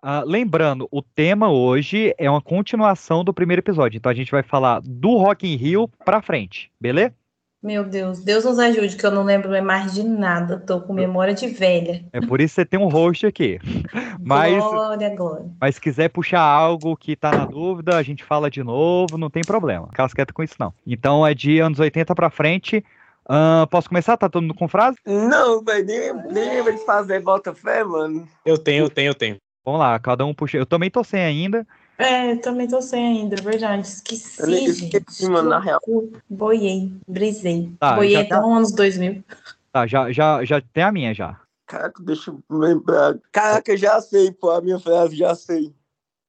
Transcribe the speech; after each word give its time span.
Ah, 0.00 0.22
lembrando, 0.24 0.86
o 0.92 1.02
tema 1.02 1.50
hoje 1.50 2.14
é 2.16 2.30
uma 2.30 2.40
continuação 2.40 3.24
do 3.24 3.34
primeiro 3.34 3.60
episódio. 3.60 3.96
Então 3.96 4.10
a 4.10 4.14
gente 4.14 4.30
vai 4.30 4.42
falar 4.42 4.80
do 4.84 5.16
Rock 5.16 5.46
in 5.46 5.56
Rio 5.56 5.88
pra 6.04 6.22
frente, 6.22 6.70
beleza? 6.80 7.14
Meu 7.60 7.82
Deus, 7.82 8.22
Deus 8.22 8.44
nos 8.44 8.56
ajude, 8.60 8.96
que 8.96 9.04
eu 9.04 9.10
não 9.10 9.24
lembro 9.24 9.50
mais 9.64 9.92
de 9.92 10.04
nada. 10.04 10.60
Tô 10.60 10.80
com 10.80 10.92
memória 10.92 11.34
de 11.34 11.48
velha. 11.48 12.04
É 12.12 12.20
por 12.20 12.40
isso 12.40 12.54
que 12.54 12.60
você 12.60 12.64
tem 12.64 12.78
um 12.78 12.86
host 12.88 13.26
aqui. 13.26 13.58
Mas, 14.22 14.62
Glória, 14.62 15.16
glória. 15.16 15.46
mas 15.60 15.76
se 15.76 15.80
quiser 15.80 16.08
puxar 16.10 16.40
algo 16.40 16.96
que 16.96 17.16
tá 17.16 17.30
na 17.32 17.46
dúvida, 17.46 17.96
a 17.96 18.02
gente 18.02 18.22
fala 18.22 18.50
de 18.50 18.62
novo, 18.62 19.16
não 19.16 19.30
tem 19.30 19.42
problema. 19.42 19.88
Casqueta 19.88 20.32
com 20.34 20.42
isso, 20.42 20.54
não. 20.58 20.72
Então 20.86 21.26
é 21.26 21.32
de 21.34 21.58
anos 21.60 21.78
80 21.80 22.14
pra 22.14 22.28
frente. 22.28 22.84
Ah, 23.26 23.66
posso 23.70 23.88
começar? 23.88 24.16
Tá 24.16 24.28
todo 24.28 24.42
mundo 24.42 24.54
com 24.54 24.68
frase? 24.68 24.98
Não, 25.06 25.62
velho, 25.64 25.86
nem, 25.86 26.14
nem 26.32 26.56
lembra 26.56 26.72
de 26.74 26.84
fazer 26.84 27.20
bota 27.20 27.54
fé, 27.54 27.82
mano. 27.84 28.28
Eu 28.44 28.58
tenho, 28.58 28.84
eu 28.84 28.90
tenho, 28.90 29.10
eu 29.10 29.14
tenho. 29.14 29.36
Vamos 29.68 29.80
lá, 29.80 29.98
cada 29.98 30.24
um 30.24 30.32
puxa. 30.32 30.56
Eu 30.56 30.64
também 30.64 30.90
tô 30.90 31.04
sem 31.04 31.20
ainda. 31.20 31.66
É, 31.98 32.36
também 32.36 32.66
tô 32.66 32.80
sem 32.80 33.04
ainda, 33.06 33.36
é 33.38 33.42
verdade. 33.42 33.86
Esqueci, 33.86 34.40
Eu 34.40 34.48
esqueci, 34.48 35.28
mano, 35.28 35.50
na 35.50 35.60
real. 35.60 35.78
Boiei, 36.26 36.90
brisei. 37.06 37.70
Tá, 37.78 37.96
Boiei 37.96 38.12
já 38.14 38.20
até 38.20 38.28
tá. 38.30 38.46
os 38.46 38.56
anos 38.56 38.72
2000. 38.72 39.22
Tá, 39.70 39.86
já, 39.86 40.10
já, 40.10 40.42
já 40.42 40.62
tem 40.72 40.82
a 40.84 40.90
minha 40.90 41.12
já. 41.12 41.38
Caraca, 41.66 42.02
deixa 42.02 42.30
eu 42.30 42.42
lembrar. 42.50 43.18
Caraca, 43.30 43.76
já 43.76 44.00
sei, 44.00 44.32
pô, 44.32 44.50
a 44.52 44.62
minha 44.62 44.78
frase, 44.80 45.14
já 45.14 45.34
sei. 45.34 45.74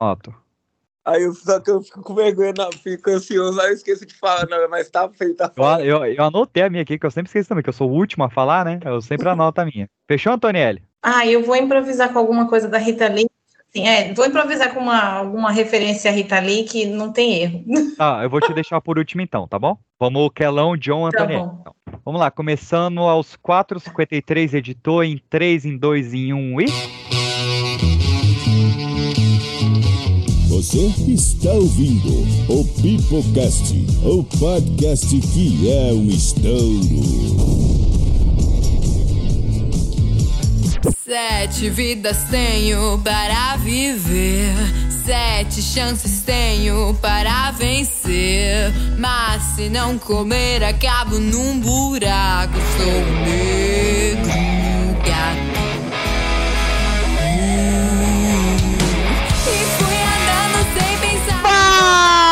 Otto. 0.02 0.36
Aí 1.06 1.24
eu, 1.24 1.34
só 1.34 1.62
que 1.62 1.72
eu 1.72 1.82
fico 1.82 2.02
com 2.02 2.14
vergonha, 2.14 2.52
não, 2.58 2.70
fico 2.74 3.10
ansioso, 3.10 3.62
aí 3.62 3.70
eu 3.70 3.74
esqueço 3.74 4.06
de 4.06 4.14
falar, 4.16 4.48
não, 4.50 4.70
mas 4.70 4.90
tá 4.90 5.10
feito. 5.10 5.42
Eu, 5.56 5.66
a- 5.66 5.82
eu, 5.82 6.06
eu 6.06 6.24
anotei 6.26 6.64
a 6.64 6.70
minha 6.70 6.84
aqui, 6.84 7.00
que 7.00 7.06
eu 7.06 7.10
sempre 7.12 7.30
esqueço 7.30 7.48
também, 7.48 7.64
que 7.64 7.70
eu 7.70 7.74
sou 7.74 7.90
o 7.90 7.94
último 7.94 8.26
a 8.26 8.30
falar, 8.30 8.66
né? 8.66 8.82
Eu 8.84 9.02
sempre 9.02 9.30
anoto 9.30 9.62
a 9.62 9.66
minha. 9.66 9.88
Fechou, 10.10 10.34
Antonielli? 10.34 10.84
Ah, 11.02 11.26
eu 11.26 11.42
vou 11.46 11.56
improvisar 11.56 12.12
com 12.12 12.20
alguma 12.20 12.50
coisa 12.50 12.68
da 12.68 12.78
Rita 12.78 13.08
Lee. 13.08 13.30
Sim, 13.72 13.88
é, 13.88 14.14
vou 14.14 14.26
improvisar 14.26 14.74
com 14.74 14.80
uma, 14.80 15.00
alguma 15.00 15.52
referência 15.52 16.10
à 16.10 16.14
Rita 16.14 16.40
Lee 16.40 16.64
que 16.64 16.86
não 16.88 17.12
tem 17.12 17.36
erro. 17.44 17.64
Tá, 17.98 18.22
eu 18.24 18.30
vou 18.30 18.42
te 18.42 18.52
deixar 18.54 18.82
por 18.82 18.98
último 18.98 19.22
então, 19.22 19.48
tá 19.48 19.60
bom? 19.60 19.78
Vamos, 20.00 20.30
Kelão, 20.34 20.76
John, 20.76 21.10
Tá 21.12 21.22
Antonielli. 21.24 21.46
bom. 21.46 21.58
então. 21.62 21.74
Vamos 22.04 22.20
lá, 22.20 22.32
começando 22.32 23.00
aos 23.02 23.36
4,53, 23.38 24.54
editor 24.56 25.04
em 25.04 25.22
3, 25.30 25.66
em 25.66 25.78
2, 25.78 26.14
em 26.14 26.34
1 26.34 26.62
e... 26.62 26.66
Você 30.50 30.88
está 31.12 31.52
ouvindo 31.52 32.10
o 32.52 32.66
Pipocast, 32.82 33.74
o 34.04 34.24
podcast 34.40 35.08
que 35.32 35.72
é 35.72 35.94
um 35.94 36.08
estouro. 36.08 37.89
Sete 41.04 41.70
vidas 41.70 42.24
tenho 42.30 43.00
para 43.04 43.58
viver, 43.58 44.54
sete 45.06 45.62
chances 45.62 46.22
tenho 46.22 46.94
para 47.02 47.52
vencer. 47.52 48.72
Mas 48.98 49.42
se 49.56 49.70
não 49.70 49.98
comer, 49.98 50.64
acabo 50.64 51.20
num 51.20 51.60
buraco. 51.60 52.54
Sou 52.78 53.02
negro 53.26 54.30
gato. 55.04 55.39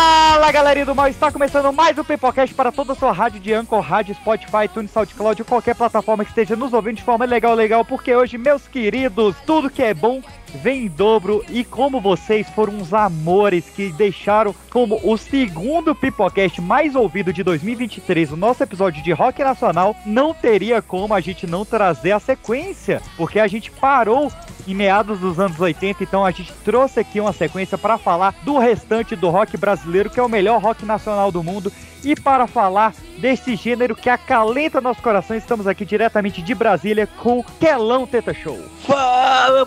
Fala 0.09 0.53
galerinha 0.53 0.85
do 0.85 0.95
mal, 0.95 1.09
está 1.09 1.29
começando 1.29 1.69
mais 1.73 1.97
um 1.97 2.03
Pipocast 2.03 2.55
para 2.55 2.71
toda 2.71 2.93
a 2.93 2.95
sua 2.95 3.11
rádio 3.11 3.41
de 3.41 3.53
Anchor, 3.53 3.81
rádio, 3.81 4.15
Spotify, 4.15 4.65
Tunes, 4.73 4.89
SoundCloud, 4.89 5.41
ou 5.41 5.45
qualquer 5.45 5.75
plataforma 5.75 6.23
que 6.23 6.31
esteja 6.31 6.55
nos 6.55 6.71
ouvindo 6.71 6.95
de 6.95 7.03
forma 7.03 7.25
legal, 7.25 7.53
legal, 7.53 7.83
porque 7.83 8.15
hoje, 8.15 8.37
meus 8.37 8.65
queridos, 8.69 9.35
tudo 9.45 9.69
que 9.69 9.83
é 9.83 9.93
bom 9.93 10.21
vem 10.55 10.85
em 10.85 10.87
dobro 10.87 11.43
e 11.49 11.63
como 11.63 11.99
vocês 11.99 12.49
foram 12.49 12.73
uns 12.73 12.93
amores 12.93 13.65
que 13.69 13.91
deixaram 13.91 14.55
como 14.71 14.99
o 15.03 15.17
segundo 15.17 15.95
Pipocast 15.95 16.61
mais 16.61 16.95
ouvido 16.95 17.33
de 17.33 17.43
2023, 17.43 18.31
o 18.31 18.37
nosso 18.37 18.63
episódio 18.63 19.03
de 19.03 19.11
rock 19.11 19.43
nacional, 19.43 19.95
não 20.05 20.33
teria 20.33 20.81
como 20.81 21.13
a 21.13 21.19
gente 21.19 21.47
não 21.47 21.65
trazer 21.65 22.11
a 22.11 22.19
sequência, 22.19 23.01
porque 23.15 23.39
a 23.39 23.47
gente 23.47 23.71
parou 23.71 24.31
em 24.67 24.75
meados 24.75 25.19
dos 25.19 25.39
anos 25.39 25.59
80, 25.59 26.03
então 26.03 26.25
a 26.25 26.31
gente 26.31 26.51
trouxe 26.65 26.99
aqui 26.99 27.19
uma 27.19 27.31
sequência 27.31 27.77
para 27.77 27.97
falar 27.97 28.35
do 28.43 28.57
restante 28.57 29.15
do 29.15 29.29
rock 29.29 29.55
brasileiro, 29.55 30.09
que 30.09 30.19
é 30.19 30.23
o 30.23 30.29
melhor 30.29 30.61
rock 30.61 30.85
nacional 30.85 31.31
do 31.31 31.43
mundo, 31.43 31.71
e 32.03 32.15
para 32.15 32.47
falar 32.47 32.93
desse 33.17 33.55
gênero 33.55 33.95
que 33.95 34.09
acalenta 34.09 34.79
nosso 34.79 35.01
coração, 35.01 35.35
estamos 35.35 35.67
aqui 35.67 35.85
diretamente 35.85 36.41
de 36.41 36.53
Brasília 36.53 37.07
com 37.07 37.43
Kelão 37.59 38.05
Teta 38.05 38.33
Show. 38.33 38.59
Fala, 38.85 39.65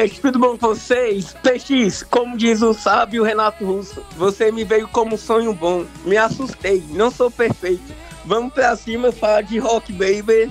Pipocast, 0.00 0.20
tudo 0.20 0.38
bom 0.38 0.56
com 0.56 0.68
vocês? 0.68 1.34
PX, 1.42 2.02
como 2.04 2.36
diz 2.36 2.62
o 2.62 2.72
sábio 2.72 3.22
Renato 3.22 3.64
Russo, 3.64 4.02
você 4.16 4.50
me 4.50 4.64
veio 4.64 4.88
como 4.88 5.14
um 5.14 5.18
sonho 5.18 5.52
bom. 5.52 5.84
Me 6.04 6.16
assustei, 6.16 6.82
não 6.90 7.10
sou 7.10 7.30
perfeito. 7.30 7.92
Vamos 8.24 8.52
pra 8.52 8.74
cima 8.76 9.12
falar 9.12 9.42
de 9.42 9.58
rock, 9.58 9.92
baby. 9.92 10.50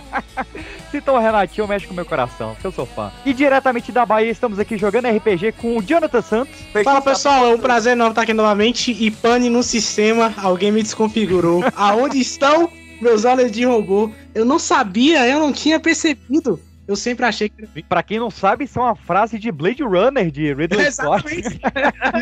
Citou 0.90 1.16
o 1.16 1.18
Renatinho, 1.18 1.68
mexe 1.68 1.86
com 1.86 1.92
o 1.92 1.96
meu 1.96 2.04
coração, 2.04 2.56
que 2.60 2.66
eu 2.66 2.72
sou 2.72 2.84
fã. 2.84 3.10
E 3.24 3.32
diretamente 3.32 3.92
da 3.92 4.04
Bahia, 4.04 4.30
estamos 4.30 4.58
aqui 4.58 4.76
jogando 4.76 5.08
RPG 5.08 5.52
com 5.52 5.76
o 5.76 5.82
Jonathan 5.82 6.22
Santos. 6.22 6.54
Fala 6.84 7.00
pessoal, 7.00 7.46
é 7.46 7.54
um 7.54 7.58
prazer 7.58 7.92
enorme 7.92 8.12
estar 8.12 8.22
aqui 8.22 8.34
novamente. 8.34 8.90
E 8.92 9.10
pane 9.10 9.48
no 9.48 9.62
sistema, 9.62 10.34
alguém 10.36 10.72
me 10.72 10.82
desconfigurou. 10.82 11.62
Aonde 11.76 12.18
estão 12.18 12.70
meus 13.00 13.24
olhos 13.24 13.50
de 13.50 13.64
robô? 13.64 14.10
Eu 14.34 14.44
não 14.44 14.58
sabia, 14.58 15.26
eu 15.26 15.38
não 15.40 15.52
tinha 15.52 15.78
percebido. 15.78 16.60
Eu 16.88 16.96
sempre 16.96 17.26
achei 17.26 17.50
que 17.50 17.62
era. 17.62 17.84
Pra 17.86 18.02
quem 18.02 18.18
não 18.18 18.30
sabe, 18.30 18.64
isso 18.64 18.78
é 18.78 18.82
uma 18.82 18.96
frase 18.96 19.38
de 19.38 19.52
Blade 19.52 19.82
Runner 19.82 20.30
de 20.30 20.54
Ridley 20.54 20.88
Scott. 20.90 21.22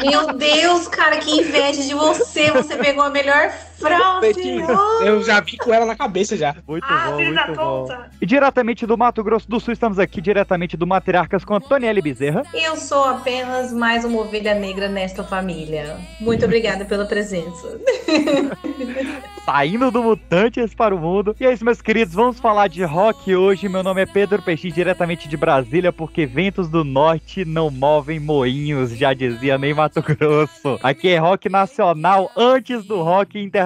Meu 0.03 0.37
Deus, 0.37 0.89
cara, 0.89 1.19
que 1.19 1.31
inveja 1.31 1.85
de 1.85 1.95
você. 1.95 2.51
Você 2.51 2.77
pegou 2.77 3.05
a 3.05 3.11
melhor 3.11 3.53
Betinho, 4.21 4.67
Eu 5.05 5.23
já 5.23 5.41
vi 5.41 5.57
com 5.57 5.73
ela 5.73 5.85
na 5.87 5.95
cabeça 5.95 6.37
já. 6.37 6.55
Muito 6.67 6.85
Ah, 6.89 7.11
bom, 7.11 7.17
filho 7.17 7.35
da 7.35 7.47
muito 7.47 7.59
bom. 7.59 7.83
puta. 7.83 8.11
E 8.21 8.27
diretamente 8.27 8.87
do 8.87 8.97
Mato 8.97 9.23
Grosso 9.23 9.49
do 9.49 9.61
Sul, 9.61 9.73
estamos 9.73 9.99
aqui 9.99 10.21
diretamente 10.21 10.77
do 10.77 10.87
Matriarcas 10.87 11.45
com 11.45 11.55
Antonielle 11.55 12.01
Bezerra. 12.03 12.43
Eu 12.55 12.77
sou 12.77 13.05
apenas 13.05 13.73
mais 13.73 14.05
uma 14.05 14.21
ovelha 14.21 14.55
negra 14.55 14.89
nesta 14.89 15.23
família. 15.23 15.97
Muito 16.21 16.45
obrigada 16.45 16.85
pela 16.85 17.05
presença. 17.05 17.79
Saindo 19.45 19.91
do 19.93 20.03
Mutantes 20.03 20.75
para 20.75 20.95
o 20.95 20.99
mundo. 20.99 21.37
E 21.39 21.47
é 21.47 21.53
isso, 21.53 21.65
meus 21.65 21.81
queridos, 21.81 22.13
vamos 22.15 22.41
falar 22.41 22.69
de 22.69 22.83
rock 22.83 23.35
hoje. 23.37 23.69
Meu 23.69 23.83
nome 23.83 24.03
é 24.03 24.07
Pedro 24.07 24.43
Peixinho, 24.43 24.75
diretamente 24.75 25.29
de 25.29 25.37
Brasília, 25.37 25.93
porque 25.93 26.27
ventos 26.27 26.69
do 26.69 26.83
norte 26.83 27.45
não 27.45 27.71
movem 27.71 28.19
moinhos, 28.19 28.91
já 28.91 29.15
dizia 29.15 29.57
nem 29.57 29.73
Mato 29.73 30.03
Grosso. 30.03 30.79
Aqui 30.83 31.09
é 31.11 31.19
rock 31.19 31.49
nacional 31.49 32.31
antes 32.37 32.85
do 32.85 33.03
rock 33.03 33.39
internacional 33.39 33.66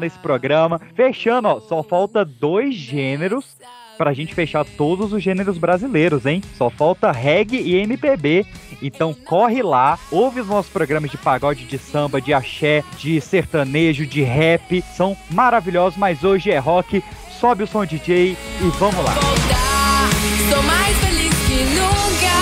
nesse 0.00 0.18
programa. 0.18 0.80
Fechando, 0.94 1.48
ó, 1.48 1.60
só 1.60 1.82
falta 1.82 2.24
dois 2.24 2.74
gêneros 2.74 3.56
pra 4.00 4.14
gente 4.14 4.34
fechar 4.34 4.64
todos 4.64 5.12
os 5.12 5.22
gêneros 5.22 5.58
brasileiros, 5.58 6.24
hein? 6.24 6.42
Só 6.56 6.70
falta 6.70 7.12
reggae 7.12 7.60
e 7.60 7.74
MPB. 7.76 8.46
Então 8.80 9.12
corre 9.12 9.62
lá, 9.62 9.98
ouve 10.10 10.40
os 10.40 10.46
nossos 10.46 10.72
programas 10.72 11.10
de 11.10 11.18
pagode, 11.18 11.66
de 11.66 11.76
samba, 11.76 12.18
de 12.18 12.32
axé, 12.32 12.82
de 12.96 13.20
sertanejo, 13.20 14.06
de 14.06 14.22
rap. 14.22 14.82
São 14.96 15.14
maravilhosos, 15.30 15.98
mas 15.98 16.24
hoje 16.24 16.50
é 16.50 16.58
rock. 16.58 17.04
Sobe 17.38 17.64
o 17.64 17.66
som 17.66 17.84
DJ 17.84 18.32
e 18.32 18.68
vamos 18.78 19.04
lá. 19.04 19.12
voltar. 19.12 20.10
Sou 20.50 20.62
mais 20.62 20.96
feliz 20.96 21.34
que 21.46 21.64
nunca 21.74 22.34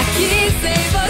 aqui 0.00 0.50
sem 0.60 0.90
você. 0.90 1.03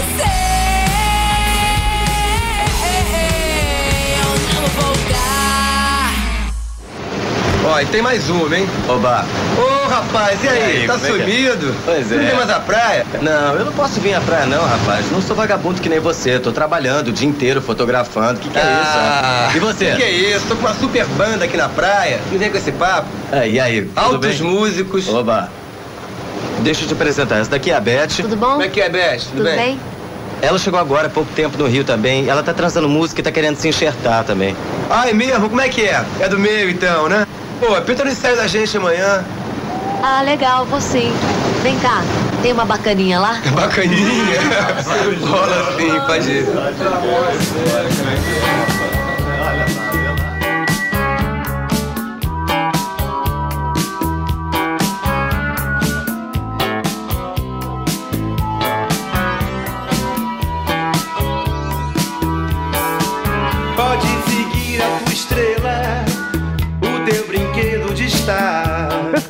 Ó, 7.75 7.81
e 7.81 7.85
tem 7.87 8.01
mais 8.01 8.29
uma, 8.29 8.57
hein? 8.57 8.65
Oba, 8.87 9.25
Ô, 9.57 9.89
rapaz, 9.89 10.41
e 10.41 10.47
aí? 10.47 10.59
E 10.59 10.81
aí, 10.81 10.87
tá 10.87 10.93
é 10.93 10.95
é? 10.95 10.99
sumido? 10.99 11.75
Pois 11.83 12.09
Não 12.09 12.21
é. 12.21 12.25
tem 12.27 12.35
mais 12.37 12.49
a 12.49 12.59
praia? 12.61 13.05
não, 13.21 13.53
eu 13.55 13.65
não 13.65 13.73
posso 13.73 13.99
vir 13.99 14.13
à 14.13 14.21
praia 14.21 14.45
não, 14.45 14.63
rapaz. 14.65 15.11
Não 15.11 15.21
sou 15.21 15.35
vagabundo 15.35 15.81
que 15.81 15.89
nem 15.89 15.99
você. 15.99 16.39
Tô 16.39 16.53
trabalhando 16.53 17.09
o 17.09 17.11
dia 17.11 17.27
inteiro 17.27 17.61
fotografando. 17.61 18.39
Que 18.39 18.49
que 18.49 18.57
é 18.57 18.61
Ah, 18.61 19.47
isso? 19.49 19.57
E 19.57 19.59
você? 19.59 19.85
Que 19.91 19.95
que 19.97 20.03
é 20.03 20.11
isso? 20.11 20.45
Tô 20.47 20.55
com 20.55 20.61
uma 20.61 20.73
super 20.73 21.05
banda 21.05 21.43
aqui 21.43 21.57
na 21.57 21.67
praia. 21.67 22.21
Não 22.31 22.39
vem 22.39 22.49
com 22.49 22.57
esse 22.57 22.71
papo. 22.71 23.09
Ah, 23.29 23.45
e 23.45 23.59
aí? 23.59 23.81
tudo 23.81 23.99
Altos 23.99 24.37
bem? 24.39 24.49
músicos. 24.49 25.09
Oba. 25.09 25.49
Deixa 26.61 26.85
eu 26.85 26.87
te 26.87 26.93
apresentar. 26.93 27.39
Essa 27.39 27.51
daqui 27.51 27.71
é 27.71 27.75
a 27.75 27.81
Beth. 27.81 28.07
Tudo 28.21 28.37
bom? 28.37 28.51
Como 28.51 28.63
é 28.63 28.69
que 28.69 28.79
é, 28.79 28.87
Beth? 28.87 29.17
Tudo, 29.19 29.31
Tudo 29.31 29.43
bem? 29.43 29.77
Ela 30.41 30.57
chegou 30.57 30.79
agora 30.79 31.07
há 31.07 31.09
pouco 31.09 31.29
tempo 31.35 31.57
no 31.57 31.67
Rio 31.67 31.83
também. 31.83 32.29
Ela 32.29 32.41
tá 32.41 32.53
transando 32.53 32.87
música 32.87 33.19
e 33.19 33.23
tá 33.23 33.33
querendo 33.33 33.57
se 33.57 33.67
enxertar 33.67 34.23
também. 34.23 34.55
Ah, 34.89 35.09
é 35.09 35.13
mesmo? 35.13 35.49
Como 35.49 35.59
é 35.59 35.67
que 35.67 35.81
é? 35.83 36.01
É 36.21 36.29
do 36.29 36.39
meio, 36.39 36.69
então, 36.69 37.09
né? 37.09 37.27
Pô, 37.59 37.81
pinta 37.81 38.03
no 38.03 38.11
ensaio 38.11 38.35
da 38.35 38.47
gente 38.47 38.75
amanhã. 38.77 39.23
Ah, 40.03 40.21
legal, 40.21 40.65
vou 40.65 40.81
sim. 40.81 41.11
Vem 41.63 41.77
cá, 41.79 42.03
tem 42.41 42.51
uma 42.53 42.65
bacaninha 42.65 43.19
lá? 43.19 43.41
Bacaninha. 43.55 44.39
Rola 45.27 45.75
sim, 45.77 45.99
pode 46.05 46.31
ir. 46.31 46.45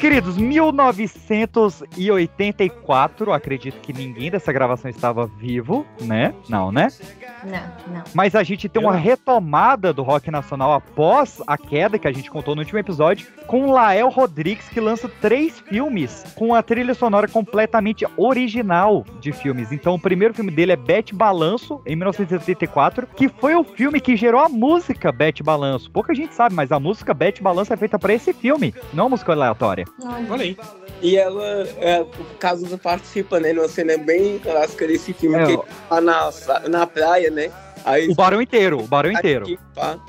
Queridos, 0.06 0.38
1984, 0.38 3.34
acredito 3.34 3.81
que 3.81 3.92
ninguém 3.92 4.30
dessa 4.30 4.54
gravação 4.54 4.88
estava 4.88 5.25
vivo, 5.25 5.84
né? 6.00 6.31
Não, 6.48 6.72
né? 6.72 6.90
Não, 7.44 7.72
não. 7.92 8.04
Mas 8.13 8.36
a 8.36 8.44
gente 8.44 8.69
tem 8.69 8.80
uma 8.80 8.96
retomada 8.96 9.92
do 9.92 10.04
rock 10.04 10.30
nacional 10.30 10.74
após 10.74 11.42
a 11.48 11.57
queda 11.57 11.98
que 11.98 12.07
a 12.07 12.12
gente 12.12 12.30
contou 12.30 12.54
no 12.54 12.62
último 12.62 12.78
episódio, 12.78 13.25
com 13.48 13.72
Lael 13.72 14.10
Rodrigues, 14.10 14.69
que 14.69 14.80
lança 14.80 15.10
três 15.10 15.60
filmes 15.62 16.24
com 16.36 16.54
a 16.54 16.62
trilha 16.62 16.94
sonora 16.94 17.28
completamente 17.28 18.06
original 18.16 19.04
de 19.19 19.31
filmes. 19.31 19.72
Então, 19.72 19.96
o 19.96 20.00
primeiro 20.00 20.36
filme 20.36 20.51
dele 20.51 20.74
é 20.74 20.75
Bete 20.75 21.16
Balanço, 21.16 21.81
em 21.84 21.96
1974, 21.96 23.08
que 23.16 23.28
foi 23.28 23.56
o 23.56 23.63
filme 23.63 24.00
que 24.00 24.16
gerou 24.16 24.42
a 24.42 24.50
música 24.50 25.12
Bete 25.12 25.42
Balanço. 25.42 25.90
Pouca 25.90 26.13
gente 26.13 26.36
sabe, 26.36 26.54
mas 26.54 26.72
a 26.72 26.80
música 26.80 27.12
Bete 27.12 27.42
Balanço 27.42 27.74
é 27.74 27.78
feita 27.78 27.98
para 27.98 28.13
esse 28.13 28.34
filme, 28.34 28.72
não 28.94 29.10
música 29.10 29.31
aleatória. 29.31 29.84
Olha 30.30 30.44
aí. 30.44 30.57
E 31.01 31.18
ela, 31.18 31.45
é, 31.80 32.01
o 32.01 32.07
Cazuza 32.39 32.77
participa, 32.77 33.39
né? 33.39 33.53
Numa 33.53 33.68
cena 33.68 33.97
bem 33.97 34.39
clássica 34.39 34.88
desse 34.88 35.13
filme, 35.13 35.38
É, 35.38 35.45
que 35.45 35.51
ele 35.53 35.62
tá 35.89 36.01
na, 36.01 36.30
na 36.69 36.88
praia, 36.88 37.30
né? 37.30 37.51
Aí, 37.86 38.09
O 38.09 38.15
Barão 38.15 38.42
inteiro, 38.42 38.80
o 38.80 38.88
Barão 38.88 39.12
inteiro. 39.12 39.45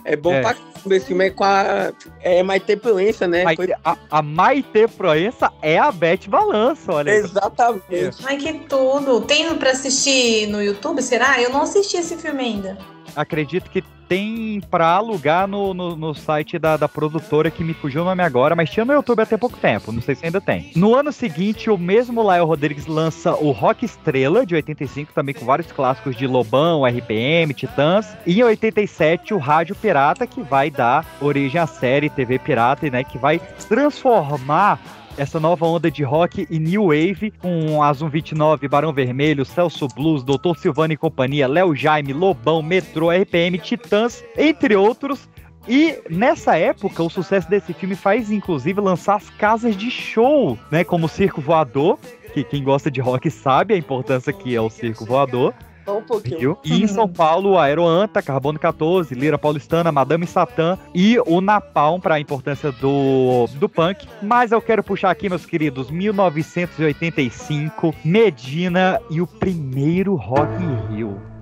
É 0.04 0.16
bom 0.16 0.32
É. 0.32 0.40
pra 0.40 0.56
esse 0.96 1.06
filme, 1.06 1.26
é 1.26 1.30
com 1.30 1.44
a... 1.44 1.92
É 2.22 2.42
Maite 2.42 2.74
Proença, 2.76 3.26
né? 3.28 3.44
Maite- 3.44 3.74
a, 3.84 3.96
a 4.10 4.22
Maite 4.22 4.88
Proença 4.96 5.52
é 5.60 5.76
a 5.78 5.92
Bete 5.92 6.28
Balanço, 6.30 6.90
olha 6.90 7.12
aí. 7.12 7.18
Exatamente. 7.18 8.16
Ai, 8.24 8.38
que 8.38 8.52
tudo. 8.60 9.20
Tem 9.20 9.54
pra 9.56 9.72
assistir 9.72 10.46
no 10.46 10.62
YouTube, 10.62 11.02
será? 11.02 11.40
Eu 11.40 11.50
não 11.50 11.62
assisti 11.62 11.98
esse 11.98 12.16
filme 12.16 12.42
ainda. 12.42 12.78
Acredito 13.16 13.70
que 13.70 13.82
tem 14.08 14.60
pra 14.70 14.88
alugar 14.88 15.46
no, 15.46 15.74
no, 15.74 15.96
no 15.96 16.14
site 16.14 16.58
da, 16.58 16.76
da 16.76 16.88
produtora 16.88 17.50
que 17.50 17.64
me 17.64 17.74
fugiu 17.74 18.02
o 18.02 18.04
nome 18.04 18.22
agora, 18.22 18.54
mas 18.54 18.70
tinha 18.70 18.84
no 18.84 18.92
YouTube 18.92 19.20
até 19.20 19.36
pouco 19.36 19.56
tempo, 19.56 19.90
não 19.90 20.00
sei 20.00 20.14
se 20.14 20.24
ainda 20.24 20.40
tem. 20.40 20.70
No 20.76 20.94
ano 20.94 21.12
seguinte, 21.12 21.68
o 21.70 21.76
mesmo 21.76 22.22
Lael 22.22 22.46
Rodrigues 22.46 22.86
lança 22.86 23.34
o 23.34 23.50
Rock 23.50 23.84
Estrela, 23.84 24.46
de 24.46 24.54
85, 24.54 25.12
também 25.12 25.34
com 25.34 25.44
vários 25.44 25.70
clássicos 25.72 26.16
de 26.16 26.26
Lobão, 26.26 26.84
RPM, 26.84 27.52
Titãs. 27.52 28.16
E 28.26 28.38
em 28.38 28.44
87, 28.44 29.34
o 29.34 29.38
Rádio 29.38 29.74
Pirata, 29.74 30.26
que 30.26 30.42
vai 30.42 30.70
dar 30.70 31.04
origem 31.20 31.60
à 31.60 31.66
série 31.66 32.08
TV 32.08 32.38
Pirata, 32.38 32.88
né, 32.90 33.02
que 33.02 33.18
vai 33.18 33.40
transformar 33.68 34.78
essa 35.16 35.40
nova 35.40 35.66
onda 35.66 35.90
de 35.90 36.02
rock 36.02 36.46
e 36.50 36.58
new 36.58 36.86
wave 36.86 37.32
com 37.40 37.82
Azul 37.82 38.08
29, 38.08 38.68
Barão 38.68 38.92
Vermelho, 38.92 39.44
Celso 39.44 39.88
Blues, 39.88 40.22
Doutor 40.22 40.56
Silvano 40.58 40.92
e 40.92 40.96
companhia, 40.96 41.48
Léo 41.48 41.74
Jaime, 41.74 42.12
Lobão, 42.12 42.62
Metrô, 42.62 43.10
RPM, 43.10 43.58
Titãs, 43.58 44.22
entre 44.36 44.76
outros. 44.76 45.28
E 45.68 45.98
nessa 46.10 46.56
época, 46.56 47.02
o 47.02 47.10
sucesso 47.10 47.48
desse 47.48 47.72
filme 47.72 47.96
faz 47.96 48.30
inclusive 48.30 48.80
lançar 48.80 49.16
as 49.16 49.30
casas 49.30 49.76
de 49.76 49.90
show, 49.90 50.58
né, 50.70 50.84
como 50.84 51.06
o 51.06 51.08
Circo 51.08 51.40
Voador, 51.40 51.98
que 52.32 52.44
quem 52.44 52.62
gosta 52.62 52.90
de 52.90 53.00
rock 53.00 53.30
sabe 53.30 53.74
a 53.74 53.78
importância 53.78 54.32
que 54.32 54.54
é 54.54 54.60
o 54.60 54.70
Circo 54.70 55.04
Voador. 55.04 55.54
Só 55.86 55.98
um 55.98 56.02
pouquinho. 56.02 56.38
Viu? 56.38 56.58
E 56.64 56.82
em 56.82 56.86
São 56.88 57.08
Paulo, 57.08 57.52
o 57.52 57.58
Aeroanta, 57.58 58.20
Carbono 58.20 58.58
14, 58.58 59.14
Lira 59.14 59.38
Paulistana, 59.38 59.92
Madame 59.92 60.26
Satã 60.26 60.76
e 60.92 61.16
o 61.24 61.40
Napalm 61.40 62.00
para 62.00 62.16
a 62.16 62.20
importância 62.20 62.72
do, 62.72 63.46
do 63.54 63.68
punk. 63.68 64.08
Mas 64.20 64.50
eu 64.50 64.60
quero 64.60 64.82
puxar 64.82 65.12
aqui, 65.12 65.28
meus 65.28 65.46
queridos, 65.46 65.88
1985, 65.88 67.94
Medina 68.04 69.00
e 69.08 69.20
o 69.20 69.28
primeiro 69.28 70.16
Rock 70.16 70.50
in 70.60 70.96
Rio. 70.96 71.35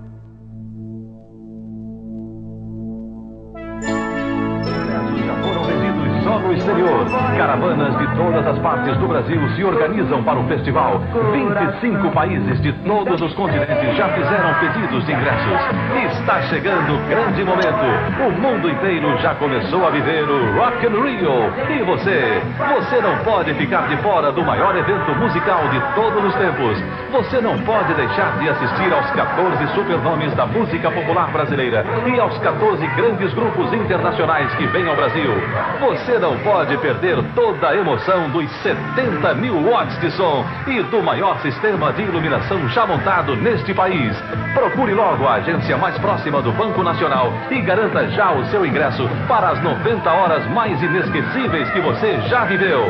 Só 6.35 6.39
no 6.39 6.53
exterior. 6.53 7.05
Caravanas 7.37 7.97
de 7.97 8.07
todas 8.15 8.45
as 8.45 8.59
partes 8.59 8.97
do 8.97 9.07
Brasil 9.07 9.41
se 9.55 9.63
organizam 9.63 10.23
para 10.23 10.39
o 10.39 10.43
festival. 10.47 11.01
25 11.31 12.11
países 12.11 12.61
de 12.61 12.73
todos 12.83 13.21
os 13.21 13.33
continentes 13.33 13.95
já 13.95 14.09
fizeram 14.09 14.53
pedidos 14.55 15.05
de 15.05 15.13
ingressos. 15.13 16.19
Está 16.19 16.41
chegando 16.43 16.95
o 16.95 17.09
grande 17.09 17.43
momento. 17.43 17.85
O 18.25 18.31
mundo 18.41 18.69
inteiro 18.69 19.17
já 19.19 19.35
começou 19.35 19.85
a 19.87 19.89
viver 19.89 20.23
o 20.23 20.59
Rock 20.59 20.85
in 20.85 20.89
Rio. 20.89 21.53
E 21.69 21.83
você? 21.83 22.41
Você 22.75 23.01
não 23.01 23.17
pode 23.23 23.53
ficar 23.53 23.87
de 23.87 23.97
fora 23.97 24.31
do 24.31 24.43
maior 24.43 24.75
evento 24.75 25.15
musical 25.15 25.67
de 25.69 25.79
todos 25.95 26.25
os 26.25 26.35
tempos. 26.35 26.83
Você 27.11 27.39
não 27.39 27.57
pode 27.59 27.93
deixar 27.93 28.37
de 28.39 28.49
assistir 28.49 28.91
aos 28.93 29.09
14 29.11 29.67
supernomes 29.73 30.33
da 30.35 30.45
música 30.45 30.91
popular 30.91 31.31
brasileira 31.31 31.85
e 32.05 32.19
aos 32.19 32.37
14 32.39 32.85
grandes 32.95 33.33
grupos 33.33 33.71
internacionais 33.73 34.53
que 34.55 34.65
vêm 34.67 34.87
ao 34.87 34.95
Brasil. 34.95 35.31
Você 35.79 36.19
não 36.19 36.24
pode 36.43 36.75
perder 36.77 37.21
toda 37.35 37.69
a 37.69 37.75
emoção 37.75 38.29
dos 38.29 38.49
70 38.63 39.35
mil 39.35 39.61
watts 39.61 39.99
de 39.99 40.09
som 40.11 40.43
e 40.65 40.81
do 40.83 41.03
maior 41.03 41.39
sistema 41.41 41.93
de 41.93 42.01
iluminação 42.01 42.67
já 42.69 42.87
montado 42.87 43.35
neste 43.35 43.73
país. 43.73 44.15
Procure 44.53 44.93
logo 44.93 45.27
a 45.27 45.35
agência 45.35 45.77
mais 45.77 45.95
próxima 45.99 46.41
do 46.41 46.51
Banco 46.51 46.81
Nacional 46.81 47.31
e 47.51 47.61
garanta 47.61 48.07
já 48.09 48.31
o 48.31 48.45
seu 48.47 48.65
ingresso 48.65 49.07
para 49.27 49.49
as 49.49 49.61
90 49.61 50.09
horas 50.09 50.45
mais 50.51 50.81
inesquecíveis 50.81 51.69
que 51.69 51.81
você 51.81 52.19
já 52.29 52.45
viveu. 52.45 52.85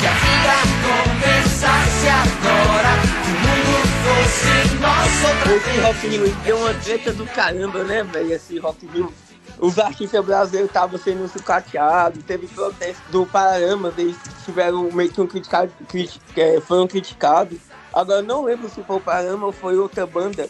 Que 0.00 0.06
a 0.06 0.12
vida 0.12 0.54
começasse 0.86 2.08
agora, 2.08 2.92
que 3.24 3.30
o 3.30 3.56
mundo 3.66 3.88
fosse 4.04 4.74
nosso 4.76 5.54
Esse 5.54 5.80
Rock 5.80 6.06
in 6.06 6.10
Rio 6.10 6.36
deu 6.44 6.56
uma 6.58 6.74
treta 6.74 7.12
do 7.12 7.26
caramba, 7.26 7.82
né, 7.84 8.04
velho? 8.04 8.32
Esse 8.32 8.58
Rock 8.58 8.86
in 8.86 8.90
Rio. 8.90 9.31
Os 9.62 9.78
artistas 9.78 10.24
brasileiros 10.24 10.70
estavam 10.70 10.98
sendo 10.98 11.28
sucateados, 11.28 12.24
teve 12.24 12.48
protesto 12.48 13.00
do 13.12 13.24
Pararama, 13.24 13.94
eles 13.96 14.16
tiveram 14.44 14.90
meio 14.90 15.08
que 15.08 15.20
um 15.20 15.26
criticado, 15.28 15.72
criti- 15.88 16.20
é, 16.36 16.60
foram 16.60 16.88
criticados. 16.88 17.60
Agora 17.94 18.22
não 18.22 18.42
lembro 18.44 18.68
se 18.68 18.82
foi 18.82 18.96
o 18.96 19.00
Pararama 19.00 19.46
ou 19.46 19.52
foi 19.52 19.78
outra 19.78 20.04
banda, 20.04 20.48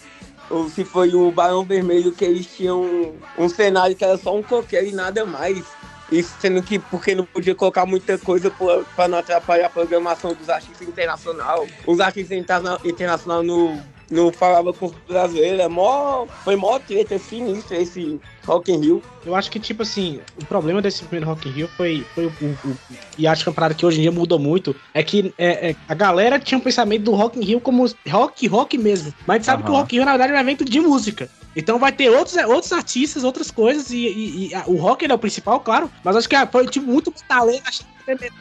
ou 0.49 0.67
se 0.71 0.83
foi 0.83 1.15
o 1.15 1.31
Barão 1.31 1.63
Vermelho, 1.63 2.13
que 2.13 2.25
eles 2.25 2.47
tinham 2.47 3.13
um, 3.39 3.49
cenário 3.51 3.95
que 3.95 4.03
era 4.03 4.17
só 4.17 4.35
um 4.35 4.43
coqueiro 4.43 4.87
e 4.87 4.93
nada 4.93 5.27
mais. 5.27 5.63
Isso 6.11 6.35
sendo 6.41 6.63
que 6.63 6.79
porque 6.79 7.15
não 7.15 7.27
podia 7.27 7.55
colocar 7.55 7.85
muita 7.85 8.17
coisa 8.19 8.51
para 8.97 9.09
não 9.09 9.19
atrapalhar 9.19 9.67
a 9.67 9.71
programação 9.71 10.33
dos 10.35 10.49
artistas 10.49 10.89
internacionais. 10.89 11.71
Os 11.87 12.01
artistas 12.01 12.37
interna 12.39 12.79
internacionais 12.85 13.47
não, 13.47 13.83
não 14.13 14.33
falavam 14.33 14.73
com 14.73 14.87
os 14.87 14.93
brasileiros. 15.09 15.61
É 15.61 15.69
mó, 15.69 16.27
foi 16.45 16.55
mó 16.57 16.79
treta 16.79 17.19
sinistra 17.19 17.77
esse 17.79 18.21
Rock 18.47 18.71
in 18.73 18.79
Rio. 18.81 19.03
Eu 19.25 19.35
acho 19.37 19.51
que, 19.51 19.61
tipo 19.61 19.83
assim, 19.83 20.21
o 20.37 20.45
problema 20.45 20.83
desse 20.83 21.05
primeiro 21.05 21.27
Rock 21.27 21.49
in 21.49 21.53
Rio 21.53 21.69
foi, 21.77 22.05
foi 22.15 22.27
o, 22.27 22.33
o- 22.41 22.71
o- 22.71 22.77
E 23.17 23.27
acho 23.27 23.43
que 23.45 23.49
é 23.49 23.51
uma 23.51 23.55
parada 23.55 23.75
que 23.75 23.87
hoje 23.87 23.99
em 23.99 24.03
dia 24.03 24.13
mudou 24.13 24.39
muito. 24.39 24.75
É 24.93 25.03
que 25.03 25.33
é, 25.39 25.71
é, 25.71 25.77
a 25.89 25.95
galera 25.95 26.39
tinha 26.39 26.59
um 26.59 26.63
pensamento 26.63 27.05
do 27.05 27.13
Rock 27.13 27.39
in 27.39 27.45
Rio 27.45 27.61
como 27.61 27.87
rock, 28.09 28.47
rock 28.49 28.79
mesmo. 28.79 29.13
Mas 29.27 29.29
a 29.29 29.39
gente 29.39 29.47
sabe 29.47 29.63
que 29.63 29.71
o. 29.71 29.75
Rock 29.75 29.95
in 29.95 29.99
Rio, 29.99 30.05
na 30.05 30.13
verdade, 30.13 30.33
é 30.33 30.37
um 30.37 30.41
evento 30.41 30.65
de 30.65 30.81
música. 30.81 31.29
Então 31.55 31.79
vai 31.79 31.93
ter 31.93 32.09
outros, 32.11 32.35
outros 32.47 32.73
artistas, 32.73 33.25
outras 33.25 33.51
coisas, 33.51 33.91
e, 33.91 33.99
e- 34.09 34.49
e 34.49 34.55
a- 34.55 34.65
o 34.67 34.77
rock 34.77 35.05
ele 35.05 35.13
é 35.13 35.17
o 35.17 35.19
principal, 35.19 35.61
claro. 35.61 35.91
Mas 36.03 36.17
acho 36.17 36.29
que 36.29 36.35
ah, 36.35 36.47
foi 36.47 36.67
tipo 36.67 36.87
muito 36.87 37.13
talento, 37.29 37.63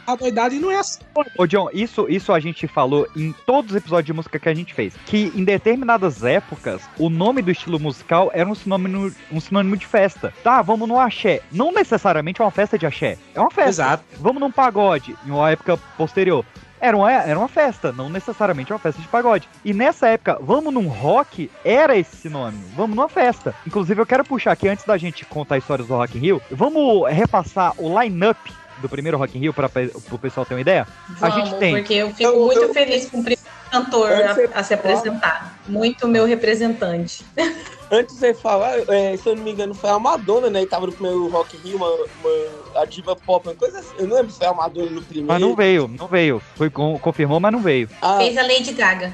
a 0.08 0.16
doidade 0.16 0.56
e 0.56 0.60
não 0.60 0.72
é 0.72 0.78
assim. 0.78 1.00
Ô, 1.38 1.46
John, 1.46 1.70
isso, 1.74 2.08
isso 2.10 2.34
a 2.34 2.40
gente 2.40 2.68
falou 2.68 3.08
em 3.16 3.34
todos 3.46 3.72
os 3.72 3.78
episódios 3.78 4.06
de 4.06 4.14
música 4.14 4.40
que 4.40 4.50
a 4.50 4.54
gente 4.54 4.74
fez. 4.74 4.94
Que 5.06 5.32
em 5.36 5.44
determinadas 5.44 6.24
épocas, 6.24 6.82
o 6.98 7.10
nome 7.10 7.42
do 7.42 7.52
estilo 7.52 7.80
musical 7.80 8.32
era 8.34 8.50
um 8.50 8.56
sinônimo, 8.56 9.12
um 9.32 9.40
sinônimo 9.40 9.78
de 9.78 9.86
festa. 9.86 10.34
Tá, 10.44 10.62
vamos 10.62 10.88
no 10.88 11.00
axé. 11.00 11.42
Não 11.52 11.72
necessariamente 11.72 12.42
é 12.42 12.46
uma 12.46 12.52
festa 12.52 12.78
de 12.78 12.86
axé. 12.86 13.18
É 13.34 13.40
uma 13.40 13.52
festa. 13.52 13.70
Exato. 13.70 14.04
Vamos 14.18 14.42
num 14.42 14.52
pagode, 14.52 15.16
em 15.26 15.32
uma 15.32 15.52
época 15.52 15.78
posterior. 15.98 16.46
Era 16.82 16.98
uma, 16.98 17.12
era 17.12 17.38
uma 17.38 17.48
festa, 17.48 17.92
não 17.92 18.10
necessariamente 18.10 18.74
uma 18.74 18.80
festa 18.80 19.00
de 19.00 19.08
pagode. 19.08 19.48
E 19.64 19.72
nessa 19.72 20.08
época, 20.08 20.40
vamos 20.42 20.74
num 20.74 20.88
rock, 20.88 21.50
era 21.64 21.96
esse 21.96 22.16
sinônimo. 22.16 22.64
Vamos 22.76 22.96
numa 22.96 23.08
festa. 23.08 23.54
Inclusive, 23.68 24.02
eu 24.02 24.06
quero 24.06 24.26
puxar 24.26 24.54
aqui, 24.54 24.68
antes 24.68 24.84
da 24.84 24.98
gente 24.98 25.24
contar 25.26 25.60
histórias 25.60 25.88
do 25.88 25.94
Rock 25.94 26.18
in 26.18 26.22
Rio, 26.22 26.42
vamos 26.50 27.08
repassar 27.08 27.76
o 27.78 28.02
line-up 28.02 28.40
do 28.82 28.90
primeiro 28.90 29.18
Rock 29.18 29.38
in 29.38 29.42
Rio 29.42 29.54
para 29.54 29.70
o 30.12 30.18
pessoal 30.20 30.46
ter 30.46 30.54
uma 30.56 30.62
ideia? 30.62 30.88
a 31.22 31.30
Vamos, 31.30 31.36
gente 31.50 31.60
tem. 31.60 31.76
porque 31.76 31.94
eu 31.94 32.10
fico 32.10 32.24
Eu- 32.24 32.46
muito 32.46 32.62
eu- 32.62 32.74
feliz 32.74 33.10
com 33.10 33.20
o 33.20 33.24
primeiro 33.24 33.42
cantor 33.72 34.12
a, 34.12 34.60
a 34.60 34.64
se 34.64 34.74
apresentar. 34.74 35.58
Muito 35.68 36.08
meu 36.08 36.26
representante. 36.26 37.24
Antes 37.94 38.16
de 38.16 38.20
você 38.22 38.34
falar, 38.34 38.78
é, 38.88 39.18
se 39.18 39.28
eu 39.28 39.36
não 39.36 39.44
me 39.44 39.52
engano, 39.52 39.74
foi 39.74 39.90
a 39.90 40.00
Madonna, 40.00 40.50
né? 40.50 40.62
Que 40.62 40.68
tava 40.68 40.86
no 40.86 40.94
primeiro 40.94 41.28
Rock 41.28 41.58
in 41.58 41.60
Rio, 41.60 41.76
uma, 41.78 41.90
uma- 41.90 42.82
a 42.82 42.86
diva 42.86 43.16
pop, 43.18 43.46
uma 43.48 43.56
coisa 43.56 43.80
assim. 43.80 43.94
Eu 44.00 44.08
não 44.08 44.16
lembro 44.16 44.32
se 44.32 44.38
foi 44.38 44.48
a 44.48 44.54
Madonna 44.54 44.90
no 44.92 45.02
primeiro. 45.02 45.28
Mas 45.28 45.42
não 45.42 45.54
veio, 45.56 45.88
não 45.90 46.08
veio. 46.08 46.42
Foi, 46.56 46.70
con- 46.70 46.98
confirmou, 47.00 47.40
mas 47.42 47.52
não 47.52 47.60
veio. 47.60 47.90
Ah, 48.02 48.18
Fez 48.20 48.38
a 48.38 48.44
Lady 48.44 48.72
Gaga. 48.72 49.14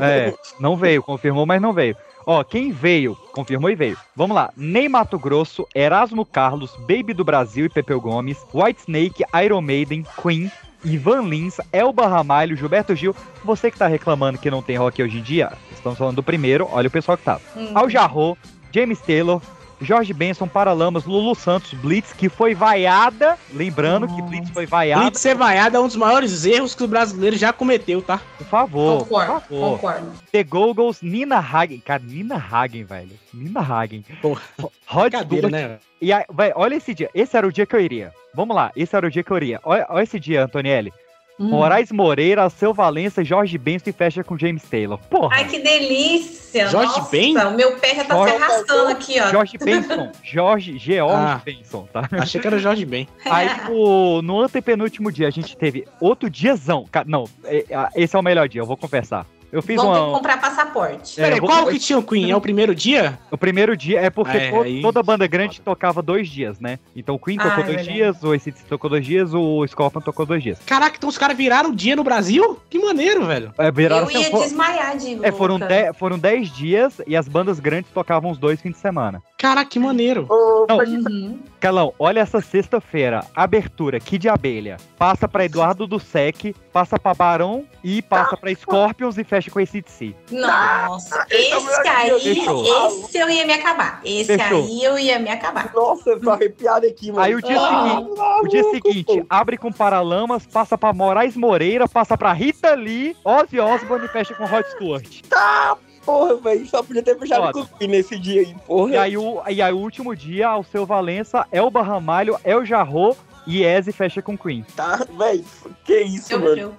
É, 0.00 0.32
não 0.58 0.76
veio, 0.76 1.02
confirmou, 1.02 1.44
mas 1.44 1.60
não 1.60 1.72
veio. 1.72 1.94
Ó, 2.26 2.42
quem 2.44 2.70
veio, 2.70 3.16
confirmou 3.32 3.70
e 3.70 3.74
veio. 3.74 3.96
Vamos 4.14 4.34
lá. 4.34 4.52
Ney 4.56 4.88
Mato 4.88 5.18
Grosso, 5.18 5.66
Erasmo 5.74 6.24
Carlos, 6.24 6.76
Baby 6.80 7.14
do 7.14 7.24
Brasil 7.24 7.66
e 7.66 7.68
Pepeu 7.68 8.00
Gomes, 8.00 8.38
White 8.52 8.82
Snake, 8.82 9.24
Iron 9.42 9.60
Maiden, 9.60 10.04
Queen, 10.20 10.50
Ivan 10.84 11.22
Lins, 11.22 11.58
Elba 11.72 12.06
Ramalho, 12.06 12.56
Gilberto 12.56 12.94
Gil. 12.94 13.14
Você 13.44 13.70
que 13.70 13.78
tá 13.78 13.86
reclamando 13.86 14.38
que 14.38 14.50
não 14.50 14.62
tem 14.62 14.76
rock 14.76 15.02
hoje 15.02 15.18
em 15.18 15.22
dia, 15.22 15.52
estamos 15.72 15.98
falando 15.98 16.16
do 16.16 16.22
primeiro, 16.22 16.68
olha 16.70 16.88
o 16.88 16.90
pessoal 16.90 17.16
que 17.16 17.24
tava. 17.24 17.40
Hum. 17.56 17.72
Al 17.74 17.88
Jarreau, 17.88 18.36
James 18.72 19.00
Taylor, 19.00 19.40
Jorge 19.80 20.12
Benson, 20.12 20.46
Paralamas, 20.46 21.04
Lulu 21.04 21.34
Santos, 21.34 21.72
Blitz, 21.74 22.12
que 22.12 22.28
foi 22.28 22.54
vaiada. 22.54 23.38
Lembrando 23.52 24.06
que 24.08 24.20
Blitz 24.22 24.50
foi 24.50 24.66
vaiada. 24.66 25.02
Blitz 25.02 25.20
ser 25.20 25.34
vaiado 25.34 25.76
é 25.76 25.80
um 25.80 25.86
dos 25.86 25.96
maiores 25.96 26.44
erros 26.44 26.74
que 26.74 26.84
o 26.84 26.88
brasileiro 26.88 27.36
já 27.36 27.52
cometeu, 27.52 28.02
tá? 28.02 28.20
Por 28.38 28.46
favor, 28.46 28.98
Concordo, 29.04 29.32
por 29.32 29.40
favor. 29.48 29.70
concordo. 29.78 30.12
The 30.30 30.44
Goggles, 30.44 31.00
Nina 31.02 31.38
Hagen. 31.38 31.80
Cara, 31.80 32.02
Nina 32.04 32.36
Hagen, 32.36 32.84
velho. 32.84 33.10
Nina 33.32 33.60
Hagen. 33.60 34.04
Porra, 34.20 34.42
Rod 34.86 35.10
Brincadeira, 35.12 35.48
Stewart. 35.48 35.70
né? 35.70 35.78
E 36.00 36.12
aí, 36.12 36.24
olha 36.54 36.74
esse 36.74 36.94
dia. 36.94 37.10
Esse 37.14 37.36
era 37.36 37.46
o 37.46 37.52
dia 37.52 37.64
que 37.66 37.74
eu 37.74 37.80
iria. 37.80 38.12
Vamos 38.34 38.54
lá, 38.54 38.70
esse 38.76 38.94
era 38.94 39.06
o 39.06 39.10
dia 39.10 39.22
que 39.24 39.30
eu 39.30 39.36
iria. 39.36 39.60
Olha, 39.64 39.86
olha 39.88 40.02
esse 40.02 40.20
dia, 40.20 40.44
Antonielli. 40.44 40.92
Hum. 41.40 41.48
Moraes 41.48 41.90
Moreira, 41.90 42.50
Seu 42.50 42.74
Valença, 42.74 43.24
Jorge 43.24 43.56
Benson 43.56 43.88
e 43.88 43.92
fecha 43.92 44.22
com 44.22 44.36
James 44.38 44.62
Taylor. 44.64 44.98
Porra. 45.08 45.30
Ai, 45.36 45.46
que 45.48 45.58
delícia! 45.58 46.68
Jorge 46.68 46.98
Nossa, 46.98 47.10
Ben? 47.10 47.36
o 47.36 47.50
meu 47.56 47.76
pé 47.76 47.94
já 47.94 48.04
tá 48.04 48.14
Jorge- 48.14 48.36
se 48.36 48.42
arrastando 48.42 48.88
aqui, 48.88 49.20
ó. 49.20 49.30
Jorge 49.30 49.56
Benson. 49.58 50.12
Jorge, 50.22 50.78
George 50.78 51.14
Ah. 51.16 51.40
Benson, 51.44 51.88
tá? 51.92 52.08
Achei 52.12 52.40
que 52.40 52.46
era 52.46 52.56
o 52.56 52.58
Jorge 52.58 52.84
Ben. 52.84 53.08
Aí, 53.24 53.48
o- 53.70 54.20
no 54.20 54.40
antepenúltimo 54.40 55.10
dia, 55.10 55.28
a 55.28 55.30
gente 55.30 55.56
teve 55.56 55.86
outro 56.00 56.28
diazão. 56.28 56.84
Não, 57.06 57.24
é- 57.44 57.64
é- 57.70 57.88
esse 57.94 58.14
é 58.14 58.18
o 58.18 58.22
melhor 58.22 58.48
dia, 58.48 58.60
eu 58.60 58.66
vou 58.66 58.76
confessar. 58.76 59.24
Eu 59.52 59.62
fiz 59.62 59.76
Vamos 59.76 59.92
ter 59.94 59.98
que 60.00 60.06
uma. 60.06 60.16
comprar 60.16 60.40
passaporte. 60.40 61.20
É, 61.20 61.24
Peraí, 61.24 61.40
vou- 61.40 61.48
qual 61.48 61.66
que 61.66 61.78
tinha 61.78 61.98
o 61.98 62.02
Queen? 62.02 62.30
É 62.30 62.36
o 62.36 62.40
primeiro 62.40 62.74
dia? 62.74 63.18
O 63.30 63.36
primeiro 63.38 63.76
dia 63.76 64.00
é 64.00 64.08
porque 64.10 64.36
É, 64.36 64.50
to- 64.50 64.62
aí- 64.62 64.80
toda 64.82 65.02
banda 65.02 65.26
grande 65.26 65.60
tocava 65.60 66.00
dois 66.00 66.28
dias, 66.28 66.60
né? 66.60 66.78
Então 66.94 67.16
o 67.16 67.18
Queen 67.18 67.36
Ah, 67.40 67.48
tocou 67.48 67.64
é 67.64 67.66
dois 67.66 67.84
dias, 67.84 68.22
o 68.22 68.32
ACDC 68.32 68.64
tocou 68.68 68.88
dois 68.90 69.04
dias, 69.04 69.34
o 69.34 69.66
Scorpion 69.66 70.00
tocou 70.00 70.24
dois 70.24 70.42
dias. 70.42 70.58
Caraca, 70.64 70.96
então 70.96 71.08
os 71.08 71.18
caras 71.18 71.36
viraram 71.36 71.70
o 71.70 71.74
dia 71.74 71.96
no 71.96 72.04
Brasil? 72.04 72.60
Que 72.70 72.78
maneiro, 72.78 73.26
velho. 73.26 73.52
É, 73.58 73.70
viraram, 73.72 74.08
Eu 74.10 74.20
ia 74.20 74.30
for- 74.30 74.44
desmaiar 74.44 74.96
de 74.96 75.18
é, 75.24 75.32
foram, 75.32 75.58
dez, 75.58 75.96
foram 75.96 76.18
dez 76.18 76.48
dias 76.54 77.00
e 77.06 77.16
as 77.16 77.26
bandas 77.26 77.58
grandes 77.58 77.90
tocavam 77.92 78.30
os 78.30 78.38
dois 78.38 78.60
fins 78.60 78.72
de 78.72 78.78
semana. 78.78 79.20
Caraca, 79.40 79.70
que 79.70 79.78
maneiro. 79.78 80.26
Ô, 80.28 80.66
Não. 80.68 80.78
Uhum. 80.78 81.38
Calão, 81.58 81.94
olha 81.98 82.20
essa 82.20 82.40
sexta-feira. 82.42 83.24
Abertura, 83.34 83.98
Kid 83.98 84.28
Abelha. 84.28 84.76
Passa 84.98 85.26
pra 85.26 85.44
Eduardo 85.46 85.86
do 85.86 85.98
Sec, 85.98 86.54
passa 86.72 86.98
pra 86.98 87.14
Barão 87.14 87.64
e 87.82 88.02
passa 88.02 88.36
pra 88.36 88.54
Scorpions 88.54 89.16
e 89.16 89.24
fecha 89.24 89.50
com. 89.50 90.14
Nossa, 90.30 91.26
esse 91.30 91.52
é 91.52 91.56
o 91.56 91.60
esse 91.60 91.82
melhor 91.82 92.14
aí, 92.14 92.20
fechou. 92.34 92.64
esse 93.04 93.18
eu 93.18 93.30
ia 93.30 93.46
me 93.46 93.52
acabar. 93.54 94.00
Esse 94.04 94.36
Fechou. 94.38 94.62
aí 94.64 94.84
eu 94.84 94.98
ia 94.98 95.18
me 95.18 95.30
acabar. 95.30 95.70
Nossa, 95.74 96.10
eu 96.10 96.20
tô 96.20 96.30
arrepiado 96.30 96.86
aqui, 96.86 97.10
mano. 97.10 97.22
Aí 97.24 97.34
o 97.34 97.40
dia 97.42 97.58
Ah, 97.60 97.96
seguinte, 97.96 98.20
o 98.42 98.48
dia 98.48 98.64
seguinte, 98.64 99.24
abre 99.28 99.56
com 99.56 99.72
Paralamas, 99.72 100.46
passa 100.46 100.76
pra 100.76 100.92
Moraes 100.92 101.34
Moreira, 101.36 101.88
passa 101.88 102.16
pra 102.16 102.32
Rita 102.34 102.74
Lee, 102.74 103.16
Ozzy 103.24 103.58
Osbourne 103.58 104.04
e 104.04 104.08
fecha 104.08 104.34
com 104.34 104.44
Rod 104.44 104.64
Stewart. 104.66 105.22
Tá, 105.28 105.76
porra, 106.10 106.34
velho. 106.36 106.66
Só 106.66 106.82
podia 106.82 107.02
ter 107.02 107.18
fechado 107.18 107.40
Foda. 107.40 107.52
com 107.52 107.60
o 107.60 107.78
Queen 107.78 107.90
nesse 107.90 108.18
dia 108.18 108.40
aí, 108.42 108.54
porra. 108.66 108.90
E 108.92 108.96
aí, 108.96 109.16
o, 109.16 109.42
e 109.48 109.62
aí 109.62 109.72
o 109.72 109.78
último 109.78 110.14
dia, 110.16 110.48
ao 110.48 110.64
seu 110.64 110.84
Valença, 110.84 111.46
Elba 111.52 111.82
Ramalho, 111.82 112.38
El 112.44 112.64
Jarro 112.64 113.16
e 113.46 113.62
Eze 113.64 113.92
fecha 113.92 114.20
com 114.20 114.36
Queen. 114.36 114.64
Tá, 114.76 115.06
velho. 115.16 115.44
Que 115.84 116.00
isso, 116.00 116.32
Eu, 116.34 116.40
mano. 116.40 116.56
eu. 116.56 116.74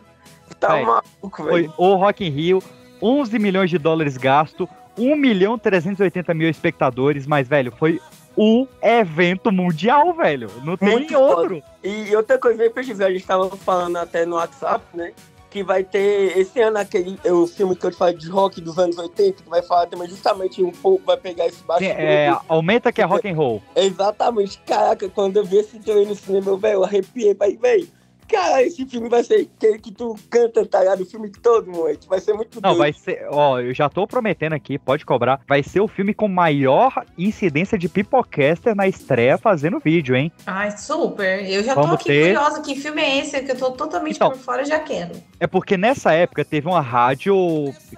Tá 0.59 0.73
Véi, 0.75 0.85
maluco, 0.85 1.43
Foi 1.43 1.61
velho. 1.61 1.73
o 1.77 1.95
Rock 1.95 2.25
in 2.25 2.29
Rio, 2.29 2.61
11 3.01 3.39
milhões 3.39 3.69
de 3.69 3.77
dólares 3.79 4.15
gasto, 4.17 4.69
1 4.97 5.15
milhão 5.15 5.57
380 5.57 6.33
mil 6.33 6.49
espectadores, 6.49 7.25
mas, 7.25 7.47
velho, 7.47 7.71
foi 7.71 7.99
o 8.35 8.67
evento 8.81 9.51
mundial, 9.51 10.13
velho. 10.13 10.49
Não 10.63 10.77
tem 10.77 10.89
Muito 10.89 11.17
outro. 11.17 11.63
E 11.83 12.15
outra 12.15 12.37
coisa 12.37 12.61
aí, 12.63 12.69
pesquisar, 12.69 13.07
a 13.07 13.11
gente 13.11 13.25
tava 13.25 13.49
falando 13.57 13.97
até 13.97 14.25
no 14.25 14.35
WhatsApp, 14.35 14.85
né? 14.93 15.13
Que 15.51 15.63
vai 15.63 15.83
ter 15.83 16.37
esse 16.37 16.61
ano 16.61 16.77
aquele 16.77 17.19
o 17.29 17.45
filme 17.45 17.75
que 17.75 17.85
eu 17.85 17.91
te 17.91 17.97
falei 17.97 18.15
de 18.15 18.29
rock 18.29 18.61
dos 18.61 18.79
anos 18.79 18.97
80, 18.97 19.43
que 19.43 19.49
vai 19.49 19.61
falar 19.61 19.85
também 19.87 20.07
justamente 20.07 20.63
um 20.63 20.71
pouco, 20.71 21.05
vai 21.05 21.17
pegar 21.17 21.45
esse 21.45 21.61
baixo. 21.63 21.83
É, 21.83 22.33
aumenta 22.47 22.89
que 22.91 23.01
é 23.01 23.05
rock 23.05 23.27
and 23.29 23.35
roll. 23.35 23.61
Exatamente, 23.75 24.57
caraca, 24.65 25.09
quando 25.09 25.35
eu 25.37 25.43
vi 25.45 25.57
esse 25.57 25.77
trailer 25.79 26.07
no 26.07 26.15
cinema, 26.15 26.55
velho, 26.55 26.75
eu 26.75 26.83
arrepiei, 26.85 27.33
vai, 27.33 27.57
velho. 27.57 27.85
Cara, 28.29 28.63
esse 28.63 28.85
filme 28.85 29.09
vai 29.09 29.25
ser 29.25 29.49
aquele 29.57 29.77
que 29.77 29.91
tu 29.91 30.15
canta, 30.29 30.65
tá 30.65 30.79
ligado? 30.79 31.01
O 31.01 31.05
filme 31.05 31.29
todo, 31.29 31.69
moleque. 31.69 32.07
Vai 32.07 32.21
ser 32.21 32.31
muito 32.33 32.61
Não, 32.61 32.69
doido. 32.69 32.77
vai 32.77 32.93
ser, 32.93 33.27
ó, 33.29 33.59
eu 33.59 33.73
já 33.73 33.89
tô 33.89 34.07
prometendo 34.07 34.53
aqui, 34.53 34.79
pode 34.79 35.05
cobrar. 35.05 35.41
Vai 35.45 35.61
ser 35.61 35.81
o 35.81 35.87
filme 35.89 36.13
com 36.13 36.29
maior 36.29 37.03
incidência 37.17 37.77
de 37.77 37.89
pipocaster 37.89 38.73
na 38.73 38.87
estreia 38.87 39.37
fazendo 39.37 39.81
vídeo, 39.83 40.15
hein? 40.15 40.31
Ai, 40.47 40.71
super. 40.77 41.45
Eu 41.45 41.61
já 41.61 41.75
tô 41.75 41.81
Vamos 41.81 41.95
aqui 41.95 42.05
ter- 42.05 42.33
curiosa. 42.33 42.61
Que 42.61 42.73
filme 42.77 43.01
é 43.01 43.17
esse? 43.19 43.37
Que 43.43 43.51
eu 43.51 43.57
tô 43.57 43.71
totalmente 43.71 44.15
Então. 44.15 44.29
por 44.29 44.37
fora, 44.37 44.63
já 44.63 44.79
quero. 44.79 45.11
É 45.41 45.47
porque 45.47 45.75
nessa 45.75 46.13
época 46.13 46.45
teve 46.45 46.67
uma 46.67 46.81
rádio. 46.81 47.33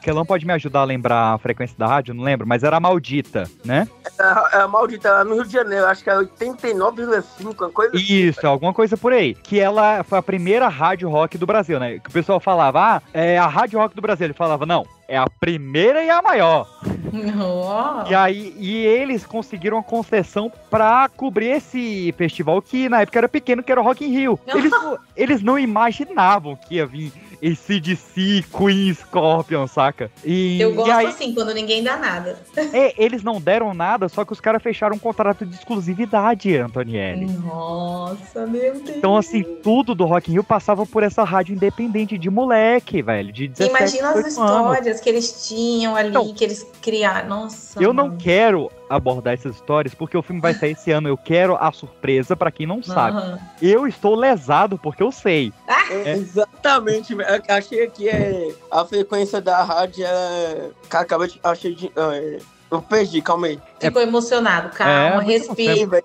Que 0.01 0.09
ela 0.09 0.19
não 0.19 0.25
pode 0.25 0.45
me 0.45 0.53
ajudar 0.53 0.79
a 0.79 0.85
lembrar 0.85 1.33
a 1.33 1.37
frequência 1.37 1.75
da 1.77 1.85
rádio, 1.85 2.13
não 2.13 2.23
lembro, 2.23 2.47
mas 2.47 2.63
era 2.63 2.77
a 2.77 2.79
maldita, 2.79 3.43
né? 3.65 3.85
É, 4.17 4.59
é 4.59 4.67
maldita, 4.67 5.11
lá 5.11 5.25
no 5.25 5.35
Rio 5.35 5.45
de 5.45 5.51
Janeiro, 5.51 5.85
acho 5.85 6.01
que 6.03 6.09
é 6.09 6.15
89,5, 6.15 7.23
uma 7.41 7.69
coisa 7.69 7.97
assim. 7.97 8.13
Isso, 8.13 8.47
alguma 8.47 8.73
coisa 8.73 8.95
por 8.95 9.11
aí. 9.11 9.33
Que 9.35 9.59
ela 9.59 10.03
foi 10.05 10.19
a 10.19 10.23
primeira 10.23 10.69
rádio 10.69 11.09
rock 11.09 11.37
do 11.37 11.45
Brasil, 11.45 11.77
né? 11.81 11.99
Que 11.99 12.09
o 12.09 12.13
pessoal 12.13 12.39
falava, 12.39 12.79
ah, 12.79 13.01
é 13.13 13.37
a 13.37 13.47
rádio 13.47 13.77
rock 13.77 13.93
do 13.93 14.01
Brasil. 14.01 14.25
Ele 14.25 14.33
falava, 14.33 14.65
não, 14.65 14.85
é 15.05 15.17
a 15.17 15.27
primeira 15.27 16.01
e 16.01 16.09
a 16.09 16.21
maior. 16.21 16.65
Oh. 17.13 18.09
E 18.09 18.15
aí, 18.15 18.55
e 18.57 18.85
eles 18.85 19.25
conseguiram 19.25 19.77
uma 19.77 19.83
concessão 19.83 20.51
pra 20.69 21.09
cobrir 21.15 21.49
esse 21.49 22.13
festival 22.17 22.61
que 22.61 22.89
na 22.89 23.01
época 23.01 23.19
era 23.19 23.29
pequeno, 23.29 23.61
que 23.61 23.71
era 23.71 23.81
o 23.81 23.83
Rock 23.83 24.03
in 24.03 24.09
Rio. 24.09 24.39
Eles, 24.47 24.71
eles 25.15 25.43
não 25.43 25.59
imaginavam 25.59 26.55
que 26.55 26.75
ia 26.75 26.85
vir 26.85 27.11
esse 27.43 27.77
DC, 27.77 28.45
Queen, 28.57 28.93
Scorpion, 28.93 29.67
saca? 29.67 30.09
E, 30.23 30.59
Eu 30.61 30.71
e 30.71 30.73
gosto 30.75 30.91
aí, 30.91 31.07
assim, 31.07 31.33
quando 31.33 31.53
ninguém 31.53 31.83
dá 31.83 31.97
nada. 31.97 32.39
é, 32.71 32.93
eles 33.03 33.21
não 33.21 33.41
deram 33.41 33.73
nada, 33.73 34.07
só 34.07 34.23
que 34.23 34.31
os 34.31 34.39
caras 34.39 34.63
fecharam 34.63 34.95
um 34.95 34.99
contrato 34.99 35.45
de 35.45 35.53
exclusividade, 35.53 36.55
Antonielli. 36.55 37.25
Nossa, 37.25 38.45
meu 38.47 38.73
Deus. 38.75 38.95
Então, 38.97 39.17
assim, 39.17 39.43
tudo 39.61 39.93
do 39.93 40.05
Rock 40.05 40.29
in 40.31 40.35
Rio 40.35 40.43
passava 40.43 40.85
por 40.85 41.03
essa 41.03 41.23
rádio 41.25 41.53
independente 41.53 42.17
de 42.17 42.29
moleque, 42.29 43.01
velho, 43.01 43.33
de 43.33 43.49
17, 43.49 43.69
Imagina 43.69 44.09
as 44.09 44.23
18 44.23 44.41
anos. 44.41 44.61
histórias 44.71 44.99
que 45.01 45.09
eles 45.09 45.47
tinham 45.47 45.95
ali, 45.97 46.09
Então, 46.09 46.33
que 46.33 46.43
eles 46.45 46.65
criaram. 46.81 47.27
Nossa. 47.27 47.83
Eu 47.83 47.91
não 47.93 48.07
mano. 48.07 48.17
quero 48.17 48.71
abordar 48.89 49.33
essas 49.33 49.55
histórias 49.55 49.93
porque 49.95 50.17
o 50.17 50.21
filme 50.21 50.41
vai 50.41 50.53
sair 50.53 50.71
esse 50.71 50.91
ano. 50.91 51.07
Eu 51.07 51.17
quero 51.17 51.55
a 51.55 51.71
surpresa 51.71 52.35
pra 52.35 52.51
quem 52.51 52.65
não 52.67 52.81
sabe. 52.83 53.39
Eu 53.61 53.87
estou 53.87 54.15
lesado 54.15 54.77
porque 54.77 55.01
eu 55.03 55.11
sei. 55.11 55.51
É, 55.89 56.13
Exatamente, 56.13 57.15
Achei 57.49 57.87
que 57.87 58.09
é, 58.09 58.51
a 58.71 58.85
frequência 58.85 59.41
da 59.41 59.63
rádio 59.63 60.05
é. 60.05 60.69
Cara, 60.89 61.03
acabei 61.03 61.27
de. 61.27 61.39
Achei 61.43 61.73
de. 61.75 61.91
é, 61.95 62.39
eu 62.71 62.81
perdi, 62.81 63.21
calma 63.21 63.45
aí. 63.47 63.59
Ficou 63.79 64.01
emocionado, 64.01 64.69
calma, 64.75 65.21
É, 65.23 65.25
respira. 65.25 66.01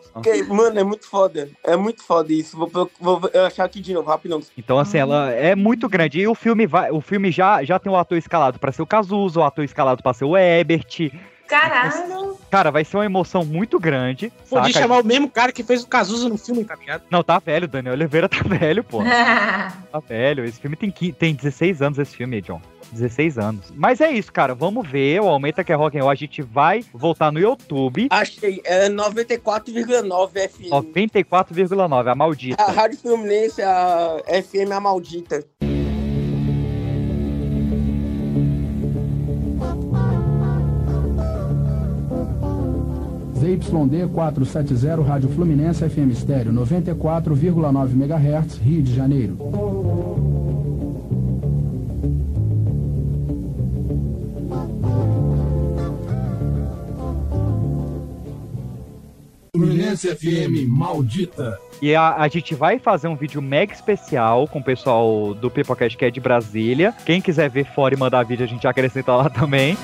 Mano, 0.49 0.79
é 0.79 0.85
muito 0.85 1.07
foda. 1.09 1.49
É 1.65 1.75
muito 1.77 2.03
foda 2.05 2.31
isso. 2.31 2.59
Vou, 2.59 2.69
pro- 2.69 2.91
vou 3.01 3.21
achar 3.47 3.65
aqui 3.65 3.81
de 3.81 3.95
novo, 3.95 4.11
rapidão. 4.11 4.41
Então, 4.57 4.79
assim, 4.79 4.99
ela 4.99 5.31
é 5.31 5.55
muito 5.57 5.89
grande. 5.89 6.21
E 6.21 6.29
o 6.29 6.35
filme 6.35 6.67
vai, 6.67 6.91
o 6.91 7.01
filme 7.01 7.31
já, 7.31 7.65
já 7.65 7.79
tem 7.79 7.91
o 7.91 7.97
ator 7.97 8.19
escalado 8.19 8.59
pra 8.59 8.71
ser 8.71 8.83
o 8.83 8.87
Cazuza, 8.87 9.41
o 9.41 9.45
ator 9.45 9.65
escalado 9.65 10.03
pra 10.03 10.13
ser 10.13 10.27
o 10.27 10.37
Ebert. 10.37 11.11
Caralho. 11.49 12.37
Cara, 12.51 12.71
vai 12.71 12.85
ser 12.85 12.97
uma 12.99 13.07
emoção 13.07 13.45
muito 13.45 13.81
grande. 13.81 14.31
Podia 14.49 14.73
saca? 14.73 14.85
chamar 14.85 15.01
o 15.01 15.07
mesmo 15.07 15.31
cara 15.31 15.51
que 15.51 15.65
fez 15.65 15.83
o 15.83 15.89
Cazuza 15.89 16.29
no 16.29 16.37
filme, 16.37 16.65
tá 16.65 16.75
ligado? 16.77 17.03
Não, 17.11 17.23
tá 17.23 17.39
velho, 17.39 17.67
Daniel 17.67 17.95
Oliveira 17.95 18.29
tá 18.29 18.43
velho, 18.45 18.85
pô. 18.85 19.03
Tá 19.91 20.01
velho. 20.07 20.45
Esse 20.45 20.61
filme 20.61 20.77
tem, 20.77 20.91
tem 20.91 21.35
16 21.35 21.81
anos, 21.81 21.99
esse 21.99 22.15
filme, 22.15 22.43
John. 22.43 22.61
16 22.93 23.39
anos. 23.39 23.73
Mas 23.75 24.01
é 24.01 24.11
isso, 24.11 24.33
cara. 24.33 24.55
Vamos 24.55 24.89
ver. 24.89 25.21
O 25.21 25.29
Aumenta 25.29 25.65
que 25.65 25.73
é 25.73 25.75
Rock 25.75 25.99
and 25.99 26.03
Roll. 26.03 26.11
A 26.11 26.15
gente 26.15 26.43
vai 26.43 26.85
voltar 26.93 27.33
no 27.33 27.39
YouTube. 27.39 28.09
Achei, 28.11 28.61
é 28.65 28.89
94,9 28.89 30.49
FM. 30.49 30.71
94,9, 30.71 32.11
a 32.11 32.15
maldita. 32.15 32.63
A 32.63 32.71
Rádio 32.71 32.99
Fluminense, 32.99 33.63
a 33.63 34.19
FM 34.27 34.73
A 34.73 34.81
Maldita. 34.81 35.45
ZYD 43.39 44.09
470 44.13 45.01
Rádio 45.03 45.29
Fluminense 45.29 45.89
FM 45.89 46.11
Estéreo 46.11 46.53
94,9 46.53 47.93
MHz, 47.93 48.59
Rio 48.59 48.83
de 48.83 48.93
Janeiro. 48.93 49.37
Fluminense 59.55 60.09
FM 60.17 60.69
Maldita. 60.69 61.57
E 61.81 61.95
a, 61.95 62.17
a 62.17 62.27
gente 62.27 62.57
vai 62.57 62.81
fazer 62.81 63.07
um 63.07 63.15
vídeo 63.15 63.41
mega 63.41 63.73
especial 63.73 64.49
com 64.49 64.59
o 64.59 64.65
pessoal 64.65 65.33
do 65.35 65.49
Pipocast 65.49 65.97
que 65.97 66.05
é 66.05 66.11
de 66.11 66.19
Brasília. 66.19 66.93
Quem 67.07 67.21
quiser 67.21 67.49
ver 67.49 67.67
fora 67.67 67.95
e 67.95 67.97
mandar 67.97 68.25
vídeo, 68.25 68.45
a 68.45 68.49
gente 68.49 68.67
acrescenta 68.67 69.15
lá 69.15 69.31
também. 69.31 69.79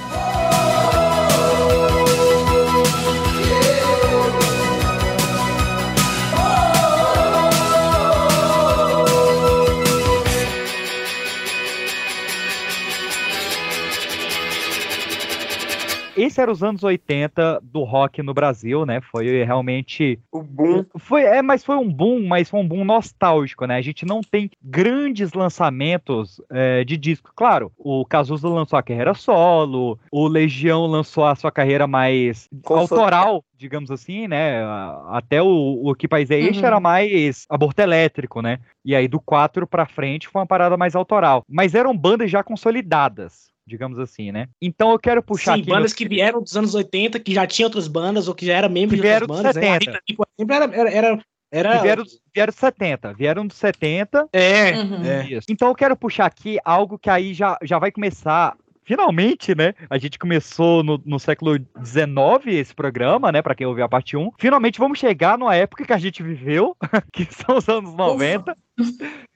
Esse 16.17 16.41
era 16.41 16.51
os 16.51 16.63
anos 16.63 16.83
80 16.83 17.61
do 17.63 17.83
rock 17.83 18.23
no 18.23 18.33
Brasil, 18.35 18.85
né? 18.87 19.01
Foi 19.01 19.45
realmente 19.45 20.19
O 20.33 20.43
boom. 20.43 20.85
foi, 20.99 21.23
é, 21.23 21.43
mas 21.43 21.65
foi 21.65 21.77
um 21.77 21.91
boom, 21.91 22.27
mas 22.27 22.49
foi 22.51 22.61
um 22.61 22.67
boom 22.69 22.85
nostálgico, 22.85 23.67
né? 23.67 23.77
A 23.77 23.83
gente 23.83 24.05
não 24.07 24.21
tem 24.23 24.51
grandes 24.63 25.33
lançamentos 25.33 26.41
é, 26.51 26.85
de 26.85 26.97
disco. 26.97 27.31
Claro, 27.35 27.73
o 27.77 28.05
Cazuza 28.05 28.49
lançou 28.49 28.79
a 28.79 28.83
carreira 28.83 29.15
solo, 29.15 29.99
o 30.11 30.27
Legião 30.29 30.87
lançou 30.87 31.25
a 31.25 31.35
sua 31.35 31.51
carreira 31.51 31.87
mais 31.87 32.49
Consolidada. 32.63 33.17
autoral, 33.17 33.45
digamos 33.57 33.91
assim, 33.91 34.29
né? 34.29 34.63
Até 35.09 35.43
o, 35.43 35.81
o 35.85 35.95
Que 35.95 36.09
País 36.09 36.31
é 36.31 36.39
Este 36.39 36.61
Uhum. 36.61 36.67
era 36.67 36.81
mais 36.81 37.47
aborto 37.49 37.81
elétrico, 37.81 38.41
né? 38.41 38.59
E 38.85 38.95
aí 38.95 39.09
do 39.09 39.21
4 39.21 39.67
pra 39.67 39.87
frente 39.87 40.29
foi 40.29 40.41
uma 40.41 40.47
parada 40.47 40.77
mais 40.77 40.95
autoral. 40.95 41.43
Mas 41.49 41.75
eram 41.75 41.97
bandas 41.97 42.31
já 42.31 42.43
consolidadas. 42.43 43.53
Digamos 43.67 43.99
assim, 43.99 44.31
né? 44.31 44.49
Então 44.61 44.91
eu 44.93 44.99
quero 44.99 45.23
puxar 45.23 45.55
Sim, 45.55 45.61
aqui. 45.63 45.71
bandas 45.71 45.83
meus 45.83 45.93
que 45.95 46.09
vieram 46.09 46.43
dos 46.43 46.57
anos 46.57 46.75
80, 46.75 47.19
que 47.21 47.33
já 47.33 47.47
tinham 47.47 47.67
outras 47.69 47.89
bandas, 47.89 48.29
ou 48.29 48.35
que 48.35 48.45
já 48.47 48.55
era 48.55 48.69
membro 48.69 48.97
Que 48.97 49.03
de 49.03 49.09
outras 49.09 49.27
bandas. 49.27 49.57
né? 49.57 49.69
A 49.69 49.73
70. 49.73 49.91
Rita 49.91 50.03
Lee, 50.09 50.17
por 50.17 50.27
exemplo, 50.39 50.55
era, 50.55 50.65
era, 50.77 50.91
era, 50.91 51.23
era- 51.51 51.77
que 51.77 51.83
vieram, 51.83 52.03
dos- 52.03 52.21
vieram 52.35 52.51
dos 52.51 52.57
70. 52.61 53.13
Vieram 53.15 53.47
dos 53.47 53.57
70. 53.57 54.29
É, 54.33 54.73
Uhum. 54.79 55.05
é. 55.05 55.27
Isso. 55.31 55.47
Então 55.49 55.69
eu 55.69 55.75
quero 55.75 55.97
puxar 55.97 56.27
aqui 56.27 56.59
algo 56.65 56.99
que 56.99 57.09
aí 57.09 57.33
já, 57.33 57.57
já 57.63 57.79
vai 57.79 57.91
começar. 57.91 58.55
Finalmente, 58.87 59.55
né? 59.55 59.73
A 59.89 59.97
gente 59.97 60.19
começou 60.19 60.83
no, 60.83 61.01
no 61.07 61.19
século 61.19 61.57
XIX 61.83 62.47
esse 62.59 62.75
programa, 62.75 63.33
né? 63.33 63.41
Pra 63.41 63.55
quem 63.55 63.67
ouviu 63.67 63.83
a 63.83 63.89
parte 63.89 64.15
1. 64.15 64.31
Finalmente 64.37 64.79
vamos 64.79 64.99
chegar 64.99 65.39
numa 65.39 65.57
época 65.57 65.87
que 65.87 65.93
a 65.95 65.97
gente 65.97 66.23
viveu, 66.23 66.77
que 67.11 67.25
são 67.33 67.57
os 67.57 67.67
anos 67.67 67.95
90. 67.95 68.55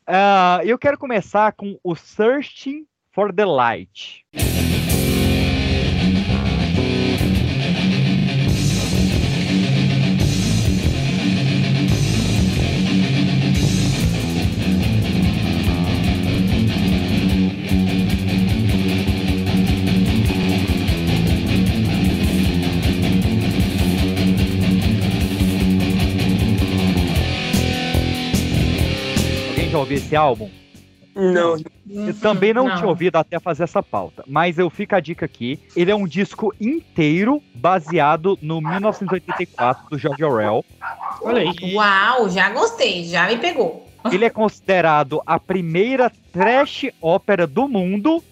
Ah, 0.06 0.60
eu 0.64 0.78
quero 0.78 0.98
começar 0.98 1.52
com 1.52 1.78
o 1.82 1.94
Searching 1.94 2.84
for 3.18 3.32
the 3.32 3.44
Light. 3.44 4.22
Alguém 29.48 29.70
já 29.70 29.78
ouviu 29.80 29.96
esse 29.96 30.14
álbum? 30.14 30.48
Não, 31.16 31.56
Eu 32.06 32.14
também 32.20 32.52
não, 32.54 32.66
Não. 32.68 32.76
tinha 32.76 32.88
ouvido 32.88 33.16
até 33.16 33.38
fazer 33.38 33.64
essa 33.64 33.82
pauta, 33.82 34.22
mas 34.26 34.58
eu 34.58 34.70
fico 34.70 34.94
a 34.94 35.00
dica 35.00 35.24
aqui. 35.24 35.58
Ele 35.74 35.90
é 35.90 35.94
um 35.94 36.06
disco 36.06 36.54
inteiro 36.60 37.42
baseado 37.54 38.38
no 38.40 38.60
1984 38.60 39.90
do 39.90 39.98
George 39.98 40.24
Orwell. 40.24 40.64
Olha 41.22 41.42
aí. 41.42 41.74
Uau, 41.74 42.28
já 42.28 42.50
gostei, 42.50 43.04
já 43.04 43.26
me 43.26 43.36
pegou. 43.38 43.86
Ele 44.10 44.24
é 44.24 44.30
considerado 44.30 45.20
a 45.26 45.38
primeira 45.38 46.10
trash 46.32 46.86
ópera 47.02 47.46
do 47.46 47.68
mundo 47.68 48.22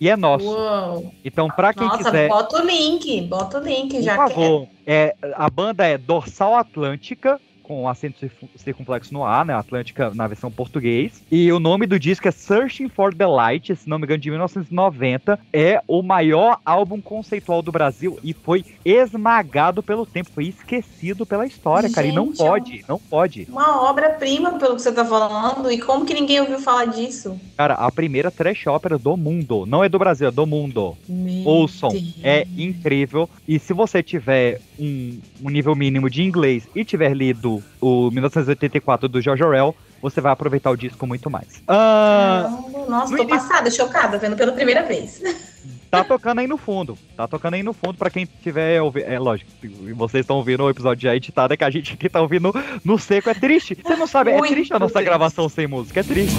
e 0.00 0.08
é 0.08 0.16
nosso. 0.16 0.46
Uau. 0.46 1.12
Então, 1.24 1.48
pra 1.48 1.72
quem 1.72 1.86
Nossa, 1.86 2.04
quiser, 2.04 2.28
bota 2.28 2.62
o 2.62 2.66
link, 2.66 3.22
bota 3.22 3.58
o 3.58 3.62
link, 3.62 3.94
por 3.94 4.02
já 4.02 4.14
favor, 4.16 4.68
é, 4.86 5.16
a 5.34 5.48
banda 5.48 5.86
é 5.86 5.96
Dorsal 5.96 6.54
Atlântica, 6.54 7.40
com 7.66 7.88
acento 7.88 8.20
circun- 8.20 8.48
circunflexo 8.54 9.12
no 9.12 9.24
A, 9.24 9.44
né? 9.44 9.52
Atlântica 9.54 10.12
na 10.14 10.26
versão 10.28 10.50
português. 10.50 11.22
E 11.30 11.50
o 11.52 11.58
nome 11.58 11.86
do 11.86 11.98
disco 11.98 12.28
é 12.28 12.30
Searching 12.30 12.88
for 12.88 13.12
the 13.12 13.26
Light, 13.26 13.74
se 13.74 13.88
não 13.88 13.98
me 13.98 14.04
engano, 14.04 14.20
de 14.20 14.30
1990. 14.30 15.38
É 15.52 15.80
o 15.88 16.02
maior 16.02 16.58
álbum 16.64 17.00
conceitual 17.00 17.62
do 17.62 17.72
Brasil 17.72 18.18
e 18.22 18.32
foi 18.32 18.64
esmagado 18.84 19.82
pelo 19.82 20.06
tempo, 20.06 20.30
foi 20.32 20.46
esquecido 20.46 21.26
pela 21.26 21.46
história, 21.46 21.90
cara. 21.90 22.06
E 22.06 22.12
não 22.12 22.26
Gente, 22.26 22.36
pode, 22.38 22.84
não 22.88 22.98
pode. 22.98 23.46
Uma 23.50 23.82
obra-prima, 23.90 24.58
pelo 24.58 24.76
que 24.76 24.82
você 24.82 24.92
tá 24.92 25.04
falando. 25.04 25.70
E 25.70 25.78
como 25.80 26.06
que 26.06 26.14
ninguém 26.14 26.40
ouviu 26.40 26.58
falar 26.60 26.86
disso? 26.86 27.38
Cara, 27.56 27.74
a 27.74 27.90
primeira 27.90 28.30
trash 28.30 28.66
ópera 28.66 28.98
do 28.98 29.16
mundo. 29.16 29.64
Não 29.66 29.82
é 29.82 29.88
do 29.88 29.98
Brasil, 29.98 30.28
é 30.28 30.30
do 30.30 30.46
mundo. 30.46 30.96
Meu 31.08 31.44
Ouçam, 31.46 31.90
Deus. 31.90 32.14
é 32.22 32.46
incrível. 32.56 33.28
E 33.46 33.58
se 33.58 33.72
você 33.72 34.02
tiver 34.02 34.60
um, 34.78 35.18
um 35.42 35.50
nível 35.50 35.74
mínimo 35.74 36.08
de 36.10 36.22
inglês 36.22 36.68
e 36.74 36.84
tiver 36.84 37.14
lido 37.14 37.55
o 37.80 38.10
1984 38.10 39.08
do 39.08 39.20
George 39.20 39.42
Orwell, 39.42 39.74
você 40.02 40.20
vai 40.20 40.32
aproveitar 40.32 40.70
o 40.70 40.76
disco 40.76 41.06
muito 41.06 41.30
mais. 41.30 41.62
Ah, 41.66 42.48
Nossa, 42.88 43.10
no 43.12 43.16
tô 43.16 43.22
início- 43.24 43.28
passada, 43.48 43.70
chocada, 43.70 44.18
vendo 44.18 44.36
pela 44.36 44.52
primeira 44.52 44.82
vez. 44.82 45.20
tá 45.90 46.04
tocando 46.04 46.40
aí 46.40 46.46
no 46.46 46.56
fundo. 46.58 46.96
Tá 47.16 47.26
tocando 47.26 47.54
aí 47.54 47.62
no 47.62 47.72
fundo 47.72 47.94
pra 47.94 48.10
quem 48.10 48.26
tiver 48.42 48.80
ouvindo. 48.82 49.04
É 49.06 49.18
lógico, 49.18 49.50
vocês 49.94 50.22
estão 50.22 50.36
ouvindo 50.36 50.62
o 50.64 50.70
episódio 50.70 51.02
já 51.02 51.16
editado, 51.16 51.54
é 51.54 51.56
que 51.56 51.64
a 51.64 51.70
gente 51.70 51.94
aqui 51.94 52.08
tá 52.08 52.20
ouvindo 52.20 52.52
no 52.84 52.98
seco. 52.98 53.30
É 53.30 53.34
triste. 53.34 53.76
Você 53.82 53.96
não 53.96 54.06
sabe, 54.06 54.30
é 54.32 54.40
triste 54.40 54.72
a 54.74 54.78
nossa 54.78 54.94
triste. 54.94 55.06
gravação 55.08 55.48
sem 55.48 55.66
música. 55.66 56.00
É 56.00 56.02
triste. 56.02 56.36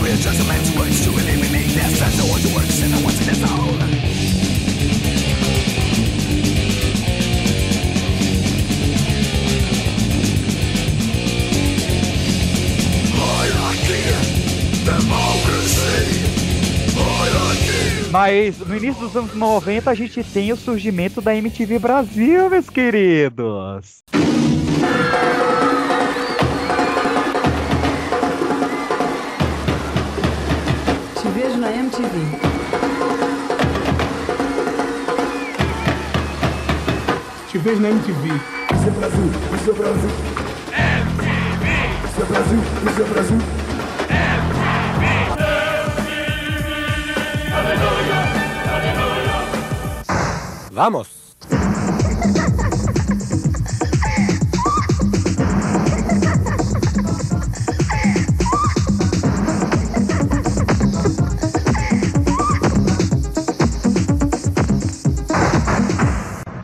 Mas 18.09 18.57
no 18.59 18.75
início 18.75 19.01
dos 19.01 19.15
anos 19.15 19.35
90 19.35 19.91
a 19.91 19.93
gente 19.93 20.23
tem 20.23 20.51
o 20.53 20.57
surgimento 20.57 21.21
da 21.21 21.35
MTV 21.35 21.77
Brasil, 21.77 22.49
meus 22.49 22.69
queridos. 22.69 24.01
Te 31.15 31.27
vejo 31.35 31.57
na 31.57 31.71
MTV. 31.71 32.09
Te 37.49 37.57
vejo 37.57 37.81
na 37.81 37.89
MTV. 37.89 38.27
Isso 38.73 38.87
é 38.87 38.91
Brasil, 38.91 39.31
isso 39.53 39.69
é 39.69 39.73
Brasil. 39.73 40.09
Isso 42.05 42.21
é 42.21 42.25
Brasil, 42.25 42.59
isso 42.89 43.01
é 43.01 43.05
Brasil. 43.05 43.66
Vamos. 50.77 51.09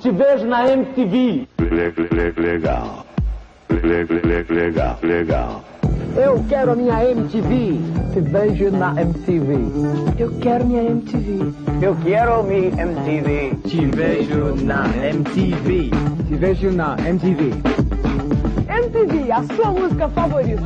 Te 0.03 0.11
vejo 0.11 0.45
na 0.45 0.67
MTV. 0.67 1.47
Legal. 2.37 3.05
Legal, 3.69 4.99
legal. 5.01 5.72
Eu 6.15 6.43
quero 6.47 6.71
a 6.71 6.75
minha 6.75 7.03
MTV. 7.03 7.79
Te 8.13 8.19
vejo 8.19 8.69
na 8.71 8.91
MTV. 9.01 9.57
Eu 10.19 10.31
quero 10.39 10.65
minha 10.65 10.83
MTV. 10.83 11.53
Eu 11.81 11.95
quero 12.03 12.43
minha 12.43 12.69
MTV. 12.69 13.55
Te 13.67 13.85
vejo 13.87 14.55
na 14.63 14.85
MTV. 14.87 15.89
Te 16.27 16.35
vejo 16.35 16.71
na 16.71 16.95
MTV. 16.99 17.51
MTV, 18.69 19.31
a 19.31 19.43
sua 19.55 19.71
música 19.71 20.07
favorita. 20.09 20.63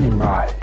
Demais. 0.00 0.54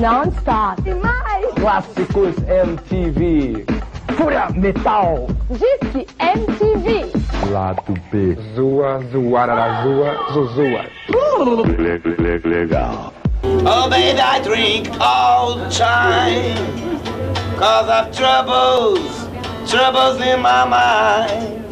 Non-stop. 0.00 0.82
Demais. 0.82 1.46
Clássicos 1.56 2.34
MTV. 2.46 3.66
Fúria 4.16 4.48
Metal. 4.54 5.26
Disque 5.50 6.06
MTV. 6.18 7.06
Lado 7.50 7.94
B. 8.10 8.36
Zua, 8.54 9.00
zoara, 9.10 9.82
zua, 9.82 10.32
zuzua. 10.32 10.84
Legal. 12.44 13.12
Oh, 13.44 13.88
baby, 13.88 14.20
I 14.20 14.40
drink 14.40 14.90
all 15.00 15.56
the 15.56 15.68
time. 15.68 16.56
Cause 17.58 17.88
I've 17.88 18.10
troubles, 18.12 19.28
troubles 19.66 20.20
in 20.20 20.40
my 20.40 20.64
mind. 20.64 21.62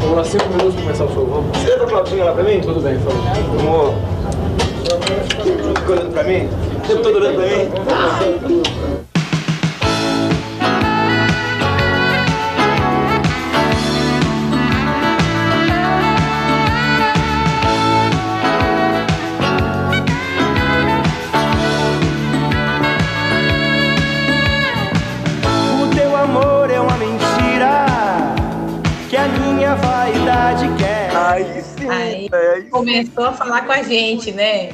Vamos 0.00 0.16
lá, 0.16 0.24
cinco 0.24 0.48
minutos 0.50 0.74
pra 0.74 0.82
começar 0.82 1.04
o 1.04 1.14
show, 1.14 1.26
vamos. 1.26 1.56
Você 1.58 1.76
dá 1.76 1.86
flautinha 1.86 2.24
lá 2.24 2.32
pra 2.32 2.42
mim? 2.42 2.60
Tudo 2.60 2.80
bem, 2.80 2.98
favor. 2.98 3.60
Amor. 3.60 3.94
Fica 5.76 5.92
olhando 5.92 6.12
pra 6.12 6.22
mim? 6.24 6.46
O 6.46 6.80
tempo 6.86 7.02
todo 7.02 7.16
olhando 7.16 7.36
pra 7.36 7.46
mim? 7.46 8.60
O 8.60 9.13
Começou 32.70 33.26
a 33.26 33.32
falar 33.32 33.66
com 33.66 33.72
a 33.72 33.82
gente, 33.82 34.32
né? 34.32 34.70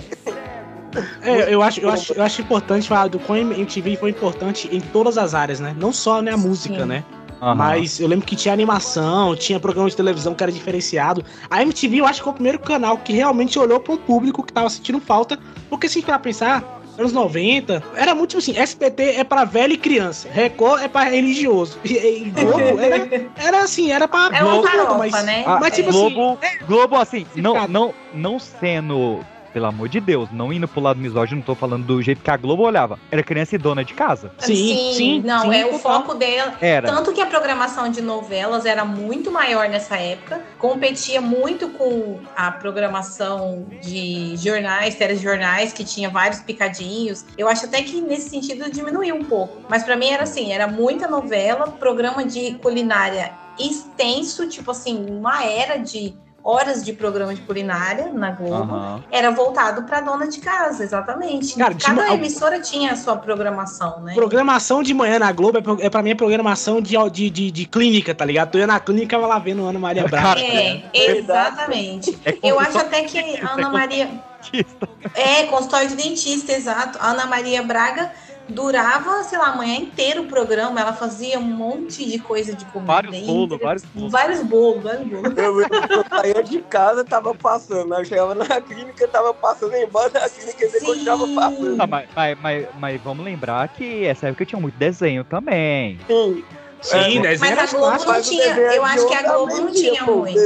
É, 1.22 1.54
eu 1.54 1.62
acho, 1.62 1.80
eu, 1.80 1.88
acho, 1.88 2.12
eu 2.12 2.22
acho 2.22 2.42
importante 2.42 2.88
falar 2.88 3.08
do 3.08 3.20
a 3.28 3.38
MTV 3.38 3.96
foi 3.96 4.10
importante 4.10 4.68
em 4.72 4.80
todas 4.80 5.16
as 5.16 5.34
áreas, 5.34 5.60
né? 5.60 5.74
Não 5.78 5.92
só 5.92 6.20
na 6.20 6.36
música, 6.36 6.80
Sim. 6.80 6.86
né? 6.86 7.04
Aham. 7.40 7.54
Mas 7.54 7.98
eu 7.98 8.06
lembro 8.06 8.26
que 8.26 8.36
tinha 8.36 8.52
animação, 8.52 9.34
tinha 9.34 9.58
programa 9.58 9.88
de 9.88 9.96
televisão 9.96 10.34
que 10.34 10.42
era 10.42 10.52
diferenciado. 10.52 11.24
A 11.48 11.62
MTV 11.62 11.98
eu 11.98 12.06
acho 12.06 12.20
que 12.20 12.24
foi 12.24 12.32
o 12.32 12.34
primeiro 12.34 12.58
canal 12.58 12.98
que 12.98 13.12
realmente 13.12 13.58
olhou 13.58 13.80
para 13.80 13.94
um 13.94 13.96
público 13.96 14.42
que 14.42 14.52
tava 14.52 14.68
sentindo 14.68 15.00
falta. 15.00 15.38
Porque 15.70 15.88
se 15.88 15.98
a 15.98 16.00
gente 16.02 16.18
pensar, 16.18 16.79
anos 16.98 17.12
90, 17.12 17.82
era 17.94 18.14
muito 18.14 18.38
assim, 18.38 18.56
SBT 18.56 19.02
é 19.16 19.24
pra 19.24 19.44
velho 19.44 19.72
e 19.72 19.76
criança, 19.76 20.28
Record 20.30 20.82
é 20.82 20.88
pra 20.88 21.04
religioso. 21.04 21.78
E, 21.84 21.94
e 21.94 22.30
Globo 22.30 22.60
era, 22.80 23.30
era 23.36 23.62
assim, 23.62 23.90
era 23.90 24.06
pra 24.06 24.30
É 24.32 24.42
uma 24.42 24.56
todo 24.56 24.62
mundo, 24.62 24.68
farofa, 24.68 24.98
mas, 24.98 25.24
né? 25.24 25.44
Mas 25.46 25.74
tipo 25.74 25.90
assim, 25.90 26.14
Globo, 26.14 26.38
Globo, 26.66 26.96
assim, 26.96 27.26
não, 27.34 27.68
não, 27.68 27.94
não 28.12 28.38
sendo, 28.38 29.24
pelo 29.52 29.66
amor 29.66 29.88
de 29.88 30.00
Deus, 30.00 30.28
não 30.32 30.52
indo 30.52 30.66
pro 30.66 30.80
lado 30.80 30.98
misógino, 30.98 31.38
não 31.38 31.44
tô 31.44 31.54
falando 31.54 31.84
do 31.84 32.02
jeito 32.02 32.22
que 32.22 32.30
a 32.30 32.36
Globo 32.36 32.62
olhava. 32.62 32.98
Era 33.10 33.22
criança 33.22 33.54
e 33.54 33.58
dona 33.58 33.84
de 33.84 33.94
casa. 33.94 34.32
não, 35.24 35.42
sim, 35.42 35.54
é 35.54 35.66
o 35.66 35.78
foco 35.78 36.14
dela. 36.14 36.54
Era. 36.60 36.88
Tanto 36.88 37.12
que 37.12 37.20
a 37.20 37.26
programação 37.26 37.90
de 37.90 38.00
novelas 38.00 38.66
era 38.66 38.84
muito 38.84 39.30
maior 39.30 39.68
nessa 39.68 39.96
época, 39.96 40.40
competia 40.58 41.20
muito 41.20 41.68
com 41.70 42.20
a 42.36 42.50
programação 42.50 43.66
de 43.82 44.36
jornais, 44.36 44.94
telejornais, 44.94 45.72
que 45.72 45.84
tinha 45.84 46.08
vários 46.08 46.40
picadinhos. 46.40 47.24
Eu 47.36 47.48
acho 47.48 47.66
até 47.66 47.82
que 47.82 48.00
nesse 48.00 48.30
sentido 48.30 48.70
diminuiu 48.70 49.14
um 49.14 49.24
pouco. 49.24 49.62
Mas 49.68 49.82
pra 49.82 49.96
mim 49.96 50.08
era 50.08 50.24
assim, 50.24 50.52
era 50.52 50.66
muita 50.66 51.08
novela, 51.08 51.66
programa 51.66 52.24
de 52.24 52.54
culinária 52.54 53.32
extenso, 53.58 54.48
tipo 54.48 54.70
assim, 54.70 55.06
uma 55.10 55.44
era 55.44 55.76
de 55.76 56.14
horas 56.42 56.84
de 56.84 56.92
programa 56.92 57.34
de 57.34 57.40
culinária 57.42 58.10
na 58.12 58.30
Globo. 58.30 58.72
Aham. 58.74 59.04
Era 59.10 59.30
voltado 59.30 59.82
pra 59.82 60.00
dona 60.00 60.26
de 60.26 60.40
casa, 60.40 60.82
exatamente. 60.82 61.54
Cara, 61.56 61.74
Cada 61.74 62.02
uma- 62.04 62.14
emissora 62.14 62.60
tinha 62.60 62.92
a 62.92 62.96
sua 62.96 63.16
programação, 63.16 64.00
né? 64.00 64.14
Programação 64.14 64.82
de 64.82 64.94
manhã 64.94 65.18
na 65.18 65.30
Globo 65.32 65.58
é, 65.58 65.86
é 65.86 65.90
pra 65.90 66.02
mim 66.02 66.10
é 66.10 66.14
programação 66.14 66.80
de, 66.80 66.94
de, 67.10 67.30
de, 67.30 67.50
de 67.50 67.64
clínica, 67.66 68.14
tá 68.14 68.24
ligado? 68.24 68.50
Tu 68.52 68.58
ia 68.58 68.66
na 68.66 68.80
clínica 68.80 69.16
e 69.16 69.18
lá 69.20 69.38
vendo 69.38 69.64
Ana 69.66 69.78
Maria 69.78 70.06
Braga. 70.08 70.40
É, 70.40 70.82
exatamente. 70.94 72.18
Eu 72.42 72.58
acho 72.58 72.78
até 72.78 73.02
que 73.02 73.18
a 73.18 73.52
Ana 73.52 73.68
Maria. 73.70 74.10
É, 75.14 75.44
consultório 75.44 75.88
de 75.88 75.96
dentista, 75.96 76.52
exato. 76.52 76.98
A 77.00 77.10
Ana 77.10 77.26
Maria 77.26 77.62
Braga 77.62 78.10
durava, 78.50 79.22
sei 79.24 79.38
lá, 79.38 79.48
a 79.48 79.56
manhã 79.56 79.76
inteira 79.76 80.20
o 80.20 80.26
programa. 80.26 80.80
Ela 80.80 80.92
fazia 80.92 81.38
um 81.38 81.42
monte 81.42 82.04
de 82.08 82.18
coisa 82.18 82.54
de 82.54 82.64
comida. 82.66 82.92
Vários 82.92 83.18
bolos, 83.20 83.60
vários 83.60 83.84
bolos. 83.84 84.12
Vários 84.12 84.42
bolos, 84.42 84.82
vários 84.82 85.08
bolos. 85.08 85.36
Eu 85.36 85.54
lembro 85.54 85.88
que 85.88 85.94
eu 85.94 86.04
saía 86.08 86.42
de 86.42 86.58
casa, 86.62 87.04
tava 87.04 87.34
passando. 87.34 87.94
Eu 87.94 88.04
chegava 88.04 88.34
na 88.34 88.60
clínica, 88.60 89.08
tava 89.08 89.32
passando 89.32 89.74
embora 89.76 90.10
da 90.10 90.28
clínica 90.28 90.64
e 90.64 90.80
continuava 90.80 91.26
passando. 91.28 91.76
Não, 91.76 91.86
mas, 91.86 92.08
mas, 92.14 92.38
mas, 92.40 92.66
mas 92.78 93.00
vamos 93.02 93.24
lembrar 93.24 93.68
que 93.68 94.04
essa 94.04 94.28
época 94.28 94.44
tinha 94.44 94.60
muito 94.60 94.76
desenho 94.76 95.24
também. 95.24 95.98
Sim. 96.06 96.44
Sim, 96.82 96.96
É, 97.18 97.20
desenho 97.20 97.40
Mas 97.40 97.50
era 97.50 97.62
a 97.62 97.66
Globo 97.66 97.86
clássico. 98.04 98.12
não 98.12 98.22
tinha. 98.22 98.56
Eu 98.56 98.84
acho 98.84 99.06
que 99.06 99.14
a 99.14 99.22
Globo 99.22 99.56
não 99.56 99.72
tinha 99.72 100.02
muito. 100.04 100.40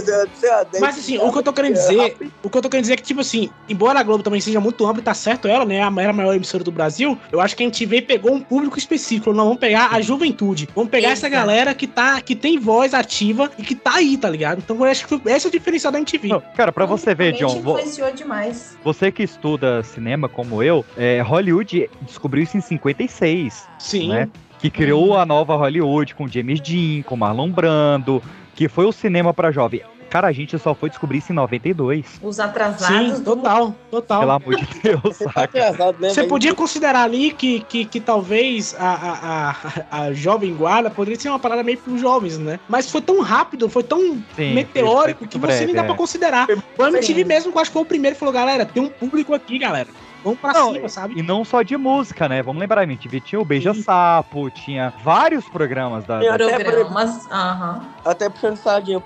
Mas 0.80 0.98
assim, 0.98 1.18
o 1.18 1.30
que 1.32 1.38
eu 1.38 1.42
tô 1.42 1.52
querendo 1.52 1.74
dizer, 1.74 2.16
o 2.42 2.50
que 2.50 2.58
eu 2.58 2.62
tô 2.62 2.68
querendo 2.68 2.82
dizer 2.82 2.94
é 2.94 2.96
que, 2.96 3.02
tipo 3.02 3.20
assim, 3.20 3.50
embora 3.68 4.00
a 4.00 4.02
Globo 4.02 4.22
também 4.22 4.40
seja 4.40 4.60
muito 4.60 4.84
ampla 4.86 5.00
e 5.00 5.04
tá 5.04 5.14
certo 5.14 5.46
ela, 5.48 5.64
né? 5.64 5.82
A- 5.82 5.92
Era 6.04 6.10
a 6.10 6.12
maior 6.12 6.34
emissora 6.34 6.62
do 6.64 6.70
Brasil, 6.72 7.18
eu 7.32 7.40
acho 7.40 7.56
que 7.56 7.62
a 7.62 7.66
gente 7.66 7.86
veio 7.86 8.00
e 8.00 8.02
pegou 8.02 8.32
um 8.32 8.40
público 8.40 8.76
específico. 8.78 9.32
Não, 9.32 9.44
vamos 9.44 9.58
pegar 9.60 9.88
a 9.92 10.00
juventude. 10.00 10.68
Vamos 10.74 10.90
pegar 10.90 11.10
essa 11.10 11.28
Exato. 11.28 11.32
galera 11.46 11.74
que 11.74 11.86
tá, 11.86 12.20
que 12.20 12.34
tem 12.34 12.58
voz 12.58 12.92
ativa 12.94 13.50
e 13.56 13.62
que 13.62 13.74
tá 13.74 13.94
aí, 13.94 14.16
tá 14.18 14.28
ligado? 14.28 14.58
Então 14.58 14.76
eu 14.76 14.84
acho 14.84 15.06
que 15.06 15.18
foi- 15.18 15.32
esse 15.32 15.46
é 15.46 15.48
o 15.48 15.52
diferencial 15.52 15.92
da 15.92 15.98
MTV. 15.98 16.28
Cara, 16.56 16.72
pra 16.72 16.84
você 16.84 17.14
ver, 17.14 17.32
John, 17.32 17.60
vo- 17.62 17.78
influenciou 17.78 18.12
demais. 18.12 18.76
você 18.84 19.10
que 19.12 19.22
estuda 19.22 19.82
cinema 19.82 20.28
como 20.28 20.62
eu, 20.62 20.84
é, 20.96 21.20
Hollywood 21.22 21.88
descobriu 22.02 22.42
isso 22.42 22.56
em 22.56 22.60
56. 22.60 23.64
Sim. 23.78 24.08
Né? 24.08 24.28
Que 24.64 24.70
criou 24.70 25.14
a 25.14 25.26
nova 25.26 25.54
Hollywood 25.56 26.14
com 26.14 26.26
James 26.26 26.58
Dean, 26.58 27.02
com 27.02 27.14
Marlon 27.18 27.50
Brando, 27.50 28.22
que 28.54 28.66
foi 28.66 28.86
o 28.86 28.92
cinema 28.92 29.34
pra 29.34 29.50
jovem. 29.50 29.82
Cara, 30.08 30.28
a 30.28 30.32
gente 30.32 30.58
só 30.58 30.74
foi 30.74 30.88
descobrir 30.88 31.18
isso 31.18 31.32
em 31.32 31.34
92. 31.34 32.18
Os 32.22 32.40
atrasados. 32.40 33.18
Sim, 33.18 33.22
total, 33.22 33.74
total. 33.90 34.20
Pelo 34.20 34.32
amor 34.32 34.54
de 34.56 34.80
Deus, 34.80 35.16
saca? 35.34 35.74
Você 36.00 36.24
podia 36.24 36.54
considerar 36.54 37.02
ali 37.02 37.30
que, 37.32 37.60
que, 37.60 37.84
que 37.84 38.00
talvez 38.00 38.74
a, 38.78 38.94
a, 38.94 39.50
a, 39.50 40.04
a 40.04 40.12
jovem 40.14 40.54
guarda 40.54 40.88
poderia 40.88 41.20
ser 41.20 41.28
uma 41.28 41.38
parada 41.38 41.62
meio 41.62 41.76
pros 41.76 42.00
jovens, 42.00 42.38
né? 42.38 42.58
Mas 42.66 42.90
foi 42.90 43.02
tão 43.02 43.20
rápido, 43.20 43.68
foi 43.68 43.82
tão 43.82 44.00
Sim, 44.34 44.54
meteórico 44.54 45.18
foi 45.18 45.28
que 45.28 45.36
você 45.36 45.66
nem 45.66 45.74
breve, 45.74 45.74
dá 45.74 45.82
é. 45.82 45.84
pra 45.84 45.94
considerar. 45.94 46.46
O 46.78 46.86
MTV 46.86 47.22
mesmo, 47.24 47.52
que 47.52 47.58
eu 47.58 47.60
acho 47.60 47.70
que 47.70 47.74
foi 47.74 47.82
o 47.82 47.86
primeiro, 47.86 48.16
falou, 48.16 48.32
galera, 48.32 48.64
tem 48.64 48.82
um 48.82 48.88
público 48.88 49.34
aqui, 49.34 49.58
galera. 49.58 49.88
Vamos 50.24 50.40
pra 50.40 50.54
Não, 50.54 50.72
cima, 50.72 50.88
sabe? 50.88 51.18
E 51.18 51.22
não 51.22 51.44
só 51.44 51.60
de 51.60 51.76
música, 51.76 52.26
né? 52.26 52.42
Vamos 52.42 52.58
lembrar, 52.58 52.80
a 52.80 52.84
MTV 52.84 53.20
tinha 53.20 53.38
o 53.38 53.44
Beija 53.44 53.74
Sapo, 53.74 54.50
tinha 54.50 54.90
vários 55.04 55.44
programas 55.50 56.02
da. 56.04 56.18
Da- 56.20 56.34
até 56.34 56.64
Programas, 56.64 57.30
aham. 57.30 57.80
Até 58.02 58.30
puxando 58.30 58.56
sardinha, 58.56 59.02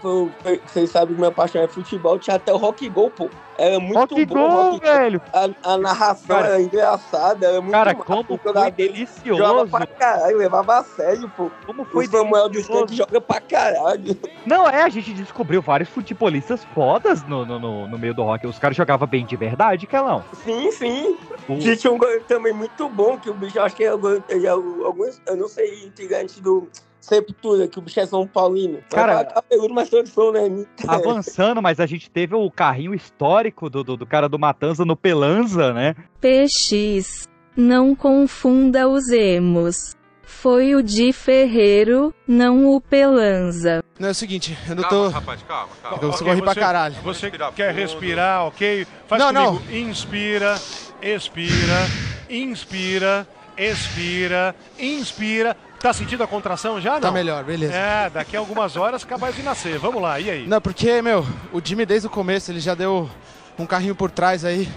vocês 0.64 0.90
sabem 0.90 1.14
que 1.16 1.20
minha 1.20 1.32
paixão 1.32 1.60
é 1.60 1.66
futebol, 1.66 2.18
tinha 2.20 2.36
até 2.36 2.52
o 2.52 2.56
Rock 2.56 2.88
Go, 2.88 3.10
pô. 3.10 3.28
Era 3.58 3.80
muito 3.80 3.98
Rock 3.98 4.24
bom. 4.26 4.34
Go, 4.34 4.40
o 4.40 4.70
Rock 4.72 4.80
velho. 4.86 5.20
A, 5.32 5.72
a 5.72 5.76
narração 5.76 6.36
Cara, 6.36 6.48
era 6.48 6.62
engraçada, 6.62 7.46
era 7.46 7.60
muito 7.60 7.72
Cara, 7.72 7.92
massa, 7.92 8.04
como 8.04 8.38
foi 8.38 8.70
delicioso. 8.70 9.42
Jogava 9.42 9.66
pra 9.66 9.86
caralho, 9.86 10.36
levava 10.38 10.78
a 10.78 10.84
sério, 10.84 11.28
pô. 11.36 11.50
Como 11.66 11.84
foi 11.84 12.06
o 12.06 12.10
Samuel 12.10 12.44
dos 12.44 12.52
delicioso. 12.52 12.80
Santos 12.80 12.96
joga 12.96 13.20
pra 13.20 13.40
caralho. 13.40 14.16
Não, 14.46 14.68
é, 14.68 14.82
a 14.82 14.88
gente 14.88 15.12
descobriu 15.12 15.60
vários 15.60 15.88
futebolistas 15.88 16.64
fodas 16.72 17.24
no, 17.24 17.44
no, 17.44 17.58
no, 17.58 17.88
no 17.88 17.98
meio 17.98 18.14
do 18.14 18.22
rock. 18.22 18.46
Os 18.46 18.58
caras 18.58 18.76
jogavam 18.76 19.08
bem 19.08 19.26
de 19.26 19.34
verdade, 19.36 19.86
Kelão. 19.86 20.22
Sim, 20.44 20.70
sim. 20.70 21.16
O- 21.48 21.58
tinha 21.58 21.92
um 21.92 21.98
goleiro 21.98 22.24
também 22.28 22.52
muito 22.52 22.88
bom, 22.88 23.18
que 23.18 23.28
o 23.28 23.34
bicho, 23.34 23.60
acho 23.60 23.74
que 23.74 23.82
é 23.84 23.88
é 23.88 24.48
alguns, 24.48 25.20
eu 25.26 25.36
não 25.36 25.48
sei, 25.48 25.84
integrante 25.84 26.40
do 26.40 26.68
Sepultura, 27.00 27.66
que 27.68 27.78
o 27.78 27.82
bicho 27.82 28.00
é 28.00 28.06
São 28.06 28.26
Paulino. 28.26 28.80
Cara- 28.90 29.24
cabeludo, 29.24 29.72
mas 29.72 29.88
todos 29.88 30.10
são, 30.10 30.32
né? 30.32 30.40
Avançando, 30.86 31.62
mas 31.62 31.80
a 31.80 31.86
gente 31.86 32.10
teve 32.10 32.34
o 32.34 32.50
carrinho 32.50 32.94
histórico 32.94 33.70
do, 33.70 33.82
do, 33.84 33.96
do 33.96 34.06
cara 34.06 34.28
do 34.28 34.38
Matanza 34.38 34.84
no 34.84 34.96
Pelanza, 34.96 35.72
né? 35.72 35.94
PX. 36.20 37.28
Não 37.56 37.94
confunda 37.94 38.88
os 38.88 39.08
emos. 39.10 39.96
Foi 40.22 40.74
o 40.74 40.82
Di 40.82 41.12
Ferreiro, 41.12 42.14
não 42.26 42.66
o 42.66 42.80
Pelanza. 42.80 43.82
Não, 43.98 44.08
é 44.08 44.10
o 44.10 44.14
seguinte, 44.14 44.56
eu 44.68 44.76
não 44.76 44.82
Calma, 44.82 45.04
tô. 45.06 45.08
rapaz, 45.08 45.42
calma, 45.42 45.68
calma. 45.82 45.98
Eu 46.02 46.10
Ok, 46.10 46.26
corri 46.26 46.42
pra 46.42 46.52
você- 46.54 46.60
caralho. 46.60 46.94
Você 47.02 47.30
quer 47.56 47.74
respirar, 47.74 48.44
ok? 48.46 48.86
Faz 49.08 49.22
Não, 49.32 49.56
comigo. 49.56 49.72
Inspira, 49.76 50.54
expira, 51.02 51.86
inspira, 52.28 53.26
expira, 53.56 54.54
inspira. 54.78 55.56
Tá 55.80 55.92
sentindo 55.92 56.24
a 56.24 56.26
contração 56.26 56.80
já, 56.80 56.94
não? 56.94 57.00
Tá 57.00 57.10
melhor, 57.12 57.44
beleza. 57.44 57.72
É, 57.72 58.10
daqui 58.10 58.36
a 58.36 58.40
algumas 58.40 58.76
horas 58.76 59.04
capaz 59.04 59.36
de 59.36 59.42
nascer. 59.42 59.78
Vamos 59.78 60.02
lá, 60.02 60.18
e 60.18 60.28
aí? 60.28 60.46
Não, 60.46 60.60
porque, 60.60 61.00
meu, 61.00 61.24
o 61.52 61.60
Jimmy 61.64 61.86
desde 61.86 62.08
o 62.08 62.10
começo 62.10 62.50
ele 62.50 62.58
já 62.58 62.74
deu 62.74 63.08
um 63.58 63.64
carrinho 63.64 63.94
por 63.94 64.10
trás 64.10 64.44
aí 64.44 64.68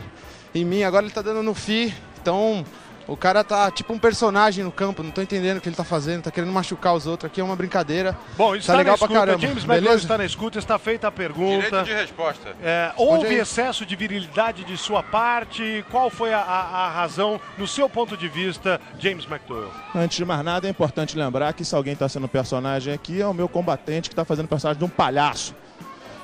em 0.54 0.64
mim, 0.64 0.84
agora 0.84 1.06
ele 1.06 1.14
tá 1.14 1.22
dando 1.22 1.42
no 1.42 1.54
FI, 1.54 1.94
então 2.22 2.66
o 3.08 3.18
cara 3.18 3.44
tá 3.44 3.70
tipo 3.72 3.94
um 3.94 4.00
personagem 4.00 4.64
no 4.64 4.72
campo, 4.72 5.04
não 5.04 5.12
tô 5.12 5.22
entendendo 5.22 5.58
o 5.58 5.62
que 5.62 5.68
ele 5.70 5.76
tá 5.76 5.84
fazendo, 5.84 6.24
tá 6.24 6.32
querendo 6.32 6.52
machucar 6.52 6.94
os 6.94 7.06
outros, 7.08 7.30
aqui 7.30 7.42
é 7.42 7.44
uma 7.44 7.56
brincadeira. 7.56 8.18
Bom, 8.38 8.56
isso 8.56 8.68
tá 8.68 8.74
está 8.74 8.78
legal 8.78 8.98
na 9.00 9.08
pra 9.08 9.16
caramba, 9.16 9.40
James 9.42 9.58
McDowell 9.64 9.82
beleza? 9.82 10.04
está 10.04 10.18
na 10.18 10.26
escuta, 10.26 10.60
está 10.60 10.80
feita 10.80 11.08
a 11.08 11.12
pergunta. 11.12 11.66
Direito 11.66 11.84
de 11.86 11.94
resposta. 11.94 12.56
É, 12.64 12.92
houve 12.98 13.28
aí. 13.28 13.36
excesso 13.40 13.86
de 13.86 13.96
virilidade 13.96 14.64
de 14.64 14.78
sua 14.78 15.02
parte? 15.04 15.84
Qual 15.92 16.10
foi 16.10 16.34
a, 16.34 16.40
a- 16.40 16.86
a 16.88 16.90
razão, 16.92 17.40
no 17.58 17.68
seu 17.68 17.90
ponto 17.90 18.16
de 18.16 18.28
vista, 18.28 18.80
James 19.00 19.26
McDowell? 19.26 19.72
Antes 19.96 20.18
de 20.18 20.26
mais 20.26 20.44
nada, 20.44 20.68
é 20.68 20.70
importante 20.70 21.18
lembrar 21.18 21.54
que 21.54 21.66
se 21.66 21.76
alguém 21.76 21.94
está 21.94 22.08
sendo 22.08 22.28
personagem 22.28 22.94
aqui, 22.94 23.22
é 23.22 23.28
o 23.28 23.34
meu 23.34 23.50
combatente 23.50 24.10
que 24.10 24.14
está 24.14 24.24
fazendo 24.26 24.48
personagem 24.48 24.80
de 24.80 24.86
um 24.86 24.90
palhaço. 24.90 25.54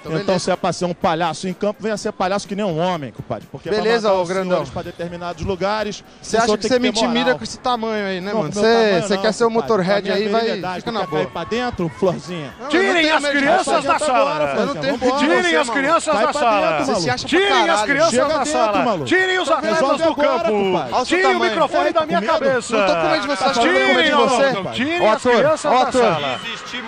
Então, 0.06 0.18
Então, 0.20 0.40
se 0.40 0.52
é 0.52 0.56
pra 0.56 0.72
ser 0.74 0.86
um 0.86 0.94
palhaço 0.94 1.48
em 1.48 1.54
campo, 1.54 1.82
venha 1.82 1.98
ser 1.98 2.12
palhaço 2.12 2.48
que 2.48 2.56
nem 2.56 2.66
um 2.66 2.78
homem, 2.80 3.12
compadre. 3.12 3.48
Porque 3.52 3.70
Beleza, 3.70 4.10
pra 4.10 4.18
ô 4.18 4.26
grandão. 4.26 4.66
pra 4.66 4.82
determinados 4.82 5.44
lugares. 5.44 6.04
Você 6.22 6.38
acha 6.38 6.58
que 6.58 6.68
você 6.68 6.80
me 6.80 6.90
intimida 6.90 7.36
com 7.36 7.44
esse 7.44 7.60
tamanho 7.60 8.06
aí, 8.08 8.22
né, 8.22 8.32
Não, 8.32 8.40
mano? 8.42 8.54
Você 8.54 9.18
quer 9.18 9.32
ser 9.34 9.44
o 9.46 9.48
compadre. 9.48 9.70
motorhead 9.72 10.12
aí, 10.12 10.28
vai. 10.28 10.80
Fica 10.80 10.92
na 10.92 11.06
boa. 11.06 11.26
pra 11.26 11.44
dentro, 11.44 11.90
florzinha? 11.90 12.54
Não, 12.60 12.68
Tirem 12.70 13.10
as 13.10 13.26
crianças 13.26 13.84
da 13.84 14.00
sala! 14.00 14.56
Eu 14.58 14.66
não 14.68 14.76
tenho 14.76 14.98
de 14.98 15.18
Tirem 15.18 15.56
as 15.56 15.70
crianças 15.70 16.20
da 16.20 16.34
sala! 16.34 16.84
Tirem 17.26 17.70
as 17.70 17.82
crianças 17.84 18.28
da 18.28 18.46
sala! 18.46 18.84
maluco. 18.84 19.06
Tirem 19.06 19.40
os 19.40 19.50
atletas 19.50 20.02
do 20.02 20.16
campo! 20.16 21.06
Tirem 21.06 21.36
o 21.36 21.40
microfone 21.40 21.90
É, 21.90 21.94
da 21.94 22.06
minha 22.06 22.22
cabeça! 22.22 22.78
Não 22.78 22.88
tô 22.88 22.94
com 22.96 23.08
medo 23.10 23.22
de 23.22 23.28
você, 23.28 23.60
Tirem, 23.60 24.12
você. 24.12 24.74
Tirem 24.74 25.08
as 25.08 25.22
crianças 25.22 25.72
da 25.72 25.92
sala! 25.92 26.40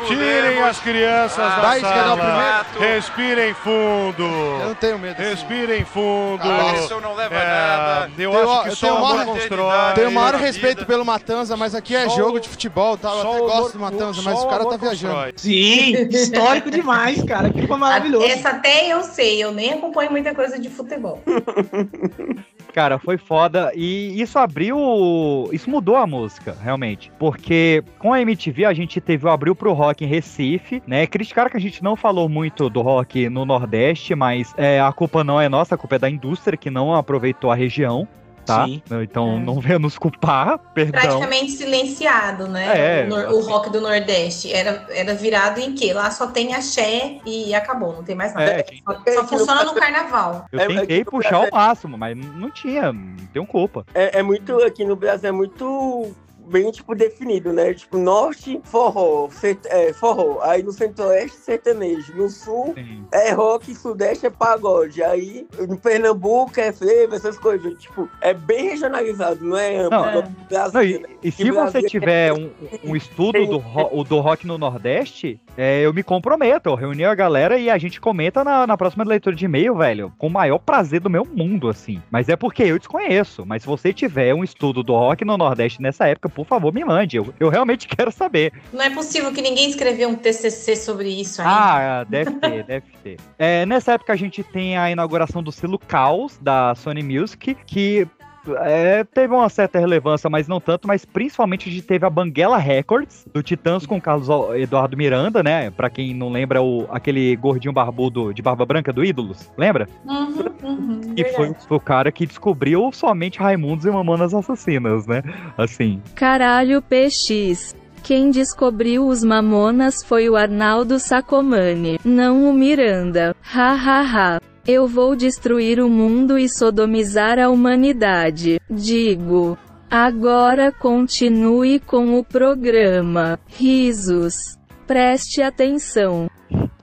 Tirem 0.07 0.63
as 0.63 0.79
crianças 0.79 1.37
da 1.37 1.79
sala! 1.79 2.65
Respirem 2.99 3.53
fundo. 3.53 4.23
Eu 4.23 4.67
não 4.67 4.75
tenho 4.75 4.99
medo. 4.99 5.13
assim. 5.21 5.29
Respirem 5.29 5.85
fundo. 5.85 6.41
Ah, 6.43 6.73
isso 6.75 6.99
não 6.99 7.15
leva 7.15 7.33
É, 7.33 7.45
nada. 7.47 8.11
Eu 8.17 8.31
Tenho- 8.31 8.51
acho 8.51 8.63
que 8.63 8.69
eu 8.69 8.75
só 8.75 8.87
tenho 8.87 8.93
o 8.93 8.97
amor 8.97 9.15
maior- 9.15 9.25
constrói. 9.33 9.93
Tenho 9.95 10.09
o 10.09 10.11
maior 10.13 10.35
respeito 10.35 10.85
pelo 10.85 11.05
Matanza, 11.05 11.55
mas 11.55 11.73
aqui 11.73 11.95
é 11.95 12.09
Só 12.09 12.15
jogo 12.17 12.37
o- 12.37 12.39
de 12.41 12.49
futebol, 12.49 12.97
tá? 12.97 13.09
Eu 13.09 13.19
até 13.21 13.29
o 13.41 13.45
gosto 13.47 13.73
do 13.73 13.79
Matanza, 13.79 14.21
mas 14.21 14.39
o 14.39 14.47
cara 14.47 14.65
tá 14.65 14.75
viajando. 14.77 15.13
constrói. 15.13 15.33
Sim, 15.37 15.93
histórico 16.11 16.69
demais, 16.69 17.23
cara. 17.23 17.49
Que 17.49 17.65
foi 17.65 17.77
maravilhoso. 17.77 18.25
Essa 18.25 18.49
até 18.49 18.87
eu 18.91 19.01
sei, 19.03 19.41
eu 19.41 19.51
nem 19.53 19.73
acompanho 19.73 20.11
muita 20.11 20.35
coisa 20.35 20.59
de 20.59 20.69
futebol. 20.69 21.21
Cara, 22.73 22.99
foi 22.99 23.17
foda 23.17 23.71
e 23.75 24.21
isso 24.21 24.37
abriu. 24.37 25.49
Isso 25.51 25.69
mudou 25.69 25.95
a 25.95 26.05
música, 26.05 26.55
realmente. 26.61 27.11
Porque 27.17 27.83
com 27.97 28.13
a 28.13 28.21
MTV 28.21 28.65
a 28.65 28.73
gente 28.73 29.01
teve 29.01 29.25
o 29.25 29.29
abril 29.29 29.55
pro 29.55 29.73
rock 29.73 30.03
em 30.03 30.07
Recife, 30.07 30.81
né? 30.85 31.07
Criticaram 31.07 31.49
que 31.49 31.57
a 31.57 31.61
gente 31.61 31.83
não 31.83 31.95
falou 31.95 32.29
muito 32.29 32.69
do 32.69 32.81
rock 32.81 33.27
no 33.29 33.45
Nordeste, 33.45 34.13
mas 34.15 34.53
é, 34.57 34.79
a 34.79 34.91
culpa 34.91 35.23
não 35.23 35.41
é 35.41 35.49
nossa, 35.49 35.75
a 35.75 35.77
culpa 35.77 35.95
é 35.95 35.99
da 35.99 36.09
indústria 36.09 36.57
que 36.57 36.69
não 36.69 36.93
aproveitou 36.93 37.51
a 37.51 37.55
região. 37.55 38.07
Tá? 38.49 38.65
Sim. 38.65 38.81
Então 39.03 39.39
não 39.39 39.59
venha 39.59 39.77
nos 39.77 39.95
culpar, 39.95 40.57
perdão. 40.73 40.99
Praticamente 40.99 41.51
silenciado, 41.51 42.47
né? 42.47 43.05
É, 43.05 43.07
o, 43.07 43.37
o 43.37 43.41
rock 43.41 43.69
do 43.69 43.79
Nordeste. 43.79 44.51
Era, 44.51 44.87
era 44.89 45.13
virado 45.13 45.59
em 45.59 45.75
quê? 45.75 45.93
Lá 45.93 46.09
só 46.09 46.25
tem 46.25 46.55
axé 46.55 47.17
e 47.23 47.53
acabou, 47.53 47.93
não 47.93 48.03
tem 48.03 48.15
mais 48.15 48.33
nada. 48.33 48.49
É, 48.49 48.65
só, 48.83 49.13
só 49.13 49.27
funciona 49.27 49.63
no 49.63 49.75
carnaval. 49.75 50.45
Eu 50.51 50.59
É, 50.59 50.67
tentei 50.67 51.01
é 51.01 51.03
puxar 51.03 51.41
o 51.41 51.49
o 51.49 51.51
máximo, 51.51 51.95
mas 51.97 52.17
não 52.17 52.49
tinha, 52.49 52.91
não 52.91 53.25
tenho 53.31 53.45
culpa. 53.45 53.85
É, 53.93 54.19
é 54.19 54.23
muito, 54.23 54.55
aqui 54.63 54.83
no 54.83 54.95
Brasil, 54.95 55.29
é 55.29 55.31
muito 55.31 56.11
bem, 56.49 56.71
tipo, 56.71 56.95
definido, 56.95 57.53
né? 57.53 57.73
Tipo, 57.73 57.97
norte, 57.97 58.59
forró, 58.63 59.29
é, 59.65 59.93
forró. 59.93 60.39
Aí 60.41 60.63
no 60.63 60.71
centro-oeste, 60.71 61.37
sertanejo. 61.37 62.13
No 62.15 62.29
sul, 62.29 62.75
é 63.11 63.31
rock, 63.31 63.73
sudeste 63.75 64.25
é 64.25 64.29
pagode. 64.29 65.01
Aí 65.03 65.47
no 65.67 65.77
Pernambuco 65.77 66.59
é 66.59 66.71
frevo, 66.71 67.15
essas 67.15 67.37
coisas. 67.37 67.73
Tipo, 67.79 68.09
é 68.21 68.33
bem 68.33 68.69
regionalizado, 68.69 69.43
não 69.43 69.57
é 69.57 69.77
amplo. 69.77 69.99
Não, 69.99 70.21
no 70.21 70.29
Brasil, 70.49 70.73
Não, 70.73 70.83
e, 70.83 70.99
né? 70.99 71.09
e 71.23 71.31
se 71.31 71.51
você 71.51 71.79
é- 71.79 71.81
tiver 71.83 72.33
um, 72.33 72.49
um 72.83 72.95
estudo 72.95 73.45
do, 73.45 73.57
ro- 73.57 74.03
do 74.03 74.19
rock 74.19 74.45
no 74.47 74.57
Nordeste, 74.57 75.39
é, 75.57 75.81
eu 75.81 75.93
me 75.93 76.03
comprometo. 76.03 76.69
Eu 76.69 76.75
reuni 76.75 77.03
a 77.05 77.13
galera 77.15 77.57
e 77.57 77.69
a 77.69 77.77
gente 77.77 77.99
comenta 78.01 78.43
na, 78.43 78.65
na 78.65 78.77
próxima 78.77 79.03
leitura 79.03 79.35
de 79.35 79.45
e-mail, 79.45 79.75
velho. 79.75 80.11
Com 80.17 80.27
o 80.27 80.31
maior 80.31 80.57
prazer 80.59 80.99
do 80.99 81.09
meu 81.09 81.25
mundo, 81.25 81.69
assim. 81.69 82.01
Mas 82.09 82.29
é 82.29 82.35
porque 82.35 82.63
eu 82.63 82.77
desconheço. 82.77 83.45
Mas 83.45 83.61
se 83.63 83.67
você 83.67 83.93
tiver 83.93 84.33
um 84.33 84.43
estudo 84.43 84.81
do 84.83 84.93
rock 84.93 85.23
no 85.25 85.37
Nordeste 85.37 85.81
nessa 85.81 86.07
época, 86.07 86.29
por 86.39 86.47
favor, 86.47 86.73
me 86.73 86.85
mande. 86.85 87.17
Eu, 87.17 87.33
eu 87.39 87.49
realmente 87.49 87.87
quero 87.89 88.11
saber. 88.11 88.53
Não 88.71 88.81
é 88.81 88.89
possível 88.89 89.31
que 89.33 89.41
ninguém 89.41 89.69
escreveu 89.69 90.07
um 90.09 90.15
TCC 90.15 90.75
sobre 90.75 91.09
isso 91.09 91.41
ainda. 91.41 91.53
Ah, 91.53 92.03
deve 92.03 92.31
ter, 92.31 92.63
deve 92.65 92.85
ter. 93.03 93.17
É, 93.37 93.65
nessa 93.65 93.93
época 93.93 94.13
a 94.13 94.15
gente 94.15 94.41
tem 94.43 94.77
a 94.77 94.89
inauguração 94.89 95.43
do 95.43 95.51
selo 95.51 95.77
Caos, 95.77 96.37
da 96.41 96.73
Sony 96.75 97.03
Music, 97.03 97.55
que 97.65 98.07
é, 98.57 99.03
teve 99.03 99.33
uma 99.33 99.49
certa 99.49 99.79
relevância, 99.79 100.29
mas 100.29 100.47
não 100.47 100.59
tanto, 100.59 100.87
mas 100.87 101.05
principalmente 101.05 101.69
a 101.69 101.71
gente 101.71 101.85
teve 101.85 102.05
a 102.05 102.09
Banguela 102.09 102.57
Records, 102.57 103.25
do 103.33 103.43
Titãs 103.43 103.85
com 103.85 103.99
Carlos 103.99 104.27
Eduardo 104.55 104.97
Miranda, 104.97 105.43
né? 105.43 105.71
Pra 105.71 105.89
quem 105.89 106.13
não 106.13 106.29
lembra, 106.29 106.61
o, 106.61 106.87
aquele 106.89 107.35
gordinho 107.35 107.73
barbudo 107.73 108.33
de 108.33 108.41
barba 108.41 108.65
branca 108.65 108.91
do 108.93 109.03
Ídolos, 109.03 109.49
lembra? 109.57 109.87
Uhum, 110.05 110.45
uhum, 110.63 111.15
Que 111.15 111.25
foi, 111.25 111.53
foi 111.53 111.77
o 111.77 111.79
cara 111.79 112.11
que 112.11 112.25
descobriu 112.25 112.91
somente 112.91 113.39
Raimundos 113.39 113.85
e 113.85 113.91
Mamonas 113.91 114.33
Assassinas, 114.33 115.07
né? 115.07 115.21
Assim. 115.57 116.01
Caralho 116.15 116.81
PX. 116.81 117.75
Quem 118.03 118.31
descobriu 118.31 119.05
os 119.05 119.23
mamonas 119.23 120.03
foi 120.03 120.29
o 120.29 120.35
Arnaldo 120.35 120.99
Sacomani, 120.99 121.99
não 122.03 122.49
o 122.49 122.53
Miranda. 122.53 123.35
Ha 123.53 123.73
ha 123.73 124.01
ha. 124.01 124.48
Eu 124.71 124.87
vou 124.87 125.15
destruir 125.15 125.79
o 125.79 125.89
mundo 125.89 126.37
e 126.37 126.47
sodomizar 126.47 127.39
a 127.39 127.49
humanidade. 127.49 128.61
Digo. 128.69 129.57
Agora 129.89 130.71
continue 130.71 131.79
com 131.79 132.19
o 132.19 132.23
programa. 132.23 133.39
Risos. 133.47 134.59
Preste 134.85 135.41
atenção. 135.41 136.29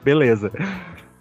Beleza. 0.02 0.50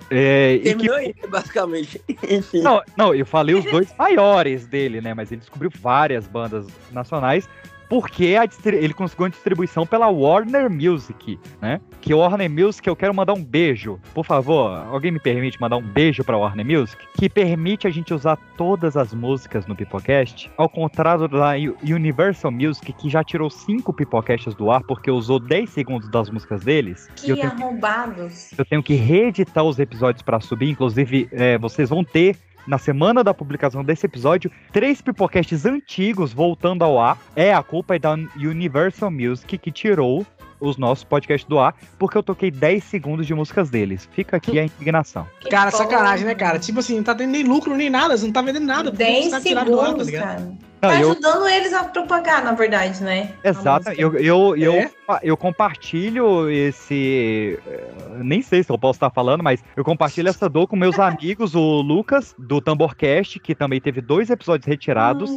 É, 0.09 0.53
e 0.55 0.73
que 0.73 0.89
aí, 0.91 1.13
basicamente. 1.29 2.01
Enfim. 2.27 2.61
Não, 2.65 2.81
não, 2.97 3.13
eu 3.13 3.27
falei 3.27 3.53
os 3.53 3.65
dois 3.65 3.93
maiores 3.95 4.65
dele, 4.65 5.01
né? 5.01 5.13
Mas 5.13 5.31
ele 5.31 5.41
descobriu 5.41 5.69
várias 5.79 6.27
bandas 6.27 6.65
nacionais. 6.91 7.47
Porque 7.89 8.35
ele 8.65 8.93
conseguiu 8.93 9.25
uma 9.25 9.29
distribuição 9.29 9.85
pela 9.85 10.07
Warner 10.09 10.69
Music, 10.69 11.39
né? 11.61 11.79
Que 12.01 12.13
Warner 12.13 12.49
Music, 12.49 12.87
eu 12.87 12.95
quero 12.95 13.13
mandar 13.13 13.33
um 13.33 13.43
beijo. 13.43 13.99
Por 14.13 14.25
favor, 14.25 14.71
alguém 14.91 15.11
me 15.11 15.19
permite 15.19 15.59
mandar 15.59 15.77
um 15.77 15.81
beijo 15.81 16.23
pra 16.23 16.37
Warner 16.37 16.65
Music? 16.65 16.97
Que 17.17 17.29
permite 17.29 17.87
a 17.87 17.89
gente 17.89 18.13
usar 18.13 18.37
todas 18.57 18.95
as 18.97 19.13
músicas 19.13 19.65
no 19.67 19.75
Pipocast. 19.75 20.51
Ao 20.57 20.67
contrário 20.69 21.27
da 21.27 21.51
Universal 21.83 22.51
Music, 22.51 22.91
que 22.93 23.09
já 23.09 23.23
tirou 23.23 23.49
cinco 23.49 23.93
Pipocasts 23.93 24.53
do 24.55 24.69
ar 24.71 24.81
porque 24.83 25.09
usou 25.09 25.39
10 25.39 25.69
segundos 25.69 26.09
das 26.09 26.29
músicas 26.29 26.63
deles. 26.63 27.07
Eu 27.23 27.35
Que 27.35 27.41
tenho 27.41 27.53
arrombados. 27.53 28.51
eu 28.57 28.65
tenho 28.65 28.83
que 28.83 28.95
reeditar 28.95 29.63
os 29.63 29.79
episódios 29.79 30.21
pra 30.21 30.39
subir. 30.39 30.69
Inclusive, 30.69 31.27
é, 31.31 31.57
vocês 31.57 31.89
vão 31.89 32.03
ter, 32.03 32.35
na 32.67 32.77
semana 32.77 33.23
da 33.23 33.33
publicação 33.33 33.83
desse 33.83 34.05
episódio, 34.05 34.51
três 34.71 35.01
pipocasts 35.01 35.65
antigos 35.65 36.33
voltando 36.33 36.83
ao 36.83 36.99
ar. 36.99 37.17
É, 37.35 37.53
a 37.53 37.63
culpa 37.63 37.95
é 37.95 37.99
da 37.99 38.13
Universal 38.35 39.11
Music 39.11 39.57
que 39.57 39.71
tirou 39.71 40.25
os 40.59 40.77
nossos 40.77 41.03
podcasts 41.03 41.47
do 41.47 41.59
ar, 41.59 41.75
porque 41.99 42.17
eu 42.17 42.23
toquei 42.23 42.49
10 42.49 42.83
segundos 42.83 43.27
de 43.27 43.33
músicas 43.33 43.69
deles. 43.69 44.07
Fica 44.11 44.37
aqui 44.37 44.57
a 44.59 44.63
indignação. 44.63 45.27
Cara, 45.49 45.69
sacanagem, 45.71 46.25
né, 46.25 46.33
cara? 46.33 46.59
Tipo 46.59 46.79
assim, 46.79 46.95
não 46.95 47.03
tá 47.03 47.13
tendo 47.13 47.31
nem 47.31 47.43
lucro 47.43 47.75
nem 47.75 47.89
nada, 47.89 48.17
você 48.17 48.25
não 48.25 48.33
tá 48.33 48.41
vendendo 48.41 48.65
nada. 48.65 48.89
porque 48.89 49.03
10 49.03 49.25
você 49.25 49.31
tá 49.31 49.41
tirado 49.41 49.71
do 49.71 49.79
ar, 49.79 49.85
tá 49.85 49.85
segundos, 49.85 50.07
ligado? 50.07 50.25
cara. 50.25 50.57
Tá 50.89 51.01
eu- 51.01 51.11
ajudando 51.11 51.47
eles 51.47 51.73
a 51.73 51.83
propagar, 51.83 52.43
na 52.43 52.53
verdade, 52.53 53.03
né? 53.03 53.33
Exato, 53.43 53.89
eu, 53.91 54.15
eu, 54.17 54.55
eu, 54.57 54.89
eu 55.23 55.37
compartilho 55.37 56.49
esse. 56.49 57.59
eh, 57.67 57.91
Nem 58.23 58.41
sei 58.41 58.63
se 58.63 58.71
eu 58.71 58.77
posso 58.77 58.97
estar 58.97 59.09
falando, 59.09 59.43
mas 59.43 59.63
eu 59.75 59.83
compartilho 59.83 60.29
essa 60.29 60.49
dor 60.49 60.67
com 60.67 60.75
meus 60.75 60.99
amigos, 60.99 61.55
o 61.55 61.81
Lucas, 61.81 62.35
do 62.37 62.59
Tamborcast, 62.61 63.39
que 63.39 63.53
também 63.55 63.79
teve 63.81 64.01
dois 64.01 64.29
episódios 64.29 64.67
retirados, 64.67 65.31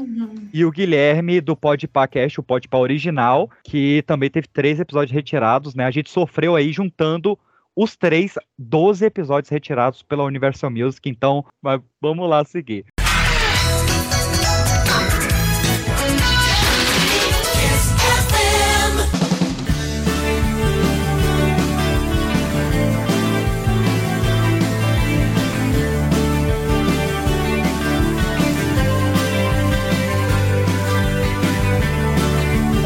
e 0.52 0.64
o 0.64 0.70
Guilherme, 0.70 1.40
do 1.40 1.56
Podpacast, 1.56 2.40
o 2.40 2.42
Podpah 2.42 2.78
original, 2.78 3.50
que 3.64 4.02
também 4.06 4.30
teve 4.30 4.48
três 4.48 4.80
episódios 4.80 5.12
retirados, 5.14 5.74
né? 5.74 5.84
A 5.84 5.90
gente 5.90 6.10
sofreu 6.10 6.54
aí 6.56 6.72
juntando. 6.72 7.38
Os 7.80 7.96
três, 7.96 8.34
12 8.58 9.04
episódios 9.06 9.50
retirados 9.50 10.02
pela 10.02 10.24
Universal 10.24 10.68
Music, 10.68 11.08
então 11.08 11.44
mas 11.62 11.80
vamos 12.00 12.28
lá 12.28 12.44
seguir. 12.44 12.84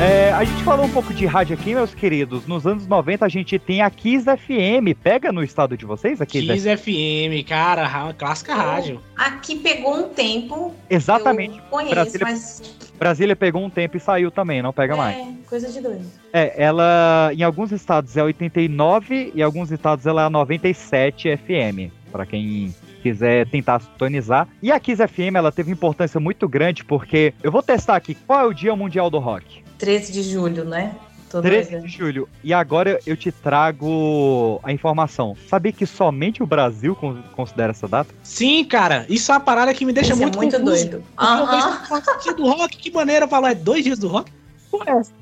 É, 0.02 0.32
a 0.32 0.42
gente 0.42 0.64
falou 0.64 0.84
um 0.86 0.90
pouco 0.90 1.14
de 1.14 1.24
rádio 1.26 1.54
aqui, 1.54 1.74
meus 1.74 1.94
queridos. 1.94 2.44
Nos 2.48 2.66
anos 2.66 2.88
90 2.88 3.24
a 3.24 3.28
gente 3.28 3.56
tem 3.56 3.82
a 3.82 3.88
Kiss 3.90 4.24
FM. 4.24 4.98
Pega 5.00 5.30
no 5.30 5.44
estado 5.44 5.76
de 5.76 5.86
vocês 5.86 6.20
a 6.20 6.26
Kiss, 6.26 6.44
Kiss 6.48 6.76
FM? 6.76 7.46
Cara, 7.48 7.86
ra- 7.86 8.12
clássica 8.12 8.52
rádio. 8.52 9.00
Aqui 9.16 9.56
pegou 9.60 9.96
um 9.96 10.08
tempo. 10.08 10.74
Exatamente. 10.90 11.56
Eu 11.58 11.64
conheço, 11.70 11.94
Brasília, 11.94 12.26
mas 12.26 12.76
Brasília 12.98 13.36
pegou 13.36 13.64
um 13.64 13.70
tempo 13.70 13.96
e 13.96 14.00
saiu 14.00 14.32
também, 14.32 14.60
não 14.60 14.72
pega 14.72 14.96
mais. 14.96 15.16
é 15.16 15.26
coisa 15.48 15.70
de 15.70 15.80
doido. 15.80 16.04
É, 16.32 16.52
ela 16.60 17.30
em 17.32 17.44
alguns 17.44 17.70
estados 17.70 18.16
é 18.16 18.24
89 18.24 19.30
e 19.34 19.38
em 19.38 19.42
alguns 19.42 19.70
estados 19.70 20.04
ela 20.04 20.26
é 20.26 20.28
97 20.28 21.36
FM, 21.36 21.92
para 22.10 22.26
quem 22.26 22.74
quiser 23.04 23.46
tentar 23.48 23.80
sintonizar. 23.80 24.48
E 24.60 24.72
a 24.72 24.80
Kiss 24.80 25.00
FM 25.06 25.36
ela 25.36 25.52
teve 25.52 25.70
importância 25.70 26.18
muito 26.18 26.48
grande 26.48 26.84
porque 26.84 27.32
eu 27.40 27.52
vou 27.52 27.62
testar 27.62 27.94
aqui 27.94 28.16
qual 28.16 28.40
é 28.40 28.44
o 28.46 28.52
Dia 28.52 28.74
Mundial 28.74 29.08
do 29.08 29.18
Rock. 29.20 29.61
13 29.82 30.12
de 30.12 30.22
julho, 30.22 30.64
né? 30.64 30.94
Todo 31.28 31.42
13 31.42 31.74
ano. 31.74 31.86
de 31.86 31.92
julho. 31.92 32.28
E 32.44 32.54
agora 32.54 33.00
eu 33.04 33.16
te 33.16 33.32
trago 33.32 34.60
a 34.62 34.70
informação. 34.70 35.36
Sabia 35.48 35.72
que 35.72 35.84
somente 35.86 36.40
o 36.40 36.46
Brasil 36.46 36.94
con- 36.94 37.20
considera 37.34 37.72
essa 37.72 37.88
data? 37.88 38.14
Sim, 38.22 38.64
cara, 38.64 39.04
isso 39.08 39.32
é 39.32 39.34
uma 39.34 39.40
parada 39.40 39.74
que 39.74 39.84
me 39.84 39.92
deixa 39.92 40.12
Isso 40.12 40.22
é 40.22 40.26
muito, 40.26 40.36
muito 40.38 40.56
confuso. 40.60 40.88
doido. 40.90 41.04
Vejo 41.18 41.86
fala, 41.88 42.18
dia 42.22 42.34
do 42.34 42.46
rock, 42.48 42.76
que 42.76 42.90
maneira 42.92 43.26
falar, 43.26 43.50
é 43.50 43.54
dois 43.56 43.82
dias 43.82 43.98
do 43.98 44.06
rock? 44.06 44.30
Porra, 44.70 44.84
é 44.88 44.92
essa? 44.98 45.12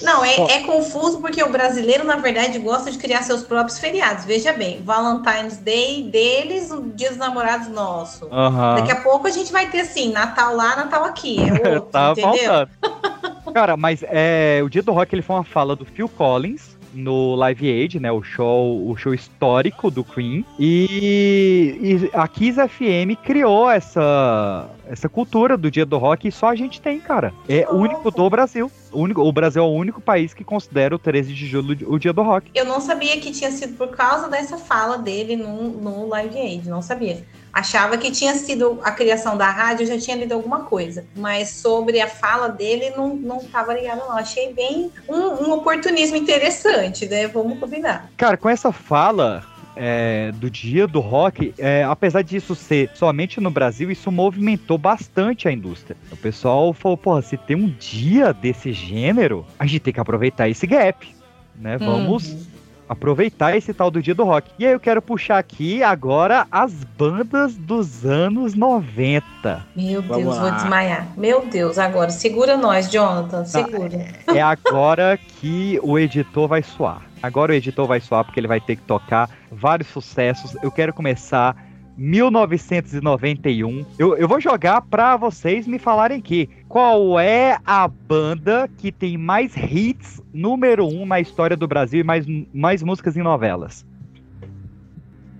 Não, 0.00 0.24
é, 0.24 0.34
é 0.36 0.60
confuso 0.62 1.20
porque 1.20 1.42
o 1.42 1.50
brasileiro, 1.50 2.04
na 2.04 2.16
verdade, 2.16 2.58
gosta 2.58 2.90
de 2.90 2.96
criar 2.98 3.22
seus 3.22 3.42
próprios 3.42 3.78
feriados. 3.78 4.24
Veja 4.24 4.52
bem, 4.52 4.80
Valentine's 4.82 5.58
Day 5.58 6.04
deles, 6.04 6.70
o 6.70 6.82
Dia 6.94 7.08
dos 7.10 7.18
Namorados 7.18 7.68
nosso. 7.68 8.26
Aham. 8.32 8.76
Daqui 8.76 8.92
a 8.92 8.96
pouco 8.96 9.26
a 9.26 9.30
gente 9.30 9.52
vai 9.52 9.68
ter 9.68 9.80
assim, 9.80 10.12
Natal 10.12 10.54
lá, 10.56 10.76
Natal 10.76 11.04
aqui. 11.04 11.36
É 11.40 11.52
outro, 11.74 11.90
tá 11.90 12.12
entendeu? 12.16 12.68
Cara, 13.52 13.76
mas 13.76 14.02
é, 14.06 14.60
o 14.64 14.68
Dia 14.68 14.82
do 14.82 14.92
Rock 14.92 15.14
ele 15.14 15.22
foi 15.22 15.36
uma 15.36 15.44
fala 15.44 15.74
do 15.74 15.84
Phil 15.84 16.08
Collins 16.08 16.78
no 16.94 17.34
Live 17.34 17.68
Aid, 17.68 18.00
né? 18.00 18.10
O 18.10 18.22
show, 18.22 18.88
o 18.88 18.96
show 18.96 19.14
histórico 19.14 19.90
do 19.90 20.04
Queen. 20.04 20.44
E, 20.58 21.78
e 21.80 22.10
a 22.16 22.26
Kiss 22.26 22.58
FM 22.68 23.16
criou 23.22 23.70
essa, 23.70 24.68
essa 24.88 25.08
cultura 25.08 25.56
do 25.56 25.70
Dia 25.70 25.86
do 25.86 25.98
Rock 25.98 26.28
e 26.28 26.32
só 26.32 26.48
a 26.48 26.56
gente 26.56 26.80
tem, 26.80 27.00
cara. 27.00 27.32
É 27.48 27.66
o 27.68 27.76
único 27.76 28.10
do 28.10 28.28
Brasil. 28.28 28.70
O, 28.90 29.00
único, 29.00 29.22
o 29.22 29.32
Brasil 29.32 29.62
é 29.62 29.66
o 29.66 29.70
único 29.70 30.00
país 30.00 30.32
que 30.32 30.42
considera 30.42 30.94
o 30.94 30.98
13 30.98 31.34
de 31.34 31.46
julho 31.46 31.92
o 31.92 31.98
Dia 31.98 32.12
do 32.12 32.22
Rock. 32.22 32.50
Eu 32.54 32.64
não 32.64 32.80
sabia 32.80 33.20
que 33.20 33.30
tinha 33.30 33.50
sido 33.50 33.76
por 33.76 33.88
causa 33.88 34.28
dessa 34.28 34.56
fala 34.56 34.98
dele 34.98 35.36
no, 35.36 35.68
no 35.68 36.08
Live 36.08 36.38
Aid, 36.38 36.68
não 36.68 36.82
sabia. 36.82 37.24
Achava 37.58 37.98
que 37.98 38.12
tinha 38.12 38.34
sido 38.34 38.78
a 38.84 38.92
criação 38.92 39.36
da 39.36 39.50
rádio, 39.50 39.84
já 39.84 39.98
tinha 39.98 40.16
lido 40.16 40.32
alguma 40.32 40.60
coisa. 40.60 41.04
Mas 41.16 41.50
sobre 41.50 42.00
a 42.00 42.06
fala 42.06 42.48
dele, 42.48 42.90
não, 42.90 43.16
não 43.16 43.38
tava 43.38 43.74
ligado, 43.74 43.98
não. 43.98 44.12
Achei 44.12 44.52
bem 44.52 44.92
um, 45.08 45.48
um 45.48 45.52
oportunismo 45.54 46.16
interessante, 46.16 47.06
né? 47.06 47.26
Vamos 47.26 47.58
combinar. 47.58 48.10
Cara, 48.16 48.36
com 48.36 48.48
essa 48.48 48.70
fala, 48.70 49.44
é, 49.74 50.30
do 50.36 50.48
dia 50.48 50.86
do 50.86 51.00
rock, 51.00 51.52
é, 51.58 51.82
apesar 51.82 52.22
disso 52.22 52.54
ser 52.54 52.92
somente 52.94 53.40
no 53.40 53.50
Brasil, 53.50 53.90
isso 53.90 54.12
movimentou 54.12 54.78
bastante 54.78 55.48
a 55.48 55.52
indústria. 55.52 55.96
O 56.12 56.16
pessoal 56.16 56.72
falou, 56.72 56.96
porra, 56.96 57.22
se 57.22 57.36
tem 57.36 57.56
um 57.56 57.68
dia 57.68 58.32
desse 58.32 58.72
gênero, 58.72 59.44
a 59.58 59.66
gente 59.66 59.80
tem 59.80 59.92
que 59.92 59.98
aproveitar 59.98 60.48
esse 60.48 60.64
gap, 60.64 61.12
né? 61.56 61.76
Vamos 61.76 62.28
Uhum. 62.30 62.57
Aproveitar 62.88 63.56
esse 63.56 63.74
tal 63.74 63.90
do 63.90 64.00
dia 64.00 64.14
do 64.14 64.24
rock. 64.24 64.50
E 64.58 64.66
aí 64.66 64.72
eu 64.72 64.80
quero 64.80 65.02
puxar 65.02 65.38
aqui 65.38 65.82
agora 65.82 66.46
as 66.50 66.72
bandas 66.72 67.56
dos 67.56 68.04
anos 68.04 68.54
90. 68.54 69.66
Meu 69.76 70.02
Vamos 70.02 70.24
Deus, 70.24 70.36
vou 70.38 70.46
lá. 70.46 70.50
desmaiar. 70.50 71.08
Meu 71.16 71.46
Deus, 71.46 71.78
agora, 71.78 72.10
segura 72.10 72.56
nós, 72.56 72.90
Jonathan, 72.90 73.44
segura. 73.44 74.08
É 74.34 74.40
agora 74.40 75.18
que 75.40 75.78
o 75.82 75.98
editor 75.98 76.48
vai 76.48 76.62
suar. 76.62 77.02
Agora 77.22 77.52
o 77.52 77.54
editor 77.54 77.86
vai 77.86 78.00
suar 78.00 78.24
porque 78.24 78.38
ele 78.38 78.46
vai 78.46 78.60
ter 78.60 78.76
que 78.76 78.82
tocar 78.82 79.28
vários 79.50 79.88
sucessos. 79.88 80.54
Eu 80.62 80.70
quero 80.70 80.92
começar 80.92 81.56
1991. 81.98 83.84
Eu, 83.98 84.16
eu 84.16 84.28
vou 84.28 84.40
jogar 84.40 84.80
pra 84.82 85.16
vocês 85.16 85.66
me 85.66 85.78
falarem 85.80 86.18
aqui. 86.18 86.48
Qual 86.68 87.18
é 87.18 87.58
a 87.66 87.88
banda 87.88 88.70
que 88.78 88.92
tem 88.92 89.18
mais 89.18 89.52
hits 89.56 90.22
número 90.32 90.86
um 90.86 91.04
na 91.04 91.18
história 91.18 91.56
do 91.56 91.66
Brasil 91.66 92.00
e 92.00 92.04
mais, 92.04 92.24
mais 92.54 92.82
músicas 92.82 93.16
em 93.16 93.22
novelas? 93.22 93.84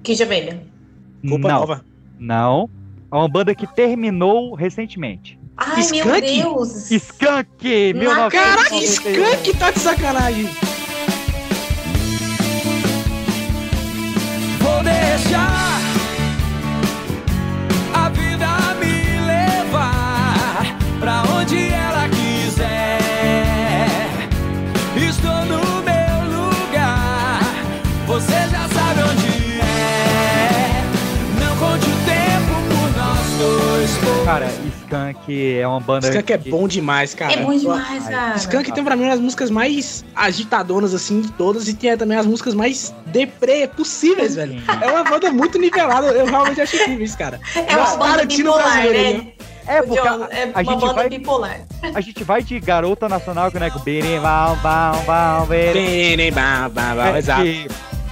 Kid 0.02 0.20
Abelha. 0.22 0.62
Culpa 1.26 1.48
não. 1.48 1.60
Nova. 1.60 1.84
Não. 2.18 2.70
É 3.10 3.14
uma 3.14 3.28
banda 3.28 3.54
que 3.54 3.66
terminou 3.66 4.54
recentemente. 4.54 5.38
Ai, 5.56 5.76
meu 5.76 6.04
Skank? 6.04 6.20
Deus. 6.20 6.90
Skunk! 6.90 7.92
Não, 7.94 8.30
Caraca, 8.30 8.74
1991. 8.74 8.80
Skank 8.82 9.56
tá 9.58 9.70
de 9.70 9.78
sacanagem. 9.78 10.46
Vou 14.60 14.82
deixar 14.82 15.77
Skunk 34.88 35.58
é 35.58 35.66
uma 35.68 35.80
banda. 35.80 36.08
Skank 36.08 36.32
é 36.32 36.38
que- 36.38 36.50
bom 36.50 36.66
demais, 36.66 37.14
cara. 37.14 37.32
É 37.34 37.36
bom 37.42 37.54
demais, 37.56 38.04
cara. 38.08 38.36
Skank 38.36 38.72
tem 38.72 38.82
pra 38.82 38.96
mim 38.96 39.02
uma 39.04 39.10
das 39.10 39.20
músicas 39.20 39.50
mais 39.50 40.04
agitadonas, 40.16 40.94
assim, 40.94 41.20
de 41.20 41.30
todas, 41.32 41.68
e 41.68 41.74
tem 41.74 41.96
também 41.96 42.16
as 42.16 42.26
músicas 42.26 42.54
mais 42.54 42.94
deprê 43.06 43.66
possíveis, 43.68 44.34
velho. 44.34 44.60
É 44.80 44.86
uma 44.90 45.04
banda 45.04 45.30
muito 45.30 45.58
nivelada, 45.58 46.06
eu 46.08 46.26
realmente 46.26 46.60
acho 46.60 46.76
incrível 46.76 47.04
isso, 47.04 47.18
cara. 47.18 47.38
É 47.54 47.76
uma 47.76 47.96
banda 47.96 48.24
bipolar, 48.24 48.72
brasileiro, 48.72 49.18
né? 49.24 49.32
É, 49.66 49.82
porque 49.82 50.00
John, 50.00 50.08
a, 50.24 50.28
é 50.30 50.44
a 50.44 50.60
uma 50.60 50.64
gente 50.64 50.80
banda 50.80 50.94
vai, 50.94 51.08
bipolar. 51.10 51.60
a 51.94 52.00
gente 52.00 52.24
vai 52.24 52.42
de 52.42 52.58
garota 52.58 53.06
nacional 53.06 53.50
com 53.50 53.58
bau, 54.62 55.02
bau, 55.06 55.46
biri. 55.46 55.72
Bem, 55.74 56.16
bem, 56.16 56.32
bá, 56.32 56.70
bá, 56.70 56.94
bá, 56.94 57.08
É, 57.14 57.18
exato. 57.18 57.42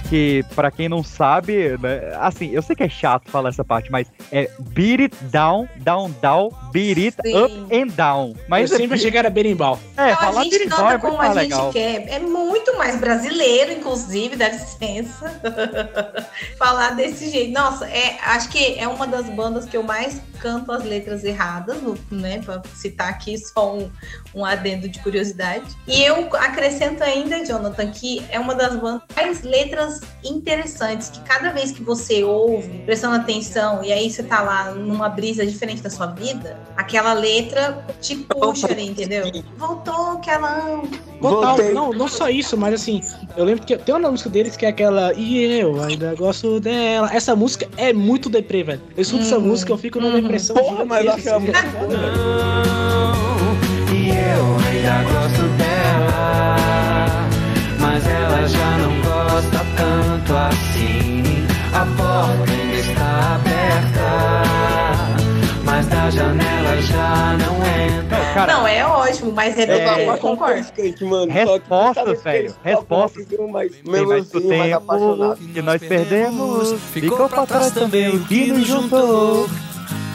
Que, 0.09 0.43
pra 0.55 0.71
quem 0.71 0.87
não 0.89 1.03
sabe, 1.03 1.77
né, 1.77 2.15
assim, 2.19 2.49
eu 2.51 2.61
sei 2.61 2.75
que 2.75 2.83
é 2.83 2.89
chato 2.89 3.29
falar 3.29 3.49
essa 3.49 3.63
parte, 3.63 3.91
mas 3.91 4.07
é 4.31 4.49
beat 4.69 4.99
it 5.01 5.15
down, 5.25 5.67
down, 5.77 6.11
down, 6.21 6.49
beat 6.71 6.97
it 6.97 7.17
Sim. 7.25 7.35
up 7.43 7.53
and 7.75 7.87
down. 7.95 8.33
Mas 8.47 8.71
eu 8.71 8.77
sempre 8.77 8.95
achei 8.97 9.11
que 9.11 9.17
era 9.17 9.29
berimbau. 9.29 9.79
é, 9.97 10.11
Então, 10.11 10.17
falar 10.17 10.41
a 10.41 10.43
gente 10.43 10.57
berimbau 10.57 10.91
é 10.91 10.97
como 10.97 11.13
a 11.13 11.17
mais 11.17 11.33
gente 11.33 11.43
legal. 11.43 11.71
quer. 11.71 12.07
É 12.09 12.19
muito 12.19 12.77
mais 12.77 12.99
brasileiro, 12.99 13.71
inclusive, 13.73 14.35
dá 14.35 14.49
licença. 14.49 15.39
Falar 16.57 16.91
desse 16.91 17.29
jeito. 17.29 17.51
Nossa, 17.53 17.85
é, 17.87 18.17
acho 18.23 18.49
que 18.49 18.77
é 18.79 18.87
uma 18.87 19.07
das 19.07 19.27
bandas 19.29 19.65
que 19.65 19.75
eu 19.75 19.83
mais 19.83 20.21
canto 20.39 20.71
as 20.71 20.83
letras 20.83 21.23
erradas, 21.23 21.77
né? 22.11 22.39
Pra 22.43 22.61
citar 22.75 23.09
aqui 23.09 23.37
só 23.37 23.75
um, 23.75 23.89
um 24.35 24.45
adendo 24.45 24.87
de 24.87 24.99
curiosidade. 24.99 25.65
E 25.87 26.03
eu 26.03 26.29
acrescento 26.35 27.03
ainda, 27.03 27.43
Jonathan, 27.45 27.91
que 27.91 28.23
é 28.29 28.39
uma 28.39 28.53
das 28.55 28.75
bandas 28.75 29.01
mais 29.15 29.41
letras 29.41 29.96
interessantes, 30.23 31.09
que 31.09 31.19
cada 31.21 31.51
vez 31.51 31.71
que 31.71 31.81
você 31.83 32.23
ouve, 32.23 32.67
prestando 32.85 33.15
atenção, 33.15 33.83
e 33.83 33.91
aí 33.91 34.09
você 34.09 34.23
tá 34.23 34.41
lá 34.41 34.71
numa 34.71 35.09
brisa 35.09 35.45
diferente 35.45 35.81
da 35.81 35.89
sua 35.89 36.07
vida, 36.07 36.57
aquela 36.75 37.13
letra 37.13 37.85
te 38.01 38.15
puxa 38.15 38.67
ali, 38.71 38.87
entendeu? 38.89 39.31
Voltou 39.57 40.19
que 40.19 40.29
ela 40.29 40.59
ama. 40.59 40.83
Total, 41.21 41.57
não, 41.73 41.91
não 41.91 42.07
só 42.07 42.29
isso, 42.29 42.55
mas 42.55 42.75
assim, 42.75 43.01
eu 43.35 43.43
lembro 43.43 43.65
que 43.65 43.75
tem 43.77 43.95
uma 43.95 44.11
música 44.11 44.29
deles 44.29 44.55
que 44.55 44.65
é 44.65 44.69
aquela 44.69 45.13
E 45.15 45.59
eu 45.59 45.81
ainda 45.81 46.13
gosto 46.13 46.59
dela. 46.59 47.09
Essa 47.11 47.35
música 47.35 47.67
é 47.75 47.91
muito 47.91 48.29
deprê, 48.29 48.63
velho. 48.63 48.81
Eu 48.95 49.01
escuto 49.01 49.23
essa 49.23 49.37
Uhum. 49.37 49.47
música, 49.47 49.71
eu 49.71 49.77
fico 49.77 49.99
numa 49.99 50.21
depressão. 50.21 50.55
Porra, 50.55 50.85
mas 50.85 51.05
eu 51.05 51.11
acho 51.13 51.39
muito 51.39 51.51
velho. 51.51 52.17
E 53.93 54.09
eu 54.09 54.45
ainda 54.67 55.03
gosto 55.11 55.47
dela, 55.57 56.55
mas 57.79 58.05
ela 58.07 58.47
já 58.47 58.77
não 58.77 59.01
gosta 59.01 59.56
tanto 59.77 60.35
assim. 60.35 61.23
A 61.73 61.85
porta 61.95 62.51
ainda 62.51 62.75
está 62.75 63.35
aberta, 63.35 65.23
mas 65.63 65.85
da 65.87 66.09
janela 66.09 66.81
já 66.81 67.37
não 67.37 67.55
entra. 67.57 68.17
Cara, 68.33 68.53
não, 68.53 68.67
é 68.67 68.85
ótimo, 68.85 69.31
mas 69.31 69.57
é, 69.57 69.63
É. 69.63 70.09
eu 70.09 70.17
concordo. 70.17 70.59
Skate, 70.61 71.03
mano. 71.05 71.31
Respostas, 71.31 72.21
velho, 72.23 72.53
mais 73.51 73.71
do 73.77 73.91
melosinho, 73.91 74.07
mais 74.07 74.27
tempo 74.29 74.75
apaixonado. 74.75 75.37
que 75.37 75.61
nós 75.61 75.81
perdemos, 75.81 76.73
ficou 76.91 77.29
pra 77.29 77.45
trás 77.45 77.71
também 77.71 78.09
o 78.09 78.19
que 78.25 78.47
nos 78.51 78.67
juntou. 78.67 79.47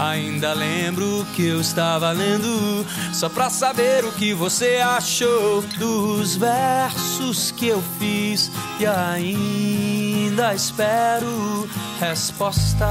Ainda 0.02 0.52
lembro 0.52 1.24
que 1.32 1.46
eu 1.46 1.60
estava 1.60 2.10
lendo 2.10 2.84
só 3.12 3.28
pra 3.28 3.48
saber 3.48 4.04
o 4.04 4.10
que 4.10 4.34
você 4.34 4.78
achou 4.78 5.62
dos 5.78 6.34
versos 6.34 7.52
que 7.52 7.68
eu 7.68 7.80
fiz 8.00 8.50
e 8.80 8.84
ainda 8.84 10.54
espero 10.54 11.68
resposta. 12.00 12.84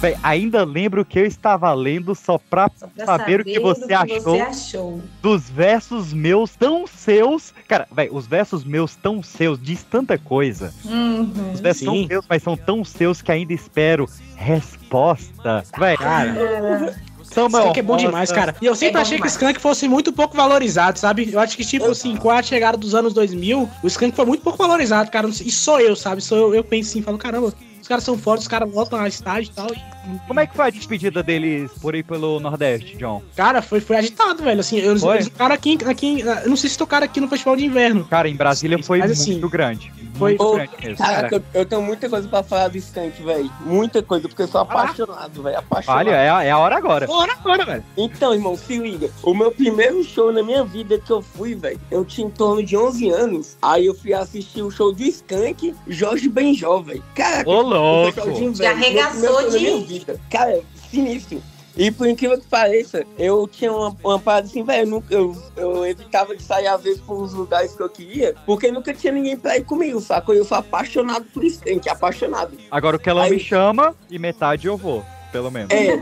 Véi, 0.00 0.16
ainda 0.22 0.64
lembro 0.64 1.04
que 1.04 1.18
eu 1.18 1.26
estava 1.26 1.72
lendo 1.74 2.14
só 2.14 2.38
pra, 2.38 2.70
Pra 2.70 3.04
saber 3.04 3.40
o 3.42 3.44
que 3.44 3.60
você 3.60 3.92
achou 3.92 4.40
achou. 4.42 5.02
dos 5.20 5.50
versos 5.50 6.12
meus 6.14 6.56
tão 6.56 6.86
seus. 6.86 7.52
Cara, 7.68 7.86
véi, 7.92 8.08
os 8.10 8.26
versos 8.26 8.64
meus 8.64 8.96
tão 8.96 9.22
seus 9.22 9.60
diz 9.60 9.82
tanta 9.82 10.16
coisa. 10.16 10.72
Uhum. 10.86 11.52
Os 11.52 11.60
versos 11.60 11.84
são 11.84 11.94
Sim. 11.94 12.06
meus, 12.08 12.24
mas 12.26 12.42
são 12.42 12.56
tão 12.56 12.82
seus 12.82 13.20
que 13.20 13.30
ainda 13.30 13.52
espero 13.52 14.08
resposta. 14.36 15.64
Véi, 15.78 15.96
Cara, 15.98 16.96
Samuel 17.24 17.60
Skank 17.64 17.78
é 17.78 17.82
bom 17.82 17.96
demais, 17.96 18.32
cara. 18.32 18.56
E 18.60 18.66
eu 18.66 18.74
sempre 18.74 18.98
É 18.98 19.02
achei 19.02 19.16
demais. 19.18 19.36
que 19.36 19.44
o 19.44 19.48
Skank 19.48 19.60
fosse 19.60 19.86
muito 19.86 20.12
pouco 20.12 20.34
valorizado, 20.36 20.98
sabe? 20.98 21.28
Eu 21.32 21.38
acho 21.38 21.56
que, 21.56 21.64
tipo 21.64 21.84
assim, 21.86 22.16
com 22.16 22.30
a 22.30 22.42
chegada 22.42 22.76
dos 22.76 22.94
anos 22.94 23.12
2000, 23.12 23.68
o 23.82 23.86
Skank 23.86 24.16
foi 24.16 24.24
muito 24.24 24.42
pouco 24.42 24.58
valorizado, 24.58 25.10
cara. 25.10 25.28
E 25.28 25.50
sou 25.50 25.78
eu, 25.78 25.94
sabe? 25.94 26.22
Sou 26.22 26.38
eu, 26.38 26.54
eu 26.54 26.64
penso 26.64 26.90
assim, 26.90 27.02
falo, 27.02 27.18
caramba, 27.18 27.52
caras 27.90 28.04
são 28.04 28.16
fortes, 28.16 28.44
os 28.44 28.48
caras 28.48 28.70
voltam 28.72 29.00
a 29.00 29.08
estádio 29.08 29.50
e 29.50 29.54
tal. 29.54 29.66
E, 29.66 29.99
Como 30.26 30.40
é 30.40 30.46
que 30.46 30.54
foi 30.56 30.66
a 30.66 30.70
despedida 30.70 31.22
deles 31.22 31.70
por 31.80 31.94
aí 31.94 32.02
pelo 32.02 32.40
Nordeste, 32.40 32.96
John? 32.96 33.22
cara, 33.36 33.60
foi, 33.62 33.80
foi 33.80 33.96
agitado, 33.96 34.42
velho. 34.42 34.60
Assim, 34.60 34.78
eu, 34.78 34.98
Foi? 34.98 35.16
eles 35.16 35.28
tocaram 35.28 35.54
aqui, 35.54 35.78
aqui, 35.86 36.20
eu 36.20 36.48
não 36.48 36.56
sei 36.56 36.70
se 36.70 36.78
tocaram 36.78 37.04
aqui 37.04 37.20
no 37.20 37.28
Festival 37.28 37.56
de 37.56 37.64
Inverno. 37.64 38.04
Cara, 38.04 38.28
em 38.28 38.36
Brasília 38.36 38.82
foi 38.82 38.98
Mas, 38.98 39.10
assim, 39.12 39.32
muito 39.32 39.48
grande. 39.48 39.92
foi- 40.14 40.30
Muito 40.32 40.42
Ô, 40.44 40.52
grande 40.54 40.72
mesmo. 40.82 40.96
Caraca, 40.98 41.22
Cara, 41.30 41.36
eu, 41.54 41.60
eu 41.60 41.66
tenho 41.66 41.82
muita 41.82 42.08
coisa 42.08 42.28
pra 42.28 42.42
falar 42.42 42.68
do 42.68 42.76
Skank, 42.78 43.22
velho. 43.22 43.50
Muita 43.64 44.02
coisa, 44.02 44.28
porque 44.28 44.42
eu 44.42 44.48
sou 44.48 44.60
apaixonado, 44.60 45.42
velho. 45.42 45.58
Apaixonado. 45.58 45.98
Olha, 46.06 46.10
é, 46.16 46.28
a- 46.30 46.42
é 46.44 46.50
a 46.50 46.58
hora 46.58 46.76
agora. 46.76 47.06
Bora 47.06 47.32
agora, 47.32 47.64
velho. 47.64 47.84
Então, 47.96 48.32
irmão, 48.34 48.56
se 48.56 48.76
liga. 48.78 49.10
O 49.22 49.34
meu 49.34 49.50
primeiro 49.50 50.02
show 50.04 50.32
na 50.32 50.42
minha 50.42 50.64
vida 50.64 50.98
que 50.98 51.10
eu 51.10 51.22
fui, 51.22 51.54
velho, 51.54 51.80
eu 51.90 52.04
tinha 52.04 52.26
em 52.26 52.30
torno 52.30 52.62
de 52.62 52.76
11 52.76 53.08
anos. 53.10 53.56
Aí 53.62 53.86
eu 53.86 53.94
fui 53.94 54.12
assistir 54.12 54.62
o 54.62 54.70
show 54.70 54.92
do 54.92 55.02
Skank, 55.02 55.74
Jorge 55.88 56.28
Benjó, 56.28 56.80
velho. 56.80 57.02
Caraca, 57.14 57.48
Ô, 57.48 57.58
o 57.58 57.62
louco. 57.62 58.20
show 58.20 58.32
de 58.32 58.44
inverno, 58.44 58.54
Já 58.56 58.70
arregaçou 58.72 59.50
de- 59.50 59.99
Cara, 60.30 60.60
sinistro. 60.90 61.42
E 61.76 61.90
por 61.90 62.08
incrível 62.08 62.38
que 62.38 62.46
pareça, 62.46 63.04
eu 63.16 63.46
tinha 63.46 63.72
uma, 63.72 63.96
uma 64.02 64.18
parada 64.18 64.46
assim, 64.46 64.62
velho, 64.64 65.02
eu, 65.08 65.34
eu, 65.56 65.72
eu 65.74 65.86
evitava 65.86 66.36
de 66.36 66.42
sair 66.42 66.66
às 66.66 66.82
vezes 66.82 67.00
pros 67.00 67.32
lugares 67.32 67.74
que 67.74 67.82
eu 67.82 67.88
queria, 67.88 68.34
porque 68.44 68.72
nunca 68.72 68.92
tinha 68.92 69.12
ninguém 69.12 69.36
pra 69.36 69.56
ir 69.56 69.64
comigo, 69.64 70.00
sacou? 70.00 70.34
Eu 70.34 70.44
sou 70.44 70.58
apaixonado 70.58 71.24
por 71.32 71.44
isso, 71.44 71.60
gente, 71.64 71.88
apaixonado. 71.88 72.52
Agora 72.70 72.96
o 72.96 72.98
que 72.98 73.08
ela 73.08 73.22
Aí- 73.24 73.30
me 73.30 73.38
chama 73.38 73.94
e 74.10 74.18
metade 74.18 74.66
eu 74.66 74.76
vou, 74.76 75.04
pelo 75.30 75.50
menos. 75.50 75.70
É, 75.70 75.92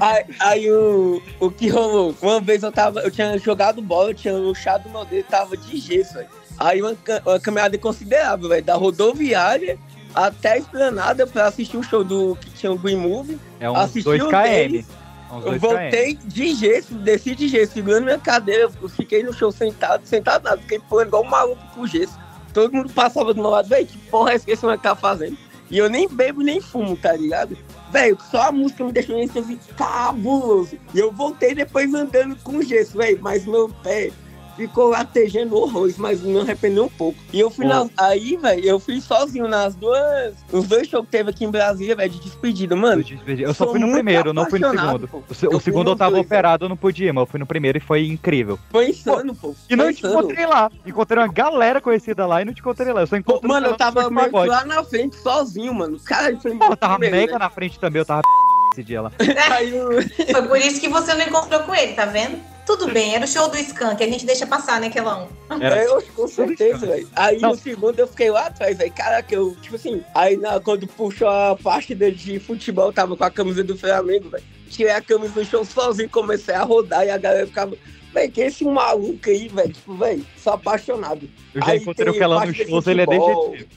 aí, 0.00 0.24
aí 0.38 0.72
o, 0.72 1.20
o 1.40 1.50
que 1.50 1.68
rolou? 1.68 2.14
Uma 2.22 2.40
vez 2.40 2.62
eu 2.62 2.70
tava, 2.70 3.00
eu 3.00 3.10
tinha 3.10 3.36
jogado 3.36 3.82
bola, 3.82 4.10
eu 4.10 4.14
tinha 4.14 4.32
luxado 4.34 4.88
meu 4.88 5.04
dedo, 5.04 5.26
tava 5.26 5.56
de 5.56 5.76
gesso, 5.76 6.14
velho. 6.14 6.28
Aí 6.56 6.80
uma, 6.80 6.96
uma 7.26 7.40
caminhada 7.40 7.76
considerável, 7.76 8.48
velho, 8.48 8.64
da 8.64 8.76
rodoviária 8.76 9.76
até 10.16 10.52
a 10.52 10.58
esplanada 10.58 11.26
pra 11.26 11.46
assistir 11.46 11.76
o 11.76 11.82
show 11.82 12.02
do 12.02 12.36
que 12.40 12.50
tinha 12.50 12.72
o 12.72 12.78
Green 12.78 12.96
Movie. 12.96 13.38
É 13.60 13.70
uns 13.70 13.76
assisti 13.76 14.02
2 14.02 14.22
o 14.22 14.28
km. 14.28 14.84
Eu 15.30 15.40
2 15.42 15.60
voltei 15.60 16.18
de 16.24 16.54
gesso, 16.54 16.94
desci 16.94 17.34
de 17.34 17.48
gesso, 17.48 17.74
segurando 17.74 18.04
minha 18.04 18.18
cadeira, 18.18 18.70
eu 18.80 18.88
fiquei 18.88 19.22
no 19.22 19.32
show 19.32 19.52
sentado, 19.52 20.06
sentado 20.06 20.44
nada, 20.44 20.58
fiquei 20.62 20.78
pulando 20.78 21.08
igual 21.08 21.24
um 21.24 21.28
maluco 21.28 21.62
com 21.74 21.86
gesso. 21.86 22.18
Todo 22.54 22.72
mundo 22.72 22.90
passava 22.92 23.34
do 23.34 23.40
meu 23.42 23.50
lado, 23.50 23.68
velho, 23.68 23.86
que 23.86 23.98
porra 23.98 24.32
é 24.32 24.34
esse 24.36 24.46
que 24.46 24.78
tá 24.78 24.96
fazendo? 24.96 25.36
E 25.70 25.76
eu 25.76 25.90
nem 25.90 26.08
bebo 26.08 26.42
nem 26.42 26.60
fumo, 26.60 26.96
tá 26.96 27.12
ligado? 27.12 27.58
Velho, 27.90 28.16
só 28.30 28.48
a 28.48 28.52
música 28.52 28.84
me 28.84 28.92
deixou 28.92 29.16
em 29.16 29.24
assim, 29.24 29.58
cabuloso. 29.76 30.78
E 30.94 30.98
eu 30.98 31.12
voltei 31.12 31.54
depois 31.54 31.92
andando 31.92 32.36
com 32.36 32.62
gesso, 32.62 32.96
velho, 32.96 33.18
mas 33.20 33.44
meu 33.44 33.68
pé 33.82 34.12
ficou 34.56 34.88
latejando 34.88 35.56
horrores, 35.56 35.96
mas 35.98 36.22
não 36.22 36.40
arrependeu 36.40 36.84
um 36.84 36.88
pouco. 36.88 37.18
E 37.32 37.38
eu 37.40 37.50
fui 37.50 37.66
na, 37.66 37.88
aí, 37.96 38.36
velho, 38.36 38.64
eu 38.64 38.80
fui 38.80 39.00
sozinho 39.00 39.46
nas 39.46 39.74
duas, 39.74 40.34
nos 40.52 40.66
dois 40.66 40.88
shows 40.88 41.04
que 41.04 41.10
teve 41.12 41.30
aqui 41.30 41.44
em 41.44 41.50
Brasília, 41.50 41.94
velho, 41.94 42.10
de 42.10 42.20
despedida, 42.20 42.74
mano. 42.74 43.04
Eu 43.26 43.54
só 43.54 43.64
Sou 43.64 43.72
fui 43.72 43.80
no 43.80 43.92
primeiro, 43.92 44.32
não 44.32 44.48
fui 44.48 44.58
no 44.58 44.70
segundo. 44.70 45.08
pô. 45.08 45.18
O, 45.18 45.24
Eu 45.42 45.58
o 45.58 45.60
segundo 45.60 45.90
eu 45.90 45.96
tava 45.96 46.12
dois, 46.12 46.24
operado, 46.26 46.64
eu 46.64 46.68
não 46.68 46.76
podia, 46.76 47.12
mas 47.12 47.22
eu 47.22 47.26
fui 47.26 47.40
no 47.40 47.46
primeiro 47.46 47.78
e 47.78 47.80
foi 47.80 48.06
incrível. 48.06 48.58
Foi 48.70 48.88
insano, 48.88 49.34
pô. 49.34 49.54
E 49.68 49.76
não 49.76 49.92
te 49.92 50.06
encontrei 50.06 50.46
lá. 50.46 50.70
Encontrei 50.86 51.22
uma 51.22 51.32
galera 51.32 51.80
conhecida 51.80 52.26
lá 52.26 52.42
e 52.42 52.44
não 52.44 52.54
te 52.54 52.60
encontrei 52.60 52.92
lá. 52.92 53.02
Eu 53.02 53.06
só 53.06 53.16
encontrei 53.16 53.48
Mano, 53.48 53.66
um 53.66 53.70
eu 53.70 53.76
tava 53.76 54.08
meio 54.10 54.46
lá 54.46 54.64
na 54.64 54.82
frente, 54.82 55.16
sozinho, 55.16 55.74
mano. 55.74 55.98
Cara, 56.04 56.36
foi 56.38 56.54
Pô, 56.56 56.64
eu 56.66 56.76
tava 56.76 56.98
primeiro, 56.98 57.16
mega 57.16 57.32
né? 57.34 57.38
na 57.38 57.50
frente 57.50 57.78
também, 57.78 58.00
eu 58.00 58.06
tava 58.06 58.22
esse 58.72 58.82
dia 58.82 59.02
lá. 59.02 59.12
Foi 60.32 60.42
por 60.48 60.58
isso 60.58 60.80
que 60.80 60.88
você 60.88 61.14
não 61.14 61.22
encontrou 61.26 61.60
com 61.60 61.74
ele, 61.74 61.94
tá 61.94 62.04
vendo? 62.04 62.38
Tudo 62.66 62.92
bem, 62.92 63.14
era 63.14 63.24
o 63.24 63.28
show 63.28 63.48
do 63.48 63.56
Skank, 63.56 64.02
a 64.02 64.08
gente 64.08 64.26
deixa 64.26 64.44
passar, 64.44 64.80
né, 64.80 64.90
Kelão? 64.90 65.28
É, 65.60 65.86
eu, 65.86 66.02
com 66.14 66.26
certeza, 66.26 66.84
velho. 66.84 67.08
Aí 67.14 67.38
no 67.40 67.54
segundo 67.56 67.96
eu 67.96 68.08
fiquei 68.08 68.28
lá 68.28 68.46
atrás, 68.46 68.76
velho. 68.76 68.92
Caraca, 68.92 69.32
eu, 69.32 69.54
tipo 69.62 69.76
assim, 69.76 70.02
aí 70.12 70.36
na, 70.36 70.58
quando 70.58 70.84
puxou 70.88 71.28
a 71.28 71.56
parte 71.56 71.94
de, 71.94 72.10
de 72.10 72.40
futebol, 72.40 72.92
tava 72.92 73.16
com 73.16 73.22
a 73.22 73.30
camisa 73.30 73.62
do 73.62 73.78
Flamengo, 73.78 74.30
velho. 74.30 74.42
Tirei 74.68 74.92
a 74.92 75.00
camisa 75.00 75.34
do 75.34 75.44
show 75.44 75.64
sozinho, 75.64 76.08
comecei 76.08 76.56
a 76.56 76.64
rodar 76.64 77.06
e 77.06 77.10
a 77.10 77.16
galera 77.16 77.46
ficava. 77.46 77.76
Velho, 78.12 78.32
que 78.32 78.40
esse 78.40 78.64
maluco 78.64 79.30
aí, 79.30 79.46
velho? 79.46 79.72
Tipo, 79.72 79.94
velho, 79.94 80.26
sou 80.36 80.54
apaixonado. 80.54 81.30
Eu 81.54 81.62
já 81.62 81.70
Aí 81.70 81.78
encontrei 81.78 82.08
o 82.08 82.12
tem 82.12 82.20
Kelão 82.20 82.44
no 82.44 82.52
de 82.52 82.64
shows, 82.66 82.86
ele 82.88 83.02
é 83.02 83.06
desse 83.06 83.50
tipo. 83.58 83.76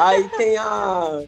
Aí 0.00 0.28
tem 0.38 0.56
a. 0.56 1.24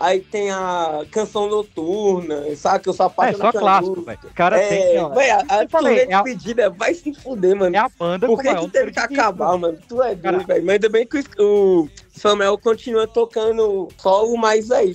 Aí 0.00 0.20
tem 0.20 0.50
a 0.50 1.04
canção 1.10 1.48
noturna, 1.48 2.54
sabe? 2.54 2.84
Que 2.84 2.88
eu 2.88 2.94
É, 3.34 3.36
só 3.36 3.50
pela 3.50 3.60
clássico, 3.64 3.96
música. 3.96 4.06
velho. 4.06 4.18
O 4.30 4.34
cara 4.34 4.58
é, 4.60 4.68
tem, 4.68 4.98
ó. 4.98 5.08
Véi, 5.08 5.30
a, 5.30 5.38
a 5.48 5.68
falei, 5.68 5.98
é 6.00 6.14
a- 6.14 6.22
pedida 6.22 6.70
vai 6.70 6.94
se 6.94 7.12
fuder, 7.14 7.56
mano. 7.56 7.74
É 7.74 7.78
a 7.78 7.88
banda 7.88 8.26
Por 8.26 8.40
que, 8.40 8.54
que 8.54 8.68
teve 8.70 8.92
que 8.92 9.00
acabar, 9.00 9.58
mano? 9.58 9.76
Tu 9.88 10.00
é 10.02 10.14
doido, 10.14 10.46
velho. 10.46 10.64
Mas 10.64 10.74
ainda 10.74 10.88
bem 10.88 11.04
que 11.06 11.24
o, 11.40 11.88
Samuel 12.18 12.58
continua 12.58 13.06
tocando 13.06 13.88
solo, 13.98 14.36
mas 14.36 14.70
aí, 14.70 14.94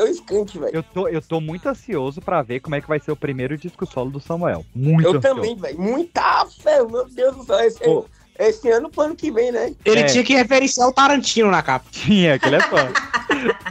é 0.00 0.04
o 0.04 0.08
skunk, 0.08 0.58
velho. 0.58 0.76
Eu 0.76 0.82
tô, 0.82 1.08
eu 1.08 1.22
tô 1.22 1.40
muito 1.40 1.68
ansioso 1.68 2.20
pra 2.20 2.42
ver 2.42 2.60
como 2.60 2.74
é 2.74 2.80
que 2.80 2.88
vai 2.88 2.98
ser 2.98 3.12
o 3.12 3.16
primeiro 3.16 3.56
disco 3.56 3.86
solo 3.86 4.10
do 4.10 4.20
Samuel. 4.20 4.64
Muito 4.74 5.06
Eu 5.06 5.16
ansioso. 5.16 5.36
também, 5.36 5.56
velho. 5.56 5.80
Muita 5.80 6.46
fé, 6.46 6.82
meu 6.84 7.08
Deus 7.08 7.36
do 7.36 7.44
céu. 7.44 7.60
Esse, 7.60 7.78
Pô. 7.80 8.04
Esse 8.48 8.70
ano 8.70 8.88
pro 8.90 9.02
ano 9.02 9.16
que 9.16 9.30
vem, 9.30 9.52
né? 9.52 9.72
Ele 9.84 10.00
É. 10.00 10.04
tinha 10.04 10.24
que 10.24 10.34
referenciar 10.34 10.88
o 10.88 10.92
Tarantino 10.92 11.50
na 11.50 11.62
capa. 11.62 11.86
Tinha, 11.90 12.38
que 12.38 12.46
ele 12.46 12.56
é 12.56 12.60
fã. 12.60 12.88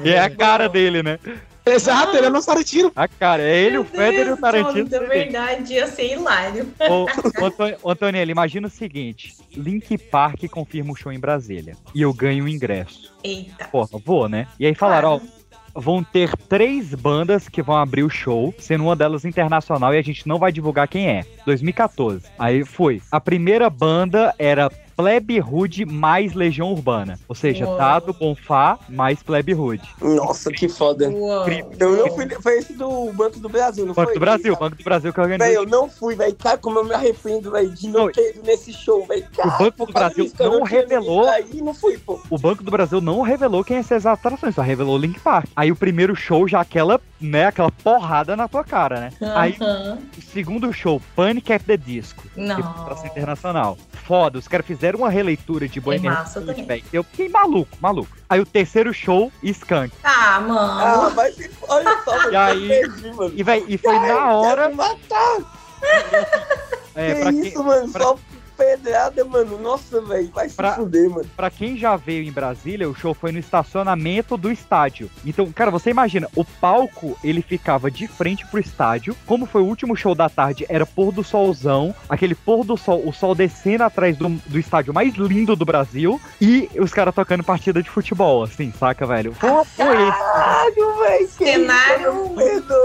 e 0.03 0.09
é 0.11 0.19
a 0.19 0.29
cara 0.29 0.67
dele, 0.69 1.01
né? 1.03 1.19
Exato, 1.65 2.17
ele 2.17 2.25
é 2.25 2.29
nosso 2.29 2.47
Tarantino. 2.47 2.91
A 2.95 3.07
cara, 3.07 3.43
é 3.43 3.55
ele, 3.55 3.77
o 3.77 3.83
Feder 3.83 4.27
e 4.27 4.31
o 4.31 4.37
Tarantino. 4.37 4.89
Na 4.89 4.99
verdade, 4.99 5.73
ia 5.73 5.85
ser 5.85 6.13
hilário. 6.13 6.67
Ô, 6.79 7.03
ô, 7.03 7.45
Antônio- 7.45 7.77
ô, 7.83 7.91
Antoniello, 7.91 8.31
imagina 8.31 8.67
o 8.67 8.71
seguinte: 8.71 9.35
Link 9.55 9.95
Park 9.97 10.45
confirma 10.49 10.93
o 10.93 10.95
show 10.95 11.11
em 11.11 11.19
Brasília. 11.19 11.75
E 11.93 12.01
eu 12.01 12.11
ganho 12.11 12.45
o 12.45 12.49
ingresso. 12.49 13.13
Eita. 13.23 13.65
Porra, 13.65 13.89
vou, 14.03 14.27
né? 14.27 14.47
E 14.59 14.65
aí 14.65 14.73
falaram, 14.73 15.15
ó. 15.15 15.38
Vão 15.79 16.03
ter 16.03 16.35
três 16.35 16.93
bandas 16.93 17.47
que 17.47 17.61
vão 17.61 17.75
abrir 17.75 18.03
o 18.03 18.09
show, 18.09 18.53
sendo 18.59 18.83
uma 18.83 18.95
delas 18.95 19.25
internacional 19.25 19.93
e 19.93 19.97
a 19.97 20.01
gente 20.01 20.27
não 20.27 20.37
vai 20.37 20.51
divulgar 20.51 20.87
quem 20.87 21.07
é. 21.07 21.25
2014. 21.45 22.25
Aí 22.37 22.65
foi. 22.65 23.01
A 23.11 23.19
primeira 23.19 23.69
banda 23.69 24.33
era 24.37 24.69
Plebe 24.99 25.39
Hood 25.39 25.85
mais 25.85 26.33
Legião 26.33 26.73
Urbana. 26.73 27.17
Ou 27.29 27.33
seja, 27.33 27.65
Uau. 27.65 27.77
Dado 27.77 28.11
Bonfá 28.11 28.77
mais 28.89 29.23
Plebe 29.23 29.53
Hood. 29.53 29.81
Nossa, 30.01 30.51
que 30.51 30.67
foda. 30.67 31.05
Eu 31.05 31.95
não 31.95 32.13
fui. 32.13 32.29
Foi 32.41 32.57
esse 32.57 32.73
do 32.73 33.09
Banco 33.13 33.39
do 33.39 33.47
Brasil, 33.47 33.85
não 33.85 33.93
Banco 33.93 34.07
foi? 34.09 34.13
do 34.15 34.19
Brasil, 34.19 34.57
Banco 34.57 34.75
do 34.75 34.83
Brasil 34.83 35.13
que 35.13 35.21
Véi, 35.21 35.31
organizou. 35.31 35.63
eu 35.63 35.69
não 35.69 35.89
fui, 35.89 36.15
velho. 36.15 36.35
Cara, 36.35 36.57
como 36.57 36.79
eu 36.79 36.83
me 36.83 36.93
arrependo, 36.93 37.49
velho, 37.49 37.69
de 37.73 37.87
não 37.87 38.11
ter 38.11 38.31
ido 38.31 38.43
nesse 38.45 38.73
show, 38.73 39.05
velho. 39.05 39.25
O 39.37 39.57
Banco 39.57 39.85
do 39.85 39.93
Brasil 39.93 40.29
não 40.37 40.63
revelou. 40.63 41.29
Aí 41.29 41.61
não 41.61 41.73
fui, 41.73 41.97
pô. 41.97 42.19
O 42.29 42.37
Banco 42.37 42.61
do 42.61 42.69
Brasil 42.69 42.99
não 42.99 43.21
revelou 43.21 43.63
quem 43.63 43.77
ia 43.77 43.83
ser 43.83 43.93
as 43.93 44.05
atrações, 44.05 44.53
só 44.53 44.61
revelou 44.61 44.95
o 44.95 44.99
Link 44.99 45.17
Park. 45.21 45.47
Aí 45.55 45.71
o 45.71 45.77
primeiro 45.77 46.13
show 46.13 46.45
já 46.45 46.59
aquela, 46.59 46.99
né, 47.19 47.45
aquela 47.47 47.71
porrada 47.71 48.35
na 48.35 48.47
tua 48.47 48.63
cara, 48.63 48.99
né? 49.01 49.11
Aí 49.35 49.57
Aham. 49.61 49.99
o 50.17 50.21
segundo 50.21 50.71
show, 50.73 51.01
Panic 51.15 51.51
at 51.51 51.63
the 51.63 51.75
Disco. 51.77 52.23
Não. 52.35 52.61
Pra 52.85 52.95
internacional. 53.07 53.77
Foda, 54.03 54.39
os 54.39 54.47
caras 54.47 54.65
fizeram 54.65 54.99
uma 54.99 55.09
releitura 55.09 55.67
de 55.67 55.79
Bohemian 55.79 56.11
Rhapsody. 56.13 56.65
Eu 56.91 57.03
fiquei 57.03 57.29
maluco, 57.29 57.77
maluco. 57.79 58.09
Aí 58.27 58.39
o 58.39 58.45
terceiro 58.45 58.91
show, 58.93 59.31
Skank. 59.43 59.93
Ah, 60.03 60.39
mano. 60.39 60.59
Ah, 60.59 61.09
vai 61.09 61.31
se. 61.31 61.49
Olha 61.67 61.97
só. 62.03 62.09
E 62.31 62.35
aí, 62.35 62.67
perdi, 62.67 63.11
mano. 63.13 63.33
e, 63.35 63.43
véi, 63.43 63.65
e 63.67 63.77
foi 63.77 63.95
Ai, 63.95 64.07
na 64.07 64.33
hora. 64.33 64.61
quero 64.63 64.75
matar. 64.75 65.37
É, 66.95 67.13
que 67.13 67.21
pra 67.21 67.31
isso, 67.31 67.41
quem- 67.53 67.63
mano? 67.63 67.91
pra- 67.91 68.03
Só 68.03 68.19
pedrada, 68.59 69.23
mano. 69.23 69.57
Nossa, 69.57 70.01
velho. 70.01 70.29
Vai 70.33 70.49
se 70.49 70.55
Pra- 70.55 70.73
fuder, 70.75 71.09
mano. 71.09 71.25
Pra 71.35 71.49
quem 71.49 71.77
já 71.77 71.95
veio 71.95 72.23
em 72.23 72.31
Brasília, 72.31 72.89
o 72.89 72.93
show 72.93 73.13
foi 73.13 73.31
no 73.31 73.39
estacionamento 73.39 74.35
do 74.35 74.51
estádio. 74.51 75.09
Então, 75.25 75.49
cara, 75.51 75.71
você 75.71 75.89
imagina, 75.89 76.27
o 76.35 76.43
palco, 76.43 77.17
ele 77.23 77.41
ficava 77.41 77.89
de 77.89 78.05
frente 78.07 78.45
pro 78.47 78.59
estádio. 78.59 79.15
Como 79.25 79.45
foi 79.45 79.61
o 79.61 79.65
último 79.65 79.95
show 79.95 80.13
da 80.13 80.27
tarde, 80.29 80.65
era 80.67 80.85
pôr 80.85 81.11
do 81.13 81.23
solzão, 81.23 81.95
aquele 82.09 82.35
pôr 82.35 82.65
do 82.65 82.75
sol, 82.75 83.01
o 83.07 83.13
sol 83.13 83.33
descendo 83.33 83.83
atrás 83.85 84.17
do, 84.17 84.27
do 84.47 84.59
estádio 84.59 84.93
mais 84.93 85.13
lindo 85.15 85.55
do 85.55 85.65
Brasil, 85.65 86.19
e 86.41 86.69
os 86.77 86.91
caras 86.91 87.15
tocando 87.15 87.43
partida 87.43 87.81
de 87.81 87.89
futebol, 87.89 88.43
assim, 88.43 88.73
saca, 88.77 89.05
velho? 89.05 89.33
Foi 89.33 89.49
uma 89.49 89.63
foi 89.63 89.85
esse. 90.09 90.19
Caralho, 90.19 90.97
velho. 90.99 91.29
Cenário. 91.29 92.29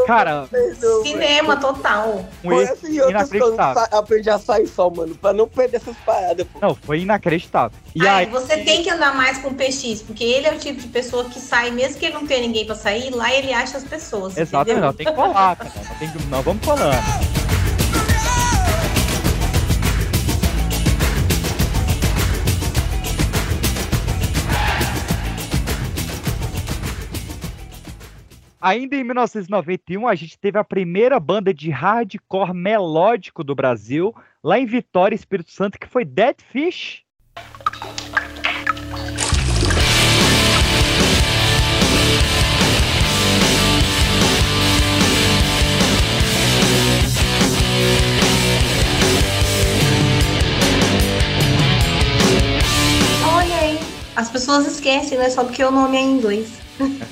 Cara, 0.06 0.48
Cinema 1.02 1.56
total. 1.56 2.24
um 2.44 2.48
Foi 2.50 2.64
assim, 2.64 2.96
inacreditável. 3.08 3.82
aprendi 3.90 4.30
a 4.30 4.38
sair 4.38 4.66
só, 4.66 4.88
mano. 4.90 5.14
Pra 5.14 5.32
não 5.32 5.48
perder 5.48 5.63
essas 5.72 5.96
paradas, 5.98 6.46
pô. 6.52 6.58
Não, 6.60 6.74
foi 6.74 7.00
inacreditável. 7.00 7.78
E 7.94 8.02
Aí 8.06 8.24
aí, 8.24 8.30
você 8.30 8.58
tem 8.58 8.82
que 8.82 8.90
andar 8.90 9.14
mais 9.14 9.38
com 9.38 9.48
o 9.48 9.54
PX, 9.54 10.02
porque 10.02 10.24
ele 10.24 10.46
é 10.46 10.52
o 10.52 10.58
tipo 10.58 10.80
de 10.80 10.88
pessoa 10.88 11.24
que 11.24 11.38
sai, 11.40 11.70
mesmo 11.70 11.98
que 11.98 12.06
ele 12.06 12.14
não 12.14 12.26
tenha 12.26 12.40
ninguém 12.40 12.64
pra 12.66 12.74
sair, 12.74 13.10
lá 13.10 13.32
ele 13.32 13.52
acha 13.52 13.76
as 13.76 13.84
pessoas. 13.84 14.36
exato, 14.36 14.70
entendeu? 14.70 14.86
não, 14.86 14.92
tem 14.92 15.06
que 15.06 15.12
colar, 15.12 15.56
cara. 15.56 15.70
Não, 15.88 15.94
tem 15.96 16.10
que- 16.10 16.24
não, 16.26 16.42
vamos 16.42 16.64
colando. 16.64 17.43
Ainda 28.64 28.96
em 28.96 29.04
1991, 29.04 30.08
a 30.08 30.14
gente 30.14 30.38
teve 30.38 30.58
a 30.58 30.64
primeira 30.64 31.20
banda 31.20 31.52
de 31.52 31.68
hardcore 31.68 32.54
melódico 32.54 33.44
do 33.44 33.54
Brasil, 33.54 34.14
lá 34.42 34.58
em 34.58 34.64
Vitória, 34.64 35.14
Espírito 35.14 35.50
Santo, 35.50 35.78
que 35.78 35.86
foi 35.86 36.02
Dead 36.02 36.36
Fish. 36.50 37.04
Olha 53.26 53.56
aí. 53.56 53.78
As 54.16 54.30
pessoas 54.30 54.66
esquecem, 54.66 55.18
né? 55.18 55.28
Só 55.28 55.44
porque 55.44 55.62
o 55.62 55.70
nome 55.70 55.98
é 55.98 56.00
em 56.00 56.16
inglês. 56.16 56.63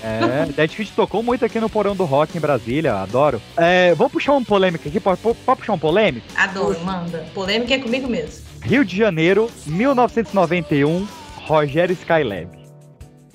É, 0.03 0.47
Dead 0.53 0.71
Fish 0.71 0.91
tocou 0.91 1.23
muito 1.23 1.45
aqui 1.45 1.61
no 1.61 1.69
Porão 1.69 1.95
do 1.95 2.05
Rock 2.05 2.37
em 2.37 2.41
Brasília, 2.41 2.95
adoro. 2.95 3.41
É, 3.57 3.95
vamos 3.95 4.13
puxar 4.13 4.33
um 4.33 4.45
polêmico 4.45 4.89
aqui, 4.89 4.99
pode, 4.99 5.21
pode 5.21 5.59
puxar 5.61 5.73
um 5.73 5.79
polêmico? 5.79 6.27
Adoro, 6.37 6.79
manda. 6.85 7.27
Polêmica 7.35 7.75
é 7.75 7.79
comigo 7.79 8.09
mesmo. 8.09 8.45
Rio 8.63 8.85
de 8.85 8.97
Janeiro, 8.97 9.51
1991, 9.67 11.07
Rogério 11.37 11.93
Skylab. 11.93 12.49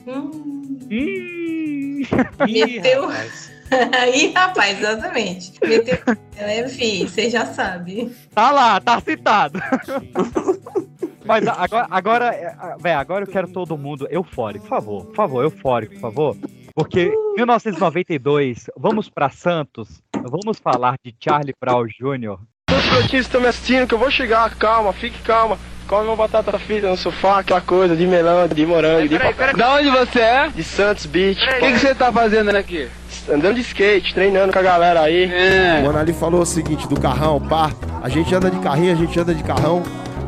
Hum. 0.08 0.78
Ih, 0.90 2.08
Meteu, 2.40 3.10
Aí, 4.00 4.32
rapaz, 4.34 4.80
exatamente. 4.80 5.54
Meteu. 5.62 5.98
Enfim, 6.66 7.06
você 7.06 7.30
já 7.30 7.46
sabe. 7.46 8.16
Tá 8.34 8.52
lá, 8.52 8.80
tá 8.80 9.02
citado. 9.02 9.60
Mas 11.28 11.48
agora, 11.48 11.88
agora, 11.92 12.26
é, 12.34 12.48
a- 12.58 12.78
véi, 12.80 12.94
agora 12.94 13.24
eu 13.26 13.28
quero 13.32 13.48
todo 13.50 13.78
mundo 13.78 14.08
eufórico, 14.10 14.64
por 14.66 14.70
favor, 14.70 15.06
por 15.06 15.16
favor, 15.16 15.44
eufórico, 15.44 15.94
por 15.96 16.02
favor. 16.02 16.38
Porque 16.74 17.12
1992, 17.36 18.66
vamos 18.78 19.10
pra 19.10 19.30
Santos, 19.30 20.02
vamos 20.14 20.60
falar 20.60 20.96
de 21.04 21.14
Charlie 21.20 21.54
Brown 21.60 21.86
Jr. 21.86 22.38
Os 22.70 22.86
brotinhos 22.90 23.26
estão 23.26 23.42
me 23.42 23.48
assistindo 23.48 23.88
que 23.88 23.94
eu 23.94 24.00
vou 24.00 24.12
chegar, 24.12 24.54
calma, 24.56 24.94
fique 24.94 25.20
calma. 25.22 25.58
Come 25.88 26.06
uma 26.08 26.18
batata 26.18 26.60
frita 26.60 26.90
no 26.90 26.98
sofá, 26.98 27.40
aquela 27.40 27.62
coisa 27.62 27.96
de 27.96 28.06
melão, 28.06 28.46
de 28.46 28.66
morango, 28.66 29.08
de 29.08 29.18
papai. 29.18 29.54
Da 29.54 29.76
onde 29.76 29.90
você 29.90 30.20
é? 30.20 30.50
De 30.50 30.62
Santos 30.62 31.06
Beach. 31.06 31.40
O 31.42 31.60
que, 31.62 31.72
que 31.72 31.80
você 31.80 31.96
tá 31.96 32.12
fazendo 32.12 32.50
aqui? 32.50 32.90
Andando 33.32 33.56
de 33.56 33.62
skate, 33.62 34.14
treinando 34.14 34.52
com 34.52 34.60
a 34.60 34.62
galera 34.62 35.00
aí. 35.02 35.32
É. 35.32 35.80
O 35.82 35.86
Mano 35.86 35.98
ali 36.00 36.12
falou 36.12 36.42
o 36.42 36.46
seguinte 36.46 36.86
do 36.90 37.00
carrão, 37.00 37.40
pá. 37.40 37.72
A 38.04 38.10
gente 38.10 38.36
anda 38.36 38.52
de 38.52 38.60
carrinho, 38.60 38.92
a 38.92 38.96
gente 38.96 39.18
anda 39.18 39.34
de 39.34 39.42
carrão. 39.46 39.82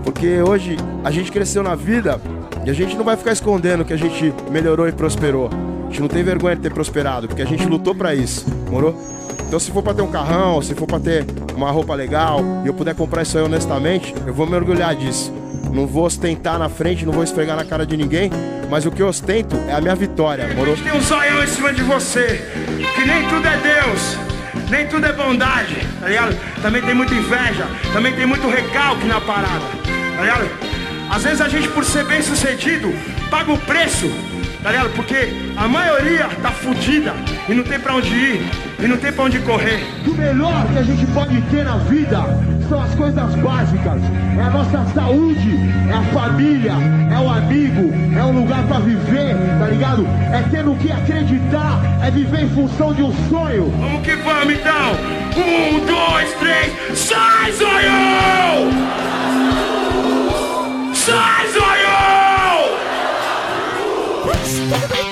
Porque 0.03 0.41
hoje 0.41 0.77
a 1.03 1.11
gente 1.11 1.31
cresceu 1.31 1.63
na 1.63 1.75
vida 1.75 2.19
e 2.65 2.69
a 2.69 2.73
gente 2.73 2.95
não 2.95 3.03
vai 3.03 3.15
ficar 3.15 3.31
escondendo 3.31 3.85
que 3.85 3.93
a 3.93 3.97
gente 3.97 4.33
melhorou 4.51 4.87
e 4.87 4.91
prosperou. 4.91 5.49
A 5.85 5.89
gente 5.89 6.01
não 6.01 6.07
tem 6.07 6.23
vergonha 6.23 6.55
de 6.55 6.61
ter 6.61 6.71
prosperado, 6.71 7.27
porque 7.27 7.41
a 7.41 7.45
gente 7.45 7.65
lutou 7.65 7.95
pra 7.95 8.13
isso, 8.13 8.45
morou? 8.69 8.95
Então 9.47 9.59
se 9.59 9.71
for 9.71 9.81
pra 9.81 9.93
ter 9.93 10.03
um 10.03 10.11
carrão, 10.11 10.61
se 10.61 10.75
for 10.75 10.85
pra 10.85 10.99
ter 10.99 11.25
uma 11.55 11.71
roupa 11.71 11.95
legal 11.95 12.41
e 12.63 12.67
eu 12.67 12.73
puder 12.73 12.93
comprar 12.93 13.23
isso 13.23 13.37
aí 13.37 13.43
honestamente, 13.43 14.13
eu 14.27 14.33
vou 14.33 14.45
me 14.45 14.55
orgulhar 14.55 14.95
disso. 14.95 15.33
Não 15.73 15.87
vou 15.87 16.05
ostentar 16.05 16.59
na 16.59 16.69
frente, 16.69 17.05
não 17.05 17.13
vou 17.13 17.23
esfregar 17.23 17.55
na 17.55 17.65
cara 17.65 17.85
de 17.85 17.97
ninguém, 17.97 18.29
mas 18.69 18.85
o 18.85 18.91
que 18.91 19.01
eu 19.01 19.07
ostento 19.07 19.55
é 19.67 19.73
a 19.73 19.81
minha 19.81 19.95
vitória, 19.95 20.47
morou? 20.55 20.75
Tem 20.77 20.93
um 20.93 21.01
zoião 21.01 21.43
em 21.43 21.47
cima 21.47 21.73
de 21.73 21.81
você, 21.81 22.43
que 22.95 23.05
nem 23.05 23.27
tudo 23.27 23.47
é 23.47 23.57
Deus, 23.57 24.17
nem 24.69 24.87
tudo 24.87 25.05
é 25.05 25.13
bondade, 25.13 25.75
tá 25.99 26.07
ligado? 26.07 26.35
Também 26.61 26.81
tem 26.81 26.93
muita 26.93 27.13
inveja, 27.13 27.67
também 27.93 28.13
tem 28.13 28.25
muito 28.25 28.47
recalque 28.47 29.05
na 29.07 29.19
parada, 29.19 29.65
tá 30.19 30.25
ligado? 30.25 30.49
Às 31.09 31.23
vezes 31.23 31.41
a 31.41 31.47
gente, 31.47 31.67
por 31.69 31.85
ser 31.85 32.03
bem 32.03 32.21
sucedido, 32.21 32.93
paga 33.31 33.53
o 33.53 33.57
preço, 33.57 34.11
tá 34.61 34.69
ligado? 34.69 34.89
Porque 34.89 35.29
a 35.55 35.67
maioria 35.67 36.27
tá 36.41 36.51
fudida 36.51 37.13
e 37.47 37.53
não 37.53 37.63
tem 37.63 37.79
pra 37.79 37.95
onde 37.95 38.13
ir, 38.13 38.51
e 38.79 38.87
não 38.87 38.97
tem 38.97 39.13
pra 39.13 39.23
onde 39.23 39.39
correr. 39.39 39.81
O 40.05 40.13
melhor 40.13 40.67
que 40.67 40.77
a 40.77 40.83
gente 40.83 41.05
pode 41.07 41.41
ter 41.43 41.63
na 41.63 41.77
vida 41.77 42.17
são 42.67 42.81
as 42.81 42.93
coisas 42.95 43.35
básicas. 43.35 44.01
É 44.37 44.41
a 44.41 44.49
nossa 44.49 44.93
saúde, 44.93 45.57
é 45.89 45.93
a 45.93 46.01
família, 46.13 46.73
é 47.11 47.17
o 47.17 47.29
amigo, 47.29 47.93
é 48.17 48.23
um 48.23 48.41
lugar 48.41 48.61
pra 48.63 48.79
viver, 48.79 49.35
tá 49.57 49.67
ligado? 49.67 50.05
É 50.33 50.43
ter 50.51 50.63
no 50.63 50.75
que 50.75 50.91
acreditar, 50.91 51.79
é 52.03 52.11
viver 52.11 52.43
em 52.43 52.49
função 52.49 52.93
de 52.93 53.03
um 53.03 53.13
sonho. 53.29 53.73
Vamos 53.79 54.01
que 54.01 54.15
vamos 54.17 54.53
então! 54.53 54.91
Um, 55.37 55.85
dois, 55.85 56.33
três, 56.33 56.99
sai, 56.99 57.53
zoião! 57.53 58.98
Sai, 61.09 61.47
zoião! 61.47 62.77
Eita 64.31 65.08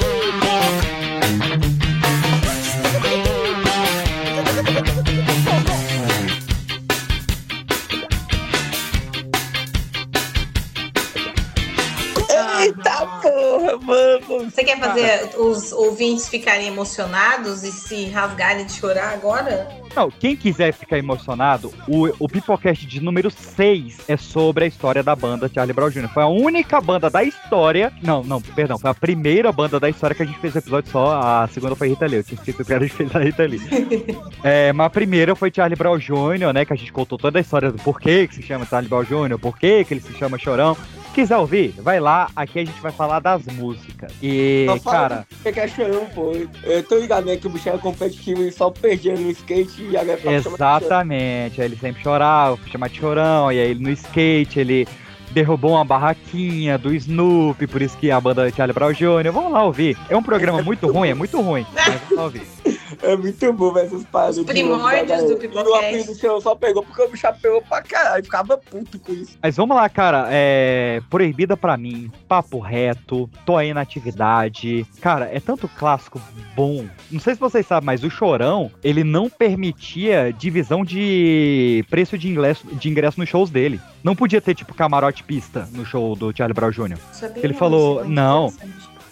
Você 14.46 14.64
quer 14.64 14.80
fazer 14.80 15.30
os 15.38 15.72
ouvintes 15.72 16.28
ficarem 16.30 16.68
emocionados 16.68 17.64
e 17.64 17.72
se 17.72 18.06
rasgarem 18.06 18.66
de 18.66 18.74
chorar 18.74 19.14
agora? 19.14 19.68
Não, 19.96 20.12
quem 20.12 20.36
quiser 20.36 20.74
ficar 20.74 20.98
emocionado, 20.98 21.74
o, 21.88 22.08
o 22.20 22.30
Pipocast 22.30 22.86
de 22.86 23.02
número 23.02 23.32
6 23.32 24.02
é 24.08 24.16
sobre 24.16 24.66
a 24.66 24.68
história 24.68 25.02
da 25.02 25.16
banda 25.16 25.50
Charlie 25.52 25.74
Brown 25.74 25.90
Jr. 25.90 26.08
Foi 26.14 26.22
a 26.22 26.28
única 26.28 26.80
banda 26.80 27.10
da 27.10 27.24
história. 27.24 27.92
Não, 28.04 28.24
não, 28.24 28.40
perdão, 28.40 28.78
foi 28.78 28.92
a 28.92 28.94
primeira 28.94 29.52
banda 29.52 29.80
da 29.80 29.90
história 29.90 30.16
que 30.16 30.22
a 30.22 30.26
gente 30.26 30.40
fez 30.40 30.56
episódio 30.56 30.92
só. 30.92 31.20
A 31.20 31.48
segunda 31.48 31.76
foi 31.76 31.90
Rita 31.90 32.06
Lee. 32.06 32.18
Eu 32.18 32.24
tinha 32.24 32.40
esquecido 32.40 32.66
que 32.66 32.74
a 32.74 32.80
gente 32.80 32.94
fez 32.94 33.16
a 33.16 33.20
Rita 33.20 33.44
Lee. 33.44 33.62
é, 34.44 34.72
mas 34.72 34.88
a 34.88 34.90
primeira 34.90 35.36
foi 35.36 35.52
Charlie 35.54 35.76
Brown 35.76 35.98
Jr., 35.98 36.54
né? 36.54 36.64
Que 36.64 36.74
a 36.74 36.76
gente 36.78 36.92
contou 36.92 37.18
toda 37.18 37.40
a 37.40 37.42
história 37.42 37.72
do 37.72 37.82
porquê 37.82 38.28
que 38.28 38.36
se 38.36 38.44
chama 38.44 38.66
Charlie 38.66 38.90
Brown 38.90 39.04
Jr., 39.04 39.40
porquê 39.40 39.84
que 39.84 39.94
ele 39.96 40.02
se 40.02 40.14
chama 40.14 40.38
Chorão. 40.38 40.78
Quiser 41.18 41.38
ouvir, 41.38 41.74
vai 41.80 42.00
lá, 42.00 42.30
aqui 42.36 42.60
a 42.60 42.64
gente 42.64 42.80
vai 42.80 42.92
falar 42.92 43.20
das 43.20 43.44
músicas. 43.48 44.14
E, 44.22 44.68
Só 44.68 44.92
cara, 44.92 45.26
que 45.42 45.52
que 45.52 45.60
é 45.60 45.68
chorão, 45.68 46.06
pô. 46.14 46.32
Eu 46.62 46.84
tô 46.84 47.00
ligado, 47.00 47.26
né, 47.26 47.36
que 47.36 47.48
o 47.48 47.50
bicho 47.50 47.68
era 47.68 47.80
competitivo 47.80 48.44
e 48.44 48.52
só 48.52 48.70
perdia 48.70 49.16
no 49.16 49.32
skate 49.32 49.82
e 49.82 49.98
agora 49.98 50.20
chama 50.20 50.38
de 50.38 50.44
chorão. 50.44 50.56
Exatamente, 50.56 51.60
aí 51.60 51.68
ele 51.68 51.76
sempre 51.76 52.04
chorava, 52.04 52.56
foi 52.58 52.70
chamado 52.70 52.92
de 52.92 53.00
chorão, 53.00 53.52
e 53.52 53.60
aí 53.60 53.72
ele 53.72 53.80
no 53.80 53.90
skate, 53.90 54.60
ele 54.60 54.88
derrubou 55.32 55.72
uma 55.72 55.84
barraquinha 55.84 56.78
do 56.78 56.94
Snoopy, 56.94 57.66
por 57.66 57.82
isso 57.82 57.98
que 57.98 58.12
a 58.12 58.22
banda 58.22 58.52
Charlie 58.52 58.76
Brown 58.76 58.94
Jr. 58.94 59.32
Vamos 59.34 59.52
lá 59.52 59.64
ouvir. 59.64 59.98
É 60.10 60.16
um 60.16 60.22
programa 60.22 60.62
muito 60.62 60.86
ruim, 60.86 61.10
é 61.10 61.16
muito 61.16 61.42
ruim, 61.42 61.66
mas 61.74 62.00
vamos 62.02 62.16
lá 62.16 62.24
ouvir. 62.26 62.57
É 63.02 63.16
muito 63.16 63.54
bom 63.54 63.72
ver 63.72 63.86
essas 63.86 64.04
paradas. 64.06 64.38
Os 64.38 64.46
primórdios 64.46 65.24
do 65.24 65.44
E 65.44 65.48
o 65.48 65.76
apelido 65.76 66.14
do 66.14 66.20
chorão 66.20 66.42
só 66.42 66.56
pegou 66.56 66.84
porque 66.84 67.02
o 67.02 67.10
bicho 67.10 67.28
apelou 67.28 67.62
pra 67.62 67.82
caralho. 67.82 68.24
Ficava 68.24 68.58
puto 68.58 69.00
com 69.00 69.12
isso. 69.12 69.38
Mas 69.42 69.58
vamos 69.58 69.76
lá, 69.76 69.88
cara. 69.90 70.28
É. 70.30 71.02
Proibida 71.10 71.58
pra 71.58 71.78
mim. 71.78 72.12
Papo 72.28 72.60
reto. 72.60 73.30
Tô 73.46 73.58
aí 73.58 73.74
na 73.74 73.82
atividade. 73.82 74.86
Cara, 75.02 75.30
é 75.32 75.40
tanto 75.40 75.68
clássico 75.68 76.22
bom. 76.56 76.86
Não 77.12 77.20
sei 77.20 77.34
se 77.34 77.40
vocês 77.40 77.66
sabem, 77.66 77.86
mas 77.86 78.04
o 78.04 78.10
Chorão, 78.10 78.72
ele 78.84 79.04
não 79.04 79.30
permitia 79.30 80.34
divisão 80.34 80.84
de 80.84 81.86
preço 81.90 82.18
de 82.18 82.30
ingresso, 82.30 82.66
de 82.68 82.90
ingresso 82.90 83.20
nos 83.20 83.30
shows 83.30 83.50
dele. 83.50 83.80
Não 84.04 84.16
podia 84.16 84.42
ter, 84.42 84.56
tipo, 84.56 84.74
camarote 84.74 85.24
pista 85.24 85.68
no 85.74 85.86
show 85.86 86.16
do 86.16 86.36
Charlie 86.36 86.54
Brown 86.54 86.72
Jr. 86.72 86.98
Sabia 87.12 87.44
Ele 87.44 87.54
não, 87.54 87.60
falou, 87.60 88.02
isso 88.02 88.06
é 88.06 88.14
não. 88.14 88.54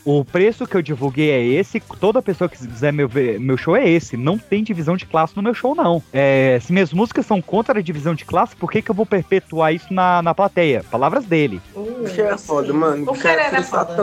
O 0.05 0.23
preço 0.23 0.67
que 0.67 0.77
eu 0.77 0.81
divulguei 0.83 1.31
é 1.31 1.43
esse. 1.43 1.79
Toda 1.99 2.21
pessoa 2.21 2.47
que 2.47 2.57
quiser 2.57 2.93
meu, 2.93 3.07
ver- 3.09 3.39
meu 3.39 3.57
show 3.57 3.75
é 3.75 3.89
esse. 3.89 4.15
Não 4.15 4.37
tem 4.37 4.63
divisão 4.63 4.95
de 4.95 5.05
classe 5.05 5.35
no 5.35 5.41
meu 5.41 5.53
show, 5.55 5.73
não. 5.73 6.01
É, 6.13 6.59
se 6.61 6.71
minhas 6.71 6.93
músicas 6.93 7.25
são 7.25 7.41
contra 7.41 7.79
a 7.79 7.81
divisão 7.81 8.13
de 8.13 8.23
classe, 8.23 8.55
por 8.55 8.71
que, 8.71 8.81
que 8.83 8.91
eu 8.91 8.95
vou 8.95 9.05
perpetuar 9.05 9.73
isso 9.73 9.91
na, 9.91 10.21
na 10.21 10.35
plateia? 10.35 10.83
Palavras 10.91 11.25
dele. 11.25 11.59
O 11.73 12.03
bicho 12.03 12.21
era 12.21 12.37
foda, 12.37 12.71
mano. 12.71 13.11
O 13.11 13.17
cara 13.17 13.41
era 13.47 13.63
foda. 13.63 13.95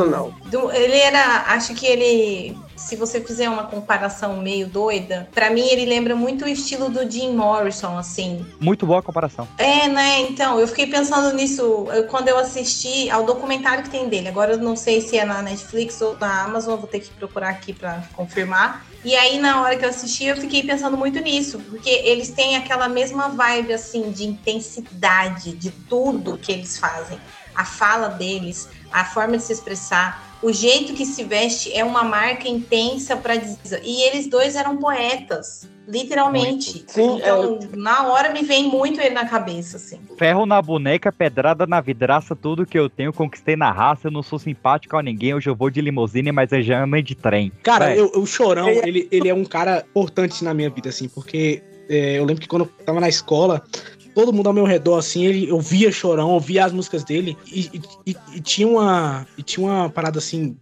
Do- 0.50 0.72
ele 0.72 0.96
era. 0.98 1.44
Acho 1.48 1.72
que 1.74 1.86
ele. 1.86 2.56
Se 2.82 2.96
você 2.96 3.20
fizer 3.20 3.48
uma 3.48 3.64
comparação 3.64 4.36
meio 4.42 4.66
doida, 4.66 5.28
pra 5.32 5.50
mim 5.50 5.66
ele 5.68 5.86
lembra 5.86 6.14
muito 6.16 6.44
o 6.44 6.48
estilo 6.48 6.90
do 6.90 7.08
Jim 7.10 7.34
Morrison, 7.34 7.96
assim. 7.96 8.44
Muito 8.60 8.84
boa 8.84 8.98
a 8.98 9.02
comparação. 9.02 9.48
É, 9.56 9.88
né? 9.88 10.20
Então, 10.22 10.58
eu 10.58 10.66
fiquei 10.66 10.86
pensando 10.88 11.34
nisso 11.34 11.62
eu- 11.92 12.06
quando 12.08 12.28
eu 12.28 12.36
assisti 12.38 13.08
ao 13.08 13.24
documentário 13.24 13.84
que 13.84 13.90
tem 13.90 14.08
dele. 14.08 14.28
Agora 14.28 14.52
eu 14.54 14.58
não 14.58 14.76
sei 14.76 15.00
se 15.00 15.16
é 15.16 15.24
na 15.24 15.40
Netflix 15.40 16.00
ou 16.00 16.16
na 16.20 16.42
Amazon, 16.42 16.76
vou 16.78 16.86
ter 16.88 17.00
que 17.00 17.10
procurar 17.12 17.50
aqui 17.50 17.72
pra 17.72 18.02
confirmar. 18.14 18.84
E 19.04 19.16
aí, 19.16 19.38
na 19.38 19.62
hora 19.62 19.76
que 19.76 19.84
eu 19.84 19.88
assisti, 19.88 20.24
eu 20.26 20.36
fiquei 20.36 20.62
pensando 20.62 20.96
muito 20.96 21.18
nisso, 21.20 21.60
porque 21.60 21.88
eles 21.90 22.30
têm 22.30 22.56
aquela 22.56 22.88
mesma 22.88 23.28
vibe, 23.28 23.72
assim, 23.72 24.10
de 24.10 24.24
intensidade 24.24 25.56
de 25.56 25.70
tudo 25.88 26.38
que 26.38 26.52
eles 26.52 26.78
fazem. 26.78 27.18
A 27.54 27.64
fala 27.64 28.08
deles, 28.08 28.68
a 28.92 29.04
forma 29.04 29.36
de 29.36 29.42
se 29.42 29.52
expressar, 29.52 30.31
o 30.42 30.52
jeito 30.52 30.92
que 30.92 31.06
se 31.06 31.22
veste 31.22 31.72
é 31.72 31.84
uma 31.84 32.02
marca 32.02 32.48
intensa 32.48 33.16
para 33.16 33.36
dizer. 33.36 33.80
E 33.84 34.02
eles 34.02 34.26
dois 34.26 34.56
eram 34.56 34.76
poetas, 34.76 35.68
literalmente. 35.86 36.84
Sim, 36.86 37.16
então, 37.16 37.60
na 37.76 38.08
hora 38.08 38.32
me 38.32 38.42
vem 38.42 38.64
muito 38.68 39.00
ele 39.00 39.14
na 39.14 39.26
cabeça, 39.26 39.76
assim. 39.76 40.00
Ferro 40.18 40.44
na 40.44 40.60
boneca, 40.60 41.12
pedrada 41.12 41.66
na 41.66 41.80
vidraça, 41.80 42.34
tudo 42.34 42.66
que 42.66 42.78
eu 42.78 42.90
tenho 42.90 43.12
conquistei 43.12 43.56
na 43.56 43.70
raça. 43.70 44.08
Eu 44.08 44.12
não 44.12 44.22
sou 44.22 44.38
simpático 44.38 44.96
a 44.96 45.02
ninguém, 45.02 45.34
hoje 45.34 45.48
eu 45.48 45.54
vou 45.54 45.70
de 45.70 45.80
limusine, 45.80 46.32
mas 46.32 46.50
eu 46.50 46.62
já 46.62 46.82
ando 46.82 47.00
de 47.02 47.14
trem. 47.14 47.52
Cara, 47.62 47.86
Véi, 47.86 48.00
eu, 48.00 48.10
o 48.16 48.26
Chorão, 48.26 48.68
ele, 48.68 49.08
ele 49.10 49.28
é 49.28 49.34
um 49.34 49.44
cara 49.44 49.84
importante 49.90 50.42
na 50.42 50.52
minha 50.52 50.68
vida, 50.68 50.88
assim, 50.88 51.08
porque 51.08 51.62
é, 51.88 52.18
eu 52.18 52.24
lembro 52.24 52.42
que 52.42 52.48
quando 52.48 52.62
eu 52.62 52.84
tava 52.84 53.00
na 53.00 53.08
escola, 53.08 53.62
todo 54.14 54.32
mundo 54.32 54.46
ao 54.48 54.52
meu 54.52 54.64
redor, 54.64 54.98
assim, 54.98 55.24
ele 55.24 55.50
ouvia 55.50 55.90
Chorão, 55.92 56.30
ouvia 56.30 56.64
as 56.64 56.72
músicas 56.72 57.04
dele, 57.04 57.36
e, 57.46 57.70
e- 57.72 58.10
e- 58.12 58.16
e 58.36 58.40
tinha 58.40 58.68
uma. 58.68 59.26
E 59.36 59.42
tinha 59.42 59.66
uma 59.66 59.88
parada 59.90 60.18
assim. 60.18 60.56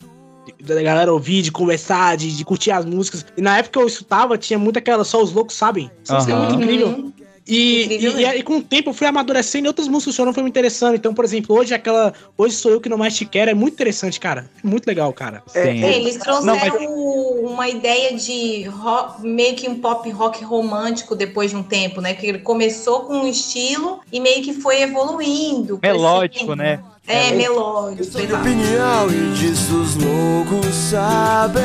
Da 0.65 0.83
galera 0.83 1.13
ouvir, 1.13 1.43
de 1.43 1.53
conversar, 1.53 2.17
de, 2.17 2.37
de 2.37 2.45
curtir 2.45 2.71
as 2.73 2.85
músicas. 2.85 3.25
E 3.37 3.41
na 3.43 3.59
época 3.59 3.79
que 3.79 3.79
eu 3.79 3.87
escutava, 3.87 4.37
tinha 4.37 4.59
muito 4.59 4.79
aquela. 4.79 5.05
Só 5.05 5.23
os 5.23 5.33
loucos 5.33 5.55
sabem. 5.55 5.91
Isso 6.03 6.13
é 6.13 6.33
Aham. 6.33 6.39
muito 6.39 6.55
incrível. 6.57 7.13
E, 7.47 7.97
e, 7.97 8.21
e 8.21 8.25
aí, 8.25 8.43
com 8.43 8.59
o 8.59 8.63
tempo 8.63 8.91
eu 8.91 8.95
fui 8.95 9.07
amadurecendo 9.07 9.67
e 9.67 9.69
outras 9.69 9.89
músicas 9.89 10.15
Chorão 10.15 10.33
foi 10.33 10.43
me 10.43 10.49
interessando. 10.51 10.95
Então, 10.95 11.13
por 11.13 11.25
exemplo, 11.25 11.57
hoje 11.57 11.75
aquela 11.75 12.13
Hoje 12.39 12.55
Sou 12.55 12.71
Eu 12.71 12.81
Que 12.81 12.89
Não 12.89 12.99
Mais 12.99 13.17
Te 13.17 13.25
Quero 13.25 13.51
é 13.51 13.55
muito 13.55 13.75
interessante, 13.75 14.21
cara. 14.21 14.49
É 14.63 14.67
muito 14.67 14.87
legal, 14.87 15.13
cara. 15.13 15.43
Sim. 15.49 15.83
É, 15.83 15.97
eles 15.97 16.17
trouxeram 16.17 16.47
Não, 16.47 16.57
mas- 16.57 17.51
uma 17.53 17.69
ideia 17.69 18.15
de 18.17 18.63
rock- 18.65 19.27
meio 19.27 19.57
que 19.57 19.69
um 19.69 19.77
pop 19.81 20.09
rock 20.11 20.45
romântico 20.45 21.17
depois 21.17 21.51
de 21.51 21.57
um 21.57 21.63
tempo, 21.63 22.01
né? 22.01 22.15
Que 22.15 22.27
ele 22.27 22.39
começou 22.39 23.01
com 23.01 23.15
um 23.15 23.27
estilo 23.27 24.01
e 24.13 24.21
meio 24.21 24.43
que 24.43 24.53
foi 24.53 24.83
evoluindo. 24.83 25.79
Melódico, 25.83 26.55
né? 26.55 26.81
É, 27.07 27.33
melódico. 27.33 28.05
sei 28.05 28.27
lá. 28.29 28.41
opinião 28.41 29.11
e 29.11 29.33
disso 29.35 29.75
os 29.81 29.97
loucos 29.97 30.67
sabem. 30.91 31.61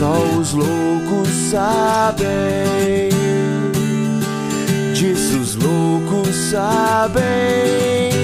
Só 0.00 0.14
os 0.40 0.54
loucos 0.54 1.28
sabem. 1.50 3.10
Disso 4.94 5.38
os 5.40 5.56
loucos 5.56 6.34
sabem. 6.50 8.19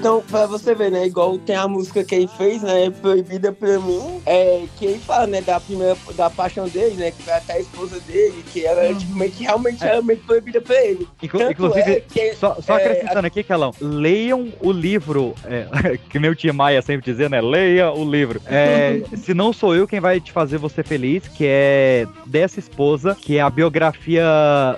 Então, 0.00 0.22
pra 0.30 0.46
você 0.46 0.74
ver, 0.74 0.90
né? 0.90 1.06
Igual 1.06 1.36
tem 1.38 1.54
a 1.54 1.68
música 1.68 2.02
que 2.02 2.14
ele 2.14 2.26
fez, 2.38 2.62
né? 2.62 2.90
Proibida 3.02 3.52
pra 3.52 3.78
mim. 3.78 4.20
É, 4.24 4.62
que 4.78 4.86
ele 4.86 4.98
fala, 4.98 5.26
né? 5.26 5.42
Da 5.42 5.60
primeira, 5.60 5.94
da 6.16 6.30
paixão 6.30 6.66
dele, 6.66 6.94
né? 6.96 7.10
Que 7.10 7.22
foi 7.22 7.34
até 7.34 7.52
a 7.52 7.60
esposa 7.60 8.00
dele, 8.00 8.42
que 8.50 8.64
era, 8.64 8.94
tipo, 8.94 9.14
meio 9.14 9.30
que 9.30 9.44
realmente 9.44 9.84
era 9.84 10.00
meio 10.00 10.18
proibida 10.20 10.58
pra 10.60 10.74
ele. 10.82 11.06
Inclu- 11.22 11.40
Tanto 11.40 11.52
inclusive, 11.52 11.90
é 11.92 12.00
que, 12.00 12.34
só, 12.34 12.56
só 12.62 12.78
é, 12.78 12.82
acrescentando 12.84 13.26
aqui, 13.26 13.42
Calão, 13.42 13.74
leiam 13.78 14.48
o 14.62 14.72
livro, 14.72 15.34
é, 15.44 15.98
que 16.08 16.18
meu 16.18 16.34
tio 16.34 16.54
Maia 16.54 16.80
sempre 16.80 17.04
dizia, 17.12 17.28
né? 17.28 17.42
Leia 17.42 17.92
o 17.92 18.02
livro. 18.10 18.40
É, 18.46 19.02
se 19.18 19.34
não 19.34 19.52
sou 19.52 19.76
eu 19.76 19.86
quem 19.86 20.00
vai 20.00 20.18
te 20.18 20.32
fazer 20.32 20.56
você 20.56 20.82
feliz, 20.82 21.28
que 21.28 21.44
é 21.46 22.06
dessa 22.24 22.58
esposa, 22.58 23.14
que 23.20 23.36
é 23.36 23.42
a 23.42 23.50
biografia 23.50 24.24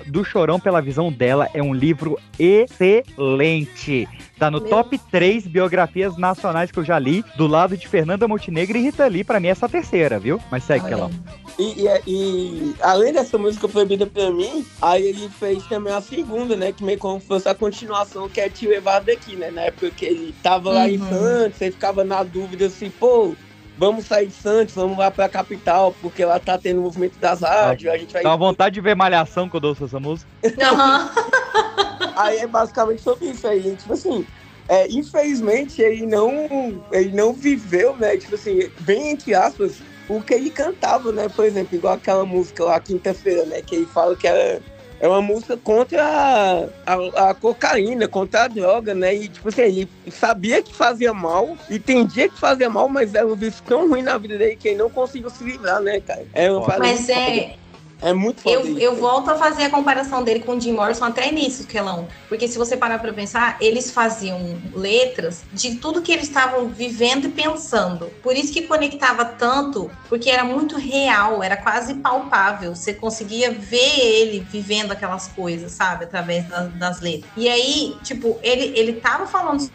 do 0.07 0.21
Chorão 0.25 0.59
pela 0.59 0.81
visão 0.81 1.09
dela, 1.09 1.47
é 1.53 1.63
um 1.63 1.73
livro 1.73 2.19
excelente. 2.37 4.05
Tá 4.43 4.51
no 4.51 4.59
Meu. 4.59 4.69
top 4.69 4.97
3 5.09 5.47
biografias 5.47 6.17
nacionais 6.17 6.69
que 6.69 6.77
eu 6.77 6.83
já 6.83 6.99
li, 6.99 7.23
do 7.37 7.47
lado 7.47 7.77
de 7.77 7.87
Fernanda 7.87 8.27
Montenegro 8.27 8.77
e 8.77 8.81
Rita 8.81 9.07
Lee, 9.07 9.23
pra 9.23 9.39
mim 9.39 9.47
essa 9.47 9.65
é 9.65 9.67
a 9.67 9.69
terceira, 9.69 10.19
viu? 10.19 10.37
Mas 10.51 10.65
segue, 10.65 10.89
Calão. 10.89 11.09
E, 11.57 11.85
e- 11.87 12.01
e, 12.05 12.75
além 12.81 13.13
dessa 13.13 13.37
música 13.37 13.69
proibida 13.69 14.05
pra 14.05 14.29
mim, 14.31 14.65
aí 14.81 15.01
ele 15.01 15.29
fez 15.29 15.63
também 15.67 15.93
a 15.93 16.01
segunda, 16.01 16.57
né? 16.57 16.73
Que 16.73 16.83
meio 16.83 16.97
como 16.99 17.21
se 17.21 17.25
fosse 17.27 17.47
a 17.47 17.55
continuação, 17.55 18.27
que 18.27 18.41
é 18.41 18.49
Te 18.49 18.67
Levar 18.67 18.99
Daqui, 18.99 19.37
né? 19.37 19.49
Na 19.49 19.61
época 19.61 19.89
que 19.91 20.03
ele 20.03 20.35
tava 20.43 20.71
lá 20.71 20.89
em 20.89 20.97
Uhum. 20.97 21.07
Santos, 21.09 21.61
ele 21.61 21.71
ficava 21.71 22.03
na 22.03 22.21
dúvida 22.21 22.65
assim, 22.65 22.89
pô, 22.89 23.33
vamos 23.77 24.03
sair 24.07 24.27
de 24.27 24.33
Santos, 24.33 24.75
vamos 24.75 24.97
lá 24.97 25.09
pra 25.09 25.29
capital, 25.29 25.95
porque 26.01 26.25
lá 26.25 26.37
tá 26.37 26.57
tendo 26.57 26.81
o 26.81 26.83
movimento 26.83 27.17
das 27.17 27.39
rádios, 27.39 27.93
a 27.93 27.97
gente 27.97 28.11
vai. 28.11 28.23
Dá 28.23 28.31
uma 28.31 28.35
vontade 28.37 28.73
de 28.75 28.81
ver 28.81 28.93
Malhação 28.93 29.47
quando 29.47 29.63
eu 29.63 29.69
ouço 29.69 29.85
essa 29.85 30.01
música. 30.01 30.29
Aí 32.15 32.39
é 32.39 32.47
basicamente 32.47 33.01
sobre 33.01 33.27
isso 33.27 33.47
aí, 33.47 33.75
tipo 33.75 33.93
assim. 33.93 34.25
É, 34.67 34.87
infelizmente 34.89 35.81
ele 35.81 36.05
não, 36.05 36.81
ele 36.91 37.11
não 37.11 37.33
viveu, 37.33 37.97
né? 37.97 38.15
Tipo 38.17 38.35
assim, 38.35 38.71
bem 38.81 39.11
entre 39.11 39.35
aspas, 39.35 39.81
o 40.07 40.21
que 40.21 40.33
ele 40.33 40.49
cantava, 40.49 41.11
né? 41.11 41.27
Por 41.29 41.45
exemplo, 41.45 41.75
igual 41.75 41.95
aquela 41.95 42.25
música 42.25 42.63
lá, 42.63 42.79
quinta-feira, 42.79 43.45
né? 43.45 43.61
Que 43.61 43.75
ele 43.75 43.85
fala 43.85 44.15
que 44.15 44.25
era, 44.25 44.61
é 44.99 45.07
uma 45.07 45.21
música 45.21 45.57
contra 45.57 46.01
a, 46.01 46.93
a, 46.93 47.29
a 47.29 47.33
cocaína, 47.33 48.07
contra 48.07 48.43
a 48.43 48.47
droga, 48.47 48.95
né? 48.95 49.13
E 49.13 49.27
tipo 49.27 49.49
assim, 49.49 49.61
ele 49.63 49.89
sabia 50.09 50.61
que 50.61 50.73
fazia 50.73 51.13
mal, 51.13 51.57
entendia 51.69 52.29
que 52.29 52.39
fazia 52.39 52.69
mal, 52.69 52.87
mas 52.87 53.13
era 53.13 53.27
um 53.27 53.35
vício 53.35 53.61
tão 53.67 53.89
ruim 53.89 54.01
na 54.01 54.17
vida 54.17 54.37
dele 54.37 54.55
que 54.55 54.69
ele 54.69 54.77
não 54.77 54.89
conseguiu 54.89 55.29
se 55.29 55.43
livrar, 55.43 55.81
né, 55.81 55.99
cara? 55.99 56.25
É 56.33 56.49
uma 56.49 56.65
parada 56.65 56.85
Mas 56.85 57.09
é. 57.09 57.55
É 58.03 58.11
muito 58.11 58.41
foda 58.41 58.55
Eu, 58.55 58.67
isso. 58.67 58.79
eu 58.79 58.95
volto 58.97 59.29
a 59.29 59.35
fazer 59.35 59.63
a 59.63 59.69
comparação 59.69 60.23
dele 60.25 60.41
com 60.41 60.57
o 60.57 60.59
Jim 60.59 60.73
Morrison 60.73 61.05
até 61.05 61.31
nisso, 61.31 61.65
Kelão. 61.65 62.05
Porque 62.27 62.49
se 62.49 62.57
você 62.57 62.75
parar 62.75 62.99
pra 62.99 63.13
pensar, 63.13 63.55
eles 63.61 63.91
faziam 63.91 64.61
letras 64.73 65.43
de 65.53 65.75
tudo 65.75 66.01
que 66.01 66.11
eles 66.11 66.27
estavam 66.27 66.67
vivendo 66.67 67.27
e 67.27 67.29
pensando. 67.29 68.07
Por 68.21 68.35
isso 68.35 68.51
que 68.51 68.63
conectava 68.63 69.23
tanto, 69.23 69.89
porque 70.09 70.29
era 70.29 70.43
muito 70.43 70.75
real, 70.77 71.41
era 71.41 71.55
quase 71.55 71.93
palpável. 71.93 72.75
Você 72.75 72.93
conseguia 72.93 73.51
ver 73.51 73.97
ele 73.99 74.45
vivendo 74.51 74.91
aquelas 74.91 75.29
coisas, 75.29 75.71
sabe? 75.71 76.03
Através 76.03 76.45
das, 76.49 76.73
das 76.73 76.99
letras. 76.99 77.31
E 77.37 77.47
aí, 77.47 77.95
tipo, 78.03 78.37
ele, 78.43 78.77
ele 78.77 78.93
tava 78.93 79.25
falando, 79.25 79.71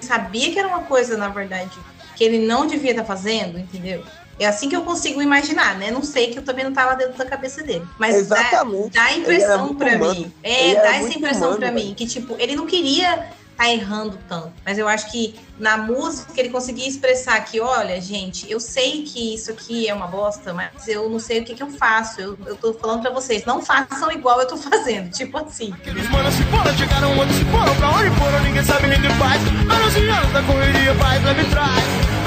sabia 0.00 0.50
que 0.50 0.58
era 0.58 0.66
uma 0.66 0.82
coisa, 0.82 1.16
na 1.16 1.28
verdade, 1.28 1.78
que 2.16 2.24
ele 2.24 2.44
não 2.44 2.66
devia 2.66 2.90
estar 2.90 3.04
fazendo, 3.04 3.60
entendeu? 3.60 4.02
É 4.40 4.46
assim 4.46 4.70
que 4.70 4.74
eu 4.74 4.80
consigo 4.82 5.20
imaginar, 5.20 5.76
né? 5.76 5.90
Não 5.90 6.02
sei 6.02 6.28
que 6.32 6.38
eu 6.38 6.42
também 6.42 6.64
não 6.64 6.72
tava 6.72 6.96
dentro 6.96 7.12
da 7.18 7.26
cabeça 7.26 7.62
dele. 7.62 7.86
Mas 7.98 8.26
dá, 8.26 8.38
Exatamente. 8.40 8.94
dá 8.94 9.02
a 9.02 9.12
Ele 9.12 9.20
impressão 9.20 9.66
humano. 9.68 10.14
mim. 10.14 10.32
É, 10.42 10.74
dá 10.76 10.96
essa 10.96 11.08
impressão 11.18 11.42
humano, 11.48 11.58
pra 11.58 11.70
velho. 11.70 11.84
mim. 11.88 11.94
Que, 11.94 12.06
tipo, 12.06 12.34
ele 12.38 12.56
não 12.56 12.66
queria 12.66 13.28
tá 13.60 13.68
errando 13.70 14.18
tanto. 14.26 14.52
Mas 14.64 14.78
eu 14.78 14.88
acho 14.88 15.10
que 15.12 15.34
na 15.58 15.76
música 15.76 16.32
ele 16.40 16.48
conseguia 16.48 16.88
expressar 16.88 17.38
que, 17.44 17.60
olha, 17.60 18.00
gente, 18.00 18.50
eu 18.50 18.58
sei 18.58 19.02
que 19.02 19.34
isso 19.34 19.50
aqui 19.50 19.86
é 19.86 19.92
uma 19.92 20.06
bosta, 20.06 20.54
mas 20.54 20.88
eu 20.88 21.10
não 21.10 21.18
sei 21.18 21.40
o 21.40 21.44
que, 21.44 21.54
que 21.54 21.62
eu 21.62 21.68
faço. 21.70 22.22
Eu, 22.22 22.38
eu 22.46 22.56
tô 22.56 22.72
falando 22.72 23.02
pra 23.02 23.10
vocês, 23.10 23.44
não 23.44 23.60
façam 23.60 24.10
igual 24.12 24.40
eu 24.40 24.48
tô 24.48 24.56
fazendo. 24.70 25.10
Tipo 25.10 25.36
assim. 25.36 25.74
Os 25.84 26.08
manos 26.08 26.34
se 26.34 26.42
foram, 26.44 26.74
chegaram 26.78 27.18
outros 27.18 27.36
se 27.36 27.44
foram 27.44 27.76
Pra 27.76 27.90
onde 27.90 28.10
foram, 28.18 28.42
ninguém 28.42 28.64
sabe, 28.64 28.86
ninguém 28.86 29.10
faz 29.16 29.42
Anos 29.42 29.94
e 29.94 30.08
anos 30.08 30.32
da 30.32 30.42
correria, 30.42 30.94
vai, 30.94 31.18
leve 31.18 31.44
trás 31.50 32.19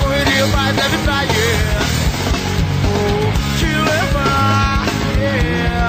Correria, 0.00 0.46
vai, 0.46 0.72
yeah. 0.72 1.84
Vou 2.82 3.32
te 3.58 3.66
levar 3.66 4.86
yeah. 5.18 5.88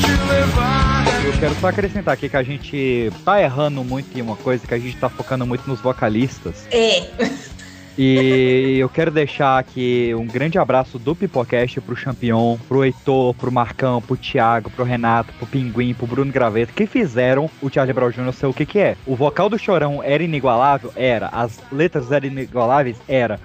Te 0.00 0.10
levar 0.30 1.24
Eu 1.24 1.32
quero 1.38 1.54
só 1.60 1.68
acrescentar 1.68 2.14
aqui 2.14 2.28
que 2.28 2.36
a 2.36 2.42
gente 2.42 3.12
tá 3.24 3.40
errando 3.40 3.84
muito 3.84 4.16
em 4.16 4.22
uma 4.22 4.36
coisa, 4.36 4.66
que 4.66 4.74
a 4.74 4.78
gente 4.78 4.96
tá 4.96 5.08
focando 5.08 5.46
muito 5.46 5.68
nos 5.68 5.80
vocalistas. 5.80 6.66
É. 6.70 7.55
E 7.98 8.76
eu 8.78 8.90
quero 8.90 9.10
deixar 9.10 9.58
aqui 9.58 10.14
um 10.14 10.26
grande 10.26 10.58
abraço 10.58 10.98
do 10.98 11.14
Pipocast 11.14 11.80
pro 11.80 11.96
Champion, 11.96 12.58
pro 12.68 12.84
Heitor, 12.84 13.32
pro 13.34 13.50
Marcão, 13.50 14.02
pro 14.02 14.18
Thiago, 14.18 14.70
pro 14.70 14.84
Renato, 14.84 15.32
pro 15.34 15.46
Pinguim, 15.46 15.94
pro 15.94 16.06
Bruno 16.06 16.30
Graveto, 16.30 16.74
que 16.74 16.86
fizeram 16.86 17.48
o 17.62 17.70
Charlie 17.70 17.94
Brown 17.94 18.10
Jr. 18.10 18.32
ser 18.34 18.46
o 18.46 18.52
que 18.52 18.66
que 18.66 18.78
é. 18.78 18.96
O 19.06 19.16
vocal 19.16 19.48
do 19.48 19.58
Chorão 19.58 20.02
era 20.02 20.22
inigualável? 20.22 20.92
Era. 20.94 21.28
As 21.28 21.58
letras 21.72 22.12
eram 22.12 22.28
inigualáveis? 22.28 22.98
Era. 23.08 23.40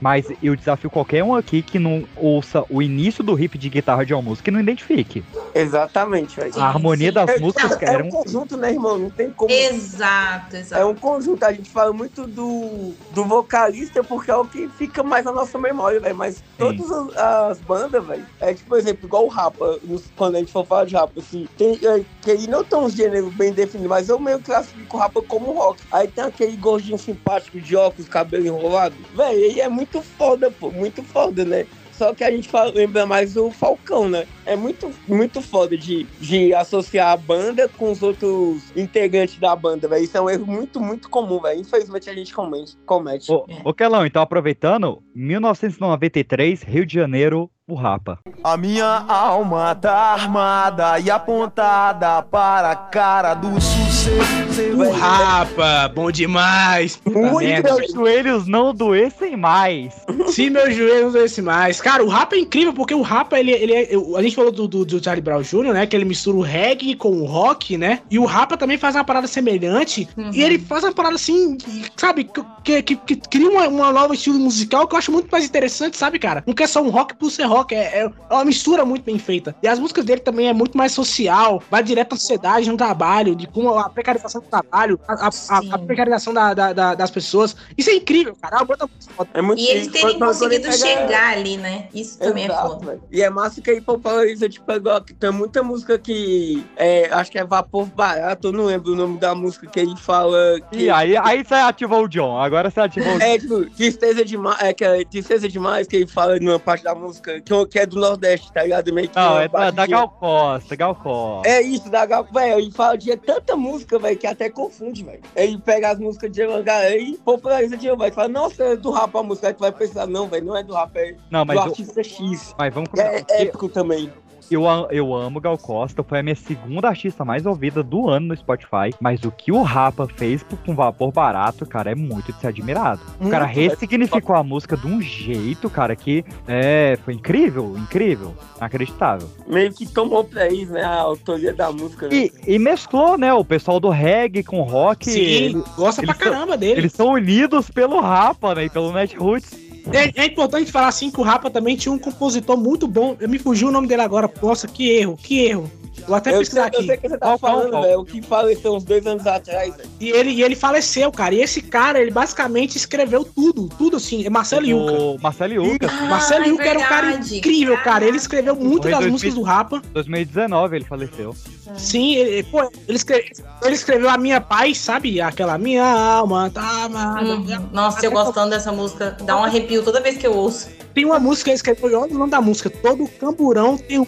Mas 0.00 0.26
eu 0.42 0.56
desafio 0.56 0.88
qualquer 0.90 1.22
um 1.22 1.34
aqui 1.34 1.62
que 1.62 1.78
não 1.78 2.04
ouça 2.16 2.64
o 2.70 2.80
início 2.80 3.22
do 3.22 3.34
riff 3.34 3.58
de 3.58 3.68
guitarra 3.68 4.04
de 4.04 4.14
uma 4.14 4.22
música 4.22 4.50
e 4.50 4.52
não 4.52 4.60
identifique. 4.60 5.22
Exatamente, 5.54 6.36
velho. 6.40 6.52
A 6.58 6.68
harmonia 6.68 7.12
das 7.12 7.28
É- 7.30 7.38
músicas 7.38 7.72
é, 7.82 7.84
é 7.84 7.88
eram- 7.94 8.06
um 8.06 8.10
conjunto, 8.10 8.56
né, 8.56 8.70
irmão? 8.72 8.98
Não 8.98 9.10
tem 9.10 9.30
como. 9.30 9.50
Exato, 9.52 10.56
exato. 10.56 10.80
É 10.80 10.84
um 10.84 10.94
conjunto. 10.94 11.44
A 11.44 11.52
gente 11.52 11.70
fala 11.70 11.92
muito 11.92 12.26
do, 12.26 12.92
do 13.12 13.24
vocalista 13.24 14.02
porque 14.02 14.30
é 14.30 14.36
o 14.36 14.44
que 14.44 14.68
fica 14.68 15.02
mais 15.02 15.24
na 15.24 15.32
nossa 15.32 15.58
memória, 15.58 16.00
velho. 16.00 16.16
Mas 16.16 16.42
todas 16.56 16.90
as, 16.90 17.16
as 17.16 17.60
bandas, 17.60 18.04
velho, 18.06 18.24
é 18.40 18.54
tipo, 18.54 18.68
por 18.70 18.78
exemplo, 18.78 19.06
igual 19.06 19.24
o 19.24 19.28
Rapa, 19.28 19.78
nos- 19.82 20.10
quando 20.16 20.36
a 20.36 20.38
gente 20.38 20.52
for 20.52 20.64
falar 20.66 20.84
de 20.86 20.94
Rapa, 20.94 21.12
assim, 21.18 21.46
tem, 21.56 21.78
é, 21.84 22.02
que 22.22 22.48
não 22.48 22.64
tem 22.64 22.78
um 22.78 22.88
gênero 22.88 23.30
bem 23.30 23.52
definido, 23.52 23.88
mas 23.88 24.08
eu 24.08 24.18
meio 24.18 24.38
que 24.38 24.44
classifico 24.44 24.96
o 24.96 25.00
Rapa 25.00 25.20
como 25.22 25.52
rock. 25.52 25.82
Aí 25.92 26.08
tem 26.08 26.24
aquele 26.24 26.56
gordinho 26.56 26.98
simpático 26.98 27.60
de 27.60 27.76
óculos, 27.76 28.08
cabelo 28.08 28.46
enrolado. 28.46 28.94
Velho, 29.14 29.38
ele 29.38 29.60
é 29.60 29.68
muito 29.68 29.89
foda, 30.00 30.50
pô, 30.50 30.70
muito 30.70 31.02
foda, 31.02 31.44
né? 31.44 31.66
Só 31.92 32.14
que 32.14 32.24
a 32.24 32.30
gente 32.30 32.48
fala- 32.48 32.72
lembra 32.74 33.04
mais 33.04 33.36
o 33.36 33.50
Falcão, 33.50 34.08
né? 34.08 34.26
É 34.46 34.56
muito, 34.56 34.90
muito 35.06 35.42
foda 35.42 35.76
de, 35.76 36.04
de 36.18 36.54
associar 36.54 37.08
a 37.12 37.16
banda 37.16 37.68
com 37.76 37.90
os 37.92 38.02
outros 38.02 38.62
integrantes 38.74 39.38
da 39.38 39.54
banda, 39.54 39.86
velho. 39.86 40.02
Isso 40.04 40.16
é 40.16 40.20
um 40.22 40.30
erro 40.30 40.46
muito, 40.46 40.80
muito 40.80 41.10
comum, 41.10 41.40
velho. 41.42 41.60
Infelizmente 41.60 42.08
a 42.08 42.14
gente 42.14 42.32
comete. 42.32 42.74
comete. 42.86 43.30
Ô, 43.30 43.44
ô 43.64 43.74
Kelão, 43.74 44.06
então 44.06 44.22
aproveitando, 44.22 45.02
1993, 45.14 46.62
Rio 46.62 46.86
de 46.86 46.94
Janeiro, 46.94 47.50
o 47.68 47.74
Rapa. 47.74 48.18
A 48.42 48.56
minha 48.56 48.86
alma 49.06 49.74
tá 49.74 49.92
armada 49.94 50.98
e 50.98 51.10
apontada 51.10 52.22
para 52.22 52.70
a 52.70 52.76
cara 52.76 53.34
do 53.34 53.60
sucesso. 53.60 54.49
O 54.76 54.90
Rapa, 54.90 55.88
bom 55.94 56.10
demais. 56.10 57.00
Merda. 57.06 57.74
meus 57.74 57.92
joelhos 57.92 58.46
não 58.46 58.74
doessem 58.74 59.36
mais. 59.36 59.94
Se 60.28 60.50
meus 60.50 60.74
joelhos 60.74 61.04
não 61.04 61.12
doessem 61.12 61.42
mais. 61.42 61.80
Cara, 61.80 62.04
o 62.04 62.08
Rapa 62.08 62.36
é 62.36 62.40
incrível, 62.40 62.72
porque 62.72 62.94
o 62.94 63.00
Rapa, 63.00 63.38
ele, 63.38 63.52
ele 63.52 63.72
é. 63.72 63.88
A 64.16 64.22
gente 64.22 64.36
falou 64.36 64.52
do, 64.52 64.68
do, 64.68 64.84
do 64.84 65.02
Charlie 65.02 65.22
Brown 65.22 65.42
Jr., 65.42 65.72
né? 65.72 65.86
Que 65.86 65.96
ele 65.96 66.04
mistura 66.04 66.36
o 66.36 66.42
reggae 66.42 66.94
com 66.94 67.10
o 67.10 67.24
rock, 67.24 67.78
né? 67.78 68.00
E 68.10 68.18
o 68.18 68.24
Rapa 68.24 68.56
também 68.56 68.76
faz 68.76 68.94
uma 68.94 69.04
parada 69.04 69.26
semelhante. 69.26 70.08
E 70.32 70.42
ele 70.42 70.58
faz 70.58 70.84
uma 70.84 70.92
parada 70.92 71.14
assim, 71.14 71.56
sabe? 71.96 72.28
Que, 72.62 72.82
que, 72.82 72.96
que 72.96 73.16
cria 73.16 73.48
uma, 73.48 73.66
uma 73.68 73.92
nova 73.92 74.14
estilo 74.14 74.38
musical 74.38 74.86
que 74.86 74.94
eu 74.94 74.98
acho 74.98 75.10
muito 75.10 75.28
mais 75.30 75.44
interessante, 75.44 75.96
sabe, 75.96 76.18
cara? 76.18 76.44
Não 76.46 76.54
quer 76.54 76.68
só 76.68 76.82
um 76.82 76.90
rock 76.90 77.14
por 77.14 77.30
ser 77.30 77.44
rock, 77.44 77.74
é, 77.74 78.00
é 78.00 78.10
uma 78.30 78.44
mistura 78.44 78.84
muito 78.84 79.04
bem 79.04 79.18
feita. 79.18 79.54
E 79.62 79.68
as 79.68 79.78
músicas 79.78 80.04
dele 80.04 80.20
também 80.20 80.48
é 80.48 80.52
muito 80.52 80.76
mais 80.76 80.92
social, 80.92 81.62
vai 81.70 81.82
direto 81.82 82.14
à 82.14 82.16
sociedade, 82.16 82.70
no 82.70 82.76
trabalho, 82.76 83.34
de 83.34 83.46
como 83.46 83.70
a 83.78 83.88
precarização 83.88 84.42
trabalho, 84.50 84.98
a, 85.06 85.26
a- 85.28 85.28
a- 85.74 85.78
precarização 85.78 86.32
da- 86.34 86.52
da- 86.54 86.72
da- 86.72 86.94
das 86.94 87.10
pessoas. 87.10 87.54
Isso 87.76 87.90
é 87.90 87.94
incrível, 87.94 88.36
cara. 88.40 88.58
É. 88.58 89.38
É 89.38 89.42
muito 89.42 89.60
E 89.60 89.68
eles 89.68 89.88
terem 89.88 90.18
conseguido 90.18 90.72
chegar 90.72 91.34
ali, 91.34 91.56
né? 91.56 91.88
Isso 91.94 92.18
também 92.18 92.44
é 92.44 92.46
Exato, 92.46 92.68
foda. 92.68 92.86
velho. 92.86 93.02
E 93.10 93.22
é 93.22 93.30
massa 93.30 93.60
que 93.60 93.70
aí 93.70 93.80
populariza, 93.80 94.48
tipo, 94.48 94.70
igual 94.72 95.00
que 95.02 95.14
tem 95.14 95.30
muita 95.30 95.62
música 95.62 95.98
que 95.98 96.64
é, 96.76 97.08
acho 97.12 97.30
que 97.30 97.38
é 97.38 97.44
Vapor 97.44 97.86
Barato, 97.86 98.48
eu 98.48 98.52
não 98.52 98.64
lembro 98.66 98.92
o 98.92 98.96
nome 98.96 99.18
da 99.18 99.34
música 99.34 99.66
que 99.66 99.80
ele 99.80 99.96
fala. 99.96 100.60
Que, 100.70 100.84
E 100.84 100.90
aí, 100.90 101.16
aí 101.16 101.44
você 101.44 101.54
ativou 101.54 102.04
o 102.04 102.08
John, 102.08 102.38
agora 102.40 102.70
você 102.70 102.80
ativou 102.80 103.14
o 103.14 103.18
John. 103.18 103.24
É, 103.24 103.38
tipo, 103.38 103.64
tristeza 103.70 104.24
demais, 104.24 104.60
é, 104.60 104.72
que 104.72 104.84
é 104.84 105.04
tristeza 105.04 105.48
demais 105.48 105.86
que 105.86 105.96
ele 105.96 106.06
fala 106.06 106.38
numa 106.38 106.58
parte 106.58 106.84
da 106.84 106.94
música 106.94 107.40
que, 107.40 107.66
que 107.66 107.78
é 107.78 107.86
do 107.86 107.96
Nordeste, 108.00 108.52
tá 108.52 108.62
ligado? 108.62 108.92
Meio 108.92 109.08
que 109.08 109.16
Não, 109.16 109.38
é 109.40 109.48
da, 109.48 109.70
da. 109.70 109.86
Gal 109.86 110.08
Costa, 110.08 110.76
Gal 110.76 110.94
Costa. 110.94 111.48
É 111.48 111.60
isso, 111.62 111.90
da 111.90 112.04
Gal, 112.06 112.26
velho, 112.32 112.58
ele 112.60 112.70
fala 112.70 112.96
de 112.96 113.14
tanta 113.16 113.56
música, 113.56 113.98
velho, 113.98 114.16
que 114.16 114.26
até 114.30 114.48
confunde, 114.50 115.04
velho. 115.04 115.20
Ele 115.34 115.58
pega 115.58 115.90
as 115.90 115.98
músicas 115.98 116.30
de 116.30 116.44
uma 116.46 116.60
galera 116.62 116.96
e 116.96 117.16
populariza 117.18 117.76
de 117.76 117.90
vai 117.94 118.10
fala, 118.10 118.28
nossa, 118.28 118.62
é 118.64 118.76
do 118.76 118.90
rap 118.90 119.14
a 119.16 119.22
música, 119.22 119.48
aí 119.48 119.54
tu 119.54 119.60
vai 119.60 119.72
pensar, 119.72 120.06
não, 120.06 120.28
velho, 120.28 120.46
não 120.46 120.56
é 120.56 120.62
do 120.62 120.74
rap, 120.74 120.96
é 120.96 121.16
Não, 121.30 121.44
mas 121.44 121.56
do 121.56 121.62
artista 121.68 122.02
X. 122.02 122.54
Mas 122.58 122.72
vamos 122.72 122.90
É 122.96 123.22
começar. 123.22 123.42
épico 123.42 123.68
também. 123.68 124.12
Eu, 124.50 124.64
eu 124.90 125.14
amo 125.14 125.40
Gal 125.40 125.56
Costa, 125.56 126.02
foi 126.02 126.18
a 126.18 126.22
minha 126.24 126.34
segunda 126.34 126.88
artista 126.88 127.24
mais 127.24 127.46
ouvida 127.46 127.84
do 127.84 128.08
ano 128.08 128.26
no 128.28 128.36
Spotify. 128.36 128.92
Mas 129.00 129.22
o 129.24 129.30
que 129.30 129.52
o 129.52 129.62
Rapa 129.62 130.08
fez 130.16 130.44
com 130.66 130.74
vapor 130.74 131.12
barato, 131.12 131.64
cara, 131.64 131.92
é 131.92 131.94
muito 131.94 132.32
de 132.32 132.40
ser 132.40 132.48
admirado. 132.48 133.00
O 133.20 133.28
cara 133.30 133.44
Muito, 133.44 133.56
velho. 133.56 133.70
ressignificou 133.70 134.34
a 134.34 134.42
música 134.42 134.76
de 134.76 134.86
um 134.88 135.00
jeito, 135.00 135.70
cara, 135.70 135.94
que 135.94 136.24
é, 136.48 136.98
foi 137.04 137.14
incrível, 137.14 137.76
incrível, 137.78 138.34
inacreditável. 138.56 139.28
Meio 139.46 139.72
que 139.72 139.86
tomou 139.86 140.24
pra 140.24 140.48
isso, 140.48 140.72
né? 140.72 140.82
A 140.82 141.00
autoria 141.00 141.52
da 141.54 141.70
música. 141.70 142.08
né? 142.08 142.14
E, 142.16 142.32
e 142.54 142.58
mesclou, 142.58 143.16
né, 143.16 143.32
o 143.32 143.44
pessoal 143.44 143.78
do 143.78 143.88
reggae 143.88 144.42
com 144.42 144.62
rock. 144.62 145.10
Sim, 145.10 145.20
ele- 145.20 145.64
gosta 145.76 146.02
pra 146.02 146.10
eles 146.12 146.22
são- 146.24 146.32
caramba 146.32 146.56
dele. 146.56 146.80
Eles 146.80 146.92
são 146.92 147.08
unidos 147.12 147.70
pelo 147.70 148.00
Rapa, 148.00 148.54
né, 148.56 148.64
e 148.64 148.70
pelo 148.70 148.92
Netroots. 148.92 149.69
É, 149.92 150.22
é 150.22 150.26
importante 150.26 150.70
falar 150.70 150.88
assim 150.88 151.10
que 151.10 151.20
o 151.20 151.22
Rapa 151.24 151.50
também 151.50 151.76
tinha 151.76 151.92
um 151.92 151.98
compositor 151.98 152.56
muito 152.56 152.86
bom. 152.86 153.16
Eu 153.20 153.28
me 153.28 153.38
fugiu 153.38 153.68
o 153.68 153.70
nome 153.70 153.86
dele 153.88 154.02
agora. 154.02 154.30
Nossa, 154.42 154.66
que 154.68 154.88
erro, 154.88 155.16
que 155.16 155.40
erro. 155.46 155.70
Vou 156.06 156.16
até 156.16 156.32
Eu 156.32 156.38
pesquisar 156.38 156.62
sei, 156.62 156.70
eu 156.72 156.78
aqui. 156.78 156.86
sei 156.86 156.96
o 156.96 157.00
que 157.00 157.08
você 157.10 157.18
tá 157.18 157.36
falando, 157.36 157.82
velho. 157.82 158.00
O 158.00 158.04
que 158.04 158.22
faleceu 158.22 158.74
uns 158.74 158.84
dois 158.84 159.06
anos 159.06 159.26
atrás, 159.26 159.76
velho. 159.76 159.88
E 160.00 160.08
ele, 160.10 160.30
e 160.30 160.42
ele 160.42 160.56
faleceu, 160.56 161.12
cara. 161.12 161.34
E 161.34 161.42
esse 161.42 161.60
cara, 161.60 162.00
ele 162.00 162.10
basicamente 162.10 162.76
escreveu 162.76 163.22
tudo, 163.22 163.68
tudo 163.76 163.98
assim. 163.98 164.24
É 164.24 164.30
Marcelo 164.30 164.64
Yuca. 164.66 164.92
O 164.92 165.18
Marcelo 165.20 165.52
Yuca. 165.52 165.88
Marcelo 166.08 166.44
Ah, 166.44 166.46
é 166.46 166.50
Yuca 166.50 166.64
era 166.64 166.78
um 166.78 166.82
cara 166.82 167.10
incrível, 167.16 167.76
cara. 167.82 168.04
Ele 168.06 168.16
escreveu 168.16 168.56
muito 168.56 168.84
das 168.84 168.92
2000. 168.92 169.12
músicas 169.12 169.34
do 169.34 169.42
Rapa. 169.42 169.82
2019 169.92 170.76
ele 170.76 170.84
faleceu. 170.86 171.34
Sim, 171.76 172.14
ele, 172.16 172.42
pô, 172.44 172.62
ele, 172.88 172.96
escreve- 172.96 173.30
ele 173.62 173.74
escreveu 173.74 174.08
A 174.08 174.16
Minha 174.18 174.40
Paz, 174.40 174.78
sabe? 174.78 175.20
Aquela 175.20 175.56
Minha 175.58 175.84
Alma 175.84 176.50
tá 176.50 176.84
amada. 176.84 177.24
Uhum. 177.36 177.68
Nossa, 177.72 178.04
eu 178.04 178.10
gostando 178.10 178.50
dessa 178.50 178.72
música. 178.72 179.16
Dá 179.22 179.36
um 179.36 179.44
arrepio 179.44 179.79
toda 179.82 180.00
vez 180.00 180.16
que 180.16 180.26
eu 180.26 180.32
ouço. 180.32 180.68
Tem 180.94 181.04
uma 181.04 181.18
música 181.18 181.44
que 181.44 181.50
ele 181.50 181.56
escreveu, 181.56 182.00
olha 182.00 182.14
o 182.14 182.18
nome 182.18 182.30
da 182.30 182.40
música. 182.40 182.68
Todo 182.68 183.06
camburão 183.18 183.78
tem 183.78 183.98
um. 183.98 184.06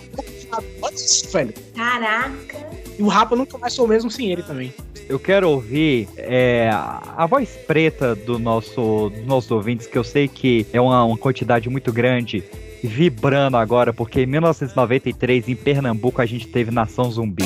Olha 0.82 0.94
isso, 0.94 1.30
velho. 1.30 1.54
Caraca. 1.74 2.58
E 2.98 3.02
o 3.02 3.08
Rapa 3.08 3.34
nunca 3.34 3.56
mais 3.56 3.74
foi 3.74 3.84
o 3.84 3.88
mesmo 3.88 4.10
sem 4.10 4.30
ele 4.30 4.42
também. 4.42 4.72
Eu 5.08 5.18
quero 5.18 5.48
ouvir 5.48 6.08
é, 6.16 6.70
a 6.72 7.02
a 7.16 7.26
voz 7.26 7.50
preta 7.66 8.14
do 8.14 8.38
nosso, 8.38 9.10
dos 9.10 9.26
nossos 9.26 9.50
ouvintes, 9.50 9.86
que 9.86 9.96
eu 9.96 10.04
sei 10.04 10.26
que 10.28 10.66
é 10.72 10.80
uma, 10.80 11.04
uma 11.04 11.16
quantidade 11.16 11.68
muito 11.68 11.92
grande, 11.92 12.42
vibrando 12.82 13.56
agora, 13.56 13.92
porque 13.92 14.22
em 14.22 14.26
1993, 14.26 15.48
em 15.48 15.54
Pernambuco, 15.54 16.20
a 16.20 16.26
gente 16.26 16.48
teve 16.48 16.70
Nação 16.70 17.10
Zumbi. 17.10 17.44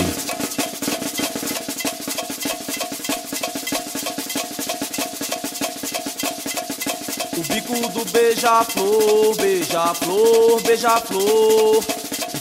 Beija-flor, 8.37 9.35
beija-flor, 9.37 10.63
beija-flor. 10.63 11.85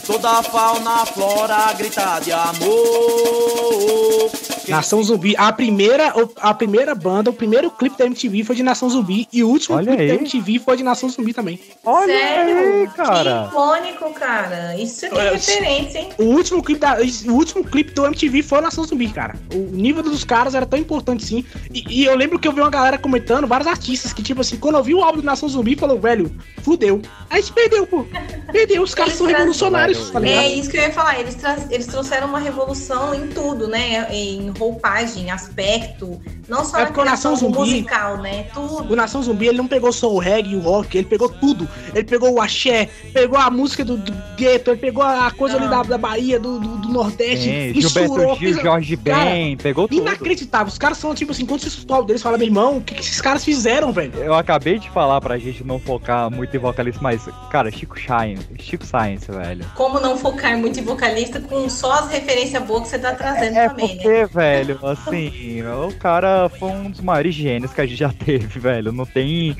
Toda 0.06 0.38
a 0.38 0.42
fauna, 0.42 1.06
flora 1.06 1.72
grita 1.78 2.20
de 2.20 2.32
amor. 2.32 4.30
Nação 4.68 5.02
Zumbi, 5.02 5.34
a 5.36 5.52
primeira, 5.52 6.12
a 6.36 6.54
primeira 6.54 6.94
banda, 6.94 7.30
o 7.30 7.32
primeiro 7.32 7.70
clipe 7.70 7.96
da 7.98 8.06
MTV 8.06 8.44
foi 8.44 8.56
de 8.56 8.62
Nação 8.62 8.88
Zumbi 8.88 9.28
e 9.32 9.42
o 9.42 9.48
último 9.48 9.76
Olha 9.76 9.88
clipe 9.88 10.02
aí. 10.02 10.08
da 10.08 10.14
MTV 10.14 10.58
foi 10.58 10.76
de 10.76 10.82
Nação 10.82 11.08
Zumbi 11.08 11.32
também. 11.32 11.60
Olha 11.84 12.06
Sério? 12.06 12.58
aí, 12.58 12.88
cara. 12.88 13.42
Que 13.42 13.48
icônico, 13.48 14.12
cara. 14.14 14.76
Isso 14.76 15.06
é 15.06 15.30
referência, 15.30 15.98
hein? 15.98 16.08
O 16.18 16.24
último 16.24 16.62
clipe 16.62 16.80
da, 16.80 16.96
o 17.26 17.32
último 17.32 17.64
clipe 17.64 17.92
do 17.92 18.06
MTV 18.06 18.42
foi 18.42 18.60
Nação 18.60 18.84
Zumbi, 18.84 19.08
cara. 19.08 19.36
O 19.52 19.76
nível 19.76 20.02
dos 20.02 20.24
caras 20.24 20.54
era 20.54 20.66
tão 20.66 20.78
importante 20.78 21.24
assim. 21.24 21.44
E, 21.72 22.02
e 22.02 22.04
eu 22.04 22.16
lembro 22.16 22.38
que 22.38 22.48
eu 22.48 22.52
vi 22.52 22.60
uma 22.60 22.70
galera 22.70 22.98
comentando, 22.98 23.46
vários 23.46 23.68
artistas 23.68 24.12
que 24.12 24.22
tipo 24.22 24.40
assim, 24.40 24.56
quando 24.56 24.76
eu 24.76 24.82
vi 24.82 24.94
o 24.94 25.02
álbum 25.02 25.20
do 25.20 25.26
Nação 25.26 25.48
Zumbi, 25.48 25.76
falou, 25.76 25.98
velho, 26.00 26.34
fudeu. 26.62 27.00
Aí 27.30 27.38
a 27.38 27.40
gente 27.40 27.52
perdeu, 27.52 27.86
pô. 27.86 28.06
Perdeu, 28.52 28.82
os 28.82 28.94
caras 28.94 29.12
Eles 29.12 29.18
são 29.18 29.26
revolucionários, 29.26 30.10
tá? 30.10 30.26
É 30.26 30.48
isso 30.48 30.70
que 30.70 30.76
eu 30.76 30.82
ia 30.82 30.92
falar. 30.92 31.20
Eles, 31.20 31.36
eles 31.70 31.86
trouxeram 31.86 32.28
uma 32.28 32.38
revolução 32.38 33.14
em 33.14 33.28
tudo, 33.28 33.68
né? 33.68 34.06
Em 34.10 34.52
roupagem, 34.58 35.30
aspecto. 35.30 36.20
Não 36.48 36.64
só 36.64 36.78
É 36.78 36.80
na 36.80 36.86
Nação 36.90 37.02
criação 37.02 37.36
Zumbi- 37.36 37.58
musical, 37.58 38.18
né? 38.18 38.44
Tudo. 38.54 38.92
O 38.92 38.96
Nação 38.96 39.22
Zumbi, 39.22 39.46
ele 39.48 39.58
não 39.58 39.66
pegou 39.66 39.92
só 39.92 40.12
o 40.12 40.18
reggae 40.18 40.52
e 40.52 40.56
o 40.56 40.60
rock, 40.60 40.96
ele 40.98 41.06
pegou 41.06 41.28
tudo. 41.28 41.68
Ele 41.94 42.04
pegou 42.04 42.32
o 42.32 42.40
axé, 42.40 42.88
pegou 43.12 43.38
a 43.38 43.50
música 43.50 43.84
do, 43.84 43.96
do 43.96 44.12
gueto, 44.36 44.70
ele 44.70 44.80
pegou 44.80 45.02
a 45.02 45.30
coisa 45.30 45.56
ali 45.56 45.68
da, 45.68 45.82
da 45.82 45.98
Bahia, 45.98 46.38
do, 46.38 46.58
do, 46.60 46.68
do 46.78 46.88
Nordeste, 46.88 47.48
Tem, 47.48 47.80
Gilberto 47.80 48.14
Gil, 48.18 48.36
fez- 48.36 48.56
Jorge 48.62 48.96
Cara, 48.96 49.24
Ben, 49.30 49.56
pegou 49.56 49.88
tudo. 49.88 50.00
Inacreditável. 50.00 50.68
Os 50.68 50.78
caras 50.78 50.98
são, 50.98 51.14
tipo 51.14 51.32
assim, 51.32 51.44
quando 51.46 51.60
você 51.60 51.68
escuta 51.68 51.92
o 51.92 51.96
álbum 51.96 52.06
deles, 52.06 52.22
fala, 52.22 52.38
meu 52.38 52.46
irmão, 52.46 52.76
o 52.78 52.80
que, 52.80 52.94
que 52.94 53.00
esses 53.00 53.20
caras 53.20 53.44
fizeram, 53.44 53.92
velho? 53.92 54.12
Eu 54.18 54.34
acabei 54.34 54.78
de 54.78 54.88
falar 54.90 55.20
pra 55.20 55.38
gente 55.38 55.64
não 55.64 55.78
focar 55.78 56.30
muito 56.30 56.54
em 56.56 56.60
vocalista, 56.60 57.00
mas, 57.02 57.22
cara, 57.50 57.70
Chico 57.70 57.98
Shine, 57.98 58.38
Chico 58.60 58.84
Science, 58.86 59.30
velho. 59.30 59.64
Como 59.74 59.98
não 60.00 60.16
focar 60.16 60.56
muito 60.56 60.78
em 60.78 60.82
vocalista 60.84 61.40
com 61.40 61.68
só 61.68 61.92
as 61.92 62.10
referências 62.10 62.62
boas 62.62 62.82
que 62.84 62.88
você 62.90 62.98
tá 62.98 63.12
trazendo 63.14 63.56
É 63.56 63.68
também, 63.68 63.96
né? 63.96 64.02
porque, 64.02 64.26
velho, 64.46 64.78
assim, 64.82 65.62
o 65.86 65.92
cara 65.94 66.48
foi 66.48 66.68
um 66.70 66.90
dos 66.90 67.00
maiores 67.00 67.34
gênios 67.34 67.72
que 67.72 67.80
a 67.80 67.86
gente 67.86 67.98
já 67.98 68.12
teve, 68.12 68.58
velho. 68.58 68.92
Não 68.92 69.04
tem. 69.06 69.56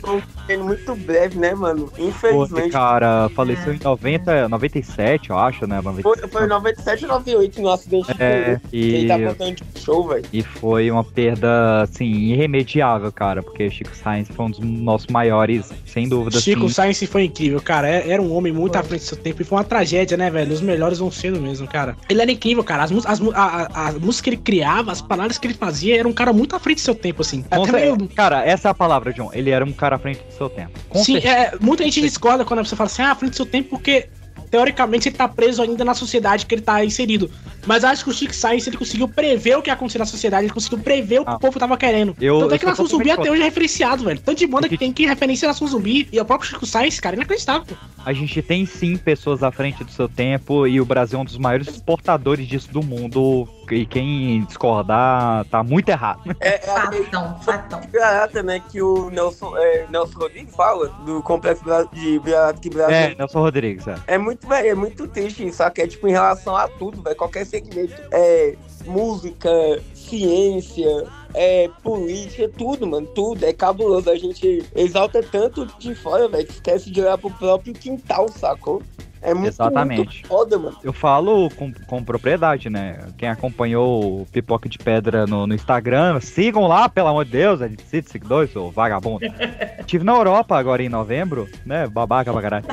Muito 0.59 0.95
breve, 0.97 1.39
né, 1.39 1.55
mano? 1.55 1.91
Pô, 1.95 2.03
Infelizmente. 2.03 2.71
cara 2.71 3.29
faleceu 3.35 3.75
em 3.75 3.79
90, 3.83 4.49
97, 4.49 5.31
eu 5.31 5.39
acho, 5.39 5.67
né? 5.67 5.81
90, 5.81 6.03
Foi, 6.03 6.17
foi 6.29 6.45
em 6.45 6.49
97 6.49 7.05
e 7.05 7.07
98 7.09 7.61
no 7.63 7.71
acidente 7.71 8.07
de 8.15 8.23
É, 8.23 8.45
Peru. 8.45 8.61
e- 8.73 8.95
Ele 8.95 9.09
tá 9.09 9.19
contando 9.19 9.57
de 9.57 9.81
show, 9.81 10.07
velho. 10.09 10.25
E 10.33 10.43
foi 10.43 10.91
uma 10.91 11.03
perda, 11.05 11.83
assim, 11.83 12.05
irremediável, 12.05 13.11
cara, 13.13 13.43
porque 13.43 13.69
Chico 13.71 13.95
Science 13.97 14.33
foi 14.33 14.45
um 14.47 14.51
dos 14.51 14.61
nossos 14.61 15.07
maiores, 15.09 15.73
sem 15.85 16.09
dúvida. 16.09 16.41
Chico 16.41 16.67
assim. 16.67 16.75
Science 16.75 17.07
foi 17.07 17.25
incrível, 17.25 17.61
cara. 17.61 17.89
É- 17.89 18.07
Era 18.11 18.23
um 18.23 18.33
homem 18.33 18.53
muito 18.53 18.77
à 18.77 18.83
frente 18.83 19.01
do 19.03 19.07
seu 19.07 19.17
tempo 19.17 19.43
e 19.43 19.45
foi 19.45 19.59
uma 19.59 19.65
tragédia, 19.65 20.17
né, 20.17 20.31
velho? 20.31 20.53
Os 20.53 20.61
melhores 20.61 20.99
vão 20.99 21.11
sendo 21.11 21.41
mesmo, 21.41 21.67
cara. 21.67 21.97
Ele 22.09 22.23
era 22.23 22.31
incrível, 22.31 22.63
cara. 22.63 22.85
As, 22.85 22.93
as, 23.05 23.21
a, 23.35 23.69
a, 23.75 23.89
a 23.89 23.93
música 23.93 24.25
que 24.25 24.31
ele 24.31 24.37
criava, 24.43 24.76
as 24.81 25.01
palavras 25.01 25.39
que 25.39 25.47
ele 25.47 25.55
fazia, 25.55 25.99
era 25.99 26.09
um 26.09 26.13
cara 26.13 26.33
muito 26.33 26.55
à 26.57 26.59
frente 26.59 26.77
do 26.79 26.83
seu 26.83 26.95
tempo, 26.95 27.23
assim. 27.23 27.45
Até 27.51 27.73
meio- 27.73 28.09
Cara, 28.15 28.45
essa 28.45 28.69
é 28.69 28.71
a 28.71 28.75
palavra, 28.75 29.13
John. 29.13 29.31
Ele 29.33 29.51
era 29.51 29.65
um 29.65 29.73
cara 29.73 29.97
à 29.97 29.99
frente 29.99 30.21
do 30.23 30.33
seu 30.33 30.49
tempo. 30.49 30.79
Com 30.89 31.03
Sim, 31.03 31.19
é, 31.19 31.53
muita 31.61 31.85
gente 31.85 32.01
discorda 32.01 32.45
quando 32.45 32.61
a 32.61 32.63
pessoa 32.63 32.77
fala 32.77 32.87
assim, 32.89 33.03
ah, 33.03 33.13
à 33.13 33.15
frente 33.15 33.31
do 33.33 33.37
seu 33.37 33.47
tempo, 33.47 33.71
porque 33.71 34.09
teoricamente 34.51 35.09
ele 35.09 35.17
tá 35.17 35.27
preso 35.27 35.61
ainda 35.61 35.85
na 35.85 35.93
sociedade 35.95 36.47
que 36.47 36.55
ele 36.55 36.63
tá 36.63 36.85
inserido. 36.85 37.31
Mas 37.67 37.83
acho 37.83 38.05
que 38.05 38.11
o 38.11 38.13
Chico 38.15 38.33
Science 38.33 38.69
ele 38.69 38.77
conseguiu 38.77 39.09
prever 39.09 39.57
o 39.59 39.63
que 39.63 39.69
ia 39.69 39.75
acontecer 39.75 39.99
na 39.99 40.07
sociedade, 40.07 40.47
ele 40.47 40.53
conseguiu 40.55 40.79
prever 40.79 41.21
o 41.21 41.25
que 41.25 41.31
Ah. 41.33 41.35
o 41.35 41.39
povo 41.41 41.59
tava 41.59 41.77
querendo. 41.77 42.15
Eu- 42.21 42.39
Tanto 42.41 42.55
é 42.55 42.59
que 42.59 42.65
Nação 42.65 42.87
Zumbi 42.87 43.11
até 43.11 43.29
hoje 43.29 43.43
é 43.43 43.45
referenciado, 43.45 44.05
velho. 44.05 44.21
Tanto 44.21 44.39
de 44.39 44.47
banda 44.47 44.69
que 44.69 44.79
tem 44.79 44.93
que 44.93 45.05
referencia 45.05 45.49
Nação 45.49 45.67
Zumbi 45.67 46.09
e 46.13 46.21
o 46.21 46.25
próprio 46.25 46.49
Chico 46.49 46.65
Science, 46.65 47.01
cara, 47.03 47.17
inacreditável. 47.17 47.65
pô. 47.67 47.75
A 48.05 48.13
gente 48.13 48.41
tem 48.41 48.65
sim 48.65 48.97
pessoas 48.97 49.43
à 49.43 49.51
frente 49.51 49.83
do 49.83 49.91
seu 49.91 50.09
tempo 50.09 50.65
e 50.65 50.81
o 50.81 50.85
Brasil 50.85 51.19
é 51.19 51.23
um 51.23 51.25
dos 51.25 51.37
maiores 51.39 51.67
exportadores 51.67 52.47
disso 52.47 52.69
do 52.73 52.85
mundo. 52.85 53.49
E 53.71 53.87
quem 53.87 54.45
discordar 54.45 55.45
tá 55.47 55.63
muito 55.63 55.89
errado. 55.89 56.37
É, 56.41 56.59
Fatão, 56.59 57.39
fatão. 57.41 57.81
Garata, 57.91 58.43
né, 58.43 58.61
que 58.61 58.81
o 58.81 59.11
Nelson, 59.11 59.57
é, 59.57 59.87
Nelson 59.91 60.19
Rodrigues 60.19 60.55
fala 60.55 60.89
do 61.05 61.23
Complexo 61.23 61.65
de 61.93 62.21
que 62.61 62.71
Brasil. 62.71 62.97
É, 62.97 63.15
Nelson 63.15 63.41
Rodrigues, 63.41 63.87
é. 63.87 63.95
É 64.07 64.19
muito, 64.19 64.47
velho, 64.47 64.69
é 64.69 64.75
muito 64.75 65.07
triste 65.09 65.47
isso, 65.47 65.71
que 65.71 65.83
é 65.83 65.87
tipo 65.87 66.07
em 66.09 66.13
relação 66.13 66.57
a 66.57 66.69
tudo, 66.69 67.03
velho, 67.03 67.17
qualquer 67.17 67.45
segmento. 67.47 67.95
É 68.11 68.55
música, 68.87 69.51
ciência, 69.95 71.07
é 71.35 71.69
política, 71.83 72.51
tudo, 72.57 72.87
mano, 72.87 73.07
tudo. 73.09 73.45
É 73.45 73.53
cabuloso. 73.53 74.11
A 74.11 74.17
gente 74.17 74.65
exalta 74.75 75.23
tanto 75.23 75.67
de 75.79 75.95
fora, 75.95 76.29
velho, 76.29 76.47
que 76.47 76.53
esquece 76.53 76.91
de 76.91 77.01
olhar 77.01 77.19
pro 77.19 77.31
próprio 77.31 77.75
quintal, 77.75 78.29
sacou? 78.29 78.83
É 79.23 79.35
muito, 79.35 79.49
Exatamente. 79.49 79.99
muito 79.99 80.27
foda, 80.27 80.59
mano. 80.59 80.77
Eu 80.83 80.93
falo 80.93 81.51
com, 81.51 81.73
com 81.87 82.05
propriedade, 82.05 82.71
né? 82.71 82.99
Quem 83.17 83.29
acompanhou 83.29 84.23
o 84.23 84.27
Pipoca 84.27 84.69
de 84.69 84.79
Pedra 84.79 85.27
no, 85.27 85.47
no 85.47 85.55
Instagram, 85.55 86.21
sigam 86.21 86.67
lá, 86.67 86.89
pelo 86.89 87.09
amor 87.09 87.25
de 87.25 87.33
Deus, 87.33 87.61
a 87.61 87.69
gente 87.69 87.79
precisa 87.79 88.03
de 88.03 88.11
seguidores, 88.11 88.55
ô 88.55 88.71
vagabundo. 88.71 89.25
Estive 89.81 90.05
na 90.05 90.13
Europa 90.13 90.57
agora 90.57 90.83
em 90.83 90.89
novembro, 90.89 91.49
né? 91.65 91.87
Babaca 91.87 92.33
pra 92.33 92.43
caralho. 92.43 92.67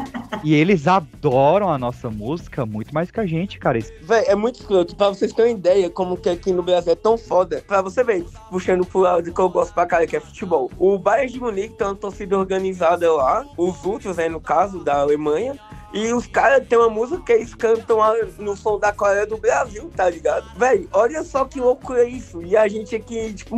E 0.44 0.54
eles 0.54 0.88
adoram 0.88 1.70
a 1.70 1.78
nossa 1.78 2.10
música 2.10 2.66
muito 2.66 2.94
mais 2.94 3.10
que 3.10 3.20
a 3.20 3.26
gente, 3.26 3.60
cara. 3.60 3.80
Véi, 4.02 4.26
é 4.28 4.36
muito 4.36 4.60
escroto. 4.60 4.96
Pra 4.96 5.10
vocês 5.10 5.32
terem 5.32 5.56
ideia 5.56 5.90
como 5.90 6.18
que 6.18 6.30
aqui 6.30 6.52
no 6.52 6.62
Brasil 6.62 6.92
é 6.92 6.96
tão 6.96 7.18
foda. 7.18 7.64
Pra 7.66 7.82
você 7.82 8.04
ver, 8.04 8.26
puxando 8.50 8.86
pro 8.86 9.00
lado 9.00 9.32
que 9.32 9.40
eu 9.40 9.50
gosto 9.50 9.74
pra 9.74 9.86
cara, 9.86 10.06
que 10.06 10.16
é 10.16 10.20
futebol. 10.20 10.70
O 10.78 10.98
Bayern 10.98 11.32
de 11.32 11.40
Munique 11.40 11.76
tem 11.76 11.88
uma 11.88 11.96
torcida 11.96 12.38
organizada 12.38 13.12
lá. 13.12 13.46
Os 13.58 13.84
Ultras, 13.86 14.18
né, 14.18 14.28
no 14.28 14.42
caso, 14.42 14.84
da 14.84 15.00
Alemanha. 15.00 15.58
E 15.94 16.12
os 16.12 16.26
caras 16.26 16.68
têm 16.68 16.78
uma 16.78 16.90
música 16.90 17.22
que 17.22 17.32
eles 17.34 17.54
cantam 17.54 18.00
no 18.40 18.58
som 18.58 18.80
da 18.80 18.92
Coreia 18.92 19.28
do 19.28 19.38
Brasil, 19.38 19.92
tá 19.96 20.10
ligado? 20.10 20.46
Véi, 20.58 20.88
olha 20.92 21.24
só 21.24 21.46
que 21.46 21.60
loucura 21.60 22.04
isso. 22.04 22.42
E 22.42 22.58
a 22.58 22.68
gente 22.68 22.96
aqui, 22.96 23.34
tipo, 23.34 23.56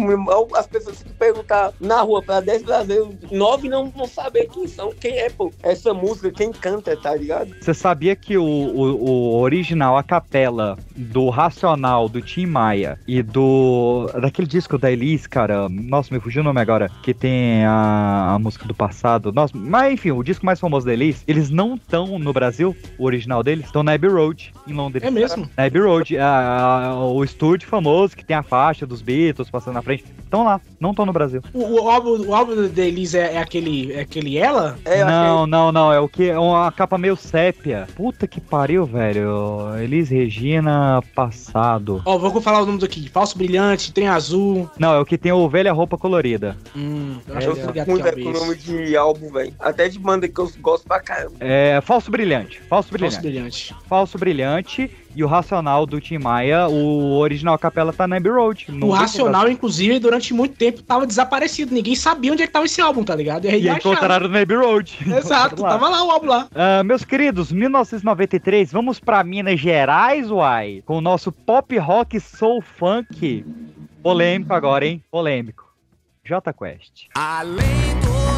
as 0.55 0.67
pessoas 0.67 0.97
se 0.97 1.05
perguntar 1.05 1.71
na 1.79 2.01
rua 2.01 2.21
pra 2.21 2.41
10 2.41 2.63
brasileiros, 2.63 3.15
9 3.31 3.69
não 3.69 3.89
vão 3.89 4.05
saber 4.05 4.49
quem 4.49 4.67
são, 4.67 4.91
quem 4.91 5.17
é, 5.17 5.29
pô. 5.29 5.51
Essa 5.63 5.93
música, 5.93 6.29
quem 6.31 6.51
canta, 6.51 6.95
tá 6.97 7.15
ligado? 7.15 7.55
Você 7.59 7.73
sabia 7.73 8.15
que 8.15 8.37
o, 8.37 8.43
o, 8.43 9.05
o 9.05 9.39
original, 9.39 9.97
a 9.97 10.03
capela 10.03 10.77
do 10.95 11.29
Racional, 11.29 12.09
do 12.09 12.21
Tim 12.21 12.45
Maia 12.45 12.99
e 13.07 13.21
do. 13.21 14.09
daquele 14.21 14.47
disco 14.47 14.77
da 14.77 14.91
Elis, 14.91 15.25
cara. 15.27 15.69
Nossa, 15.69 16.13
me 16.13 16.19
fugiu 16.19 16.41
o 16.41 16.45
nome 16.45 16.59
agora. 16.59 16.89
Que 17.01 17.13
tem 17.13 17.65
a, 17.65 18.33
a 18.33 18.39
música 18.39 18.65
do 18.67 18.73
passado. 18.73 19.31
Nossa, 19.31 19.53
mas 19.57 19.93
enfim, 19.93 20.11
o 20.11 20.23
disco 20.23 20.45
mais 20.45 20.59
famoso 20.59 20.85
da 20.85 20.93
Elis, 20.93 21.23
eles 21.27 21.49
não 21.49 21.75
estão 21.75 22.17
no 22.25 22.33
Brasil, 22.33 22.75
o 22.97 23.05
original 23.05 23.41
deles, 23.41 23.65
estão 23.65 23.83
na 23.83 23.93
Abbey 23.93 24.09
Road, 24.09 24.51
em 24.67 24.73
Londres. 24.73 25.03
É 25.03 25.09
mesmo? 25.11 25.49
Na 25.55 25.65
Abbey 25.65 25.81
Road, 25.81 26.17
a- 26.17 26.89
a- 26.89 27.05
o 27.05 27.23
estúdio 27.23 27.67
famoso 27.69 28.15
que 28.17 28.25
tem 28.25 28.35
a 28.35 28.43
faixa 28.43 28.85
dos 28.85 29.01
Beatles 29.01 29.49
passando 29.49 29.75
na 29.75 29.81
frente. 29.81 30.03
Estão 30.25 30.43
lá, 30.43 30.59
não 30.79 30.89
estão 30.89 31.05
no 31.05 31.13
Brasil. 31.13 31.41
O, 31.53 31.83
o 31.83 31.89
álbum, 31.89 32.25
o 32.27 32.33
álbum 32.35 32.67
da 32.67 32.83
Elise 32.83 33.17
é, 33.17 33.35
é 33.35 33.37
aquele, 33.37 33.93
é 33.93 34.01
aquele 34.01 34.37
ela? 34.37 34.77
não, 35.05 35.47
não, 35.47 35.71
não. 35.71 35.93
É 35.93 35.99
o 35.99 36.09
que? 36.09 36.29
É 36.29 36.37
uma 36.39 36.69
capa 36.71 36.97
meio 36.97 37.15
sépia. 37.15 37.87
Puta 37.95 38.27
que 38.27 38.41
pariu, 38.41 38.85
velho. 38.85 39.29
Elis 39.81 40.09
Regina 40.09 41.01
passado. 41.13 42.01
Ó, 42.05 42.17
vou 42.17 42.41
falar 42.41 42.61
o 42.63 42.65
nome 42.65 42.83
aqui. 42.83 43.07
Falso 43.09 43.37
Brilhante, 43.37 43.93
Trem 43.93 44.07
Azul. 44.07 44.69
Não, 44.79 44.93
é 44.95 44.99
o 44.99 45.05
que 45.05 45.17
tem 45.17 45.31
o 45.31 45.47
Velha 45.47 45.71
Roupa 45.71 45.97
Colorida. 45.97 46.57
Hum, 46.75 47.17
eu 47.27 47.33
Eu 47.33 47.37
acho 47.37 47.49
é 47.61 47.71
velho, 47.71 47.85
com 47.85 48.31
esse. 48.31 48.39
nome 48.45 48.55
de 48.57 48.97
álbum, 48.97 49.31
velho. 49.31 49.53
Até 49.59 49.87
de 49.87 49.99
banda 49.99 50.27
que 50.27 50.39
eu 50.39 50.51
gosto 50.59 50.85
pra 50.87 50.99
caramba. 50.99 51.35
É 51.39 51.79
Falso 51.81 52.09
Brilhante. 52.15 52.61
Falso 52.61 52.91
Brilhante. 52.91 53.15
Falso 53.15 53.21
Brilhante. 53.21 53.75
Falso 53.89 54.17
Brilhante 54.17 54.91
e 55.15 55.23
o 55.23 55.27
Racional 55.27 55.85
do 55.85 55.99
Tim 55.99 56.17
Maia, 56.17 56.67
o 56.67 57.17
original 57.17 57.57
capela 57.57 57.91
tá 57.93 58.07
na 58.07 58.17
Abbey 58.17 58.31
Road. 58.31 58.67
O 58.81 58.89
Racional, 58.89 59.49
inclusive, 59.49 59.99
durante 59.99 60.33
muito 60.33 60.55
tempo 60.55 60.81
tava 60.83 61.05
desaparecido. 61.05 61.73
Ninguém 61.73 61.95
sabia 61.95 62.31
onde 62.31 62.43
é 62.43 62.47
que 62.47 62.53
tava 62.53 62.65
esse 62.65 62.81
álbum, 62.81 63.03
tá 63.03 63.15
ligado? 63.15 63.45
E 63.45 63.49
aí 63.49 63.67
encontraram 63.67 64.27
na 64.27 64.41
Abbey 64.41 64.57
Road. 64.57 64.97
Exato, 65.07 65.61
tava 65.61 65.89
lá 65.89 66.03
o 66.03 66.11
álbum 66.11 66.27
lá. 66.27 66.47
Ah, 66.53 66.83
meus 66.83 67.03
queridos, 67.03 67.51
1993, 67.51 68.71
vamos 68.71 68.99
pra 68.99 69.23
Minas 69.23 69.59
Gerais, 69.59 70.29
uai, 70.29 70.83
com 70.85 70.97
o 70.97 71.01
nosso 71.01 71.31
pop 71.31 71.77
rock 71.77 72.19
soul 72.19 72.61
funk. 72.61 73.45
Polêmico 74.01 74.53
agora, 74.53 74.85
hein? 74.85 75.03
Polêmico. 75.09 75.65
J 76.23 76.53
Quest. 76.53 77.07
Além 77.15 77.59
do 78.01 78.34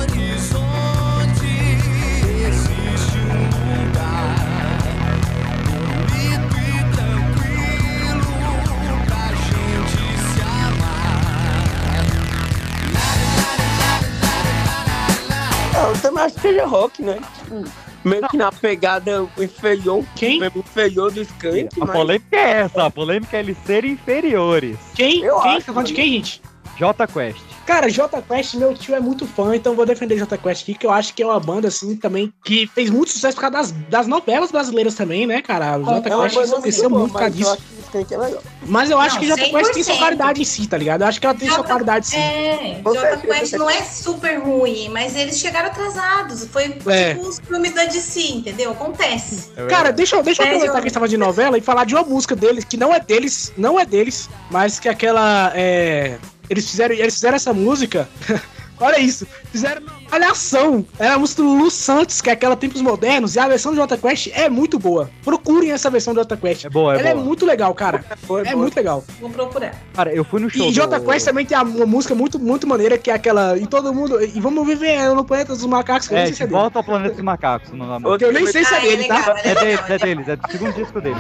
eu 15.82 16.02
também 16.02 16.24
acho 16.24 16.36
que 16.36 16.42
seja 16.42 16.66
rock, 16.66 17.02
né? 17.02 17.20
Tipo, 17.40 17.64
meio 18.04 18.28
que 18.28 18.38
na 18.38 18.52
pegada 18.52 19.28
inferior. 19.38 20.04
Quem? 20.16 20.40
Inferior 20.56 21.12
do 21.12 21.22
Skank. 21.22 21.70
A 21.82 21.86
mas- 21.86 21.96
polêmica 21.98 22.36
é 22.38 22.50
essa, 22.62 22.86
a 22.86 22.90
polêmica 22.90 23.38
é 23.38 23.40
eles 23.42 23.58
serem 23.66 23.92
inferiores. 23.92 24.78
Quem? 24.96 25.24
Eu 25.24 25.40
quem? 25.42 25.52
acho, 25.56 25.66
Tá 25.68 25.74
falando 25.74 25.88
de 25.88 25.94
quem, 25.94 26.12
gente? 26.14 26.42
J 26.78 27.08
Quest. 27.08 27.42
Cara, 27.66 27.90
J 27.90 28.22
Quest, 28.22 28.54
meu 28.56 28.74
tio 28.74 28.96
é 28.96 29.00
muito 29.00 29.26
fã, 29.26 29.56
então 29.56 29.76
vou 29.76 29.86
defender 29.86 30.18
J 30.18 30.38
Quest 30.38 30.62
aqui, 30.64 30.74
que 30.76 30.86
eu 30.86 30.92
acho 30.92 31.14
que 31.14 31.22
é 31.24 31.26
uma 31.26 31.40
banda, 31.40 31.68
assim, 31.68 31.96
também, 31.98 32.32
que 32.46 32.68
fez 32.68 32.90
muito 32.90 33.12
sucesso 33.12 33.36
por 33.36 33.42
causa 33.42 33.58
das, 33.58 33.72
das 33.90 34.08
novelas 34.08 34.52
brasileiras 34.52 34.96
também, 34.96 35.26
né, 35.26 35.42
cara? 35.42 35.78
O 35.78 35.84
J 35.84 36.10
É 36.10 36.16
uma 36.16 36.30
Quest 36.30 36.36
banda 36.50 36.62
cresceu 36.62 36.90
muito 36.90 37.12
por 37.12 37.20
causa 37.20 37.36
mas 37.36 37.40
eu 37.40 37.40
disso. 37.40 37.52
acho 37.54 37.62
que 37.62 37.98
o 37.98 38.02
Skank 38.02 38.14
é. 38.14 38.40
Mas 38.68 38.90
eu 38.90 39.00
acho 39.00 39.16
Não, 39.16 39.22
que 39.22 39.28
J 39.28 39.50
Quest 39.50 39.74
tem 39.74 39.84
sua 39.84 39.96
100%. 39.96 39.98
qualidade 39.98 40.42
em 40.42 40.46
si, 40.46 40.68
tá 40.68 40.78
ligado? 40.78 41.02
Eu 41.02 41.08
acho 41.08 41.20
que 41.20 41.26
ela 41.26 41.36
tem 41.36 41.48
sua 41.48 41.58
Jota- 41.58 41.70
qualidade 41.70 42.08
sim. 42.08 42.18
É, 42.18 42.80
Com 42.84 42.94
Jota 42.94 43.08
certeza. 43.10 43.34
Quest 43.34 43.54
não 43.54 43.70
é 43.70 43.82
super 43.84 44.40
ruim, 44.40 44.90
mas 44.90 45.16
eles 45.16 45.38
chegaram 45.40 45.68
atrasados. 45.68 46.46
Foi 46.48 46.76
É. 46.88 47.14
tipo 47.16 47.28
os 47.28 47.40
filmes 47.40 47.74
da 47.74 47.86
DC, 47.86 48.22
entendeu? 48.34 48.72
Acontece. 48.72 49.50
Cara, 49.70 49.92
deixa, 49.92 50.16
eu- 50.16 50.24
deixa 50.24 50.42
eu 50.44 50.46
É, 50.46 50.50
aproveitar 50.50 50.74
eu- 50.78 50.82
que 50.82 50.86
a 50.86 50.90
gente 50.90 50.94
tava 50.94 51.08
de 51.08 51.18
novela 51.18 51.58
e 51.58 51.62
falar 51.62 51.86
de 51.86 51.96
uma 51.96 52.04
música 52.04 52.36
deles, 52.36 52.64
que 52.64 52.78
não 52.78 52.94
é 52.94 53.00
deles, 53.00 53.52
não 53.58 53.80
é 53.80 53.86
deles, 53.86 54.30
mas 54.52 54.80
que 54.80 54.88
aquela. 54.88 55.52
É, 55.56 56.18
eles, 56.50 56.70
fizeram, 56.70 56.96
eles 56.96 57.14
fizeram 57.16 57.36
essa 57.36 57.54
música. 57.54 58.08
Olha 58.80 59.00
isso, 59.00 59.26
fizeram 59.52 59.82
uma 59.82 59.92
malhação. 60.12 60.86
Era 61.00 61.16
a 61.16 61.18
música 61.18 61.42
do 61.42 61.52
Lu 61.52 61.72
Santos, 61.72 62.22
que 62.22 62.30
é 62.30 62.34
aquela 62.34 62.56
Tempos 62.56 62.80
Modernos, 62.80 63.36
e 63.36 63.40
a 63.40 63.48
versão 63.48 63.72
do 63.72 63.76
Jota 63.76 63.98
Quest 63.98 64.28
é 64.36 64.48
muito 64.52 64.78
boa. 64.78 65.10
Procurem 65.24 65.72
essa 65.72 65.90
versão 65.90 66.14
do 66.14 66.20
Jota 66.20 66.38
Quest. 66.38 66.66
É 66.66 66.70
boa, 66.70 66.96
é 66.96 67.00
Ela 67.00 67.10
é 67.10 67.14
boa. 67.16 67.26
muito 67.26 67.44
legal, 67.44 67.74
cara. 67.74 68.06
É, 68.46 68.54
muito 68.54 68.76
legal. 68.78 69.04
Vou 69.20 69.32
procurar. 69.32 69.74
Cara, 69.96 70.14
eu 70.14 70.24
fui 70.24 70.40
no 70.40 70.48
show. 70.48 70.68
E 70.70 70.72
Jota 70.72 71.00
do- 71.00 71.06
Quest 71.08 71.26
também 71.26 71.44
tem 71.44 71.58
uma 71.58 71.88
música 71.88 72.14
muito, 72.14 72.38
muito 72.38 72.68
maneira, 72.68 73.00
que 73.00 73.10
é 73.10 73.16
aquela. 73.16 73.58
E 73.58 73.66
todo 73.66 73.92
mundo. 73.92 74.22
E 74.24 74.40
vamos 74.40 74.64
viver 74.68 75.10
no 75.10 75.26
planeta 75.26 75.54
dos 75.56 75.66
macacos, 75.66 76.08
que 76.08 76.14
eu 76.14 76.18
É, 76.20 76.26
nem 76.26 76.28
sei 76.28 76.36
se 76.36 76.38
de 76.38 76.44
é 76.44 76.46
dele. 76.46 76.60
volta 76.62 76.78
ao 76.78 76.84
Planeta 76.84 77.16
dos 77.16 77.24
Macacos. 77.24 77.72
Não 77.72 78.00
dá 78.00 78.18
Que 78.20 78.26
eu 78.26 78.32
nem 78.32 78.46
sei 78.46 78.64
se 78.64 78.76
é 78.76 78.78
Ah, 78.78 78.86
é 78.86 78.90
dele, 78.90 79.08
tá? 79.08 79.36
É 79.44 79.56
deles, 79.56 79.90
é 79.90 79.98
deles, 79.98 80.28
é 80.28 80.36
do 80.36 80.52
segundo 80.52 80.74
disco 80.74 81.02
deles. 81.02 81.18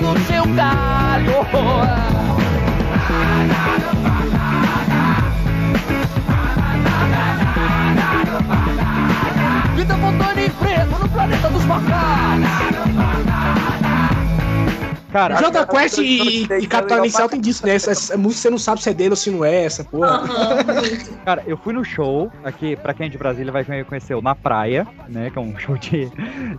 no 0.00 0.18
seu 0.26 0.44
galho. 0.54 1.34
montando 10.04 10.40
em 10.40 10.50
preto 10.50 10.98
no 10.98 11.08
planeta 11.08 11.48
dos 11.48 11.64
macacos. 11.64 12.93
Cara, 15.14 15.36
Jota 15.36 15.64
Quest 15.64 15.98
e, 15.98 16.42
e 16.42 16.66
Capital 16.66 16.98
Inicial 16.98 17.28
tem 17.28 17.40
disso, 17.40 17.64
né? 17.64 17.76
Essa, 17.76 17.92
essa 17.92 18.16
música 18.16 18.42
você 18.42 18.50
não 18.50 18.58
sabe 18.58 18.82
se 18.82 18.90
é 18.90 18.92
dele 18.92 19.10
ou 19.10 19.16
se 19.16 19.30
não 19.30 19.44
é, 19.44 19.62
essa 19.64 19.84
porra. 19.84 20.24
Cara, 21.24 21.40
eu 21.46 21.56
fui 21.56 21.72
no 21.72 21.84
show, 21.84 22.32
aqui, 22.42 22.74
pra 22.74 22.92
quem 22.92 23.06
é 23.06 23.08
de 23.08 23.16
Brasília 23.16 23.52
vai 23.52 23.64
conhecer 23.84 24.16
o 24.16 24.20
Na 24.20 24.34
Praia, 24.34 24.84
né? 25.08 25.30
Que 25.30 25.38
é 25.38 25.40
um 25.40 25.56
show 25.56 25.78
de 25.78 26.10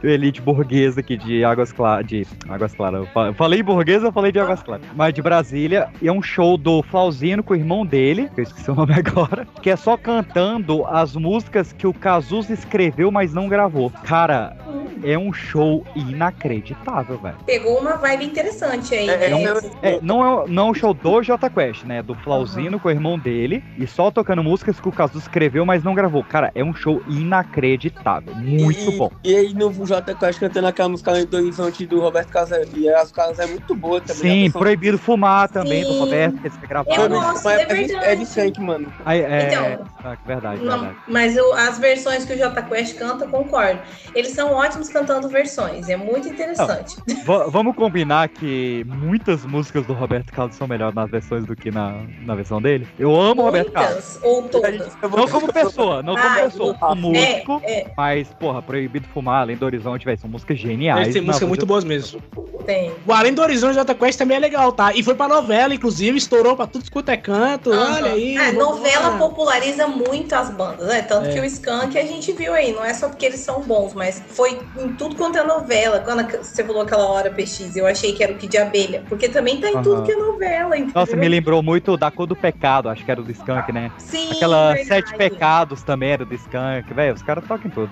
elite 0.01 0.41
burguesa 0.41 1.01
aqui 1.01 1.17
de 1.17 1.43
Águas 1.43 1.73
Claras. 1.73 2.07
De 2.07 2.25
Águas 2.47 2.73
Claras. 2.73 3.01
Eu 3.01 3.07
fa- 3.07 3.27
eu 3.27 3.33
falei 3.33 3.61
burguesa, 3.61 4.07
eu 4.07 4.13
falei 4.13 4.31
de 4.31 4.39
Águas 4.39 4.63
Claras. 4.63 4.85
Mas 4.95 5.13
de 5.13 5.21
Brasília. 5.21 5.89
E 6.01 6.07
é 6.07 6.11
um 6.13 6.21
show 6.21 6.57
do 6.57 6.81
Flauzino 6.81 7.43
com 7.43 7.53
o 7.53 7.57
irmão 7.57 7.85
dele, 7.85 8.29
que 8.33 8.39
eu 8.39 8.43
esqueci 8.45 8.71
o 8.71 8.75
nome 8.75 8.93
agora, 8.95 9.45
que 9.61 9.69
é 9.69 9.75
só 9.75 9.97
cantando 9.97 10.85
as 10.85 11.13
músicas 11.13 11.73
que 11.73 11.85
o 11.85 11.93
Cazuza 11.93 12.53
escreveu, 12.53 13.11
mas 13.11 13.33
não 13.33 13.49
gravou. 13.49 13.91
Cara, 14.05 14.55
é 15.03 15.17
um 15.19 15.33
show 15.33 15.85
inacreditável, 15.93 17.17
velho. 17.17 17.35
Pegou 17.45 17.81
uma 17.81 17.97
vibe 17.97 18.23
interessante 18.23 18.44
aí. 18.91 19.09
É, 19.09 19.29
né? 19.29 19.61
É, 19.81 19.99
não 20.01 20.43
é, 20.43 20.47
não 20.47 20.67
é 20.67 20.71
um 20.71 20.73
show 20.73 20.93
do 20.93 21.21
Jota 21.23 21.49
Quest, 21.49 21.83
né? 21.83 22.01
Do 22.01 22.15
Flauzino 22.15 22.79
com 22.79 22.87
o 22.87 22.91
irmão 22.91 23.17
dele. 23.17 23.63
E 23.77 23.85
só 23.87 24.11
tocando 24.11 24.43
músicas 24.43 24.79
que 24.79 24.87
o 24.87 24.91
Cazu 24.91 25.17
escreveu, 25.17 25.65
mas 25.65 25.83
não 25.83 25.93
gravou. 25.93 26.23
Cara, 26.23 26.51
é 26.55 26.63
um 26.63 26.73
show 26.73 27.01
inacreditável. 27.07 28.33
Muito 28.35 28.91
e, 28.91 28.97
bom. 28.97 29.11
E 29.23 29.35
aí 29.35 29.53
no 29.53 29.85
Jota 29.85 30.13
Quest 30.15 30.39
cantando 30.39 30.67
aquela 30.67 30.89
música 30.89 31.11
Além 31.11 31.25
do 31.25 31.37
Horizonte 31.37 31.85
do 31.85 31.99
Roberto 31.99 32.29
Carlos. 32.29 32.45
E 32.75 32.89
as 32.89 33.11
Carlos 33.11 33.39
é 33.39 33.45
muito 33.47 33.75
boa 33.75 34.01
também. 34.01 34.45
Sim, 34.45 34.51
proibido 34.51 34.97
fumar 34.97 35.49
também 35.49 35.83
do 35.83 35.93
Sim. 35.93 35.99
Roberto, 35.99 36.37
que 36.39 36.47
eles 36.47 36.57
gravaram. 36.57 37.03
Eu 37.03 37.09
gosto, 37.09 37.43
Mas 37.43 37.59
é 37.59 37.65
de- 37.65 37.73
verdade. 37.73 38.05
É 38.05 38.15
de 38.15 38.23
Skank, 38.23 38.61
mano. 38.61 38.93
Aí, 39.05 39.21
é, 39.21 39.47
Então, 39.47 39.85
ah, 40.03 40.17
verdade, 40.25 40.61
Não, 40.63 40.79
verdade. 40.79 40.97
mas 41.07 41.35
eu- 41.35 41.53
as 41.53 41.77
versões 41.79 42.25
que 42.25 42.33
o 42.33 42.37
Jota 42.37 42.61
Quest 42.61 42.97
canta, 42.97 43.27
concordo. 43.27 43.79
Eles 44.13 44.31
são 44.31 44.51
ótimos 44.53 44.89
cantando 44.89 45.27
versões, 45.29 45.89
é 45.89 45.95
muito 45.95 46.27
interessante. 46.27 46.95
Va- 47.25 47.47
vamos 47.47 47.75
combinar 47.75 48.23
que 48.39 48.85
muitas 48.87 49.45
músicas 49.45 49.85
do 49.85 49.93
Roberto 49.93 50.31
Carlos 50.31 50.55
são 50.55 50.67
melhores 50.67 50.93
nas 50.95 51.09
versões 51.09 51.45
do 51.45 51.55
que 51.55 51.71
na, 51.71 52.01
na 52.25 52.35
versão 52.35 52.61
dele. 52.61 52.87
Eu 52.99 53.15
amo 53.19 53.41
o 53.41 53.45
Roberto 53.45 53.71
Carlos. 53.71 54.19
Muitas 54.21 54.23
ou 54.23 54.43
todas. 54.43 54.97
Não 55.01 55.27
como 55.27 55.51
pessoa, 55.53 56.03
não 56.03 56.15
como 56.15 56.27
Ah, 56.27 56.35
pessoa, 56.43 56.73
como 56.73 57.09
músico. 57.13 57.61
É, 57.63 57.79
é, 57.81 57.87
Mas, 57.95 58.27
porra, 58.39 58.61
Proibido 58.61 59.07
Fumar, 59.13 59.41
Além 59.41 59.55
do 59.55 59.65
Horizonte, 59.65 60.05
velho, 60.05 60.19
são 60.19 60.29
músicas 60.29 60.59
geniais. 60.59 61.15
Na 61.15 61.21
músicas 61.21 61.47
muito 61.47 61.65
boas 61.65 61.83
mesmo. 61.83 62.21
tem. 62.65 62.91
O 63.07 63.13
Além 63.13 63.33
do 63.33 63.41
Horizonte 63.41 63.75
Jota 63.75 63.95
Quest 63.95 64.17
também 64.17 64.37
é 64.37 64.39
legal, 64.39 64.71
tá? 64.71 64.93
E 64.93 65.01
foi 65.01 65.15
pra 65.15 65.27
novela, 65.27 65.73
inclusive, 65.73 66.17
estourou 66.17 66.55
pra 66.55 66.67
tudo 66.67 66.89
quanto 66.91 67.09
é 67.09 67.17
canto. 67.17 67.69
Olha 67.71 68.11
aí. 68.11 68.37
Ah, 68.37 68.51
vamos 68.51 68.57
novela 68.77 69.09
lá. 69.09 69.17
populariza 69.17 69.87
muito 69.87 70.33
as 70.33 70.49
bandas, 70.49 70.87
né? 70.87 71.01
Tanto 71.03 71.29
É. 71.29 71.33
que 71.33 71.39
o 71.39 71.45
Skank 71.45 71.97
a 71.97 72.03
gente 72.05 72.31
viu 72.33 72.53
aí, 72.53 72.73
não 72.73 72.83
é 72.83 72.93
só 72.93 73.07
porque 73.07 73.25
eles 73.25 73.39
são 73.39 73.61
bons, 73.61 73.93
mas 73.93 74.21
foi 74.27 74.59
em 74.79 74.93
tudo 74.93 75.15
quanto 75.15 75.37
é 75.37 75.43
novela. 75.43 75.99
Quando 75.99 76.25
você 76.43 76.63
falou 76.63 76.81
aquela 76.81 77.05
hora 77.07 77.29
PX, 77.29 77.75
eu 77.75 77.85
achei 77.87 78.11
que 78.13 78.24
era 78.25 78.33
o 78.33 78.35
Kid 78.35 78.51
de 78.51 78.57
Abelha, 78.57 79.03
porque 79.07 79.29
também 79.29 79.59
tá 79.59 79.69
em 79.69 79.81
tudo 79.81 79.95
Aham. 79.95 80.03
que 80.03 80.11
é 80.11 80.15
novela, 80.15 80.77
entendeu? 80.77 80.93
Nossa, 80.95 81.15
me 81.15 81.27
lembrou 81.27 81.63
muito 81.63 81.95
da 81.97 82.11
Cor 82.11 82.27
do 82.27 82.35
Pecado, 82.35 82.89
acho 82.89 83.03
que 83.03 83.11
era 83.11 83.21
do 83.21 83.31
Skunk, 83.31 83.71
né? 83.71 83.91
Sim, 83.97 84.31
Aquela 84.31 84.73
verdade. 84.73 84.87
Sete 84.87 85.15
Pecados 85.15 85.83
também 85.83 86.11
era 86.11 86.25
do 86.25 86.33
Skunk, 86.33 86.93
velho, 86.93 87.13
os 87.13 87.21
caras 87.21 87.43
tocam 87.45 87.67
em 87.67 87.69
tudo. 87.69 87.89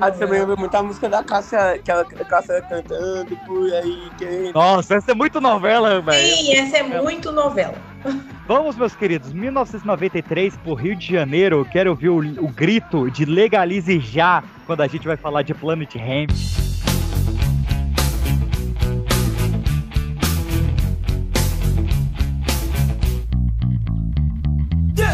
Ah, 0.00 0.10
também 0.10 0.40
lembra 0.40 0.56
muito 0.56 0.74
a 0.74 0.82
música 0.82 1.08
da 1.08 1.22
Cássia, 1.22 1.72
aquela 1.72 2.04
Cássia 2.04 2.62
cantando 2.62 3.36
por 3.46 3.72
aí. 3.72 4.10
Que... 4.18 4.52
Nossa, 4.52 4.96
essa 4.96 5.12
é 5.12 5.14
muito 5.14 5.40
novela, 5.40 6.00
velho. 6.00 6.36
Sim, 6.36 6.54
essa 6.54 6.78
é 6.78 6.82
muito 6.82 7.32
novela. 7.32 7.74
Vamos, 8.46 8.76
meus 8.76 8.94
queridos, 8.94 9.32
1993 9.32 10.56
por 10.58 10.74
Rio 10.74 10.96
de 10.96 11.12
Janeiro. 11.12 11.60
Eu 11.60 11.64
quero 11.64 11.90
ouvir 11.90 12.08
o, 12.08 12.18
o 12.18 12.48
grito 12.48 13.10
de 13.10 13.24
legalize 13.24 14.00
já 14.00 14.42
quando 14.66 14.80
a 14.80 14.86
gente 14.86 15.06
vai 15.06 15.16
falar 15.16 15.42
de 15.42 15.54
Planet 15.54 15.94
Hemp. 15.94 16.30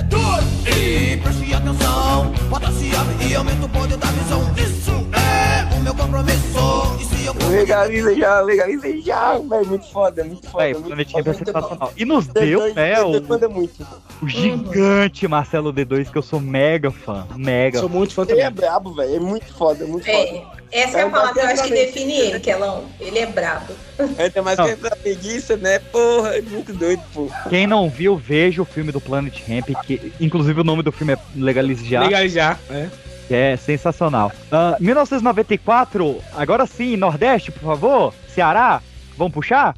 D2 0.02 0.76
E 0.76 1.16
preste 1.16 1.54
atenção, 1.54 2.32
bota 2.48 2.70
se 2.72 2.94
abre 2.94 3.26
e 3.26 3.34
aumenta 3.34 3.66
o 3.66 3.68
poder 3.68 3.96
da 3.96 4.06
visão. 4.06 4.42
Isso 4.56 5.08
é 5.12 5.74
o 5.74 5.80
meu 5.80 5.94
compromisso. 5.94 6.38
Eu 6.56 7.17
Legaliza 7.50 8.14
já, 8.14 8.40
legaliza 8.40 9.00
já, 9.02 9.38
velho. 9.38 9.66
Muito 9.66 9.86
foda, 9.90 10.24
muito 10.24 10.48
foda. 10.48 10.64
Véi, 10.64 10.72
muito 10.74 10.86
Planet 10.86 11.10
foda, 11.10 11.30
é 11.30 11.34
sensacional. 11.34 11.92
E 11.96 12.04
nos 12.04 12.26
deu, 12.26 12.60
D2, 12.60 12.74
né, 12.74 13.00
o, 13.02 13.12
D2 13.20 13.48
muito. 13.48 13.86
o 14.22 14.28
gigante 14.28 15.26
Marcelo 15.28 15.72
D2, 15.72 16.10
que 16.10 16.18
eu 16.18 16.22
sou 16.22 16.40
mega 16.40 16.90
fã. 16.90 17.26
Mega. 17.36 17.80
Sou 17.80 17.88
muito 17.88 18.14
fã 18.14 18.24
Ele 18.28 18.40
é 18.40 18.50
brabo, 18.50 18.94
velho. 18.94 19.16
É 19.16 19.20
muito 19.20 19.52
foda, 19.54 19.84
muito 19.86 20.08
É, 20.08 20.26
foda. 20.26 20.46
essa 20.72 20.98
é 20.98 21.02
a 21.02 21.10
palavra 21.10 21.32
que 21.34 21.38
eu 21.40 21.46
acho 21.50 21.62
que 21.64 21.70
define 21.70 22.12
ele, 22.14 22.40
Kelão. 22.40 22.84
Ele 23.00 23.18
é 23.18 23.26
brabo. 23.26 23.72
Ainda 24.18 24.42
mais 24.42 24.58
Não. 24.58 24.64
que 24.66 24.86
é 24.86 24.90
preguiça, 24.90 25.56
né? 25.56 25.78
Porra, 25.78 26.36
é 26.36 26.42
muito 26.42 26.72
doido, 26.72 27.02
pô. 27.12 27.28
Quem 27.48 27.66
não 27.66 27.88
viu, 27.90 28.16
veja 28.16 28.62
o 28.62 28.64
filme 28.64 28.92
do 28.92 29.00
Planet 29.00 29.40
Hemp, 29.48 29.68
que 29.84 30.12
inclusive 30.20 30.60
o 30.60 30.64
nome 30.64 30.82
do 30.82 30.92
filme 30.92 31.14
é 31.14 31.18
Legalize 31.36 31.84
Já. 31.84 32.02
Legalizar, 32.02 32.58
é. 32.70 32.88
Que 33.28 33.34
é 33.34 33.56
sensacional. 33.56 34.32
Ah, 34.50 34.76
1994, 34.80 36.18
agora 36.34 36.66
sim, 36.66 36.96
Nordeste, 36.96 37.52
por 37.52 37.60
favor. 37.60 38.14
Ceará, 38.26 38.80
vamos 39.16 39.34
puxar? 39.34 39.76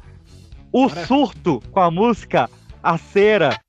O 0.71 0.87
surto 0.87 1.61
com 1.69 1.81
a 1.81 1.91
música 1.91 2.49
A 2.81 2.97
Cera. 2.97 3.59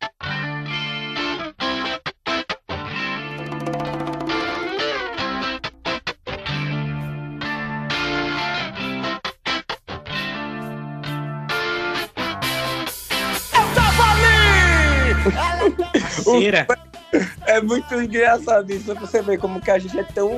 Ali! 15.52 15.94
Cera. 16.22 16.91
É 17.46 17.60
muito 17.60 17.94
engraçado 17.94 18.70
isso, 18.72 18.94
você 18.94 19.20
ver 19.20 19.38
como 19.38 19.60
que 19.60 19.70
a 19.70 19.78
gente 19.78 19.98
é 19.98 20.02
tão 20.02 20.30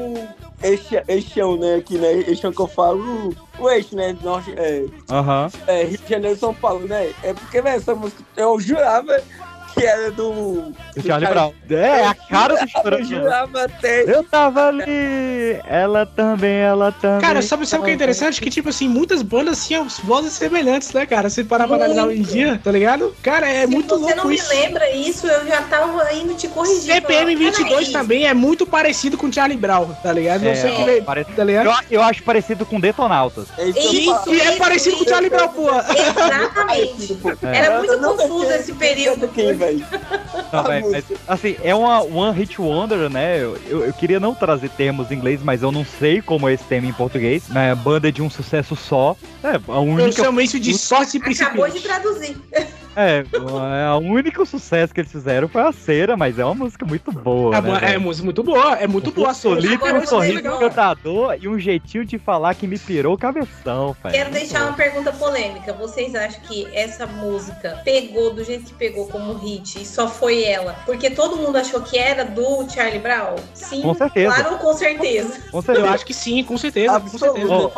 eixo, 0.62 0.96
eixão, 1.06 1.56
né? 1.56 1.76
Aqui, 1.76 1.96
né? 1.96 2.12
Eixão 2.26 2.52
que 2.52 2.60
eu 2.60 2.66
falo, 2.66 3.34
o 3.58 3.70
eixo, 3.70 3.94
né? 3.94 4.16
Norte, 4.22 4.52
é, 4.56 4.84
Aham. 5.10 5.48
é, 5.66 5.84
Rio 5.84 5.98
de 5.98 6.08
Janeiro 6.08 6.38
São 6.38 6.52
Paulo, 6.52 6.86
né? 6.88 7.12
É 7.22 7.32
porque, 7.32 7.62
velho, 7.62 7.76
essa 7.76 7.94
música 7.94 8.22
eu 8.36 8.58
jurava 8.58 9.22
que 9.74 9.84
era 9.84 10.10
do. 10.10 10.72
Do 10.96 11.06
Charlie 11.06 11.28
Brown. 11.28 11.52
É, 11.70 12.06
a 12.06 12.14
cara 12.14 12.54
do 12.56 12.68
chorão. 12.68 12.98
Eu 13.04 13.04
jurava 13.04 13.64
até. 13.64 14.02
Eu 14.04 14.22
tava 14.24 14.68
ali, 14.68 15.60
ela 15.66 16.06
também, 16.06 16.56
ela 16.58 16.92
também. 16.92 17.20
Cara, 17.20 17.42
sabe, 17.42 17.66
sabe 17.66 17.82
o 17.82 17.84
que 17.84 17.90
é 17.90 17.94
interessante? 17.94 18.40
Que, 18.40 18.50
tipo 18.50 18.68
assim, 18.68 18.88
muitas 18.88 19.22
bandas 19.22 19.66
tinham 19.66 19.86
vozes 20.04 20.32
semelhantes, 20.32 20.92
né, 20.92 21.04
cara? 21.06 21.28
Se 21.28 21.42
parar 21.44 21.66
pra 21.66 21.76
analisar 21.76 22.06
hoje 22.06 22.20
em 22.20 22.22
dia, 22.22 22.60
tá 22.62 22.70
ligado? 22.70 23.14
Cara, 23.22 23.48
é 23.48 23.62
Se 23.62 23.66
muito 23.66 23.88
você 23.88 24.00
louco 24.00 24.16
não 24.16 24.26
me 24.26 24.36
isso. 24.36 24.48
lembra 24.50 24.90
isso, 24.94 25.26
eu 25.26 25.46
já 25.46 25.62
tava 25.62 26.12
indo 26.14 26.34
te 26.34 26.48
corrigir. 26.48 26.94
CPM 26.94 27.34
22 27.34 27.68
Peraí. 27.68 27.92
também 27.92 28.26
é 28.26 28.34
muito 28.34 28.66
parecido 28.66 29.16
com 29.18 29.30
Charlie 29.32 29.56
Brown, 29.58 29.88
tá 30.02 30.12
ligado? 30.12 30.42
Não 30.42 30.50
É, 30.50 30.54
sei 30.54 30.70
o 30.72 30.76
que 30.76 30.84
veio, 30.84 31.02
parece- 31.04 31.32
tá 31.32 31.44
ligado? 31.44 31.66
eu, 31.66 31.98
eu 31.98 32.02
acho 32.02 32.22
parecido 32.22 32.64
com 32.64 32.78
Detonautas. 32.80 33.46
É 33.58 33.68
isso 33.68 34.10
eu 34.26 34.34
E, 34.34 34.40
é 34.40 34.56
parecido 34.56 34.96
com 34.96 35.04
o 35.04 35.08
Charlie 35.08 35.30
Brown, 35.30 35.48
pô. 35.48 35.68
Exatamente. 35.70 37.18
É. 37.44 37.58
Era 37.58 37.78
muito 37.78 37.96
não 37.98 38.16
confuso 38.16 38.50
esse 38.52 38.72
período. 38.72 39.28
Velho? 39.64 39.86
Mas, 40.90 41.04
assim, 41.26 41.56
é 41.62 41.74
uma 41.74 42.02
One 42.02 42.36
Hit 42.38 42.60
Wonder, 42.60 43.10
né? 43.10 43.38
Eu, 43.38 43.58
eu, 43.68 43.84
eu 43.86 43.92
queria 43.92 44.20
não 44.20 44.34
trazer 44.34 44.68
termos 44.70 45.10
em 45.10 45.14
inglês, 45.14 45.40
mas 45.42 45.62
eu 45.62 45.72
não 45.72 45.84
sei 45.84 46.20
como 46.22 46.48
é 46.48 46.54
esse 46.54 46.64
termo 46.64 46.88
em 46.88 46.92
português. 46.92 47.48
Né? 47.48 47.74
Banda 47.74 48.10
de 48.12 48.22
um 48.22 48.30
sucesso 48.30 48.76
só. 48.76 49.16
É, 49.42 49.48
a 49.48 49.58
Eu 49.68 49.82
única. 49.82 50.12
chamo 50.12 50.40
isso 50.40 50.58
de 50.60 50.74
sorte 50.74 51.18
Acabou 51.18 51.68
de 51.68 51.80
traduzir. 51.80 52.36
É, 52.96 53.24
é, 53.32 53.92
o 53.94 53.98
único 53.98 54.44
sucesso 54.46 54.94
que 54.94 55.00
eles 55.00 55.10
fizeram 55.10 55.48
foi 55.48 55.62
a 55.62 55.72
cera, 55.72 56.16
mas 56.16 56.38
é 56.38 56.44
uma 56.44 56.54
música 56.54 56.86
muito 56.86 57.10
boa. 57.10 57.56
É, 57.56 57.60
né, 57.60 57.94
é 57.94 57.98
música 57.98 58.24
muito 58.24 58.42
boa, 58.42 58.76
é 58.76 58.86
muito 58.86 59.10
boa. 59.10 59.30
a 59.30 59.34
sua. 59.34 59.54
Solito, 59.54 59.84
um 59.84 60.06
sorriso 60.06 60.34
legal. 60.36 60.56
encantador 60.56 61.36
e 61.40 61.48
um 61.48 61.58
jeitinho 61.58 62.04
de 62.04 62.18
falar 62.18 62.54
que 62.54 62.66
me 62.66 62.78
pirou 62.78 63.14
o 63.14 63.18
cabeção, 63.18 63.96
velho. 64.02 64.14
Quero 64.14 64.30
deixar 64.30 64.64
uma 64.64 64.72
pergunta 64.72 65.12
polêmica. 65.12 65.72
Vocês 65.72 66.14
acham 66.14 66.40
que 66.42 66.66
essa 66.72 67.06
música 67.06 67.80
pegou 67.84 68.32
do 68.32 68.44
jeito 68.44 68.66
que 68.66 68.74
pegou 68.74 69.06
como 69.08 69.34
hit 69.34 69.80
e 69.82 69.86
só 69.86 70.08
foi 70.08 70.44
ela? 70.44 70.74
Porque 70.86 71.10
todo 71.10 71.36
mundo 71.36 71.56
achou 71.56 71.80
que 71.80 71.98
era 71.98 72.24
do 72.24 72.68
Charlie 72.68 73.00
Brown? 73.00 73.36
Sim. 73.54 73.82
Com 73.82 73.94
certeza. 73.94 74.34
Claro, 74.34 74.58
com 74.58 74.72
certeza. 74.74 75.40
Com 75.50 75.62
certeza. 75.62 75.86
Eu 75.86 75.92
acho 75.92 76.06
que 76.06 76.14
sim, 76.14 76.42
com 76.44 76.56
certeza, 76.56 77.00
com 77.00 77.18
certeza. 77.18 77.54
Ô, 77.54 77.72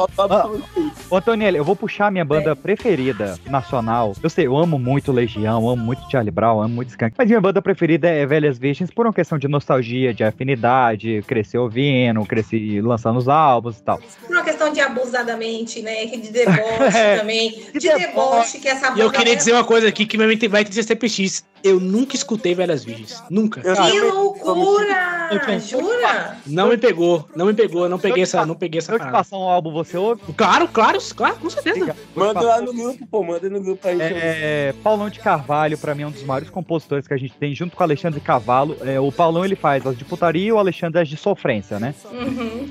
Ô, 1.11 1.17
Antonielli, 1.17 1.57
eu 1.57 1.65
vou 1.65 1.77
puxar 1.77 2.07
a 2.07 2.11
minha 2.11 2.25
banda 2.25 2.55
preferida 2.55 3.39
nacional. 3.47 4.15
Eu 4.23 4.31
sei, 4.31 4.47
eu 4.47 4.57
amo 4.57 4.79
muito 4.79 5.06
Legião, 5.13 5.69
amo 5.69 5.77
muito 5.85 6.03
Charlie 6.11 6.31
Brown, 6.31 6.61
amo 6.63 6.75
muito 6.75 6.89
Skank. 6.91 7.15
Mas 7.17 7.27
minha 7.29 7.41
banda 7.41 7.61
preferida 7.63 8.09
é 8.09 8.25
Velhas 8.27 8.59
Virgens 8.59 8.91
por 8.91 9.07
uma 9.07 9.13
questão 9.13 9.39
de 9.39 9.49
nostalgia, 9.49 10.13
de 10.15 10.23
afinidade, 10.25 11.23
crescer 11.27 11.59
ouvindo, 11.59 12.25
cresci 12.27 12.81
lançando 12.81 13.19
os 13.19 13.29
álbuns 13.29 13.79
e 13.79 13.83
tal. 13.83 13.99
Por 14.27 14.35
uma 14.37 14.45
questão 14.45 14.73
de 14.73 14.81
abusadamente, 14.81 15.83
né? 15.83 16.07
Que 16.07 16.17
de 16.19 16.31
deboche 16.31 16.57
É, 16.97 17.19
também. 17.19 17.51
de 17.73 17.79
De 17.79 17.89
deboche 17.95 18.59
que 18.59 18.69
essa 18.69 18.89
E 18.89 19.01
eu 19.01 19.07
banda 19.07 19.19
queria 19.19 19.33
é- 19.33 19.37
dizer 19.37 19.53
uma 19.53 19.65
coisa 19.65 19.89
aqui 19.89 20.07
que 20.07 20.17
vai 20.17 20.37
ter 20.37 20.49
vai 20.49 20.65
ter 20.65 20.83
CPX. 20.83 21.45
Eu 21.67 21.81
nunca 21.81 22.15
escutei 22.15 22.55
Velhas 22.55 22.85
Virgens. 22.85 23.21
Nunca. 23.29 23.61
Que 23.61 24.01
loucura! 24.01 25.27
Jura? 25.59 26.37
Não 26.47 26.69
me 26.69 26.79
pegou, 26.79 27.29
não 27.35 27.47
me 27.47 27.55
pegou, 27.55 27.89
não 27.89 27.99
peguei 27.99 28.23
essa, 28.23 28.47
não 28.47 28.55
peguei 28.55 28.79
essa 28.79 28.93
eu 28.93 29.01
te 29.01 29.11
passar 29.11 29.37
um 29.37 29.43
álbum, 29.43 29.73
você 29.73 29.97
ouve? 29.97 30.23
Claro, 30.37 30.69
claro, 30.69 30.99
claro, 31.17 31.37
com 31.37 31.51
certeza. 31.51 31.97
Manda 32.15 32.41
lá 32.41 32.61
no 32.61 32.73
grupo, 32.73 33.07
pô, 33.07 33.25
manda 33.25 33.51
no 33.51 33.61
grupo 33.61 33.89
aí. 33.89 33.99
É, 34.01 34.75
Paulão 34.83 35.11
de 35.11 35.19
Carvalho, 35.19 35.77
pra 35.77 35.93
mim, 35.95 36.03
é 36.03 36.07
um 36.07 36.13
dos 36.13 36.23
maiores 36.23 36.49
compositores 36.49 37.09
que 37.09 37.15
a 37.15 37.17
gente 37.17 37.35
tem, 37.35 37.53
junto 37.55 37.77
com 37.77 37.83
o 37.83 37.85
Alexandre 37.85 38.21
Cavalo. 38.21 38.77
É, 38.83 39.01
o 39.01 39.11
Paulão 39.11 39.45
ele 39.45 39.57
faz 39.57 39.85
as 39.85 39.99
de 39.99 40.05
putaria 40.05 40.47
e 40.47 40.53
o 40.53 40.59
Alexandre 40.59 41.01
as 41.01 41.09
de 41.09 41.17
sofrência, 41.17 41.81
né? 41.81 41.93
Uhum. 42.13 42.69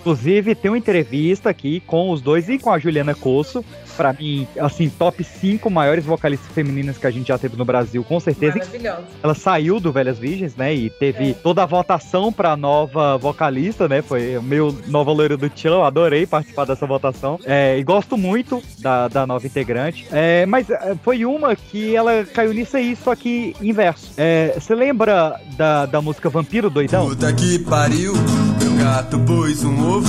Inclusive, 0.00 0.54
tem 0.54 0.70
uma 0.70 0.78
entrevista 0.78 1.50
aqui 1.50 1.80
com 1.80 2.10
os 2.10 2.22
dois 2.22 2.48
e 2.48 2.58
com 2.58 2.72
a 2.72 2.78
Juliana 2.78 3.14
Cosso. 3.14 3.62
Pra 4.00 4.14
mim, 4.14 4.48
assim, 4.58 4.88
top 4.88 5.22
5 5.22 5.68
maiores 5.68 6.06
vocalistas 6.06 6.50
femininas 6.52 6.96
que 6.96 7.06
a 7.06 7.10
gente 7.10 7.28
já 7.28 7.36
teve 7.36 7.54
no 7.54 7.66
Brasil, 7.66 8.02
com 8.02 8.18
certeza. 8.18 8.56
Maravilhosa. 8.56 9.02
Ela 9.22 9.34
saiu 9.34 9.78
do 9.78 9.92
Velhas 9.92 10.18
Virgens, 10.18 10.56
né? 10.56 10.74
E 10.74 10.88
teve 10.88 11.34
toda 11.34 11.62
a 11.62 11.66
votação 11.66 12.32
pra 12.32 12.56
nova 12.56 13.18
vocalista, 13.18 13.86
né? 13.86 14.00
Foi 14.00 14.38
o 14.38 14.42
meu 14.42 14.74
nova 14.86 15.12
loira 15.12 15.36
do. 15.36 15.50
Eu 15.62 15.84
adorei 15.84 16.26
participar 16.26 16.64
dessa 16.64 16.86
votação. 16.86 17.38
É, 17.44 17.78
e 17.78 17.84
gosto 17.84 18.16
muito 18.16 18.62
da, 18.78 19.06
da 19.08 19.26
nova 19.26 19.46
integrante. 19.46 20.06
É, 20.10 20.46
mas 20.46 20.70
é, 20.70 20.96
foi 21.02 21.26
uma 21.26 21.54
que 21.54 21.94
ela 21.94 22.24
caiu 22.24 22.54
nisso 22.54 22.78
aí, 22.78 22.96
só 22.96 23.14
que 23.14 23.54
inverso. 23.60 24.12
É, 24.16 24.54
Você 24.58 24.74
lembra 24.74 25.38
da, 25.58 25.84
da 25.84 26.00
música 26.00 26.30
Vampiro 26.30 26.70
Doidão? 26.70 27.06
Puta 27.06 27.30
que 27.34 27.58
pariu, 27.58 28.14
meu 28.14 28.82
gato 28.82 29.18
pôs 29.20 29.62
um 29.62 29.86
ovo, 29.86 30.08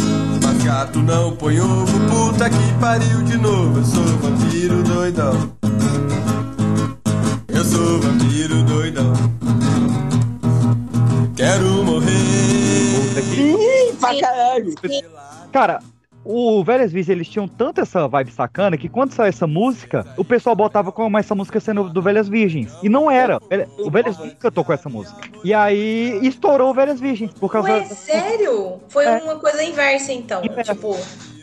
gato 0.63 0.99
não 0.99 1.35
põe 1.35 1.59
ovo. 1.59 1.99
Puta 2.09 2.49
que 2.49 2.73
pariu 2.79 3.23
de 3.23 3.37
novo, 3.37 3.79
eu 3.79 3.85
sou 3.85 4.03
vampiro 4.03 4.83
doidão. 4.83 5.51
Eu 7.47 7.63
sou 7.63 7.99
vampiro 8.01 8.63
doidão. 8.63 9.13
Quero 11.35 11.83
morrer. 11.83 12.11
Ih, 13.33 13.93
pra 13.99 14.19
caralho. 14.19 14.75
Cara, 15.51 15.79
o 16.23 16.63
Velhas 16.63 16.91
Virgens, 16.91 17.09
eles 17.09 17.27
tinham 17.27 17.47
tanto 17.47 17.81
essa 17.81 18.07
vibe 18.07 18.31
sacana 18.31 18.77
que 18.77 18.87
quando 18.87 19.11
saiu 19.11 19.29
essa 19.29 19.47
música, 19.47 20.05
o 20.17 20.23
pessoal 20.23 20.55
botava 20.55 20.91
como 20.91 21.17
essa 21.17 21.33
música 21.33 21.59
sendo 21.59 21.89
do 21.89 22.01
Velhas 22.01 22.27
Virgens. 22.29 22.71
E 22.83 22.89
não 22.89 23.09
era. 23.09 23.39
O 23.79 23.89
Velhas 23.89 24.17
Virgens 24.17 24.37
que 24.39 24.51
tocou 24.51 24.73
essa 24.73 24.89
música. 24.89 25.19
E 25.43 25.53
aí 25.53 26.19
estourou 26.21 26.69
o 26.71 26.73
Velhas 26.73 26.99
Virgens 26.99 27.31
por 27.33 27.51
causa 27.51 27.71
Ué, 27.71 27.85
sério? 27.85 28.79
Foi 28.89 29.05
É. 29.05 29.17
uma 29.17 29.35
coisa 29.37 29.63
inversa, 29.63 30.11
então. 30.13 30.41
Tipo, 30.41 30.95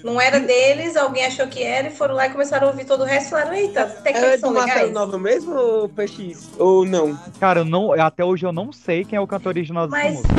não 0.04 0.20
era 0.20 0.38
deles, 0.38 0.96
alguém 0.96 1.24
achou 1.26 1.46
que 1.48 1.62
era 1.62 1.88
e 1.88 1.90
foram 1.90 2.14
lá 2.14 2.26
e 2.26 2.30
começaram 2.30 2.68
a 2.68 2.70
ouvir 2.70 2.84
todo 2.84 3.00
o 3.00 3.04
resto 3.04 3.26
e 3.26 3.30
falaram, 3.30 3.54
eita, 3.54 3.82
até 3.82 4.12
que 4.12 4.18
É 4.18 4.26
eles 4.28 4.40
do 4.40 4.46
são 4.46 4.50
legais. 4.52 4.92
Nova 4.92 5.18
mesmo 5.18 5.54
ou 5.56 5.88
PX? 5.88 6.50
Ou 6.58 6.84
não? 6.84 7.18
Cara, 7.40 7.64
não, 7.64 7.92
até 7.92 8.24
hoje 8.24 8.46
eu 8.46 8.52
não 8.52 8.72
sei 8.72 9.04
quem 9.04 9.16
é 9.16 9.20
o 9.20 9.26
cantor 9.26 9.50
original 9.50 9.88
dessa 9.88 10.04
Mas- 10.04 10.14
música. 10.14 10.34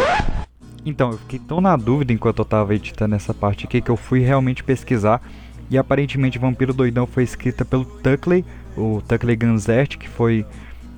Então, 0.86 1.12
eu 1.12 1.18
fiquei 1.18 1.40
tão 1.40 1.60
na 1.62 1.76
dúvida 1.76 2.14
enquanto 2.14 2.40
eu 2.40 2.46
tava 2.46 2.74
editando 2.76 3.16
essa 3.16 3.34
parte 3.34 3.66
aqui 3.66 3.82
que 3.82 3.92
eu 3.92 3.98
fui 3.98 4.20
realmente 4.20 4.64
pesquisar. 4.64 5.22
E 5.70 5.78
aparentemente 5.78 6.40
Vampiro 6.40 6.74
Doidão 6.74 7.06
foi 7.06 7.24
escrita 7.24 7.64
pelo 7.64 7.86
Tuckley, 7.86 8.44
o 8.76 9.02
Tuckley 9.08 9.36
Ganzert, 9.36 9.98
que 9.98 10.10
foi 10.10 10.46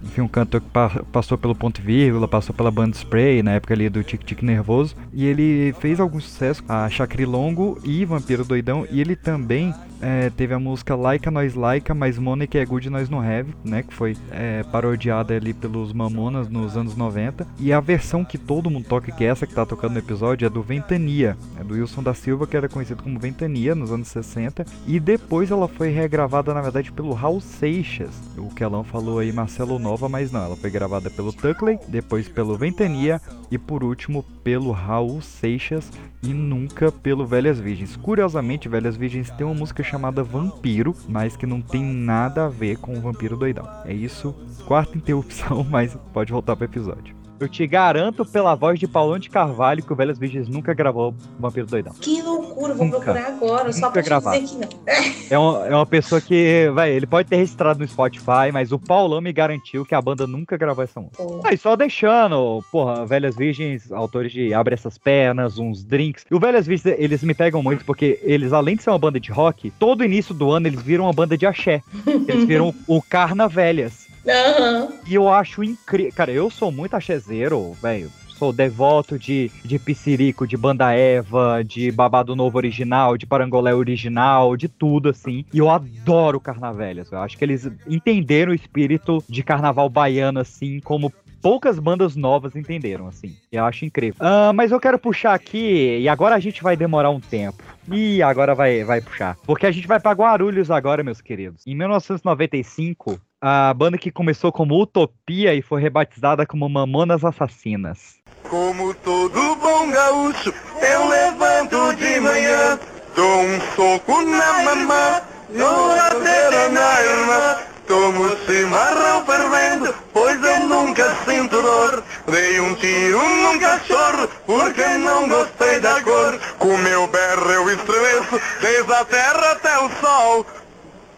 enfim, 0.03 0.21
um 0.21 0.27
cantor 0.27 0.61
que 0.61 0.69
pa- 0.69 1.03
passou 1.11 1.37
pelo 1.37 1.53
Ponto 1.53 1.79
e 1.79 1.83
Vírgula, 1.83 2.27
passou 2.27 2.55
pela 2.55 2.71
banda 2.71 2.95
Spray, 2.95 3.43
na 3.43 3.51
época 3.51 3.73
ali 3.73 3.87
do 3.89 4.03
Tic 4.03 4.23
Tic 4.23 4.41
Nervoso. 4.41 4.95
E 5.13 5.25
ele 5.25 5.73
fez 5.79 5.99
algum 5.99 6.19
sucesso, 6.19 6.63
a 6.67 6.89
Chacri 6.89 7.25
Longo 7.25 7.77
e 7.83 8.03
Vampiro 8.05 8.43
Doidão. 8.43 8.87
E 8.89 8.99
ele 8.99 9.15
também 9.15 9.73
é, 10.01 10.29
teve 10.31 10.53
a 10.53 10.59
música 10.59 10.95
Laika 10.95 11.29
Nós 11.29 11.53
Laika, 11.53 11.93
mas 11.93 12.17
Money 12.17 12.49
é 12.53 12.65
Good 12.65 12.89
Nós 12.89 13.09
Não 13.09 13.19
Have, 13.19 13.53
né? 13.63 13.83
Que 13.83 13.93
foi 13.93 14.17
é, 14.31 14.63
parodiada 14.63 15.35
ali 15.35 15.53
pelos 15.53 15.93
Mamonas 15.93 16.49
nos 16.49 16.75
anos 16.75 16.95
90. 16.95 17.47
E 17.59 17.71
a 17.71 17.79
versão 17.79 18.25
que 18.25 18.37
todo 18.37 18.69
mundo 18.69 18.85
toca, 18.87 19.11
que 19.11 19.23
é 19.23 19.27
essa 19.27 19.45
que 19.45 19.53
tá 19.53 19.65
tocando 19.65 19.93
no 19.93 19.99
episódio, 19.99 20.45
é 20.45 20.49
do 20.49 20.61
Ventania. 20.61 21.37
É 21.59 21.63
do 21.63 21.75
Wilson 21.75 22.01
da 22.01 22.13
Silva, 22.13 22.47
que 22.47 22.57
era 22.57 22.67
conhecido 22.67 23.03
como 23.03 23.19
Ventania 23.19 23.75
nos 23.75 23.91
anos 23.91 24.07
60. 24.07 24.65
E 24.87 24.99
depois 24.99 25.51
ela 25.51 25.67
foi 25.67 25.89
regravada, 25.89 26.53
na 26.53 26.61
verdade, 26.61 26.91
pelo 26.91 27.13
Raul 27.13 27.39
Seixas. 27.39 28.11
O 28.37 28.49
Kelão 28.49 28.83
falou 28.83 29.19
aí 29.19 29.31
Marcelo 29.31 29.77
Nova, 29.77 30.09
mas 30.09 30.31
não. 30.31 30.45
Ela 30.45 30.55
foi 30.55 30.71
gravada 30.71 31.09
pelo 31.09 31.31
Tuckley, 31.31 31.79
depois 31.87 32.27
pelo 32.27 32.57
Ventania 32.57 33.21
e 33.51 33.57
por 33.57 33.83
último 33.83 34.23
pelo 34.43 34.71
Raul 34.71 35.21
Seixas 35.21 35.91
e 36.23 36.33
nunca 36.33 36.91
pelo 36.91 37.25
Velhas 37.25 37.59
Virgens. 37.59 37.97
Curiosamente, 37.97 38.69
Velhas 38.69 38.95
Virgens 38.95 39.29
tem 39.31 39.45
uma 39.45 39.53
música 39.53 39.83
chamada 39.83 40.23
Vampiro, 40.23 40.95
mas 41.07 41.35
que 41.35 41.45
não 41.45 41.61
tem 41.61 41.83
nada 41.83 42.45
a 42.45 42.49
ver 42.49 42.77
com 42.77 42.97
o 42.97 43.01
Vampiro 43.01 43.35
Doidão. 43.35 43.67
É 43.85 43.93
isso, 43.93 44.33
quarta 44.65 44.95
interrupção, 44.97 45.63
mas 45.69 45.97
pode 46.13 46.31
voltar 46.31 46.55
pro 46.55 46.65
episódio. 46.65 47.20
Eu 47.41 47.49
te 47.49 47.65
garanto 47.65 48.23
pela 48.23 48.53
voz 48.53 48.79
de 48.79 48.87
Paulão 48.87 49.17
de 49.17 49.27
Carvalho 49.27 49.81
que 49.83 49.91
o 49.91 49.95
Velhas 49.95 50.19
Virgens 50.19 50.47
nunca 50.47 50.75
gravou 50.75 51.11
Vampiro 51.39 51.65
Doidão. 51.65 51.91
Que 51.99 52.21
loucura, 52.21 52.75
vou 52.75 52.85
Nunca. 52.85 52.99
procurar 52.99 53.27
agora, 53.29 53.73
só 53.73 53.89
pra 53.89 54.03
te 54.03 54.05
gravado. 54.05 54.39
dizer 54.39 54.67
que 54.67 54.75
não. 54.75 54.81
É 55.27 55.39
uma, 55.39 55.65
é 55.65 55.75
uma 55.75 55.85
pessoa 55.87 56.21
que, 56.21 56.69
vai, 56.71 56.91
ele 56.91 57.07
pode 57.07 57.27
ter 57.27 57.37
registrado 57.37 57.79
no 57.79 57.87
Spotify, 57.87 58.51
mas 58.53 58.71
o 58.71 58.77
Paulão 58.77 59.19
me 59.19 59.33
garantiu 59.33 59.83
que 59.83 59.95
a 59.95 60.01
banda 60.01 60.27
nunca 60.27 60.55
gravou 60.55 60.83
essa 60.83 61.01
música. 61.01 61.23
Aí 61.43 61.57
só 61.57 61.75
deixando, 61.75 62.63
porra, 62.71 63.07
Velhas 63.07 63.35
Virgens, 63.35 63.91
autores 63.91 64.31
de 64.31 64.53
Abre 64.53 64.75
Essas 64.75 64.99
Pernas, 64.99 65.57
uns 65.57 65.83
drinks. 65.83 66.23
E 66.29 66.35
o 66.35 66.39
Velhas 66.39 66.67
Virgens, 66.67 66.95
eles 66.99 67.23
me 67.23 67.33
pegam 67.33 67.63
muito 67.63 67.83
porque 67.85 68.19
eles, 68.21 68.53
além 68.53 68.75
de 68.75 68.83
ser 68.83 68.91
uma 68.91 68.99
banda 68.99 69.19
de 69.19 69.31
rock, 69.31 69.71
todo 69.79 70.05
início 70.05 70.35
do 70.35 70.51
ano 70.51 70.67
eles 70.67 70.83
viram 70.83 71.05
uma 71.05 71.13
banda 71.13 71.35
de 71.35 71.47
axé. 71.47 71.81
Eles 72.05 72.45
viram 72.45 72.71
o 72.87 73.01
Carna 73.01 73.47
Velhas. 73.47 74.10
Aham. 74.27 74.89
E 75.07 75.15
eu 75.15 75.27
acho 75.29 75.63
incrível. 75.63 76.13
Cara, 76.13 76.31
eu 76.31 76.49
sou 76.49 76.71
muito 76.71 76.95
axézeiro, 76.95 77.73
velho. 77.73 78.11
Sou 78.41 78.51
devoto 78.51 79.19
de, 79.19 79.51
de 79.63 79.77
Piscirico, 79.77 80.47
de 80.47 80.57
Banda 80.57 80.91
Eva, 80.91 81.61
de 81.63 81.91
Babado 81.91 82.35
Novo 82.35 82.57
original, 82.57 83.15
de 83.15 83.27
Parangolé 83.27 83.71
original, 83.71 84.57
de 84.57 84.67
tudo, 84.67 85.09
assim. 85.09 85.45
E 85.53 85.59
eu 85.59 85.69
adoro 85.69 86.39
Carnavelhas. 86.39 87.11
Eu 87.11 87.19
acho 87.19 87.37
que 87.37 87.45
eles 87.45 87.69
entenderam 87.85 88.51
o 88.51 88.55
espírito 88.55 89.23
de 89.29 89.43
carnaval 89.43 89.87
baiano, 89.87 90.39
assim, 90.39 90.79
como 90.79 91.13
poucas 91.39 91.77
bandas 91.77 92.15
novas 92.15 92.55
entenderam, 92.55 93.07
assim. 93.07 93.35
Eu 93.51 93.65
acho 93.65 93.85
incrível. 93.85 94.15
Ah, 94.19 94.51
mas 94.53 94.71
eu 94.71 94.79
quero 94.79 94.97
puxar 94.97 95.33
aqui, 95.33 95.99
e 95.99 96.07
agora 96.07 96.35
a 96.35 96.39
gente 96.39 96.63
vai 96.63 96.77
demorar 96.77 97.09
um 97.09 97.19
tempo. 97.19 97.63
E 97.91 98.21
agora 98.21 98.53
vai, 98.55 98.83
vai 98.83 99.01
puxar. 99.01 99.37
Porque 99.45 99.65
a 99.65 99.71
gente 99.71 99.87
vai 99.87 99.99
pra 99.99 100.13
Guarulhos 100.13 100.71
agora, 100.71 101.03
meus 101.03 101.21
queridos. 101.21 101.65
Em 101.65 101.75
1995, 101.75 103.19
a 103.41 103.73
banda 103.73 103.97
que 103.97 104.11
começou 104.11 104.51
como 104.51 104.79
Utopia 104.79 105.55
e 105.55 105.63
foi 105.63 105.81
rebatizada 105.81 106.45
como 106.45 106.69
Mamonas 106.69 107.25
Assassinas. 107.25 108.21
Como 108.47 108.93
todo 108.95 109.55
bom 109.55 109.89
gaúcho, 109.89 110.53
eu 110.79 111.07
levanto 111.07 111.95
de 111.95 112.19
manhã, 112.19 112.79
dou 113.15 113.41
um 113.41 113.59
soco 113.75 114.21
na 114.21 114.63
mamã, 114.63 115.21
dou 115.49 115.95
rasteira 115.95 116.69
na 116.69 117.01
irmã, 117.01 117.57
tomo 117.87 118.29
chimarrão 118.45 119.25
fervendo, 119.25 119.95
pois 120.13 120.43
eu 120.43 120.67
nunca 120.67 121.15
sinto 121.25 121.61
dor. 121.61 122.03
Dei 122.31 122.59
um 122.59 122.75
tiro 122.75 123.17
num 123.17 123.59
cachorro, 123.59 124.29
porque 124.45 124.85
não 124.99 125.27
gostei 125.27 125.79
da 125.79 125.99
cor. 126.01 126.39
Com 126.59 126.77
meu 126.77 127.07
berro 127.07 127.51
eu 127.51 127.69
estremeço, 127.71 128.39
desde 128.61 128.93
a 128.93 129.05
terra 129.05 129.51
até 129.51 129.79
o 129.79 129.89
sol. 129.99 130.45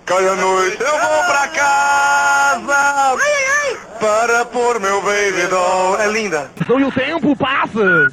Cai 0.06 0.28
a 0.28 0.36
noite, 0.36 0.82
eu 0.82 0.91
vou 0.91 1.24
pra 1.26 1.47
casa. 1.47 3.18
Para 3.99 4.45
pôr 4.45 4.80
meu 4.82 5.01
baby 5.01 5.47
doll. 5.49 5.97
É 5.99 6.08
linda. 6.12 6.51
E 6.58 6.84
o 6.84 6.91
tempo 6.91 7.36
passa. 7.38 8.08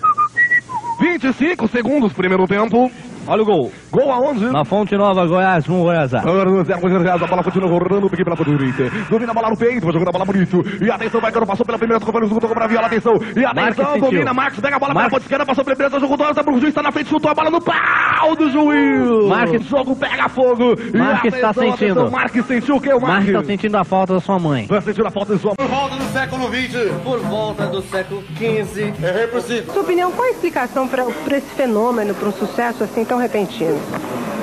25 1.01 1.67
segundos, 1.69 2.13
primeiro 2.13 2.47
tempo. 2.47 2.91
Olha 3.27 3.43
o 3.43 3.45
gol. 3.45 3.73
Gol 3.91 4.13
aonde? 4.13 4.47
Na 4.51 4.65
Fonte 4.65 4.97
Nova, 4.97 5.27
Goiás, 5.27 5.69
1 5.69 5.83
Goiás. 5.83 6.15
A. 6.15 6.21
Agora 6.21 6.51
no 6.51 6.65
Zé 6.65 6.75
Goiás, 6.75 7.23
a 7.23 7.27
bola 7.27 7.43
continua 7.43 7.69
rolando, 7.69 8.09
peguei 8.09 8.25
pela 8.25 8.37
direita. 8.37 8.91
Domina 9.11 9.33
a 9.33 9.35
bola 9.35 9.51
no 9.51 9.57
peito, 9.57 9.83
vai 9.85 9.93
jogando 9.93 10.09
a 10.09 10.13
bola 10.13 10.25
bonito. 10.25 10.65
E 10.81 10.91
atenção, 10.91 11.21
vai, 11.21 11.33
passou 11.33 11.67
pela 11.67 11.79
primeira, 11.79 11.99
tocou 12.05 12.23
segundo, 12.23 12.41
tocou 12.41 12.55
pra 12.55 12.67
viola, 12.69 12.87
atenção. 12.87 13.15
E 13.15 13.41
Marques 13.41 13.57
atenção, 13.81 13.93
sentiu. 13.95 14.11
domina, 14.11 14.33
Marcos, 14.35 14.61
pega 14.61 14.77
a 14.77 14.79
bola 14.79 14.93
pela 14.93 15.03
Marques. 15.03 15.13
ponta 15.13 15.25
esquerda, 15.25 15.47
passou 15.47 15.65
pela 15.65 15.77
primeira, 15.77 16.01
jogou 16.01 16.17
duas, 16.17 16.39
pro 16.39 16.61
juiz, 16.61 16.75
tá 16.75 16.83
na 16.83 16.93
frente, 16.93 17.09
chutou 17.09 17.31
a 17.31 17.35
bola 17.35 17.51
no 17.51 17.61
pau 17.61 18.37
do 18.37 18.51
juiz. 18.51 19.29
Marques. 19.29 19.67
O 19.67 19.69
jogo 19.69 19.97
pega 19.97 20.29
fogo. 20.29 20.77
Marques 20.95 21.41
tá 21.41 21.51
atenção, 21.51 21.71
sentindo. 21.77 22.01
atenção, 22.01 22.11
Marques 22.11 22.47
sentiu 22.47 22.77
o 22.77 22.81
que, 22.81 22.89
o 22.93 23.01
Marques 23.01 23.33
Marques? 23.33 23.33
tá 23.35 23.45
sentindo 23.45 23.77
a 23.77 23.85
falta 23.85 24.15
da 24.15 24.21
sua 24.21 24.39
mãe. 24.39 24.67
Vai 24.67 24.81
sentir 24.83 25.05
a 25.05 25.11
falta 25.11 25.35
de 25.35 25.41
sua 25.41 25.55
Por 25.57 25.67
volta 25.67 25.97
do 25.97 26.05
século 26.13 26.49
XX. 26.49 26.93
Por 27.03 27.19
volta 27.21 27.67
do 27.67 27.83
século 27.83 28.23
XV. 28.37 28.95
Errei 29.03 29.27
por 29.27 29.41
cinco. 29.41 29.73
Sua 29.73 29.83
opinião, 29.83 30.13
qual 30.13 30.29
a 30.29 30.31
explicação 30.31 30.87
para 30.87 31.05
esse 31.37 31.55
fenômeno, 31.57 32.15
para 32.15 32.29
um 32.29 32.33
sucesso 32.33 32.85
assim 32.85 33.05
tão 33.05 33.19
repentino? 33.19 33.80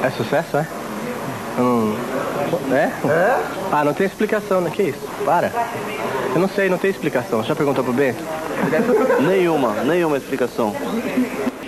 É 0.03 0.09
sucesso, 0.11 0.57
é? 0.57 0.67
Hum. 1.59 1.95
É? 2.71 2.91
É? 3.07 3.43
Ah, 3.71 3.83
não 3.83 3.93
tem 3.93 4.05
explicação, 4.05 4.61
né? 4.61 4.69
Que 4.73 4.83
isso? 4.83 5.07
Para. 5.25 5.51
Eu 6.33 6.39
não 6.39 6.47
sei, 6.47 6.69
não 6.69 6.77
tem 6.77 6.91
explicação. 6.91 7.43
Já 7.43 7.55
perguntou 7.55 7.83
pro 7.83 7.93
Bento? 7.93 8.23
Nenhuma, 9.27 9.83
nenhuma 9.83 10.17
explicação. 10.17 10.75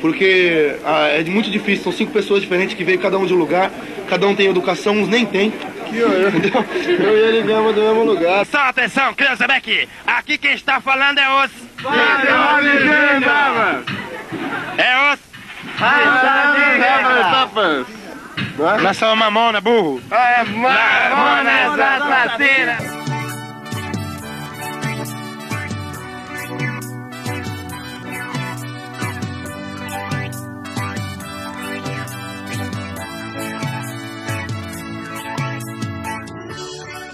Porque 0.01 0.77
ah, 0.85 1.07
é 1.07 1.23
muito 1.23 1.49
difícil, 1.51 1.83
são 1.83 1.91
cinco 1.91 2.11
pessoas 2.11 2.41
diferentes 2.41 2.75
que 2.75 2.83
veio 2.83 2.99
cada 2.99 3.17
um 3.17 3.25
de 3.25 3.33
um 3.33 3.37
lugar, 3.37 3.71
cada 4.09 4.27
um 4.27 4.35
tem 4.35 4.47
educação, 4.47 4.93
uns 4.93 5.07
nem 5.07 5.25
tem. 5.25 5.53
Eu, 5.91 6.07
eu, 6.13 6.29
eu 6.99 7.17
e 7.17 7.21
ele 7.21 7.41
viemos 7.43 7.75
do 7.75 7.81
mesmo 7.81 8.03
lugar. 8.03 8.45
Só 8.45 8.59
atenção, 8.59 9.13
criança 9.13 9.47
Beck. 9.47 9.89
Aqui 10.05 10.37
quem 10.37 10.53
está 10.53 10.79
falando 10.79 11.17
é 11.17 11.45
os... 11.45 11.51
é 14.77 14.83
É 14.83 15.13
os... 15.13 15.28
Tapas. 15.79 17.87
Nós 18.83 18.97
somos 18.97 19.17
mamona, 19.17 19.61
burro. 19.61 20.01
É 20.11 20.43
Mamonas 20.43 21.79
assassinas. 21.79 22.99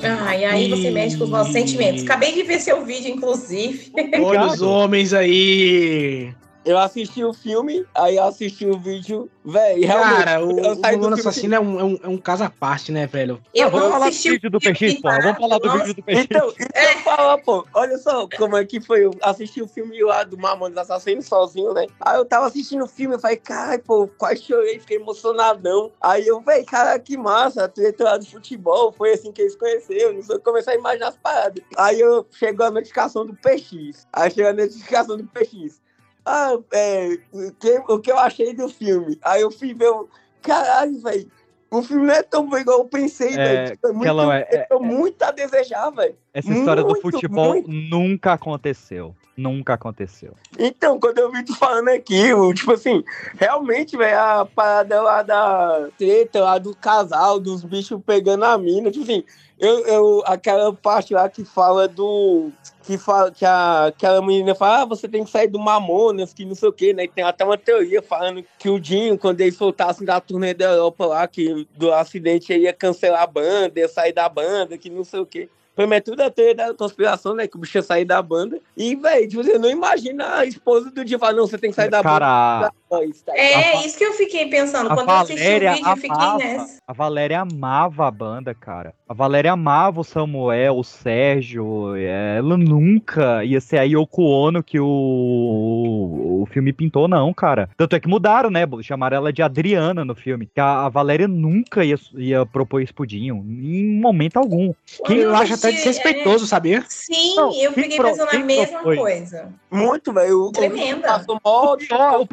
Ah, 0.08 0.36
e 0.36 0.46
aí 0.46 0.70
você 0.70 0.92
mexe 0.92 1.18
com 1.18 1.24
os 1.26 1.30
nossos 1.30 1.54
sentimentos. 1.54 2.04
Acabei 2.04 2.34
de 2.34 2.44
ver 2.44 2.60
seu 2.60 2.84
vídeo, 2.84 3.12
inclusive. 3.12 3.92
Olha 4.24 4.46
os 4.46 4.62
homens 4.62 5.14
aí. 5.14 6.34
Eu 6.66 6.80
assisti 6.80 7.24
o 7.24 7.32
filme, 7.32 7.86
aí 7.94 8.16
eu 8.16 8.24
assisti 8.24 8.66
o 8.66 8.78
vídeo, 8.80 9.30
velho. 9.46 9.88
Cara, 9.88 10.44
o, 10.44 10.50
o 10.50 10.76
filme 10.76 11.14
Assassino 11.14 11.56
é 11.56 11.60
um, 11.60 11.80
é, 11.80 11.84
um, 11.84 12.00
é 12.04 12.08
um 12.08 12.18
caso 12.18 12.44
à 12.44 12.50
parte, 12.50 12.92
né, 12.92 13.06
velho? 13.06 13.40
Eu 13.54 13.70
vamos 13.70 13.86
não 13.86 13.92
falar 13.94 14.10
do 14.10 14.16
vídeo 14.16 14.50
do 14.50 14.60
PX, 14.60 15.00
porra. 15.00 15.22
Vamos 15.22 15.38
falar 15.38 15.60
do 15.60 15.72
vídeo 15.72 15.94
do 15.94 16.04
PX. 16.04 16.20
Então, 16.24 16.52
que 16.52 16.64
eu 16.64 17.00
falar, 17.04 17.38
pô. 17.38 17.66
Olha 17.72 17.98
só 18.00 18.28
como 18.36 18.58
é 18.58 18.66
que 18.66 18.82
foi. 18.82 19.06
Eu 19.06 19.12
assisti 19.22 19.62
o 19.62 19.68
filme 19.68 20.02
lá 20.04 20.24
do 20.24 20.38
Mamonas 20.38 20.78
Assassinos 20.78 21.28
sozinho, 21.28 21.72
né? 21.74 21.86
Aí 22.02 22.18
eu 22.18 22.26
tava 22.26 22.48
assistindo 22.48 22.84
o 22.84 22.88
filme, 22.88 23.16
eu 23.16 23.20
falei, 23.20 23.38
cara, 23.38 23.78
pô, 23.78 24.08
quase 24.08 24.42
chorei, 24.42 24.80
fiquei 24.80 24.98
emocionadão. 24.98 25.92
Aí 26.02 26.26
eu, 26.28 26.42
velho, 26.42 26.66
cara, 26.66 26.98
que 26.98 27.16
massa, 27.16 27.72
lá 28.00 28.18
do 28.18 28.26
futebol, 28.26 28.92
foi 28.92 29.14
assim 29.14 29.32
que 29.32 29.42
eles 29.42 29.56
conheceram, 29.56 30.14
não 30.14 30.24
sei, 30.24 30.36
eu 30.36 30.42
comecei 30.42 30.74
a 30.74 30.78
imaginar 30.78 31.10
as 31.10 31.18
paradas. 31.18 31.64
Aí 31.78 32.00
eu 32.00 32.26
chegou 32.32 32.66
a 32.66 32.72
notificação 32.72 33.26
do 33.26 33.36
PX. 33.36 34.08
Aí 34.12 34.32
chegou 34.32 34.50
a 34.50 34.54
notificação 34.54 35.18
do 35.18 35.26
PX. 35.26 35.85
Ah, 36.26 36.58
é, 36.74 37.18
o 37.32 37.52
que, 37.54 37.84
o 37.88 38.00
que 38.00 38.12
eu 38.12 38.18
achei 38.18 38.54
do 38.54 38.68
filme? 38.68 39.18
Aí 39.22 39.42
eu 39.42 39.52
fui 39.52 39.74
ver, 39.74 39.94
caralho, 40.42 41.00
velho. 41.02 41.30
O 41.70 41.82
filme 41.84 42.08
não 42.08 42.14
é 42.14 42.24
tão 42.24 42.48
bom 42.50 42.58
igual 42.58 42.80
eu 42.80 42.86
pensei, 42.86 43.36
É, 43.36 43.38
velho. 43.38 43.72
Tipo, 43.72 43.88
É, 43.88 43.92
muito, 43.92 44.32
é- 44.32 44.46
deixou 44.46 44.82
muito 44.82 45.22
a 45.24 45.32
desejar, 45.32 45.90
velho. 45.92 46.16
Essa 46.34 46.52
história 46.52 46.84
do 46.84 46.90
Muito, 46.90 47.02
futebol 47.02 47.50
muito. 47.54 47.70
nunca 47.70 48.34
aconteceu. 48.34 49.16
Nunca 49.38 49.74
aconteceu. 49.74 50.34
Então, 50.58 50.98
quando 50.98 51.18
eu 51.18 51.30
vi 51.30 51.44
tu 51.44 51.54
falando 51.56 51.90
aqui, 51.90 52.30
tipo 52.56 52.72
assim, 52.72 53.04
realmente, 53.38 53.98
velho, 53.98 54.18
a 54.18 54.46
parada 54.46 55.02
lá 55.02 55.22
da 55.24 55.90
treta, 55.98 56.42
lá 56.42 56.58
do 56.58 56.74
casal, 56.74 57.40
dos 57.40 57.64
bichos 57.64 58.02
pegando 58.06 58.46
a 58.46 58.58
mina, 58.58 58.90
tipo 58.90 59.04
assim, 59.04 59.26
eu, 59.60 59.86
eu, 59.88 60.24
aquela 60.26 60.74
parte 60.74 61.14
lá 61.14 61.30
que 61.30 61.44
fala 61.44 61.88
do. 61.88 62.52
Que, 62.84 62.98
fala, 62.98 63.32
que 63.32 63.44
a, 63.46 63.88
aquela 63.88 64.22
menina 64.22 64.54
fala, 64.54 64.84
ah, 64.84 64.86
você 64.86 65.08
tem 65.08 65.24
que 65.24 65.32
sair 65.32 65.48
do 65.48 65.58
Mamonas, 65.58 66.34
que 66.34 66.46
não 66.46 66.54
sei 66.54 66.70
o 66.70 66.74
quê, 66.74 66.94
né? 66.94 67.06
E 67.06 67.08
tem 67.08 67.24
até 67.24 67.44
uma 67.44 67.58
teoria 67.58 68.02
falando 68.02 68.44
que 68.60 68.70
o 68.70 68.80
Dinho, 68.80 69.18
quando 69.18 69.42
eles 69.42 69.56
soltassem 69.56 70.06
da 70.06 70.22
turnê 70.22 70.54
da 70.54 70.66
Europa 70.66 71.06
lá, 71.06 71.28
que 71.28 71.68
do 71.76 71.92
acidente 71.92 72.54
ia 72.54 72.74
cancelar 72.74 73.24
a 73.24 73.28
banda, 73.28 73.80
ia 73.80 73.88
sair 73.88 74.14
da 74.14 74.30
banda, 74.30 74.78
que 74.78 74.90
não 74.90 75.04
sei 75.04 75.20
o 75.20 75.26
quê. 75.26 75.50
Foi 75.76 75.86
mas 75.86 76.04
tudo 76.04 76.22
a 76.22 76.32
teoria 76.32 76.56
da 76.56 76.74
conspiração, 76.74 77.36
né? 77.36 77.48
Que 77.48 77.58
o 77.58 77.60
bicho 77.60 77.78
ia 77.78 77.84
sair 77.84 78.06
da 78.06 78.22
banda. 78.22 78.60
E, 78.78 78.96
velho, 78.96 79.28
tipo, 79.28 79.44
você 79.44 79.58
não 79.60 79.70
imagina 79.70 80.38
a 80.38 80.46
esposa 80.46 80.90
do 80.90 81.04
dia 81.04 81.20
falar, 81.20 81.34
não, 81.34 81.46
você 81.46 81.58
tem 81.58 81.70
que 81.70 81.76
sair 81.76 81.90
da 81.90 82.02
Cara, 82.02 82.60
banda. 82.60 82.74
Tá? 82.88 83.36
É, 83.36 83.86
isso 83.86 83.98
que 83.98 84.04
eu 84.04 84.14
fiquei 84.14 84.48
pensando. 84.48 84.92
A 84.92 84.96
Quando 84.96 85.10
eu 85.10 85.16
assisti 85.16 85.34
o 85.34 85.38
Valéria 85.44 85.72
vídeo, 85.74 85.90
eu 85.90 85.96
fiquei 85.96 86.12
amava, 86.12 86.38
nessa. 86.38 86.78
a 86.88 86.94
Valéria 86.94 87.42
amava 87.42 88.08
a 88.08 88.12
banda, 88.12 88.54
cara. 88.54 88.94
A 89.10 89.14
Valéria 89.14 89.52
amava 89.54 90.02
o 90.02 90.04
Samuel, 90.04 90.78
o 90.78 90.84
Sérgio. 90.84 91.96
Ela 91.96 92.58
nunca 92.58 93.44
ia 93.44 93.60
ser 93.60 93.80
a 93.80 93.84
Yoko 93.84 94.24
Ono 94.24 94.62
que 94.64 94.80
o, 94.80 94.86
o, 94.86 96.44
o 96.44 96.46
filme 96.46 96.72
pintou, 96.72 97.08
não, 97.08 97.34
cara. 97.34 97.70
Tanto 97.76 97.96
é 97.96 98.00
que 98.00 98.08
mudaram, 98.08 98.50
né? 98.50 98.62
Chamaram 98.82 99.18
ela 99.18 99.34
de 99.34 99.42
Adriana 99.42 100.06
no 100.06 100.16
filme. 100.16 100.50
Que 100.54 100.60
a, 100.62 100.86
a 100.86 100.90
Valéria 100.90 101.28
nunca 101.28 101.84
ia, 101.84 101.98
ia 102.16 102.46
propor 102.46 102.82
isso 102.82 102.94
Dinho, 103.06 103.36
em 103.36 104.00
momento 104.00 104.38
algum. 104.38 104.74
Que 105.06 105.14
eu 105.18 105.36
acho 105.36 105.54
até 105.54 105.72
desrespeitoso, 105.72 106.48
sabia? 106.48 106.84
Sim, 106.90 107.36
Não, 107.36 107.54
eu 107.54 107.72
quem 107.74 107.84
fiquei 107.84 107.98
pro- 107.98 108.10
pensando 108.10 108.28
a 108.28 108.32
quem 108.32 108.44
mesma 108.44 108.80
propôs? 108.80 109.00
coisa. 109.00 109.54
Muito, 109.72 110.12
velho. 110.14 110.52
Tremenda. 110.52 111.24
Mó 111.44 111.74
O 111.74 111.78
pior, 111.78 112.20
o 112.22 112.26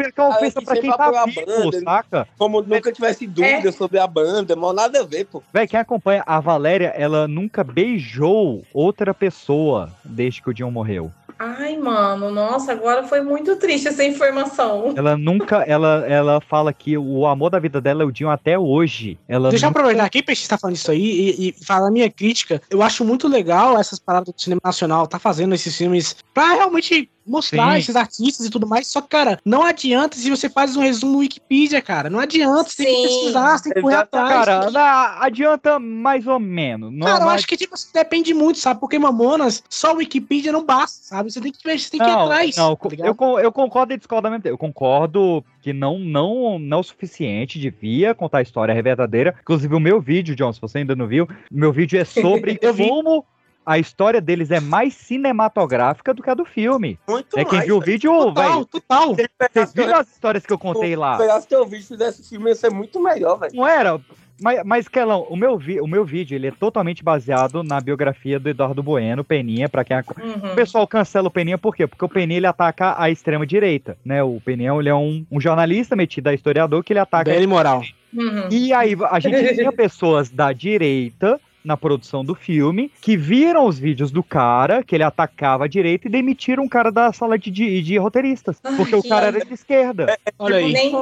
é 0.44 0.50
que 0.50 0.64
pra 0.64 0.76
quem 0.80 0.90
tá 0.90 1.08
a 1.22 1.24
vivo, 1.26 1.46
banda, 1.46 1.80
saca? 1.80 2.28
Como 2.38 2.62
nunca 2.62 2.92
tivesse 2.92 3.26
dúvida 3.26 3.68
É. 3.68 3.72
sobre 3.72 3.98
a 3.98 4.06
banda, 4.06 4.54
mal 4.56 4.72
nada 4.72 5.00
a 5.00 5.04
ver, 5.04 5.26
pô. 5.26 5.42
Véi, 5.52 5.66
quem 5.66 5.78
acompanha 5.80 6.22
a 6.26 6.40
Valéria, 6.40 6.92
ela 6.96 7.26
nunca 7.28 7.62
beijou 7.64 8.62
outra 8.72 9.12
pessoa 9.14 9.90
desde 10.04 10.42
que 10.42 10.50
o 10.50 10.54
Dion 10.54 10.70
morreu. 10.70 11.10
Ai, 11.38 11.76
mano, 11.76 12.30
nossa, 12.30 12.70
agora 12.70 13.02
foi 13.02 13.20
muito 13.20 13.56
triste 13.56 13.88
essa 13.88 14.04
informação. 14.04 14.94
Ela 14.96 15.16
nunca, 15.16 15.56
ela, 15.66 16.04
ela 16.06 16.40
fala 16.40 16.72
que 16.72 16.96
o 16.96 17.26
amor 17.26 17.50
da 17.50 17.58
vida 17.58 17.80
dela 17.80 18.02
é 18.04 18.06
o 18.06 18.12
Dion 18.12 18.30
até 18.30 18.56
hoje. 18.56 19.18
Ela 19.26 19.50
Deixa 19.50 19.66
eu 19.66 19.70
nunca- 19.70 19.80
aproveitar 19.80 20.04
aqui, 20.04 20.22
Peixe, 20.22 20.46
tá 20.48 20.56
falando 20.56 20.76
isso 20.76 20.90
aí, 20.90 21.00
e, 21.36 21.48
e 21.48 21.64
falar 21.64 21.88
a 21.88 21.90
minha 21.90 22.08
crítica. 22.08 22.62
Eu 22.70 22.80
acho 22.80 23.04
muito 23.04 23.26
legal 23.26 23.76
essas 23.76 23.98
paradas 23.98 24.32
do 24.32 24.40
cinema 24.40 24.60
nacional, 24.64 25.06
tá 25.08 25.18
fazendo 25.18 25.52
esses 25.52 25.76
filmes 25.76 26.14
pra 26.32 26.54
realmente 26.54 27.10
mostrar 27.26 27.72
Sim. 27.72 27.78
esses 27.78 27.96
artistas 27.96 28.46
e 28.46 28.50
tudo 28.50 28.66
mais. 28.66 28.86
Só 28.86 29.00
que, 29.00 29.08
cara, 29.08 29.38
não 29.44 29.62
adianta 29.62 30.16
se 30.16 30.28
você 30.30 30.48
faz 30.48 30.76
um 30.76 30.80
resumo 30.80 31.12
no 31.12 31.18
Wikipedia, 31.18 31.80
cara. 31.80 32.10
Não 32.10 32.18
adianta, 32.18 32.70
você 32.70 32.84
tem 32.84 32.94
que 32.94 33.02
pesquisar, 33.02 33.58
você 33.58 33.64
tem 33.64 33.72
que 33.74 33.80
correr 33.80 33.94
Exato, 33.94 34.16
atrás. 34.16 34.72
Cara, 34.72 35.18
adianta 35.20 35.78
mais 35.78 36.26
ou 36.26 36.38
menos. 36.38 36.92
Não, 36.92 37.06
Cara, 37.06 37.24
eu 37.24 37.30
acho 37.30 37.46
que 37.46 37.56
tipo, 37.56 37.74
depende 37.92 38.34
muito, 38.34 38.58
sabe? 38.58 38.80
Porque 38.80 38.98
Mamonas, 38.98 39.62
só 39.68 39.92
o 39.92 39.96
Wikipedia 39.96 40.52
não 40.52 40.64
basta, 40.64 41.04
sabe? 41.04 41.30
Você 41.30 41.40
tem 41.40 41.52
que, 41.52 41.58
você 41.58 41.90
tem 41.90 42.00
que 42.00 42.06
ir 42.06 42.12
não, 42.12 42.22
atrás. 42.22 42.56
não, 42.56 42.76
tá 42.76 42.88
eu, 42.98 43.40
eu 43.40 43.52
concordo 43.52 43.92
e 43.92 43.96
discordo 43.96 44.30
mesmo. 44.30 44.42
Eu 44.46 44.58
concordo 44.58 45.44
que 45.60 45.72
não, 45.72 45.98
não, 45.98 46.58
não 46.58 46.78
é 46.78 46.80
o 46.80 46.82
suficiente, 46.82 47.58
devia 47.58 48.14
contar 48.14 48.38
a 48.38 48.42
história 48.42 48.82
verdadeira. 48.82 49.34
Inclusive, 49.40 49.74
o 49.74 49.80
meu 49.80 50.00
vídeo, 50.00 50.34
John, 50.34 50.52
se 50.52 50.60
você 50.60 50.78
ainda 50.78 50.96
não 50.96 51.06
viu, 51.06 51.28
meu 51.50 51.72
vídeo 51.72 52.00
é 52.00 52.04
sobre 52.04 52.58
como 52.58 53.24
a 53.64 53.78
história 53.78 54.20
deles 54.20 54.50
é 54.50 54.60
mais 54.60 54.94
cinematográfica 54.94 56.12
do 56.14 56.22
que 56.22 56.30
a 56.30 56.34
do 56.34 56.44
filme. 56.44 56.98
Muito 57.08 57.38
É 57.38 57.44
quem 57.44 57.54
mais, 57.58 57.66
viu 57.66 57.76
o 57.76 57.80
velho. 57.80 57.92
vídeo, 57.92 58.12
Total, 58.12 58.52
velho. 58.52 58.64
total. 58.66 59.16
Vocês 59.52 59.72
viram 59.74 59.96
as 59.96 60.08
histórias 60.10 60.44
que 60.46 60.52
eu 60.52 60.58
contei 60.58 60.96
lá? 60.96 61.12
Se 61.16 61.22
pegasse 61.22 61.48
teu 61.48 61.64
vídeo 61.64 61.84
e 61.84 61.88
fizesse 61.88 62.28
filme, 62.28 62.50
ia 62.50 62.54
ser 62.54 62.70
muito 62.70 63.00
melhor, 63.02 63.38
velho. 63.38 63.52
Não 63.54 63.66
era? 63.66 64.00
Mas, 64.40 64.62
mas 64.64 64.88
Kelão, 64.88 65.24
o 65.30 65.36
meu, 65.36 65.56
vi- 65.56 65.80
o 65.80 65.86
meu 65.86 66.04
vídeo 66.04 66.34
ele 66.34 66.48
é 66.48 66.50
totalmente 66.50 67.04
baseado 67.04 67.62
na 67.62 67.80
biografia 67.80 68.40
do 68.40 68.48
Eduardo 68.48 68.82
Bueno, 68.82 69.22
Peninha, 69.22 69.68
pra 69.68 69.84
quem 69.84 69.96
ac- 69.96 70.08
Uhum. 70.20 70.52
O 70.52 70.54
pessoal 70.56 70.86
cancela 70.86 71.28
o 71.28 71.30
Peninha 71.30 71.56
por 71.58 71.76
quê? 71.76 71.86
Porque 71.86 72.04
o 72.04 72.08
Peninha 72.08 72.38
ele 72.38 72.46
ataca 72.46 72.96
a 73.00 73.08
extrema 73.10 73.46
direita, 73.46 73.96
né? 74.04 74.20
O 74.22 74.40
Peninha 74.44 74.72
ele 74.74 74.88
é 74.88 74.94
um, 74.94 75.24
um 75.30 75.40
jornalista 75.40 75.94
metido 75.94 76.26
a 76.28 76.34
historiador 76.34 76.82
que 76.82 76.92
ele 76.92 76.98
ataca 77.00 77.32
e 77.36 77.46
moral. 77.46 77.82
Uhum. 78.14 78.48
e 78.50 78.72
aí 78.74 78.94
a 79.10 79.18
gente 79.20 79.54
tinha 79.54 79.72
pessoas 79.72 80.28
da 80.28 80.52
direita 80.52 81.40
na 81.64 81.76
produção 81.76 82.24
do 82.24 82.34
filme 82.34 82.90
que 83.00 83.16
viram 83.16 83.66
os 83.66 83.78
vídeos 83.78 84.10
do 84.10 84.22
cara, 84.22 84.82
que 84.82 84.94
ele 84.94 85.04
atacava 85.04 85.64
a 85.64 85.68
direita 85.68 86.08
e 86.08 86.10
demitiram 86.10 86.64
o 86.64 86.68
cara 86.68 86.90
da 86.90 87.12
sala 87.12 87.38
de, 87.38 87.50
de, 87.50 87.82
de 87.82 87.96
roteiristas. 87.98 88.58
Ai, 88.62 88.76
Porque 88.76 88.94
o 88.94 89.02
cara 89.02 89.26
era 89.26 89.44
de 89.44 89.54
esquerda. 89.54 90.18
Olha 90.38 90.56
aí. 90.56 90.72
Nem, 90.72 90.92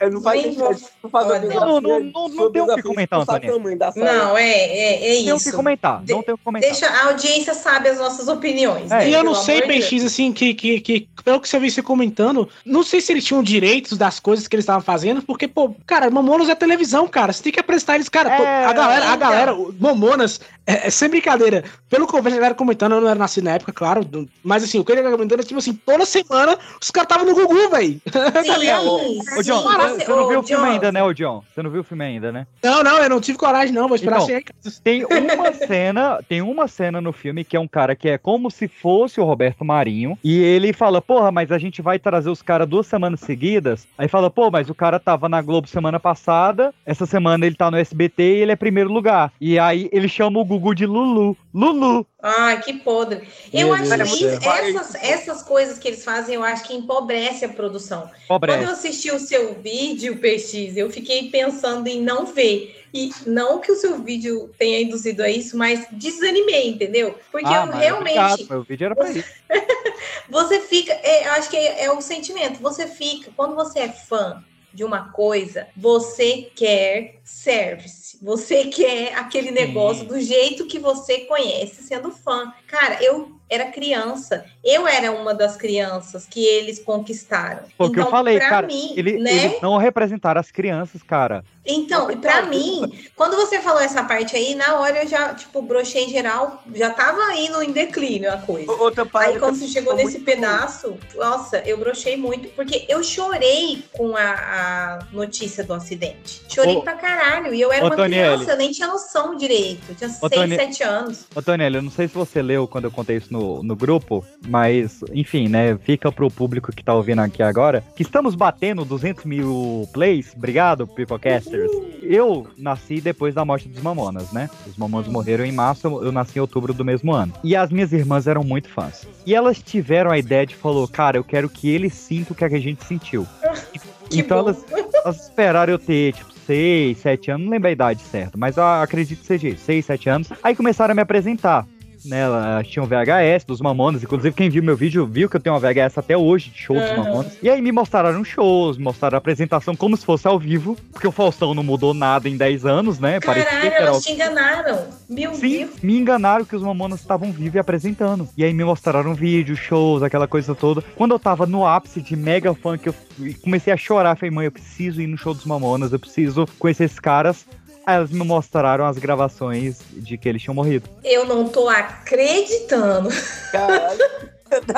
É, 0.00 0.08
não 0.08 0.20
faz 0.20 0.42
Nem 0.42 0.52
sentido. 0.54 0.78
vou- 1.02 1.10
Não 1.10 1.80
não, 1.80 1.80
não, 1.80 2.28
não, 2.28 2.52
tem 2.52 2.62
o 2.62 2.74
que 2.76 2.82
comentar, 2.82 3.20
Antônio. 3.20 3.58
não, 3.96 4.38
é, 4.38 4.48
é, 4.48 4.94
é 4.94 5.16
Não 5.16 5.24
tem 5.24 5.32
o 5.32 5.36
isso. 5.36 5.50
que 5.50 5.56
comentar, 5.56 6.02
De- 6.04 6.12
não 6.12 6.22
tem 6.22 6.34
o 6.34 6.38
que 6.38 6.44
comentar. 6.44 6.70
Deixa 6.70 6.86
a 6.88 7.06
audiência 7.06 7.52
sabe 7.54 7.88
as 7.88 7.98
nossas 7.98 8.28
opiniões. 8.28 8.90
É. 8.90 8.98
né? 8.98 9.08
E 9.08 9.12
eu 9.12 9.20
Pelo 9.22 9.34
não 9.34 9.42
sei, 9.42 9.60
Deus. 9.62 9.86
PX, 9.86 10.04
assim, 10.04 10.32
que, 10.32 10.54
que, 10.54 10.80
que, 10.80 11.08
pelo 11.24 11.40
que 11.40 11.48
você 11.48 11.58
viu 11.58 11.68
você 11.70 11.82
comentando, 11.82 12.48
não 12.64 12.82
sei 12.82 13.00
se 13.00 13.12
eles 13.12 13.24
tinham 13.24 13.42
direitos 13.42 13.98
das 13.98 14.20
coisas 14.20 14.46
que 14.46 14.54
eles 14.54 14.62
estavam 14.64 14.82
fazendo, 14.82 15.22
porque, 15.22 15.48
pô, 15.48 15.74
cara, 15.86 16.08
Mamonas 16.10 16.48
é 16.48 16.54
televisão, 16.54 17.08
cara. 17.08 17.32
Você 17.32 17.42
tem 17.42 17.52
que 17.52 17.60
apresentar 17.60 17.96
eles, 17.96 18.08
cara. 18.08 18.36
pô, 18.36 18.42
É, 18.42 18.64
a 18.66 18.72
galera, 18.72 19.04
a 19.10 19.14
então. 19.16 19.18
galera, 19.30 19.54
o 19.54 19.74
Mamonas, 19.78 20.40
é, 20.66 20.86
é 20.86 20.90
sem 20.90 21.08
brincadeira. 21.08 21.64
Pelo 21.88 22.06
que 22.06 22.14
eu 22.16 22.22
vejo 22.22 22.36
a 22.36 22.38
galera 22.38 22.54
comentando, 22.54 22.92
eu 22.92 23.00
não 23.00 23.08
era 23.08 23.18
nascido 23.18 23.44
na 23.44 23.52
época, 23.54 23.72
claro, 23.72 24.04
do- 24.04 24.28
mas 24.44 24.62
assim, 24.62 24.78
o 24.78 24.84
que 24.84 24.92
ele 24.92 25.00
era 25.00 25.10
comentando 25.10 25.40
é 25.40 25.44
tipo 25.44 25.58
assim, 25.58 25.72
toda 25.74 26.04
semana 26.06 26.58
os 26.80 26.90
caras 26.90 27.06
estavam 27.10 27.26
no 27.26 27.34
Gugu, 27.34 27.68
velho. 27.70 28.00
Sim, 28.44 28.68
Ô, 28.88 29.42
sim, 29.42 29.42
John, 29.42 29.62
você- 29.90 30.04
você 30.04 30.10
não 30.12 30.28
viu 30.28 30.40
o 30.40 30.42
filme 30.42 30.64
John, 30.66 30.72
ainda, 30.72 30.92
né, 30.92 31.02
ô 31.02 31.12
John? 31.12 31.42
Você 31.54 31.62
não 31.62 31.70
viu 31.70 31.80
o 31.80 31.84
filme 31.84 32.04
ainda, 32.04 32.30
né? 32.32 32.46
Não, 32.62 32.82
não, 32.82 32.98
eu 32.98 33.08
não 33.10 33.20
tive 33.20 33.38
coragem, 33.38 33.74
não, 33.74 33.86
vou 33.88 33.96
esperar 33.96 34.16
Então, 34.16 34.26
chegar. 34.26 34.52
Tem 34.82 35.04
uma 35.04 35.52
cena, 35.52 36.20
tem 36.28 36.42
uma 36.42 36.68
cena 36.68 37.00
no 37.00 37.12
filme 37.12 37.44
que 37.44 37.56
é 37.56 37.60
um 37.60 37.68
cara 37.68 37.94
que 37.96 38.08
é 38.08 38.18
como 38.18 38.50
se 38.50 38.68
fosse 38.68 39.20
o 39.20 39.24
Roberto 39.24 39.64
Marinho, 39.64 40.18
e 40.22 40.38
ele 40.38 40.72
fala, 40.72 41.00
porra, 41.00 41.30
mas 41.30 41.50
a 41.52 41.58
gente 41.58 41.80
vai 41.82 41.98
trazer 41.98 42.30
os 42.30 42.42
caras 42.42 42.68
duas 42.68 42.86
semanas 42.86 43.20
seguidas. 43.20 43.86
Aí 43.96 44.08
fala, 44.08 44.30
pô, 44.30 44.50
mas 44.50 44.68
o 44.70 44.74
cara 44.74 44.98
tava 44.98 45.28
na 45.28 45.40
Globo 45.42 45.66
semana 45.68 45.98
passada, 46.00 46.72
essa 46.84 47.06
semana 47.06 47.46
ele 47.46 47.54
tá 47.56 47.70
no 47.70 47.76
SBT 47.76 48.22
e 48.22 48.42
ele 48.42 48.52
é 48.52 48.56
primeiro 48.56 48.92
lugar. 48.92 49.32
E 49.40 49.58
aí 49.58 49.88
ele 49.92 50.08
chama 50.08 50.38
o 50.38 50.44
Gugu 50.44 50.74
de 50.74 50.86
Lulu. 50.86 51.36
Lulu! 51.54 52.06
Ai, 52.20 52.60
que 52.62 52.72
podre. 52.72 53.28
Eu 53.52 53.68
Meu 53.68 53.74
acho 53.74 53.96
Deus 53.96 54.14
que 54.18 54.26
do 54.26 54.42
céu. 54.42 54.52
essas, 54.52 54.94
essas 54.96 55.42
coisas 55.42 55.78
que 55.78 55.86
eles 55.86 56.04
fazem, 56.04 56.34
eu 56.34 56.42
acho 56.42 56.64
que 56.64 56.74
empobrece 56.74 57.44
a 57.44 57.48
produção. 57.48 58.10
Quando 58.26 58.62
eu 58.64 58.70
assisti 58.70 59.10
o 59.12 59.20
seu 59.20 59.54
vídeo, 59.54 60.18
PX, 60.18 60.76
eu 60.76 60.90
fiquei 60.90 61.30
pensando 61.30 61.86
em 61.86 62.02
não 62.02 62.26
ver. 62.26 62.74
E 62.92 63.10
não 63.26 63.60
que 63.60 63.70
o 63.70 63.76
seu 63.76 63.98
vídeo 64.02 64.50
tenha 64.58 64.80
induzido 64.80 65.22
a 65.22 65.30
isso, 65.30 65.56
mas 65.56 65.86
desanimei, 65.92 66.70
entendeu? 66.70 67.16
Porque 67.30 67.46
Ah, 67.46 67.60
eu 67.60 67.66
mas 67.66 67.78
realmente. 67.80 68.00
obrigado, 68.18 68.46
meu 68.48 68.62
vídeo 68.62 68.84
era 68.86 68.96
pra 68.96 69.10
isso. 69.10 69.28
Você 70.28 70.60
fica. 70.60 70.92
é, 70.94 71.26
eu 71.28 71.32
acho 71.32 71.48
que 71.50 71.56
é, 71.56 71.84
é 71.84 71.92
o 71.92 72.00
sentimento. 72.00 72.60
Você 72.60 72.86
fica. 72.86 73.30
Quando 73.36 73.54
você 73.54 73.80
é 73.80 73.88
fã 73.88 74.42
de 74.72 74.84
uma 74.84 75.10
coisa, 75.12 75.66
você 75.76 76.50
quer 76.54 77.16
service. 77.24 78.07
Você 78.20 78.66
quer 78.66 79.14
aquele 79.14 79.50
negócio 79.50 80.04
do 80.04 80.20
jeito 80.20 80.66
que 80.66 80.78
você 80.78 81.20
conhece 81.20 81.82
sendo 81.82 82.10
fã. 82.10 82.52
Cara, 82.66 83.02
eu 83.02 83.37
era 83.50 83.66
criança. 83.66 84.44
Eu 84.64 84.86
era 84.86 85.10
uma 85.12 85.34
das 85.34 85.56
crianças 85.56 86.26
que 86.26 86.44
eles 86.44 86.78
conquistaram. 86.78 87.62
Foi 87.76 87.88
o 87.88 87.92
que 87.92 87.98
eu 87.98 88.02
Então, 88.02 88.10
falei, 88.10 88.38
pra 88.38 88.48
cara. 88.48 88.66
mim, 88.66 88.92
ele- 88.96 89.18
né? 89.18 89.32
Eles 89.32 89.60
não 89.62 89.76
representaram 89.76 90.40
as 90.40 90.50
crianças, 90.50 91.02
cara. 91.02 91.44
Então, 91.70 92.10
e 92.10 92.16
pra 92.16 92.42
mim, 92.46 92.80
quando 93.14 93.36
você 93.36 93.60
falou 93.60 93.80
essa 93.82 94.02
parte 94.02 94.34
aí, 94.34 94.54
na 94.54 94.78
hora 94.78 95.02
eu 95.02 95.06
já, 95.08 95.34
tipo, 95.34 95.60
brochei 95.60 96.04
em 96.04 96.08
geral, 96.08 96.62
já 96.74 96.88
tava 96.90 97.34
indo 97.34 97.62
em 97.62 97.72
declínio 97.72 98.32
a 98.32 98.38
coisa. 98.38 98.72
Outra 98.72 99.04
parte 99.04 99.32
Aí 99.34 99.38
quando 99.38 99.56
você 99.56 99.68
chegou 99.68 99.94
nesse 99.94 100.18
pedaço, 100.20 100.96
nossa, 101.14 101.58
eu 101.66 101.76
brochei 101.76 102.16
muito, 102.16 102.48
porque 102.50 102.86
eu 102.88 103.02
chorei 103.04 103.84
com 103.92 104.16
a, 104.16 104.22
a 104.22 104.98
notícia 105.12 105.62
do 105.62 105.74
acidente. 105.74 106.40
Chorei 106.48 106.76
Ô, 106.76 106.82
pra 106.82 106.94
caralho. 106.94 107.52
E 107.52 107.60
eu 107.60 107.70
era 107.70 107.84
ô, 107.84 107.88
uma 107.88 107.96
criança, 107.96 108.52
eu 108.52 108.56
nem 108.56 108.70
tinha 108.72 108.88
noção 108.88 109.36
direito. 109.36 109.82
Eu 109.90 109.94
tinha 109.94 110.08
Ô, 110.08 110.28
6, 110.28 110.40
Dani- 110.40 110.56
7 110.56 110.82
anos. 110.84 111.26
Ô, 111.36 111.40
eu 111.76 111.82
não 111.82 111.90
sei 111.90 112.08
se 112.08 112.14
você 112.14 112.40
leu 112.40 112.66
quando 112.66 112.84
eu 112.84 112.90
contei 112.90 113.18
isso 113.18 113.30
no, 113.30 113.37
no 113.62 113.76
grupo, 113.76 114.24
mas, 114.46 115.00
enfim, 115.12 115.48
né, 115.48 115.76
fica 115.78 116.10
pro 116.10 116.30
público 116.30 116.72
que 116.72 116.82
tá 116.82 116.94
ouvindo 116.94 117.20
aqui 117.20 117.42
agora, 117.42 117.84
que 117.94 118.02
estamos 118.02 118.34
batendo 118.34 118.84
200 118.84 119.24
mil 119.24 119.88
plays, 119.92 120.32
obrigado, 120.36 120.86
Peoplecasters. 120.86 121.70
Eu 122.02 122.46
nasci 122.56 123.00
depois 123.00 123.34
da 123.34 123.44
morte 123.44 123.68
dos 123.68 123.82
Mamonas, 123.82 124.32
né? 124.32 124.48
Os 124.66 124.76
Mamonas 124.76 125.08
morreram 125.08 125.44
em 125.44 125.52
março, 125.52 125.86
eu 125.86 126.12
nasci 126.12 126.38
em 126.38 126.40
outubro 126.40 126.72
do 126.72 126.84
mesmo 126.84 127.12
ano. 127.12 127.32
E 127.44 127.54
as 127.54 127.70
minhas 127.70 127.92
irmãs 127.92 128.26
eram 128.26 128.42
muito 128.42 128.68
fãs. 128.68 129.06
E 129.26 129.34
elas 129.34 129.62
tiveram 129.62 130.10
a 130.10 130.18
ideia 130.18 130.46
de 130.46 130.54
falou, 130.54 130.86
cara, 130.88 131.16
eu 131.16 131.24
quero 131.24 131.48
que 131.48 131.68
eles 131.68 131.92
sintam 131.94 132.32
o 132.32 132.34
que 132.34 132.44
a 132.44 132.48
gente 132.48 132.84
sentiu. 132.84 133.26
então 134.12 134.38
elas, 134.38 134.64
elas 135.04 135.24
esperaram 135.24 135.72
eu 135.72 135.78
ter, 135.78 136.14
tipo, 136.14 136.32
6, 136.48 136.96
7 136.96 137.30
anos, 137.30 137.44
não 137.44 137.52
lembro 137.52 137.68
a 137.68 137.72
idade 137.72 138.00
certa, 138.00 138.38
mas 138.38 138.56
eu 138.56 138.64
acredito 138.64 139.20
que 139.20 139.26
seja 139.26 139.48
isso, 139.48 139.64
6, 139.66 139.84
7 139.84 140.08
anos. 140.08 140.28
Aí 140.42 140.56
começaram 140.56 140.92
a 140.92 140.94
me 140.94 141.02
apresentar. 141.02 141.66
Né, 142.08 142.20
elas 142.22 142.66
tinham 142.66 142.86
VHS 142.86 143.44
dos 143.46 143.60
Mamonas, 143.60 144.02
inclusive 144.02 144.34
quem 144.34 144.48
viu 144.48 144.62
meu 144.62 144.76
vídeo 144.76 145.06
viu 145.06 145.28
que 145.28 145.36
eu 145.36 145.40
tenho 145.40 145.54
uma 145.54 145.60
VHS 145.60 145.98
até 145.98 146.16
hoje 146.16 146.50
de 146.50 146.58
show 146.58 146.76
dos. 146.76 146.96
Mamonas. 146.96 147.38
E 147.42 147.50
aí 147.50 147.60
me 147.60 147.70
mostraram 147.70 148.24
shows, 148.24 148.78
mostraram 148.78 149.16
a 149.16 149.18
apresentação 149.18 149.76
como 149.76 149.96
se 149.96 150.04
fosse 150.04 150.26
ao 150.26 150.38
vivo, 150.38 150.76
porque 150.92 151.06
o 151.06 151.12
Faustão 151.12 151.54
não 151.54 151.62
mudou 151.62 151.92
nada 151.92 152.28
em 152.28 152.36
10 152.36 152.64
anos, 152.64 152.98
né? 152.98 153.20
Parecia 153.20 153.50
Caralho, 153.50 153.70
que 153.70 153.76
era 153.76 153.86
elas 153.86 154.04
te 154.04 154.12
enganaram. 154.12 154.86
Meu 155.08 155.34
Sim, 155.34 155.58
Deus. 155.58 155.80
me 155.82 155.98
enganaram 155.98 156.44
que 156.44 156.56
os 156.56 156.62
Mamonas 156.62 157.00
estavam 157.00 157.30
vivos 157.30 157.54
e 157.54 157.58
apresentando. 157.58 158.28
E 158.36 158.44
aí 158.44 158.52
me 158.52 158.64
mostraram 158.64 159.14
vídeos, 159.14 159.58
shows, 159.58 160.02
aquela 160.02 160.26
coisa 160.26 160.54
toda. 160.54 160.82
Quando 160.96 161.12
eu 161.12 161.18
tava 161.18 161.46
no 161.46 161.66
ápice 161.66 162.00
de 162.00 162.16
mega 162.16 162.54
que 162.54 162.88
eu 162.88 162.94
comecei 163.42 163.72
a 163.72 163.76
chorar, 163.76 164.16
falei, 164.16 164.30
mãe, 164.30 164.46
eu 164.46 164.52
preciso 164.52 165.00
ir 165.00 165.06
no 165.06 165.16
show 165.16 165.34
dos 165.34 165.44
Mamonas, 165.44 165.92
eu 165.92 165.98
preciso 165.98 166.46
conhecer 166.58 166.84
esses 166.84 166.98
caras. 166.98 167.46
Aí 167.88 167.96
elas 167.96 168.10
me 168.10 168.22
mostraram 168.22 168.84
as 168.84 168.98
gravações 168.98 169.80
de 169.92 170.18
que 170.18 170.28
eles 170.28 170.42
tinham 170.42 170.54
morrido. 170.54 170.90
Eu 171.02 171.24
não 171.24 171.48
tô 171.48 171.70
acreditando. 171.70 173.08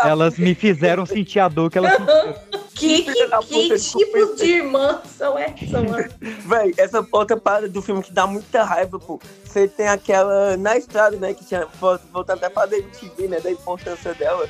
Elas 0.04 0.38
me 0.38 0.54
fizeram 0.54 1.04
sentir 1.04 1.40
a 1.40 1.48
dor 1.48 1.70
que 1.70 1.78
elas 1.78 1.92
sentiram. 1.92 2.34
Que, 2.80 3.02
que, 3.02 3.28
que 3.42 3.78
tipo 3.78 4.36
de 4.36 4.52
irmã 4.52 5.02
são 5.04 5.38
essas, 5.38 5.68
mano? 5.68 6.08
Véi, 6.46 6.72
essa 6.78 7.06
outra 7.12 7.36
parada 7.36 7.68
do 7.68 7.82
filme 7.82 8.02
que 8.02 8.10
dá 8.10 8.26
muita 8.26 8.64
raiva, 8.64 8.98
pô. 8.98 9.20
Você 9.44 9.68
tem 9.68 9.86
aquela 9.86 10.56
na 10.56 10.78
estrada, 10.78 11.14
né? 11.18 11.34
Que 11.34 11.44
tinha. 11.44 11.66
Voltando 11.78 12.38
até 12.38 12.48
pra 12.48 12.66
MTV, 12.74 13.28
né? 13.28 13.38
Da 13.38 13.50
importância 13.50 14.14
dela. 14.14 14.48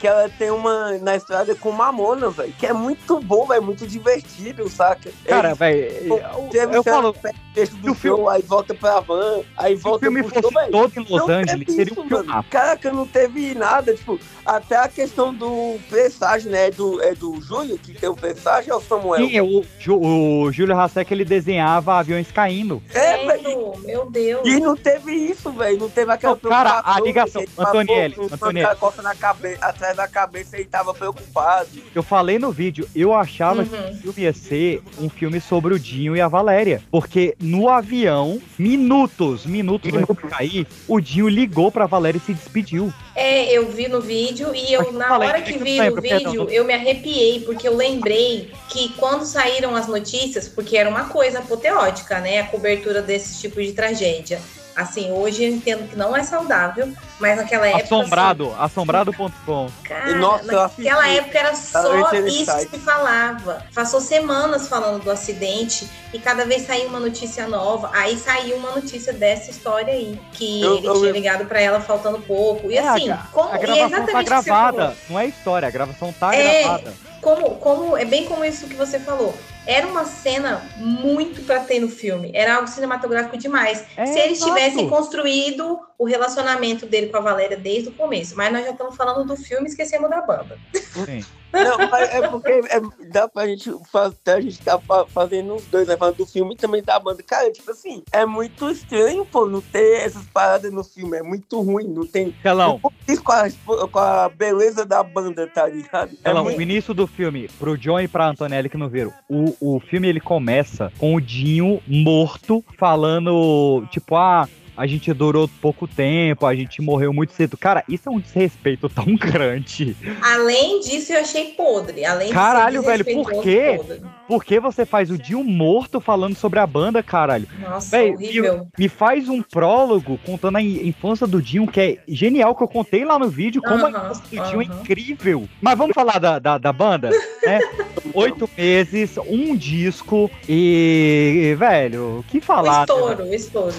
Que 0.00 0.06
ela 0.06 0.28
tem 0.30 0.50
uma 0.50 0.96
na 0.98 1.14
estrada 1.16 1.54
com 1.54 1.70
Mamona, 1.70 2.30
velho. 2.30 2.52
Que 2.58 2.66
é 2.66 2.72
muito 2.72 3.20
bom, 3.20 3.46
velho. 3.46 3.62
Muito 3.62 3.86
divertido, 3.86 4.66
saca? 4.70 5.10
Cara, 5.26 5.54
velho, 5.54 5.78
eu, 6.06 6.48
teve 6.50 6.76
eu 6.76 6.82
falo, 6.82 7.14
texto 7.54 7.76
do 7.76 7.94
show, 7.94 8.28
aí 8.28 8.42
volta 8.42 8.74
pra 8.74 9.00
van, 9.00 9.40
aí 9.56 9.74
se 9.76 9.80
o 9.80 9.82
volta 9.82 10.06
filme 10.06 10.22
pro 10.22 10.40
fosse 10.42 10.70
todo 10.70 10.92
em 10.96 11.06
Los 11.08 11.28
Angeles, 11.28 11.74
seria 11.74 11.92
um 11.92 12.08
filmaço. 12.08 12.48
Caraca, 12.48 12.92
não 12.92 13.06
teve 13.06 13.54
nada, 13.54 13.94
tipo, 13.94 14.18
até 14.46 14.76
a 14.76 14.88
questão 14.88 15.34
do 15.34 15.78
presságio, 15.90 16.50
né? 16.50 16.70
Do, 16.70 17.02
é 17.02 17.14
do 17.14 17.40
Júlio 17.42 17.76
que 17.76 17.92
tem 17.92 18.08
o 18.08 18.14
presságio, 18.14 18.72
é 18.72 18.76
o 18.76 18.80
Samuel? 18.80 19.28
Sim, 19.28 19.40
o, 19.40 19.64
Ju- 19.78 20.00
o 20.00 20.50
Júlio 20.52 20.78
Hassek, 20.78 21.12
ele 21.12 21.24
desenhava 21.24 21.98
aviões 21.98 22.30
caindo. 22.30 22.82
É, 22.94 23.26
velho. 23.26 23.74
Meu 23.84 24.08
Deus. 24.10 24.46
E 24.46 24.60
não 24.60 24.76
teve 24.76 25.12
isso, 25.12 25.50
velho. 25.52 25.78
Não 25.78 25.90
teve 25.90 26.10
aquela 26.10 26.38
Não, 26.40 26.50
cara, 26.50 26.80
a 26.84 27.00
ligação, 27.00 27.44
Antonielli, 27.58 28.16
Antonielli. 28.32 28.68
na 29.02 29.14
cabe... 29.14 29.58
atrás 29.60 29.89
da 29.94 30.06
cabeça 30.08 30.60
e 30.60 30.64
tava 30.64 30.92
preocupado. 30.94 31.68
Eu 31.94 32.02
falei 32.02 32.38
no 32.38 32.50
vídeo, 32.52 32.88
eu 32.94 33.14
achava 33.14 33.62
Uhum. 33.62 33.66
que 33.68 34.08
o 34.08 34.12
filme 34.12 34.22
ia 34.22 34.32
ser 34.32 34.82
um 34.98 35.08
filme 35.08 35.40
sobre 35.40 35.74
o 35.74 35.78
Dinho 35.78 36.16
e 36.16 36.20
a 36.20 36.28
Valéria. 36.28 36.82
Porque 36.90 37.34
no 37.40 37.68
avião, 37.68 38.40
minutos, 38.58 39.44
minutos 39.46 39.92
antes 39.92 40.16
de 40.16 40.22
cair, 40.28 40.66
o 40.88 41.00
Dinho 41.00 41.28
ligou 41.28 41.70
pra 41.70 41.86
Valéria 41.86 42.18
e 42.18 42.20
se 42.20 42.32
despediu. 42.34 42.92
É, 43.14 43.50
eu 43.52 43.70
vi 43.70 43.88
no 43.88 44.00
vídeo 44.00 44.54
e 44.54 44.72
eu, 44.72 44.92
na 44.92 45.08
falei, 45.08 45.28
hora 45.28 45.42
que 45.42 45.52
que 45.54 45.58
vi 45.62 45.80
o 45.90 46.00
vídeo, 46.00 46.48
eu 46.50 46.64
me 46.64 46.72
arrepiei, 46.72 47.40
porque 47.40 47.68
eu 47.68 47.76
lembrei 47.76 48.50
que 48.68 48.90
quando 48.94 49.24
saíram 49.24 49.74
as 49.76 49.86
notícias, 49.86 50.48
porque 50.48 50.76
era 50.76 50.88
uma 50.88 51.04
coisa 51.04 51.40
apoteótica, 51.40 52.20
né? 52.20 52.40
A 52.40 52.46
cobertura 52.46 53.02
desse 53.02 53.40
tipo 53.40 53.60
de 53.60 53.72
tragédia. 53.72 54.40
Assim, 54.80 55.10
hoje 55.12 55.44
eu 55.44 55.50
entendo 55.50 55.88
que 55.90 55.94
não 55.96 56.16
é 56.16 56.22
saudável, 56.22 56.90
mas 57.18 57.36
naquela 57.36 57.68
época. 57.68 57.84
Assombrado, 57.84 58.54
assombrado.com. 58.58 59.68
Cara, 59.84 60.14
Nossa, 60.16 60.42
eu 60.44 60.46
naquela 60.58 60.64
assisti. 61.02 61.18
época 61.18 61.38
era 61.38 61.54
só 61.54 62.12
isso 62.14 62.56
que 62.70 62.76
se 62.76 62.78
falava. 62.78 63.62
Passou 63.74 64.00
semanas 64.00 64.68
falando 64.68 65.02
do 65.04 65.10
acidente 65.10 65.86
e 66.14 66.18
cada 66.18 66.44
vez 66.46 66.62
saía 66.66 66.86
uma 66.88 66.98
notícia 66.98 67.46
nova. 67.46 67.90
Aí 67.92 68.16
saiu 68.16 68.56
uma 68.56 68.70
notícia 68.70 69.12
dessa 69.12 69.50
história 69.50 69.92
aí, 69.92 70.18
que 70.32 70.62
Eu- 70.62 70.78
ele 70.78 70.86
eu- 70.86 70.94
tinha 71.00 71.12
ligado 71.12 71.44
pra 71.44 71.60
ela 71.60 71.78
faltando 71.80 72.18
pouco. 72.20 72.70
E 72.70 72.76
É, 72.78 72.86
a 72.88 72.94
assim, 72.94 73.06
gra- 73.06 73.26
como, 73.32 73.50
a 73.52 73.56
e 73.56 73.58
gravação 73.60 73.86
exatamente 73.86 74.12
tá 74.14 74.22
gravada, 74.22 74.96
não 75.10 75.18
é 75.20 75.26
história, 75.26 75.68
a 75.68 75.70
gravação 75.70 76.12
tá 76.18 76.34
É. 76.34 76.62
gravada. 76.62 76.94
Como, 77.20 77.50
como 77.56 77.96
é 77.98 78.04
bem 78.06 78.24
como 78.24 78.42
isso 78.44 78.66
que 78.66 78.74
você 78.74 78.98
falou. 78.98 79.34
Era 79.70 79.86
uma 79.86 80.04
cena 80.04 80.68
muito 80.78 81.42
pra 81.42 81.60
ter 81.60 81.78
no 81.78 81.88
filme. 81.88 82.32
Era 82.34 82.56
algo 82.56 82.66
cinematográfico 82.66 83.36
demais. 83.38 83.84
É, 83.96 84.04
Se 84.04 84.18
eles 84.18 84.38
exato. 84.38 84.52
tivessem 84.52 84.88
construído 84.88 85.78
o 85.96 86.04
relacionamento 86.04 86.86
dele 86.86 87.06
com 87.06 87.18
a 87.18 87.20
Valéria 87.20 87.56
desde 87.56 87.88
o 87.90 87.92
começo. 87.92 88.36
Mas 88.36 88.52
nós 88.52 88.64
já 88.64 88.72
estamos 88.72 88.96
falando 88.96 89.24
do 89.24 89.36
filme 89.36 89.68
e 89.68 89.70
esquecemos 89.70 90.10
da 90.10 90.22
banda. 90.22 90.58
Sim. 90.74 91.24
Não, 91.52 91.88
mas 91.90 92.08
é 92.14 92.28
porque 92.28 92.50
é, 92.50 92.80
dá 93.10 93.28
pra 93.28 93.46
gente 93.46 93.72
fazer, 93.90 94.16
a 94.26 94.40
gente 94.40 94.58
tá 94.60 94.78
fa- 94.78 95.06
fazendo 95.06 95.54
os 95.54 95.64
dois, 95.66 95.88
né? 95.88 95.96
Falando 95.96 96.16
do 96.16 96.26
filme 96.26 96.54
e 96.54 96.56
também 96.56 96.82
da 96.82 96.98
banda. 96.98 97.22
Cara, 97.22 97.50
tipo 97.50 97.70
assim, 97.70 98.02
é 98.12 98.24
muito 98.24 98.68
estranho, 98.70 99.24
pô, 99.26 99.46
não 99.46 99.60
ter 99.60 100.02
essas 100.02 100.24
paradas 100.26 100.72
no 100.72 100.84
filme. 100.84 101.16
É 101.16 101.22
muito 101.22 101.60
ruim, 101.60 101.88
não 101.88 102.06
tem. 102.06 102.32
Calão. 102.42 102.78
Condiz 102.80 103.18
com 103.20 103.32
a, 103.32 103.48
com 103.88 103.98
a 103.98 104.28
beleza 104.28 104.84
da 104.86 105.02
banda, 105.02 105.46
tá 105.46 105.66
ligado? 105.66 106.12
É 106.24 106.32
muito- 106.34 106.58
o 106.58 106.62
início 106.62 106.94
do 106.94 107.06
filme, 107.06 107.48
pro 107.58 107.76
John 107.76 108.00
e 108.00 108.06
pra 108.08 108.28
Antonelli 108.28 108.68
que 108.68 108.76
não 108.76 108.88
viram, 108.88 109.12
o, 109.28 109.54
o 109.60 109.80
filme 109.80 110.08
ele 110.08 110.20
começa 110.20 110.92
com 110.98 111.14
o 111.14 111.20
Dinho 111.20 111.80
morto, 111.86 112.64
falando, 112.78 113.84
tipo, 113.90 114.14
ah, 114.16 114.48
a 114.80 114.86
gente 114.86 115.12
durou 115.12 115.46
pouco 115.60 115.86
tempo, 115.86 116.46
a 116.46 116.54
gente 116.54 116.80
morreu 116.80 117.12
muito 117.12 117.34
cedo. 117.34 117.56
Cara, 117.58 117.84
isso 117.86 118.08
é 118.08 118.12
um 118.12 118.18
desrespeito 118.18 118.88
tão 118.88 119.14
grande. 119.14 119.94
Além 120.22 120.80
disso, 120.80 121.12
eu 121.12 121.20
achei 121.20 121.52
podre. 121.52 122.04
Além 122.04 122.30
Caralho, 122.32 122.80
velho, 122.82 123.04
por 123.04 123.42
quê? 123.42 123.74
podre. 123.76 124.00
Por 124.26 124.44
que 124.44 124.58
você 124.60 124.86
faz 124.86 125.10
o 125.10 125.18
Dinho 125.18 125.42
morto 125.44 126.00
falando 126.00 126.36
sobre 126.36 126.60
a 126.60 126.66
banda, 126.66 127.02
caralho? 127.02 127.46
Nossa, 127.58 127.90
Véi, 127.96 128.12
horrível. 128.14 128.58
me, 128.78 128.84
me 128.84 128.88
faz 128.88 129.28
um 129.28 129.42
prólogo 129.42 130.18
contando 130.24 130.56
a 130.56 130.62
in- 130.62 130.86
infância 130.88 131.26
do 131.26 131.42
Dinho, 131.42 131.66
que 131.66 131.80
é 131.80 131.98
genial, 132.08 132.54
que 132.54 132.62
eu 132.62 132.68
contei 132.68 133.04
lá 133.04 133.18
no 133.18 133.28
vídeo, 133.28 133.60
como 133.60 133.84
a 133.86 133.90
Aham, 133.90 133.98
infância 134.04 134.24
do 134.30 134.48
Dinho 134.48 134.62
é 134.62 134.64
aham. 134.64 134.80
incrível. 134.80 135.48
Mas 135.60 135.76
vamos 135.76 135.94
falar 135.94 136.18
da, 136.18 136.38
da, 136.38 136.56
da 136.58 136.72
banda, 136.72 137.10
né? 137.44 137.58
Oito 138.14 138.48
meses, 138.56 139.16
um 139.28 139.54
disco 139.56 140.30
e, 140.48 141.54
velho, 141.58 142.18
o 142.20 142.24
que 142.24 142.40
falar? 142.40 142.78
né, 142.78 142.80
estouro, 142.82 143.22
o 143.24 143.34
estouro. 143.34 143.74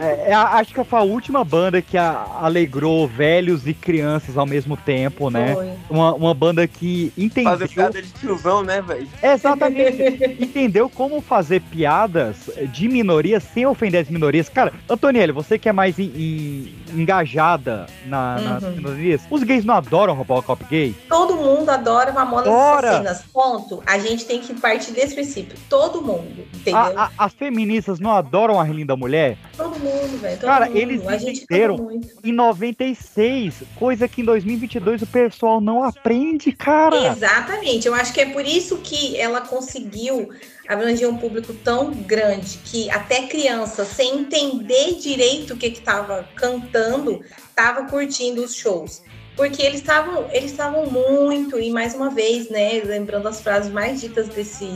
é, 0.00 0.29
é 0.29 0.29
a- 0.29 0.29
acho 0.32 0.72
que 0.74 0.84
foi 0.84 0.98
a 0.98 1.02
última 1.02 1.42
banda 1.44 1.80
que 1.82 1.96
a- 1.96 2.26
alegrou 2.40 3.06
velhos 3.08 3.66
e 3.66 3.74
crianças 3.74 4.36
ao 4.36 4.46
mesmo 4.46 4.76
tempo, 4.76 5.30
né? 5.30 5.54
Foi. 5.54 5.70
Uma, 5.88 6.14
uma 6.14 6.34
banda 6.34 6.66
que 6.68 7.12
entendeu. 7.16 7.50
Fazer 7.52 7.68
piada 7.68 8.02
de 8.02 8.10
tiozão, 8.12 8.62
né, 8.62 8.80
velho? 8.82 9.08
Exatamente. 9.22 10.36
Entendeu 10.40 10.88
como 10.88 11.20
fazer 11.20 11.60
piadas 11.62 12.50
de 12.72 12.88
minorias 12.88 13.42
sem 13.42 13.66
ofender 13.66 14.02
as 14.02 14.08
minorias. 14.10 14.48
Cara, 14.48 14.72
Antonielli, 14.88 15.32
você 15.32 15.58
que 15.58 15.68
é 15.68 15.72
mais 15.72 15.98
em- 15.98 16.12
em- 16.16 16.74
engajada 16.94 17.86
na- 18.06 18.40
nas 18.40 18.62
Uhum. 18.62 18.70
minorias, 18.72 19.22
os 19.30 19.42
gays 19.42 19.64
não 19.64 19.74
adoram 19.74 20.14
Robocop 20.14 20.64
gay? 20.64 20.94
Todo 21.08 21.36
mundo 21.36 21.68
adora 21.70 22.12
Mamonas 22.12 22.46
Adora. 22.46 22.90
Assassinas. 22.90 23.22
Ponto. 23.32 23.82
A 23.86 23.98
gente 23.98 24.24
tem 24.24 24.40
que 24.40 24.54
partir 24.60 24.92
desse 24.92 25.14
princípio. 25.14 25.56
Todo 25.68 26.00
mundo, 26.02 26.44
entendeu? 26.54 26.76
A- 26.80 27.10
a- 27.18 27.24
as 27.26 27.32
feministas 27.32 27.98
não 28.00 28.12
adoram 28.12 28.58
a 28.58 28.62
Arlinda 28.62 28.96
Mulher? 28.96 29.36
Todo 29.56 29.78
mundo, 29.78 30.20
velho. 30.20 30.38
Cara, 30.40 30.66
mundo. 30.66 30.76
eles 30.76 31.06
a 31.06 31.16
entenderam 31.16 31.90
em 32.24 32.32
96, 32.32 33.62
coisa 33.76 34.08
que 34.08 34.22
em 34.22 34.24
2022 34.24 35.02
o 35.02 35.06
pessoal 35.06 35.60
não 35.60 35.82
aprende, 35.84 36.52
cara. 36.52 37.08
Exatamente. 37.12 37.86
Eu 37.86 37.94
acho 37.94 38.12
que 38.12 38.20
é 38.20 38.26
por 38.26 38.44
isso 38.44 38.78
que 38.78 39.16
ela 39.18 39.40
conseguiu 39.40 40.28
abranger 40.70 41.08
um 41.08 41.16
público 41.16 41.52
tão 41.52 41.90
grande 41.92 42.58
que 42.58 42.88
até 42.90 43.26
criança, 43.26 43.84
sem 43.84 44.20
entender 44.20 44.94
direito 44.94 45.54
o 45.54 45.56
que 45.56 45.66
estava 45.66 46.28
cantando, 46.36 47.20
estava 47.48 47.88
curtindo 47.88 48.44
os 48.44 48.54
shows. 48.54 49.02
Porque 49.34 49.62
eles 49.62 49.80
estavam 49.80 50.28
eles 50.30 50.56
muito, 50.92 51.58
e 51.58 51.70
mais 51.70 51.94
uma 51.94 52.10
vez, 52.10 52.48
né, 52.48 52.80
lembrando 52.84 53.26
as 53.26 53.40
frases 53.40 53.72
mais 53.72 54.00
ditas 54.00 54.28
desse 54.28 54.66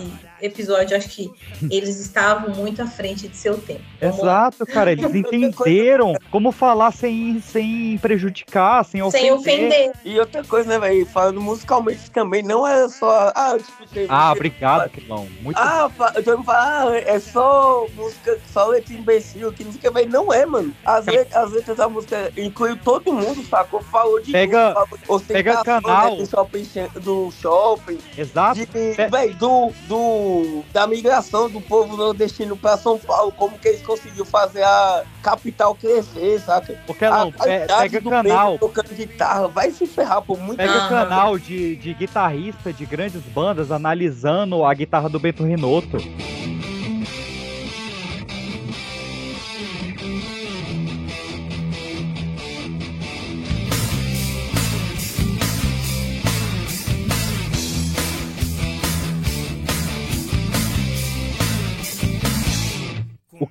episódio, 0.47 0.97
acho 0.97 1.09
que 1.09 1.31
eles 1.71 1.99
estavam 2.01 2.55
muito 2.55 2.83
à 2.83 2.87
frente 2.87 3.29
de 3.29 3.37
seu 3.37 3.57
tempo. 3.59 3.83
Lá. 4.01 4.09
Exato, 4.09 4.67
cara. 4.67 4.93
Eles 4.93 5.05
entenderam 5.15 6.15
como 6.31 6.53
falar 6.53 6.93
sem, 6.93 7.41
sem 7.41 7.99
prejudicar, 7.99 8.85
sem 8.85 9.03
ofender. 9.03 9.21
Sem 9.23 9.33
ofender. 9.33 9.93
E 10.05 10.19
outra 10.19 10.45
coisa, 10.45 10.69
né, 10.69 10.79
velho? 10.79 11.07
Falando 11.07 11.41
musicalmente 11.41 12.11
também, 12.11 12.43
não 12.43 12.67
é 12.67 12.89
só. 12.89 13.33
Ah, 13.35 13.57
tipo, 13.57 13.73
Ah, 14.09 14.29
música- 14.29 14.33
obrigado, 14.33 14.91
Quilão. 14.91 15.27
Muito 15.41 15.59
Ah, 15.59 15.91
fa- 15.97 16.13
eu 16.15 16.23
tô 16.23 16.39
me 16.39 16.45
falando, 16.45 16.93
ah, 16.95 16.97
é 16.99 17.19
só 17.19 17.87
música, 17.97 18.39
só 18.53 18.67
letra 18.67 18.95
imbecil, 18.95 19.53
que 19.53 19.65
música, 19.65 19.91
velho, 19.91 20.11
não 20.11 20.33
é, 20.33 20.45
mano. 20.47 20.75
As, 20.85 21.07
let- 21.07 21.35
as 21.35 21.51
letras 21.53 21.77
da 21.77 21.89
música 21.89 22.33
incluem 22.37 22.77
todo 22.77 23.13
mundo, 23.13 23.43
sacou? 23.49 23.81
Falou 23.83 24.21
de 24.21 24.33
Pega- 24.33 24.75
de 24.75 24.99
pega 24.99 25.13
ostentação, 25.13 25.65
canal. 25.83 26.11
né, 26.13 26.17
do 26.17 26.27
shopping, 26.27 26.67
do 27.03 27.31
shopping, 27.41 27.99
Exato. 28.17 28.55
de, 28.61 28.67
velho, 28.67 29.35
do, 29.35 29.73
do, 29.89 30.34
da 30.73 30.87
migração 30.87 31.49
do 31.49 31.61
povo 31.61 31.97
nordestino 31.97 32.57
pra 32.57 32.77
São 32.77 32.99
Paulo, 32.99 33.33
como 33.33 33.59
que 33.59 33.69
eles 33.69 33.83
conseguiram 33.83 34.25
fazer 34.25 34.63
a 34.63 35.05
capital 35.23 35.75
crescer, 35.75 36.41
saca? 36.41 36.79
Porque 36.87 37.09
não, 37.09 37.29
a 37.29 37.33
pega 37.33 38.01
canal. 38.01 38.59
Tocando 38.59 38.95
guitarra, 38.95 39.49
vai 39.49 39.71
se 39.71 39.87
ferrar 39.87 40.23
por 40.23 40.39
muito 40.39 40.59
Pega 40.59 40.73
Aham. 40.73 40.89
canal 40.89 41.39
de, 41.39 41.77
de 41.77 41.95
guitarrista 41.95 42.73
de 42.73 42.87
grandes 42.87 43.23
bandas 43.23 43.71
analisando 43.71 44.65
a 44.65 44.75
guitarra 44.75 45.09
do 45.09 45.19
Bento 45.19 45.45
Rinoto. 45.45 45.99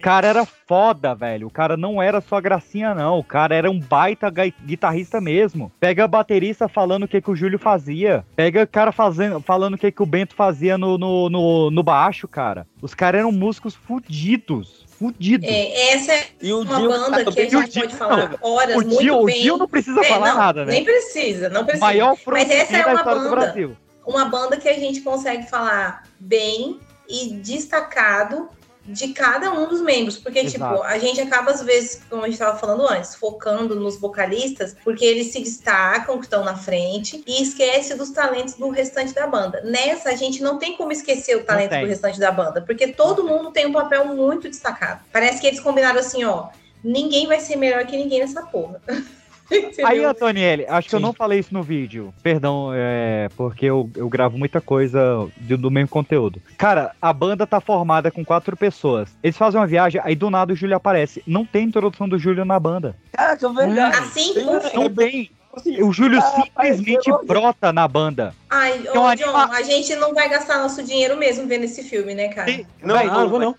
Cara 0.04 0.28
era 0.28 0.46
foda, 0.46 1.16
velho. 1.16 1.48
O 1.48 1.50
cara 1.50 1.78
não 1.78 2.02
era 2.02 2.20
só 2.20 2.42
gracinha, 2.42 2.94
não. 2.94 3.20
O 3.20 3.24
cara 3.24 3.56
era 3.56 3.72
um 3.72 3.80
baita 3.80 4.30
guitarrista 4.66 5.22
mesmo. 5.22 5.72
Pega 5.80 6.04
a 6.04 6.08
baterista 6.08 6.68
falando 6.68 7.04
o 7.04 7.08
que, 7.08 7.22
que 7.22 7.32
o 7.32 7.36
Júlio 7.36 7.58
fazia. 7.58 8.26
Pega 8.36 8.64
o 8.64 8.68
cara 8.68 8.92
fazendo, 8.92 9.40
falando 9.42 9.76
o 9.76 9.78
que, 9.78 9.92
que 9.92 10.04
o 10.04 10.06
Bento 10.06 10.36
fazia 10.36 10.78
no, 10.78 10.98
no, 10.98 11.30
no, 11.30 11.72
no 11.72 11.84
baixo, 11.84 12.28
cara. 12.28 12.68
Os 12.82 12.94
caras 12.94 13.20
eram 13.20 13.32
músicos 13.32 13.74
fudidos. 13.76 14.84
Fudidos. 15.00 15.48
É, 15.50 15.94
essa 15.94 16.12
é 16.14 16.54
uma 16.54 16.80
Gil- 16.80 16.90
banda 16.90 17.26
que 17.32 17.40
a 17.40 17.44
gente 17.50 17.72
Gil- 17.72 17.82
pode 17.82 17.96
falar 17.96 18.30
não, 18.30 18.38
horas 18.42 18.76
o 18.76 18.80
muito 18.86 19.02
Gil- 19.02 19.22
o 19.22 19.26
bem. 19.26 19.42
Gil 19.42 19.58
não 19.58 19.68
precisa 19.68 20.00
É, 20.02 20.04
falar 20.04 20.30
não, 20.30 20.38
nada, 20.38 20.66
né? 20.66 20.72
Nem 20.74 20.84
precisa, 20.84 21.50
não 21.50 21.64
precisa. 21.64 21.86
Maior 21.86 22.16
Mas 22.28 22.50
essa 22.50 22.78
é 22.78 22.86
uma 22.86 23.04
banda, 23.04 23.30
Brasil. 23.30 23.78
uma 24.06 24.26
banda 24.26 24.58
que 24.58 24.70
a 24.70 24.74
gente 24.74 25.02
consegue 25.02 25.50
falar 25.50 26.04
bem 26.20 26.80
e 27.10 27.34
destacado 27.34 28.48
de 28.86 29.10
cada 29.14 29.52
um 29.52 29.68
dos 29.68 29.82
membros, 29.82 30.18
porque 30.18 30.40
Exato. 30.40 30.74
tipo, 30.74 30.84
a 30.84 30.98
gente 30.98 31.22
acaba 31.22 31.52
às 31.52 31.62
vezes, 31.62 32.02
como 32.10 32.24
a 32.24 32.26
gente 32.26 32.34
estava 32.34 32.58
falando 32.58 32.86
antes, 32.88 33.16
focando 33.16 33.76
nos 33.76 33.98
vocalistas, 33.98 34.76
porque 34.84 35.06
eles 35.06 35.32
se 35.32 35.40
destacam, 35.40 36.18
que 36.18 36.26
estão 36.26 36.44
na 36.44 36.56
frente, 36.56 37.24
e 37.26 37.42
esquece 37.42 37.96
dos 37.96 38.12
talentos 38.12 38.56
do 38.56 38.70
restante 38.70 39.14
da 39.14 39.26
banda. 39.26 39.62
Nessa 39.62 40.10
a 40.10 40.16
gente 40.16 40.42
não 40.42 40.58
tem 40.58 40.76
como 40.76 40.92
esquecer 40.92 41.38
o 41.38 41.46
talento 41.46 41.80
do 41.80 41.86
restante 41.86 42.20
da 42.20 42.32
banda, 42.32 42.62
porque 42.62 42.88
todo 42.88 43.24
mundo 43.24 43.52
tem 43.52 43.66
um 43.66 43.72
papel 43.72 44.06
muito 44.08 44.50
destacado. 44.50 45.02
Parece 45.12 45.40
que 45.40 45.48
eles 45.48 45.60
combinaram 45.60 46.00
assim, 46.00 46.26
ó, 46.26 46.50
ninguém 46.84 47.26
vai 47.26 47.40
ser 47.40 47.56
melhor 47.56 47.86
que 47.86 47.96
ninguém 47.96 48.20
nessa 48.20 48.42
porra. 48.42 48.82
Aí, 49.86 50.04
Antonielli, 50.04 50.66
acho 50.68 50.90
que 50.90 50.96
eu 50.96 51.00
não 51.00 51.14
falei 51.14 51.40
isso 51.40 51.54
no 51.54 51.62
vídeo. 51.64 52.14
Perdão, 52.24 52.72
é, 52.74 53.30
porque 53.36 53.66
eu, 53.66 53.90
eu 53.96 54.08
gravo 54.10 54.38
muita 54.38 54.60
coisa 54.62 55.28
de- 55.38 55.58
do 55.58 55.70
mesmo 55.72 55.90
conteúdo. 55.90 56.42
Cara, 56.58 56.92
a 57.02 57.12
banda 57.14 57.46
tá 57.48 57.60
formada 57.60 58.10
com 58.12 58.24
quatro 58.24 58.56
pessoas. 58.58 59.10
Eles 59.24 59.38
fazem 59.38 59.60
uma 59.60 59.68
viagem, 59.68 60.02
aí 60.04 60.16
do 60.16 60.30
nada 60.30 60.54
o 60.54 60.56
Júlio 60.56 60.76
aparece. 60.76 61.22
Não 61.28 61.46
tem 61.46 61.66
introdução 61.66 62.08
do 62.08 62.18
Júlio 62.18 62.46
na 62.46 62.60
banda. 62.60 62.96
Caraca, 63.12 63.50
verdade. 63.50 63.98
Assim, 63.98 64.34
Não 64.44 64.90
tem. 64.90 65.32
O 65.82 65.94
Júlio 65.94 66.20
simplesmente 66.36 67.12
brota 67.26 67.72
na 67.72 67.88
banda. 67.88 68.36
Ai, 68.50 68.84
ô, 68.90 69.16
John, 69.16 69.36
a 69.36 69.62
gente 69.62 69.96
não 69.96 70.14
vai 70.14 70.28
gastar 70.28 70.58
nosso 70.58 70.82
dinheiro 70.82 71.16
mesmo 71.16 71.48
vendo 71.48 71.64
esse 71.66 71.84
filme, 71.84 72.16
né, 72.16 72.30
cara? 72.30 72.66
Não, 72.82 72.96
Ah, 72.96 73.04
não, 73.04 73.30
vou 73.30 73.40
não. 73.40 73.56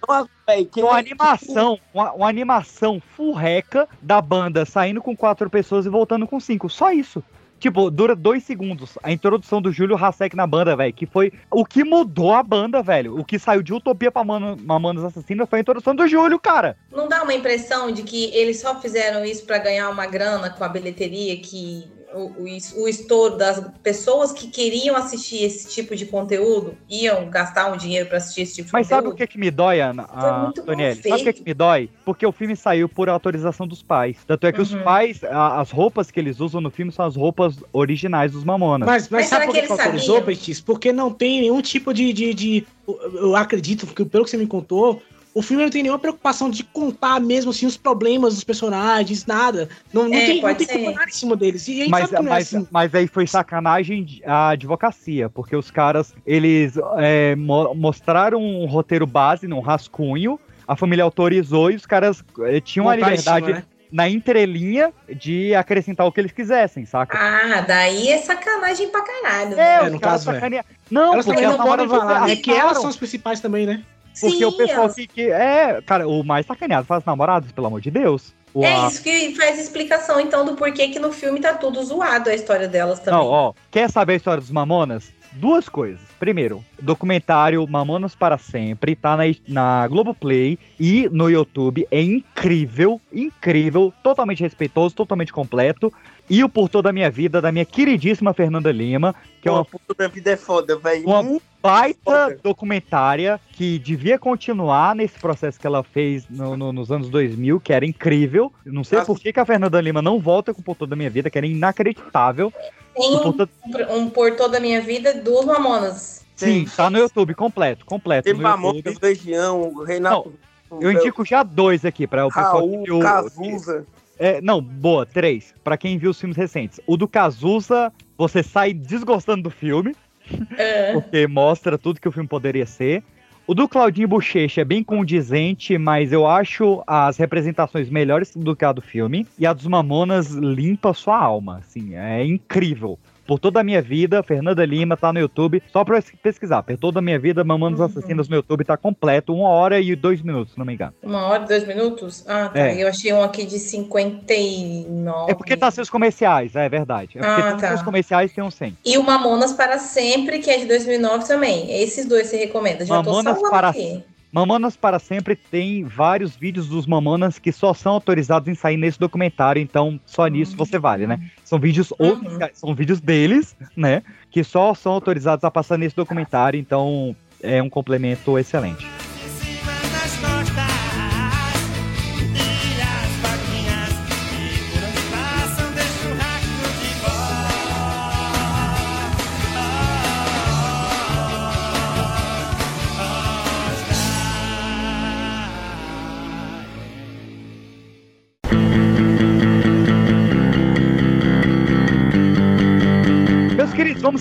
Uma 0.77 0.99
animação, 0.99 1.79
uma, 1.93 2.12
uma 2.12 2.29
animação 2.29 3.01
furreca 3.16 3.89
da 4.03 4.21
banda 4.21 4.65
saindo 4.65 5.01
com 5.01 5.16
quatro 5.16 5.49
pessoas 5.49 5.87
e 5.87 5.89
voltando 5.89 6.27
com 6.27 6.41
cinco. 6.41 6.69
Só 6.69 6.91
isso. 6.91 7.23
Tipo, 7.65 7.91
dura 7.91 8.15
dois 8.15 8.45
segundos. 8.45 8.99
A 9.03 9.11
introdução 9.11 9.62
do 9.62 9.73
Júlio 9.73 9.97
Hasek 9.97 10.36
na 10.36 10.47
banda, 10.47 10.77
velho. 10.77 10.93
Que 10.93 11.07
foi 11.07 11.32
o 11.51 11.65
que 11.65 11.82
mudou 11.82 12.35
a 12.35 12.43
banda, 12.43 12.82
velho. 12.82 13.19
O 13.19 13.24
que 13.24 13.39
saiu 13.39 13.62
de 13.62 13.73
Utopia 13.73 14.12
pra 14.12 14.23
Mano- 14.23 14.59
Mamonas 14.62 15.03
Assassinas 15.03 15.49
foi 15.49 15.61
a 15.61 15.62
introdução 15.62 15.95
do 15.95 16.07
Júlio, 16.07 16.39
cara. 16.39 16.77
Não 16.95 17.09
dá 17.09 17.23
uma 17.23 17.32
impressão 17.32 17.91
de 17.91 18.03
que 18.03 18.27
eles 18.35 18.61
só 18.61 18.78
fizeram 18.78 19.24
isso 19.24 19.47
pra 19.47 19.57
ganhar 19.57 19.89
uma 19.89 20.05
grana 20.05 20.51
com 20.51 20.62
a 20.62 20.69
bilheteria, 20.69 21.39
que 21.39 21.89
o, 22.15 22.43
o, 22.45 22.49
es- 22.49 22.73
o 22.77 22.86
estouro 22.89 23.36
das 23.36 23.62
pessoas 23.82 24.32
que 24.32 24.47
queriam 24.49 24.97
assistir 24.97 25.43
esse 25.45 25.69
tipo 25.69 25.95
de 25.97 26.07
conteúdo 26.07 26.77
iam 26.89 27.28
gastar 27.28 27.73
um 27.73 27.77
dinheiro 27.77 28.09
pra 28.09 28.19
assistir 28.19 28.43
esse 28.43 28.55
tipo 28.57 28.66
de 28.66 28.73
Mas 28.73 28.86
sabe 28.86 29.03
conteúdo? 29.03 29.15
o 29.15 29.16
que 29.19 29.27
que 29.27 29.39
me 29.39 29.51
dói, 29.51 29.81
Ana, 29.81 30.05
Foi 30.07 30.28
a, 30.31 30.47
Antonielli? 30.49 31.03
Sabe 31.03 31.23
o 31.23 31.24
que 31.24 31.32
que 31.32 31.43
me 31.45 31.55
dói? 31.55 31.91
Porque 32.05 32.24
o 32.27 32.32
filme 32.32 32.57
saiu 32.57 32.89
por 32.89 33.09
autorização 33.09 33.66
dos 33.66 33.82
pais. 33.82 34.19
Tanto 34.27 34.47
é 34.47 34.53
que 34.53 34.61
os 34.61 34.73
Uhum. 34.73 34.82
pais, 34.82 35.23
a- 35.24 35.61
as 35.61 35.70
roupas 35.70 36.11
que 36.11 36.20
eles 36.20 36.41
usam 36.41 36.61
no 36.61 36.70
filme 36.70 36.93
são 36.93 37.05
as 37.05 37.16
roupas 37.16 37.57
originais 37.73 38.32
dos 38.32 38.45
Mamonas. 38.45 38.86
Mas, 38.86 39.09
mas, 39.09 39.27
sabe 39.27 39.47
por 39.47 39.55
que, 39.55 39.62
que 39.62 39.73
autorizou? 39.73 40.23
Petis? 40.23 40.61
Porque 40.61 40.93
não 40.93 41.12
tem 41.12 41.41
nenhum 41.41 41.61
tipo 41.61 41.93
de, 41.93 42.12
de, 42.12 42.32
de- 42.35 42.66
Eu 42.86 43.01
eu 43.15 43.36
acredito 43.36 43.86
que, 43.86 44.05
pelo 44.05 44.24
que 44.24 44.31
você 44.31 44.36
me 44.36 44.47
contou, 44.47 45.03
o 45.35 45.43
filme 45.43 45.65
não 45.65 45.70
tem 45.70 45.82
nenhuma 45.82 45.98
preocupação 45.98 46.48
de 46.48 46.62
contar 46.62 47.20
mesmo 47.20 47.51
assim 47.51 47.66
os 47.66 47.77
problemas 47.77 48.35
dos 48.35 48.44
personagens, 48.44 49.27
nada. 49.27 49.69
Não, 49.93 50.09
não 50.09 50.15
É, 50.16 50.27
tem, 50.27 50.40
não 50.40 50.55
tem 50.55 50.66
em 50.94 51.11
cima 51.11 51.35
deles. 51.36 51.66
E 51.66 51.82
a 51.82 51.89
Mas, 51.89 52.09
sabe 52.09 52.16
que 52.16 52.23
não 52.23 52.31
é 52.32 52.35
mas, 52.36 52.55
assim. 52.55 52.69
mas 52.70 52.94
aí 52.94 53.06
foi 53.09 53.27
sacanagem 53.27 54.23
a 54.24 54.51
advocacia, 54.51 55.28
porque 55.28 55.56
os 55.56 55.70
caras, 55.73 56.15
eles 56.24 56.74
é, 56.98 57.35
mo- 57.35 57.74
mostraram 57.74 58.40
um 58.40 58.65
roteiro 58.66 59.06
base, 59.06 59.48
num 59.48 59.61
rascunho, 59.61 60.39
a 60.69 60.77
família 60.77 61.02
autorizou 61.02 61.70
e 61.70 61.74
os 61.74 61.85
caras 61.85 62.23
é, 62.43 62.61
tinham 62.61 62.89
a 62.89 62.94
Montar 62.94 63.09
em 63.09 63.11
liberdade 63.11 63.47
cima, 63.47 63.59
né? 63.59 63.65
na 63.90 64.09
entrelinha 64.09 64.93
de 65.09 65.55
acrescentar 65.55 66.06
o 66.06 66.12
que 66.12 66.20
eles 66.20 66.32
quisessem, 66.32 66.85
saca? 66.86 67.16
Ah, 67.19 67.61
daí 67.61 68.09
é 68.09 68.19
sacanagem 68.19 68.89
pra 68.89 69.02
caralho. 69.02 69.55
É, 69.59 69.82
né? 69.82 69.90
os 69.90 70.01
caras 70.01 70.23
sacaneiam. 70.23 70.65
Não, 70.90 71.12
elas 71.12 71.24
porque 71.27 71.40
também 71.40 71.52
as 71.52 71.59
não 71.59 71.66
podem 71.66 71.89
falar, 71.89 72.27
né? 72.27 72.36
Que 72.36 72.51
elas 72.52 72.78
são 72.78 72.89
as 72.89 72.97
principais 72.97 73.40
também, 73.40 73.66
né? 73.66 73.85
Porque 74.20 74.36
Sim, 74.39 74.45
o 74.45 74.53
pessoal 74.53 74.82
elas- 74.85 74.95
que, 74.95 75.07
que- 75.07 75.31
É, 75.31 75.81
cara, 75.82 76.07
o 76.09 76.23
mais 76.23 76.47
sacaneado 76.47 76.86
faz 76.86 77.05
namorados, 77.05 77.51
pelo 77.53 77.66
amor 77.66 77.81
de 77.81 77.91
Deus. 77.91 78.32
É 78.57 78.86
isso 78.86 79.03
que 79.03 79.35
faz 79.35 79.59
explicação, 79.59 80.20
então, 80.20 80.45
do 80.45 80.55
porquê 80.55 80.86
que 80.86 81.01
no 81.01 81.11
filme 81.11 81.41
tá 81.41 81.55
tudo 81.55 81.82
zoado 81.82 82.31
a 82.31 82.35
história 82.35 82.69
delas 82.69 83.01
também. 83.01 83.19
Não, 83.19 83.27
ó, 83.27 83.53
quer 83.69 83.91
saber 83.91 84.12
a 84.12 84.16
história 84.16 84.41
dos 84.41 84.51
Mamonas? 84.53 85.12
Duas 85.32 85.69
coisas. 85.69 86.01
Primeiro, 86.20 86.65
documentário 86.81 87.66
Mamonas 87.66 88.15
para 88.15 88.39
Sempre, 88.39 88.95
tá 88.95 89.16
na, 89.16 89.24
na 89.49 89.89
Globoplay 89.89 90.57
e 90.78 91.09
no 91.11 91.28
YouTube. 91.28 91.85
É 91.91 92.01
incrível, 92.01 93.01
incrível, 93.12 93.93
totalmente 94.05 94.45
respeitoso, 94.45 94.95
totalmente 94.95 95.32
completo. 95.32 95.93
E 96.28 96.42
o 96.42 96.48
Por 96.48 96.68
Toda 96.70 96.88
a 96.88 96.92
Minha 96.92 97.10
Vida, 97.10 97.40
da 97.40 97.52
minha 97.52 97.64
queridíssima 97.66 98.32
Fernanda 98.32 98.72
Lima, 98.72 99.14
que 99.42 99.48
é 99.48 99.52
uma 99.52 99.64
Pô, 99.64 99.78
minha 99.98 100.09
vida 100.09 100.30
é 100.30 100.36
foda, 100.36 100.76
velho. 100.78 101.06
uma 101.06 101.40
baita 101.62 102.38
documentária 102.42 103.38
que 103.52 103.78
devia 103.78 104.18
continuar 104.18 104.94
nesse 104.94 105.18
processo 105.18 105.60
que 105.60 105.66
ela 105.66 105.82
fez 105.82 106.26
no- 106.30 106.56
no- 106.56 106.72
nos 106.72 106.90
anos 106.90 107.10
2000, 107.10 107.60
que 107.60 107.72
era 107.72 107.84
incrível. 107.84 108.51
Não 108.64 108.82
sei 108.84 109.02
por 109.02 109.18
que, 109.18 109.32
que 109.32 109.40
a 109.40 109.44
Fernanda 109.44 109.80
Lima 109.80 110.01
não 110.01 110.18
volta 110.18 110.55
com 110.55 110.60
o 110.60 110.64
Por 110.64 110.76
Toda 110.76 110.94
a 110.94 110.96
Minha 110.96 111.10
Vida, 111.10 111.28
que 111.28 111.36
era 111.36 111.46
inacreditável. 111.46 112.52
Tem 112.94 113.14
um, 113.16 113.20
Toda- 113.20 113.48
um 113.90 114.09
por 114.09 114.30
toda 114.36 114.56
a 114.59 114.60
minha 114.60 114.80
vida 114.80 115.12
dos 115.14 115.44
Mamonas. 115.44 116.24
Sim, 116.36 116.64
tá 116.76 116.88
no 116.88 116.98
YouTube, 116.98 117.34
completo, 117.34 117.84
completo. 117.84 118.24
Tem 118.24 118.34
Mamonas. 118.34 118.98
Legião, 119.02 119.62
o 119.62 119.82
Renato. 119.82 120.32
Eu 120.80 120.90
indico 120.90 121.24
já 121.24 121.42
dois 121.42 121.84
aqui 121.84 122.06
para 122.06 122.24
o 122.26 122.28
pessoal 122.28 122.52
Raul, 122.59 122.82
que 122.84 122.90
viu- 122.90 122.98
Cazuza. 123.01 123.86
É, 124.24 124.40
não, 124.40 124.62
boa, 124.62 125.05
três. 125.05 125.55
Pra 125.62 125.76
quem 125.76 125.98
viu 125.98 126.10
os 126.10 126.18
filmes 126.18 126.36
recentes. 126.36 126.80
O 126.86 126.96
do 126.96 127.06
Cazuza, 127.06 127.92
você 128.16 128.42
sai 128.42 128.72
desgostando 128.72 129.42
do 129.42 129.51
filme, 129.51 129.94
É. 130.56 130.94
porque 130.94 131.26
mostra 131.26 131.76
tudo 131.76 132.01
que 132.01 132.09
o 132.09 132.12
filme 132.12 132.26
poderia 132.26 132.64
ser. 132.64 133.02
O 133.46 133.52
do 133.55 133.68
Claudinho 133.68 134.09
Bochecha 134.09 134.62
é 134.62 134.64
bem 134.64 134.82
condizente, 134.82 135.76
mas 135.76 136.10
eu 136.10 136.26
acho 136.26 136.82
as 136.86 137.18
representações 137.18 137.90
melhores 137.90 138.34
do 138.34 138.56
que 138.56 138.64
a 138.64 138.72
do 138.72 138.80
filme. 138.80 139.26
E 139.38 139.46
a 139.46 139.52
dos 139.52 139.66
Mamonas 139.66 140.30
limpa 140.30 140.94
sua 140.94 141.18
alma, 141.18 141.59
assim, 141.59 141.94
é 141.94 142.24
incrível. 142.24 142.98
Por 143.26 143.38
toda 143.38 143.60
a 143.60 143.64
minha 143.64 143.80
vida, 143.80 144.22
Fernanda 144.22 144.64
Lima 144.64 144.96
tá 144.96 145.12
no 145.12 145.18
YouTube, 145.18 145.62
só 145.72 145.84
pra 145.84 146.02
pesquisar. 146.22 146.62
Por 146.62 146.76
toda 146.76 146.98
a 146.98 147.02
minha 147.02 147.18
vida, 147.18 147.42
Mamonas 147.44 147.80
Uhum. 147.80 147.86
Assassinas 147.86 148.28
no 148.28 148.36
YouTube 148.36 148.64
tá 148.64 148.76
completo, 148.76 149.32
uma 149.34 149.48
hora 149.48 149.80
e 149.80 149.94
dois 149.96 150.20
minutos, 150.22 150.52
se 150.52 150.59
não 150.59 150.66
me 150.66 150.74
engano. 150.74 150.92
Uma 151.02 151.22
hora 151.26 151.44
e 151.44 151.48
dois 151.48 151.66
minutos? 151.66 152.24
Ah, 152.28 152.48
tá. 152.48 152.60
É. 152.68 152.82
Eu 152.82 152.88
achei 152.88 153.12
um 153.12 153.22
aqui 153.22 153.44
de 153.46 153.59
59. 153.59 155.30
É 155.30 155.34
porque 155.34 155.56
tá 155.56 155.70
seus 155.70 155.88
comerciais, 155.90 156.55
é 156.55 156.68
verdade. 156.68 157.18
É 157.18 157.20
porque 157.22 157.42
Ah, 157.42 157.56
tá. 157.56 157.74
os 157.74 157.82
comerciais 157.82 158.32
tem 158.32 158.42
um 158.44 158.51
100. 158.51 158.76
E 158.84 158.98
o 158.98 159.02
Mamonas 159.02 159.52
para 159.52 159.78
Sempre, 159.78 160.38
que 160.38 160.51
é 160.51 160.59
de 160.59 160.66
2009 160.66 161.26
também. 161.26 161.70
Esses 161.82 162.06
dois 162.06 162.26
você 162.26 162.36
recomenda. 162.36 162.84
Já 162.84 162.94
Mamonas 163.02 163.40
para 163.51 163.68
aqui. 163.68 164.02
Mamonas 164.35 164.77
para 164.77 164.98
sempre 164.98 165.36
tem 165.36 165.85
vários 165.85 166.35
vídeos 166.35 166.66
dos 166.66 166.89
Mamonas 166.89 167.39
que 167.39 167.52
só 167.52 167.73
são 167.73 167.93
autorizados 167.93 168.48
em 168.48 168.55
sair 168.56 168.77
nesse 168.77 168.98
documentário, 168.98 169.62
então 169.62 170.01
só 170.05 170.27
nisso 170.27 170.56
você 170.56 170.77
vale, 170.77 171.06
né? 171.06 171.20
São 171.44 171.56
vídeos 171.56 171.93
oficiais, 171.97 172.59
são 172.59 172.74
vídeos 172.74 173.01
deles, 173.01 173.55
né? 173.77 174.02
Que 174.32 174.43
só 174.43 174.74
são 174.74 174.90
autorizados 174.90 175.44
a 175.44 175.52
passar 175.52 175.78
nesse 175.78 175.94
documentário, 175.94 176.59
então 176.59 177.15
é 177.40 177.62
um 177.62 177.70
complemento 177.70 178.36
excelente. 178.36 178.85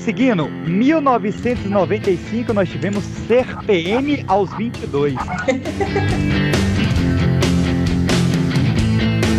Seguindo. 0.04 0.48
1995 0.50 2.54
nós 2.54 2.70
tivemos 2.70 3.04
Ser 3.28 3.46
PM 3.66 4.24
aos 4.28 4.52
22. 4.56 5.14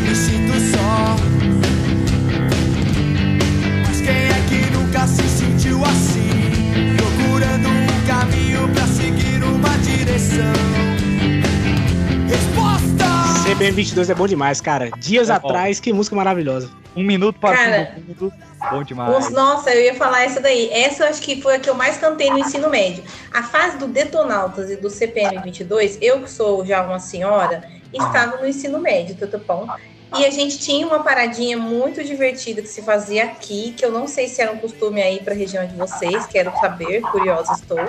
Me 0.02 0.14
sinto 0.14 0.52
só. 0.76 1.16
Mas 3.86 4.00
quem 4.00 4.16
é 4.16 4.42
que 4.48 4.70
nunca 4.72 5.06
se 5.06 5.22
sentiu 5.28 5.84
assim? 5.84 6.30
Procurando 6.96 7.68
um 7.68 7.86
caminho 8.06 8.68
pra 8.74 8.86
seguir 8.86 9.42
uma 9.44 9.76
direção. 9.78 10.54
Resposta! 12.28 13.04
CPM 13.48 13.72
22 13.76 14.10
é 14.10 14.14
bom 14.14 14.26
demais, 14.26 14.60
cara. 14.60 14.90
Dias 14.98 15.28
É 15.28 15.38
bom. 15.38 15.48
atrás, 15.48 15.78
que 15.80 15.92
música 15.92 16.16
maravilhosa. 16.16 16.70
Um 16.96 17.02
minuto 17.02 17.38
para 17.40 17.56
Cara, 17.56 17.94
o 17.96 18.00
mundo. 18.08 18.32
Bom 18.70 18.82
demais. 18.82 19.26
Os- 19.26 19.32
nossa, 19.32 19.74
eu 19.74 19.82
ia 19.82 19.94
falar 19.94 20.24
essa 20.24 20.40
daí. 20.40 20.70
Essa 20.72 21.04
eu 21.04 21.08
acho 21.10 21.20
que 21.22 21.40
foi 21.42 21.56
a 21.56 21.58
que 21.58 21.68
eu 21.68 21.74
mais 21.74 21.96
cantei 21.98 22.30
no 22.30 22.38
ensino 22.38 22.68
médio. 22.70 23.04
A 23.32 23.42
fase 23.42 23.76
do 23.78 23.86
Detonautas 23.86 24.70
e 24.70 24.76
do 24.76 24.88
CPM 24.90 25.38
22, 25.38 25.98
eu 26.00 26.22
que 26.22 26.30
sou 26.30 26.64
já 26.64 26.82
uma 26.82 26.98
senhora, 26.98 27.64
estava 27.92 28.36
no 28.38 28.46
ensino 28.46 28.78
médio, 28.78 29.14
Tutupão. 29.16 29.68
E 30.16 30.24
a 30.24 30.30
gente 30.30 30.58
tinha 30.58 30.86
uma 30.86 31.02
paradinha 31.02 31.56
muito 31.56 32.04
divertida 32.04 32.62
que 32.62 32.68
se 32.68 32.82
fazia 32.82 33.24
aqui, 33.24 33.74
que 33.76 33.84
eu 33.84 33.90
não 33.90 34.06
sei 34.06 34.28
se 34.28 34.40
era 34.40 34.52
um 34.52 34.58
costume 34.58 35.02
aí 35.02 35.20
para 35.20 35.34
a 35.34 35.36
região 35.36 35.66
de 35.66 35.74
vocês, 35.74 36.26
quero 36.26 36.56
saber, 36.58 37.02
curiosa 37.02 37.52
estou. 37.52 37.84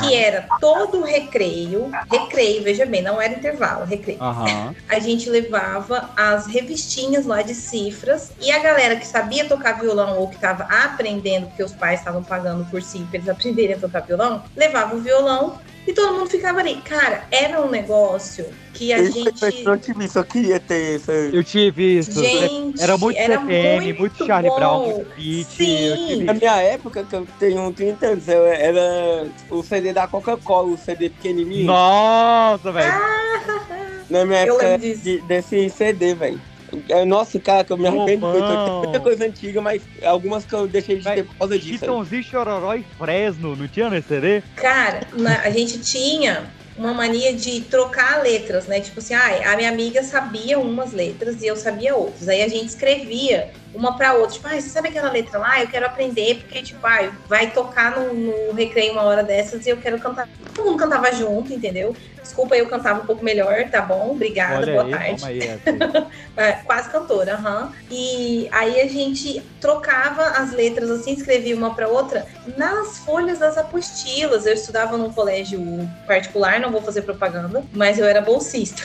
Que 0.00 0.14
era 0.14 0.48
todo 0.58 1.02
recreio, 1.02 1.90
recreio, 2.10 2.62
veja 2.62 2.86
bem, 2.86 3.02
não 3.02 3.20
era 3.20 3.34
intervalo, 3.34 3.84
recreio 3.84 4.22
Aham. 4.22 4.74
a 4.88 4.98
gente 4.98 5.28
levava 5.28 6.10
as 6.16 6.46
revistinhas 6.46 7.26
lá 7.26 7.42
de 7.42 7.54
cifras 7.54 8.32
e 8.40 8.50
a 8.50 8.58
galera 8.58 8.96
que 8.96 9.06
sabia 9.06 9.46
tocar 9.46 9.78
violão 9.78 10.18
ou 10.18 10.28
que 10.28 10.36
estava 10.36 10.62
aprendendo, 10.64 11.48
porque 11.48 11.62
os 11.62 11.72
pais 11.72 12.00
estavam 12.00 12.22
pagando 12.22 12.64
por 12.70 12.80
si 12.82 13.00
para 13.10 13.16
eles 13.18 13.28
aprenderem 13.28 13.76
a 13.76 13.78
tocar 13.78 14.00
violão, 14.00 14.42
levava 14.56 14.96
o 14.96 15.00
violão 15.00 15.58
e 15.86 15.92
todo 15.92 16.14
mundo 16.14 16.28
ficava 16.28 16.60
ali. 16.60 16.76
Cara, 16.82 17.26
era 17.30 17.60
um 17.60 17.70
negócio 17.70 18.46
que 18.74 18.92
a 18.92 18.98
Esse 18.98 19.12
gente. 19.22 19.64
eu 19.64 19.78
tive, 19.78 20.08
só 20.08 20.22
queria 20.22 20.58
ter 20.60 20.96
isso. 20.96 21.10
Eu 21.10 21.44
tive 21.44 21.98
isso. 21.98 22.22
Gente, 22.22 22.80
era 22.82 22.98
muito 22.98 23.16
era 23.18 23.38
CPM, 23.40 23.80
muito, 23.86 23.98
muito 24.00 24.26
Charlie 24.26 24.50
bom. 24.50 24.56
Brown, 24.56 24.82
muito 24.86 25.08
Beat. 25.16 25.60
eu 25.60 26.06
tive 26.06 26.24
Na 26.24 26.34
minha 26.34 26.56
época, 26.62 27.04
que 27.04 27.14
eu 27.16 27.26
tenho 27.38 27.72
30 27.72 28.06
anos, 28.06 28.28
eu- 28.28 28.46
era 28.46 29.26
o 29.50 29.62
CD 29.62 29.92
da 29.92 30.06
Coca-Cola, 30.06 30.68
o 30.68 30.76
CD 30.78 31.08
pequenininho. 31.10 31.66
Nossa, 31.66 32.70
velho. 32.72 32.92
Na 34.10 34.24
minha 34.24 34.44
Eu 34.46 34.54
época, 34.54 34.68
lembro 34.76 34.98
de- 35.02 35.20
desse 35.22 35.68
CD, 35.70 36.14
velho. 36.14 36.40
É, 36.88 37.04
Nossa, 37.04 37.38
cara, 37.40 37.64
que 37.64 37.72
eu 37.72 37.76
me 37.76 37.86
arrependo 37.86 38.26
muito. 38.26 38.44
Eu 38.44 38.64
tenho 38.64 38.78
muita 38.78 39.00
coisa 39.00 39.24
antiga, 39.24 39.60
mas 39.60 39.82
algumas 40.04 40.44
que 40.44 40.54
eu 40.54 40.66
deixei 40.68 40.98
de 40.98 41.04
ter 41.04 41.24
por 41.24 41.34
causa 41.36 41.58
disso. 41.58 41.78
Chitãozinho, 41.80 42.22
Chororó 42.22 42.74
e 42.74 42.84
Fresno, 42.96 43.56
não 43.56 43.66
tinha 43.68 43.90
nesse 43.90 44.08
CD? 44.08 44.42
Cara, 44.54 45.00
na- 45.12 45.40
a 45.40 45.50
gente 45.50 45.78
tinha 45.80 46.50
uma 46.76 46.92
mania 46.92 47.32
de 47.34 47.62
trocar 47.62 48.22
letras, 48.22 48.66
né? 48.66 48.80
Tipo 48.80 49.00
assim, 49.00 49.14
ah, 49.14 49.52
a 49.52 49.56
minha 49.56 49.68
amiga 49.70 50.02
sabia 50.02 50.58
umas 50.58 50.92
letras 50.92 51.42
e 51.42 51.46
eu 51.46 51.56
sabia 51.56 51.96
outras. 51.96 52.28
Aí 52.28 52.42
a 52.42 52.48
gente 52.48 52.66
escrevia 52.66 53.50
uma 53.74 53.96
pra 53.96 54.14
outra. 54.14 54.34
Tipo, 54.34 54.48
ah, 54.48 54.60
você 54.60 54.68
sabe 54.68 54.88
aquela 54.88 55.10
letra 55.10 55.38
lá? 55.38 55.60
Eu 55.60 55.68
quero 55.68 55.86
aprender, 55.86 56.36
porque, 56.36 56.62
tipo, 56.62 56.86
ah, 56.86 57.12
vai 57.28 57.50
tocar 57.50 57.98
no, 57.98 58.12
no 58.14 58.52
recreio 58.52 58.92
uma 58.92 59.02
hora 59.02 59.22
dessas 59.22 59.66
e 59.66 59.70
eu 59.70 59.76
quero 59.76 59.98
cantar. 59.98 60.28
Todo 60.54 60.66
mundo 60.66 60.78
cantava 60.78 61.12
junto, 61.12 61.52
entendeu? 61.52 61.94
Desculpa, 62.22 62.56
eu 62.56 62.68
cantava 62.68 63.02
um 63.02 63.06
pouco 63.06 63.24
melhor, 63.24 63.68
tá 63.70 63.80
bom? 63.80 64.10
Obrigada, 64.12 64.56
Olha 64.56 64.72
boa 64.72 64.84
aí, 64.84 64.90
tarde. 64.90 65.24
aí 65.24 65.40
essa. 65.40 66.06
É, 66.36 66.52
quase 66.52 66.90
cantora, 66.90 67.34
aham. 67.34 67.72
E 67.90 68.46
aí 68.52 68.78
a 68.80 68.86
gente 68.86 69.42
trocava 69.58 70.22
as 70.22 70.52
letras 70.52 70.90
assim, 70.90 71.14
escrevia 71.14 71.56
uma 71.56 71.74
para 71.74 71.88
outra 71.88 72.26
nas 72.58 72.98
folhas 72.98 73.38
das 73.38 73.56
apostilas. 73.56 74.44
Eu 74.44 74.52
estudava 74.52 74.98
num 74.98 75.10
colégio 75.10 75.60
particular, 76.06 76.60
não 76.60 76.70
vou 76.70 76.82
fazer 76.82 77.02
propaganda, 77.02 77.64
mas 77.72 77.98
eu 77.98 78.04
era 78.04 78.20
bolsista. 78.20 78.82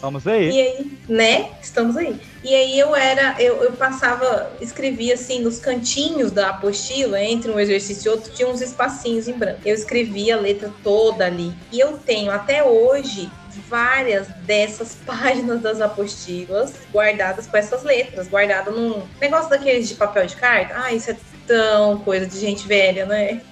Vamos 0.00 0.26
aí. 0.26 0.50
E 0.50 0.60
aí, 0.60 0.98
né? 1.08 1.50
Estamos 1.62 1.96
aí. 1.96 2.20
E 2.42 2.54
aí 2.54 2.78
eu 2.78 2.96
era, 2.96 3.36
eu, 3.40 3.62
eu 3.62 3.72
passava, 3.72 4.50
escrevia 4.60 5.14
assim 5.14 5.40
nos 5.40 5.58
cantinhos 5.58 6.30
da 6.32 6.50
apostila, 6.50 7.22
entre 7.22 7.50
um 7.50 7.60
exercício 7.60 8.08
e 8.08 8.12
outro, 8.12 8.32
tinha 8.32 8.48
uns 8.48 8.60
espacinhos 8.60 9.28
em 9.28 9.34
branco. 9.34 9.60
Eu 9.64 9.74
escrevia 9.74 10.36
a 10.36 10.40
letra 10.40 10.72
toda 10.82 11.26
ali. 11.26 11.52
E 11.70 11.78
eu 11.78 11.98
tenho 11.98 12.30
até 12.30 12.64
hoje 12.64 13.30
várias 13.68 14.28
dessas 14.46 14.96
páginas 15.06 15.60
das 15.60 15.80
apostilas 15.80 16.72
guardadas 16.92 17.46
com 17.46 17.56
essas 17.56 17.82
letras, 17.82 18.28
guardada 18.28 18.70
num 18.70 19.02
negócio 19.20 19.50
daqueles 19.50 19.88
de 19.88 19.94
papel 19.94 20.26
de 20.26 20.36
carta. 20.36 20.74
Ah, 20.76 20.92
isso 20.92 21.10
é 21.10 21.16
tão 21.46 21.98
coisa 21.98 22.26
de 22.26 22.38
gente 22.38 22.66
velha, 22.66 23.06
né? 23.06 23.42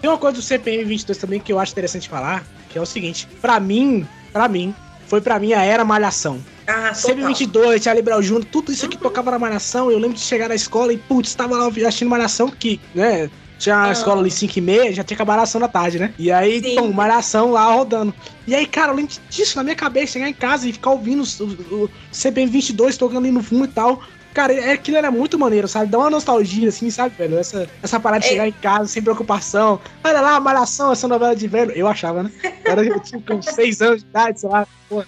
Tem 0.00 0.08
uma 0.10 0.18
coisa 0.18 0.36
do 0.36 0.42
CPM 0.42 0.84
22 0.84 1.18
também 1.18 1.40
que 1.40 1.52
eu 1.52 1.58
acho 1.58 1.72
interessante 1.72 2.08
falar, 2.08 2.44
que 2.68 2.78
é 2.78 2.80
o 2.80 2.86
seguinte, 2.86 3.26
pra 3.40 3.58
mim, 3.58 4.06
pra 4.32 4.46
mim, 4.46 4.74
foi 5.10 5.20
pra 5.20 5.40
mim 5.40 5.52
a 5.52 5.62
era 5.64 5.84
malhação. 5.84 6.40
Ah, 6.68 6.94
CPM 6.94 7.26
22, 7.26 7.82
Charlie 7.82 8.00
Brown 8.02 8.20
Jr., 8.20 8.44
tudo 8.44 8.70
isso 8.70 8.86
aqui 8.86 8.96
tocava 8.96 9.32
na 9.32 9.40
malhação, 9.40 9.90
eu 9.90 9.98
lembro 9.98 10.16
de 10.16 10.22
chegar 10.22 10.48
na 10.48 10.54
escola 10.54 10.92
e, 10.92 10.96
putz, 10.96 11.34
tava 11.34 11.56
lá 11.56 11.66
assistindo 11.66 12.08
malhação 12.08 12.48
que, 12.48 12.80
né, 12.94 13.28
tinha 13.58 13.74
a 13.74 13.88
Ah. 13.88 13.92
escola 13.92 14.20
ali 14.20 14.30
5 14.30 14.56
e 14.56 14.60
meia, 14.62 14.92
já 14.92 15.02
tinha 15.02 15.16
acabado 15.16 15.34
a 15.34 15.36
malhação 15.38 15.60
da 15.60 15.66
tarde, 15.66 15.98
né? 15.98 16.14
E 16.16 16.30
aí, 16.30 16.62
Sim. 16.62 16.76
pum, 16.76 16.92
malhação 16.92 17.50
lá 17.50 17.64
rodando. 17.72 18.14
E 18.46 18.54
aí, 18.54 18.64
cara, 18.66 18.92
eu 18.92 18.96
lembro 18.96 19.12
disso 19.28 19.56
na 19.56 19.64
minha 19.64 19.74
cabeça, 19.74 20.12
chegar 20.12 20.28
em 20.28 20.32
casa 20.32 20.68
e 20.68 20.72
ficar 20.72 20.90
ouvindo 20.92 21.24
o, 21.24 21.44
o, 21.44 21.84
o 21.86 21.90
CPM 22.12 22.48
22 22.48 22.96
tocando 22.96 23.18
ali 23.18 23.32
no 23.32 23.42
fundo 23.42 23.64
e 23.64 23.68
tal. 23.68 24.00
Cara, 24.32 24.52
é, 24.52 24.72
aquilo 24.72 24.96
era 24.96 25.10
muito 25.10 25.38
maneiro, 25.38 25.66
sabe? 25.66 25.90
Dá 25.90 25.98
uma 25.98 26.10
nostalgia, 26.10 26.68
assim, 26.68 26.88
sabe, 26.90 27.14
velho? 27.16 27.38
Essa, 27.38 27.68
essa 27.82 27.98
parada 27.98 28.20
de 28.20 28.26
É. 28.26 28.30
chegar 28.30 28.46
em 28.48 28.52
casa 28.52 28.86
sem 28.86 29.02
preocupação. 29.02 29.80
Olha 30.04 30.20
lá, 30.20 30.38
Malhação, 30.38 30.92
essa 30.92 31.08
novela 31.08 31.34
de 31.34 31.48
velho. 31.48 31.72
Eu 31.72 31.88
achava, 31.88 32.22
né? 32.22 32.32
Era, 32.64 32.84
eu 32.84 33.00
tinha 33.00 33.22
uns 33.30 33.46
6 33.46 33.82
anos 33.82 34.02
de 34.02 34.08
idade, 34.08 34.40
sei 34.40 34.48
lá. 34.48 34.66
Porra. 34.88 35.06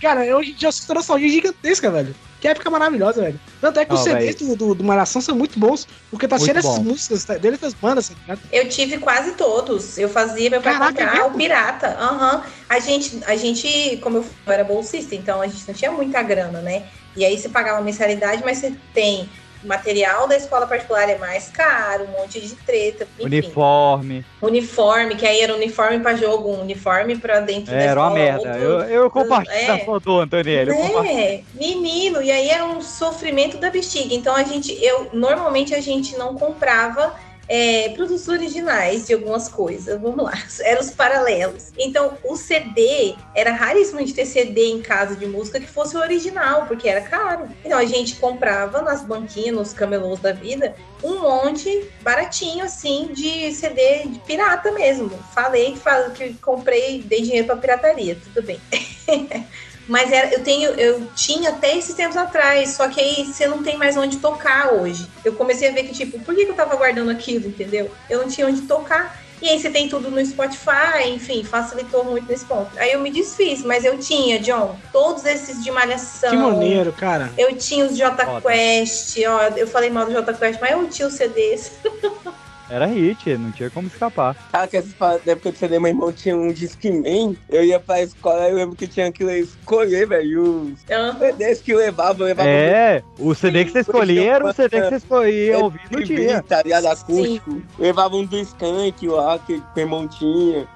Cara, 0.00 0.26
eu 0.26 0.38
hoje 0.38 0.50
em 0.50 0.54
dia 0.54 0.68
eu 0.68 0.72
sinto 0.72 0.88
uma 0.90 0.96
nostalgia 0.96 1.28
gigantesca, 1.28 1.90
velho. 1.90 2.14
Que 2.40 2.48
época 2.48 2.68
maravilhosa, 2.68 3.22
velho. 3.22 3.40
Tanto 3.58 3.80
é 3.80 3.86
que 3.86 3.94
os 3.94 4.00
CDs 4.00 4.34
do, 4.34 4.54
do, 4.54 4.74
do 4.74 4.84
Malhação 4.84 5.22
são 5.22 5.34
muito 5.34 5.58
bons, 5.58 5.88
porque 6.10 6.28
tá 6.28 6.36
Muito 6.36 6.44
cheio 6.44 6.54
dessas 6.54 6.78
músicas, 6.78 7.24
tá, 7.24 7.38
dele 7.38 7.56
das 7.56 7.72
bandas, 7.72 8.08
tá 8.08 8.14
ligado? 8.20 8.40
Eu 8.52 8.68
tive 8.68 8.98
quase 8.98 9.32
todos. 9.32 9.96
Eu 9.96 10.10
fazia 10.10 10.50
meu 10.50 10.60
pai 10.60 10.74
Caraca, 10.74 11.00
é 11.00 11.06
comprar 11.06 11.22
mesmo? 11.22 11.34
o 11.34 11.38
pirata. 11.38 11.96
Aham. 11.98 12.42
A 12.68 12.78
gente, 12.80 13.18
a 13.24 13.34
gente, 13.34 13.96
como 14.02 14.18
eu 14.18 14.26
era 14.46 14.62
bolsista, 14.62 15.14
então 15.14 15.40
a 15.40 15.46
gente 15.46 15.66
não 15.66 15.74
tinha 15.74 15.90
muita 15.90 16.22
grana, 16.22 16.60
né? 16.60 16.86
E 17.16 17.24
aí 17.24 17.38
você 17.38 17.48
pagava 17.48 17.80
mensalidade, 17.80 18.42
mas 18.44 18.58
você 18.58 18.72
tem 18.92 19.28
material 19.62 20.28
da 20.28 20.36
escola 20.36 20.66
particular 20.66 21.08
é 21.08 21.16
mais 21.16 21.48
caro, 21.48 22.04
um 22.04 22.20
monte 22.20 22.38
de 22.38 22.54
treta, 22.54 23.04
enfim. 23.18 23.24
Uniforme. 23.24 24.22
Uniforme, 24.42 25.14
que 25.16 25.26
aí 25.26 25.40
era 25.40 25.54
uniforme 25.54 26.00
pra 26.00 26.14
jogo, 26.14 26.50
um 26.50 26.60
uniforme 26.60 27.16
pra 27.16 27.40
dentro 27.40 27.72
da 27.72 27.78
Era 27.78 27.86
escola. 27.92 28.06
uma 28.08 28.14
merda. 28.14 28.48
outro- 28.48 28.62
Eu, 28.62 28.80
eu 29.04 29.10
compartilho 29.10 29.56
É. 29.56 29.66
da 29.66 30.22
Antonielli. 30.22 30.70
eu 30.70 30.76
compartilho. 30.76 31.18
É, 31.18 31.40
menino, 31.54 32.20
e 32.22 32.30
aí 32.30 32.50
era 32.50 32.66
um 32.66 32.82
sofrimento 32.82 33.56
da 33.56 33.70
bexiga. 33.70 34.14
Então 34.14 34.34
a 34.36 34.42
gente, 34.42 34.70
eu 34.84 35.08
normalmente 35.14 35.74
a 35.74 35.80
gente 35.80 36.14
não 36.18 36.34
comprava 36.34 37.14
é, 37.48 37.90
produtos 37.90 38.26
originais 38.28 39.06
de 39.06 39.14
algumas 39.14 39.48
coisas. 39.48 40.00
Vamos 40.00 40.24
lá, 40.24 40.32
eram 40.62 40.80
os 40.80 40.90
paralelos. 40.90 41.72
Então 41.78 42.18
o 42.24 42.36
CD 42.36 43.14
era 43.34 43.52
raríssimo 43.52 44.04
de 44.04 44.12
ter 44.14 44.26
CD 44.26 44.66
em 44.66 44.82
casa 44.82 45.16
de 45.16 45.26
música 45.26 45.60
que 45.60 45.66
fosse 45.66 45.96
o 45.96 46.00
original, 46.00 46.66
porque 46.66 46.88
era 46.88 47.00
caro. 47.02 47.48
Então 47.64 47.78
a 47.78 47.84
gente 47.84 48.16
comprava 48.16 48.82
nas 48.82 49.04
banquinhas, 49.04 49.54
nos 49.54 49.72
camelôs 49.72 50.20
da 50.20 50.32
vida, 50.32 50.74
um 51.02 51.20
monte 51.20 51.90
baratinho 52.02 52.64
assim 52.64 53.08
de 53.12 53.52
CD 53.52 54.04
de 54.06 54.18
pirata 54.20 54.72
mesmo. 54.72 55.10
Falei 55.34 55.72
que, 55.72 55.78
fa- 55.78 56.10
que 56.10 56.34
comprei, 56.34 57.02
dei 57.02 57.22
dinheiro 57.22 57.46
pra 57.46 57.56
pirataria, 57.56 58.16
tudo 58.16 58.42
bem. 58.46 58.60
Mas 59.86 60.10
era, 60.10 60.32
eu 60.32 60.42
tenho, 60.42 60.70
eu 60.70 61.06
tinha 61.14 61.50
até 61.50 61.76
esses 61.76 61.94
tempos 61.94 62.16
atrás, 62.16 62.70
só 62.70 62.88
que 62.88 63.00
aí 63.00 63.24
você 63.24 63.46
não 63.46 63.62
tem 63.62 63.76
mais 63.76 63.96
onde 63.96 64.18
tocar 64.18 64.72
hoje. 64.72 65.06
Eu 65.24 65.34
comecei 65.34 65.68
a 65.68 65.72
ver 65.72 65.84
que, 65.84 65.92
tipo, 65.92 66.18
por 66.20 66.34
que, 66.34 66.46
que 66.46 66.50
eu 66.50 66.56
tava 66.56 66.76
guardando 66.76 67.10
aquilo, 67.10 67.48
entendeu? 67.48 67.90
Eu 68.08 68.22
não 68.22 68.28
tinha 68.28 68.46
onde 68.46 68.62
tocar. 68.62 69.22
E 69.42 69.48
aí 69.48 69.58
você 69.58 69.68
tem 69.68 69.88
tudo 69.88 70.10
no 70.10 70.24
Spotify, 70.24 71.08
enfim, 71.08 71.44
facilitou 71.44 72.02
muito 72.02 72.26
nesse 72.26 72.46
ponto. 72.46 72.70
Aí 72.78 72.92
eu 72.92 73.00
me 73.00 73.10
desfiz, 73.10 73.62
mas 73.62 73.84
eu 73.84 73.98
tinha, 73.98 74.38
John, 74.38 74.74
todos 74.90 75.26
esses 75.26 75.62
de 75.62 75.70
malhação. 75.70 76.30
Que 76.30 76.36
maneiro, 76.36 76.92
cara. 76.92 77.30
Eu 77.36 77.54
tinha 77.54 77.84
os 77.84 77.94
J 77.94 78.40
Quest, 78.40 79.18
ó, 79.26 79.42
eu 79.56 79.66
falei 79.66 79.90
mal 79.90 80.06
do 80.06 80.12
J 80.12 80.32
Quest, 80.32 80.60
mas 80.60 80.70
eu 80.70 80.88
tinha 80.88 81.08
os 81.08 81.14
CDs. 81.14 81.72
Era 82.70 82.86
hit, 82.86 83.36
não 83.36 83.52
tinha 83.52 83.68
como 83.68 83.88
escapar. 83.88 84.34
Ah, 84.52 84.66
que 84.66 84.76
essas 84.78 84.92
paradas, 84.94 85.24
na 85.26 85.32
época 85.32 85.52
do 85.52 85.58
CD, 85.58 85.78
meu 85.78 85.88
irmão 85.90 86.10
tinha 86.12 86.34
um 86.36 86.50
Discman. 86.50 87.36
Eu 87.50 87.62
ia 87.62 87.78
pra 87.78 88.00
escola, 88.02 88.48
eu 88.48 88.56
lembro 88.56 88.74
que 88.74 88.86
tinha 88.86 89.12
que 89.12 89.22
escolher, 89.22 90.06
velho, 90.08 90.72
os 90.72 90.80
CDs 91.18 91.60
que 91.60 91.72
eu 91.72 91.78
levava. 91.78 92.22
Eu 92.22 92.26
levava 92.26 92.48
É, 92.48 93.02
o 93.18 93.34
CD 93.34 93.64
que 93.66 93.72
você 93.72 93.80
escolhia 93.80 94.32
era 94.32 94.46
o 94.46 94.52
CD 94.52 94.80
que 94.80 94.88
você 94.88 94.96
escolhia 94.96 95.58
ouvir 95.58 95.80
no 95.90 96.02
dia. 96.02 96.42
Tá 96.42 96.62
ligado? 96.62 96.86
Acústico. 96.86 97.50
Eu 97.78 97.84
levava 97.84 98.16
um 98.16 98.24
do 98.24 98.38
Skank 98.38 99.06
lá, 99.08 99.38
que 99.38 99.54
meu 99.76 99.84
irmão 99.84 100.08
tinha. 100.08 100.66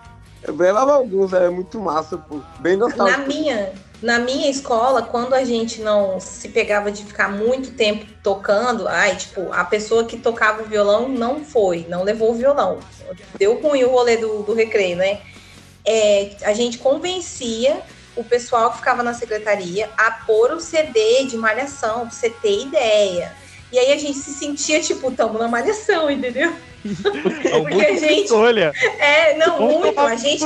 Eu 0.43 0.55
levava 0.55 0.93
alguns, 0.93 1.32
era 1.32 1.51
muito 1.51 1.81
massa, 1.81 2.16
pô. 2.19 2.40
Bem 2.60 2.77
Na 2.77 2.86
nostálgico. 2.86 3.27
minha, 3.28 3.73
na 4.01 4.19
minha 4.19 4.49
escola, 4.49 5.03
quando 5.03 5.35
a 5.35 5.45
gente 5.45 5.81
não 5.81 6.20
se 6.20 6.49
pegava 6.49 6.91
de 6.91 7.05
ficar 7.05 7.29
muito 7.29 7.73
tempo 7.73 8.07
tocando, 8.23 8.87
ai, 8.87 9.16
tipo, 9.16 9.53
a 9.53 9.65
pessoa 9.65 10.05
que 10.05 10.16
tocava 10.16 10.62
o 10.62 10.66
violão 10.66 11.09
não 11.09 11.45
foi, 11.45 11.85
não 11.89 12.05
levou 12.05 12.31
o 12.31 12.35
violão. 12.35 12.79
Deu 13.37 13.61
ruim 13.61 13.83
o 13.85 13.91
rolê 13.91 14.16
do, 14.16 14.43
do 14.43 14.55
recreio, 14.55 14.97
né? 14.97 15.20
É, 15.85 16.37
a 16.43 16.53
gente 16.53 16.79
convencia 16.79 17.83
o 18.15 18.23
pessoal 18.23 18.70
que 18.70 18.79
ficava 18.79 19.03
na 19.03 19.15
secretaria 19.15 19.89
a 19.97 20.11
pôr 20.11 20.53
o 20.53 20.61
CD 20.61 21.25
de 21.25 21.37
malhação, 21.37 22.01
pra 22.01 22.11
você 22.11 22.31
ter 22.31 22.62
ideia. 22.62 23.35
E 23.70 23.78
aí 23.78 23.93
a 23.93 23.99
gente 23.99 24.19
se 24.19 24.32
sentia, 24.32 24.81
tipo, 24.81 25.11
tamo 25.11 25.39
na 25.39 25.49
malhação, 25.49 26.11
entendeu? 26.11 26.53
Porque 26.82 27.86
a 27.86 27.95
gente. 27.95 28.24
Escolha. 28.24 28.73
É, 28.99 29.36
não, 29.36 29.59
Vamos 29.59 29.78
muito. 29.78 30.01
A 30.01 30.16
gente. 30.16 30.45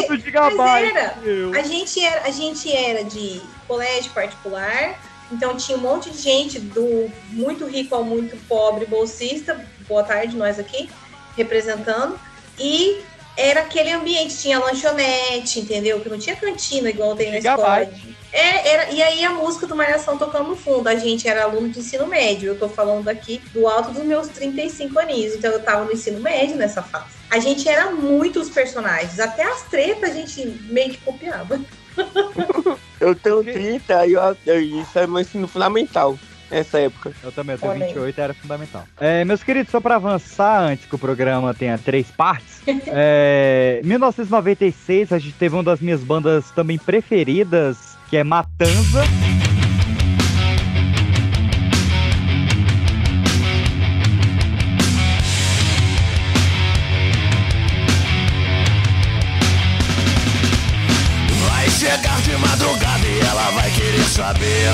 Mas 0.56 0.90
era. 0.90 1.16
meu. 1.22 1.54
A 1.54 1.62
gente 1.62 2.04
era, 2.04 2.22
a 2.22 2.30
gente 2.30 2.72
era 2.74 3.04
de 3.04 3.40
colégio 3.68 4.10
particular, 4.12 4.98
então 5.30 5.56
tinha 5.56 5.78
um 5.78 5.80
monte 5.80 6.10
de 6.10 6.18
gente 6.18 6.58
do 6.58 7.10
muito 7.30 7.66
rico 7.66 7.94
ao 7.94 8.04
muito 8.04 8.36
pobre, 8.48 8.86
bolsista. 8.86 9.64
Boa 9.88 10.02
tarde, 10.02 10.36
nós 10.36 10.58
aqui, 10.58 10.88
representando. 11.36 12.18
E 12.58 13.00
era 13.36 13.60
aquele 13.60 13.90
ambiente, 13.92 14.36
tinha 14.36 14.58
lanchonete, 14.58 15.60
entendeu? 15.60 16.00
Que 16.00 16.08
não 16.08 16.18
tinha 16.18 16.36
cantina 16.36 16.90
igual 16.90 17.14
tem 17.14 17.30
na 17.30 17.38
escola. 17.38 17.84
Gigabyte. 17.84 18.11
É, 18.32 18.68
era, 18.68 18.90
e 18.90 19.02
aí 19.02 19.24
a 19.24 19.30
música 19.30 19.66
do 19.66 19.76
Malhação 19.76 20.16
tocando 20.16 20.48
no 20.48 20.56
fundo. 20.56 20.88
A 20.88 20.94
gente 20.94 21.28
era 21.28 21.44
aluno 21.44 21.68
de 21.68 21.80
ensino 21.80 22.06
médio. 22.06 22.48
Eu 22.48 22.58
tô 22.58 22.68
falando 22.68 23.08
aqui 23.08 23.42
do 23.52 23.68
alto 23.68 23.92
dos 23.92 24.04
meus 24.04 24.28
35 24.28 24.98
aninhos. 24.98 25.34
Então 25.34 25.50
eu 25.50 25.62
tava 25.62 25.84
no 25.84 25.92
ensino 25.92 26.20
médio 26.20 26.56
nessa 26.56 26.82
fase. 26.82 27.22
A 27.30 27.38
gente 27.38 27.68
era 27.68 27.90
muitos 27.90 28.48
personagens. 28.48 29.20
Até 29.20 29.44
as 29.44 29.62
tretas 29.64 30.10
a 30.10 30.14
gente 30.14 30.46
meio 30.68 30.90
que 30.90 30.98
copiava. 30.98 31.60
Eu 33.02 33.16
tenho 33.16 33.42
30 33.42 34.06
e 34.06 34.12
eu, 34.12 34.36
eu, 34.46 34.60
isso 34.60 34.96
é 34.96 35.08
meu 35.08 35.18
ensino 35.18 35.48
fundamental 35.48 36.16
nessa 36.48 36.78
época. 36.78 37.12
Eu 37.20 37.32
também, 37.32 37.54
eu 37.54 37.58
tenho 37.58 37.72
Olha 37.72 37.86
aí. 37.86 37.92
28, 37.92 38.20
era 38.20 38.34
fundamental. 38.34 38.84
É, 39.00 39.24
meus 39.24 39.42
queridos, 39.42 39.72
só 39.72 39.80
pra 39.80 39.96
avançar 39.96 40.60
antes 40.60 40.86
que 40.86 40.94
o 40.94 40.98
programa 40.98 41.52
tenha 41.52 41.76
três 41.78 42.06
partes, 42.12 42.60
é, 42.86 43.80
1996 43.82 45.12
a 45.12 45.18
gente 45.18 45.34
teve 45.34 45.56
uma 45.56 45.64
das 45.64 45.80
minhas 45.80 46.00
bandas 46.00 46.50
também 46.52 46.78
preferidas, 46.78 47.96
que 48.12 48.18
é 48.18 48.24
Matanza. 48.24 49.04
Vai 61.48 61.68
chegar 61.70 62.20
de 62.22 62.36
madrugada 62.36 63.06
e 63.06 63.20
ela 63.20 63.50
vai 63.50 63.70
querer 63.70 64.04
saber. 64.04 64.72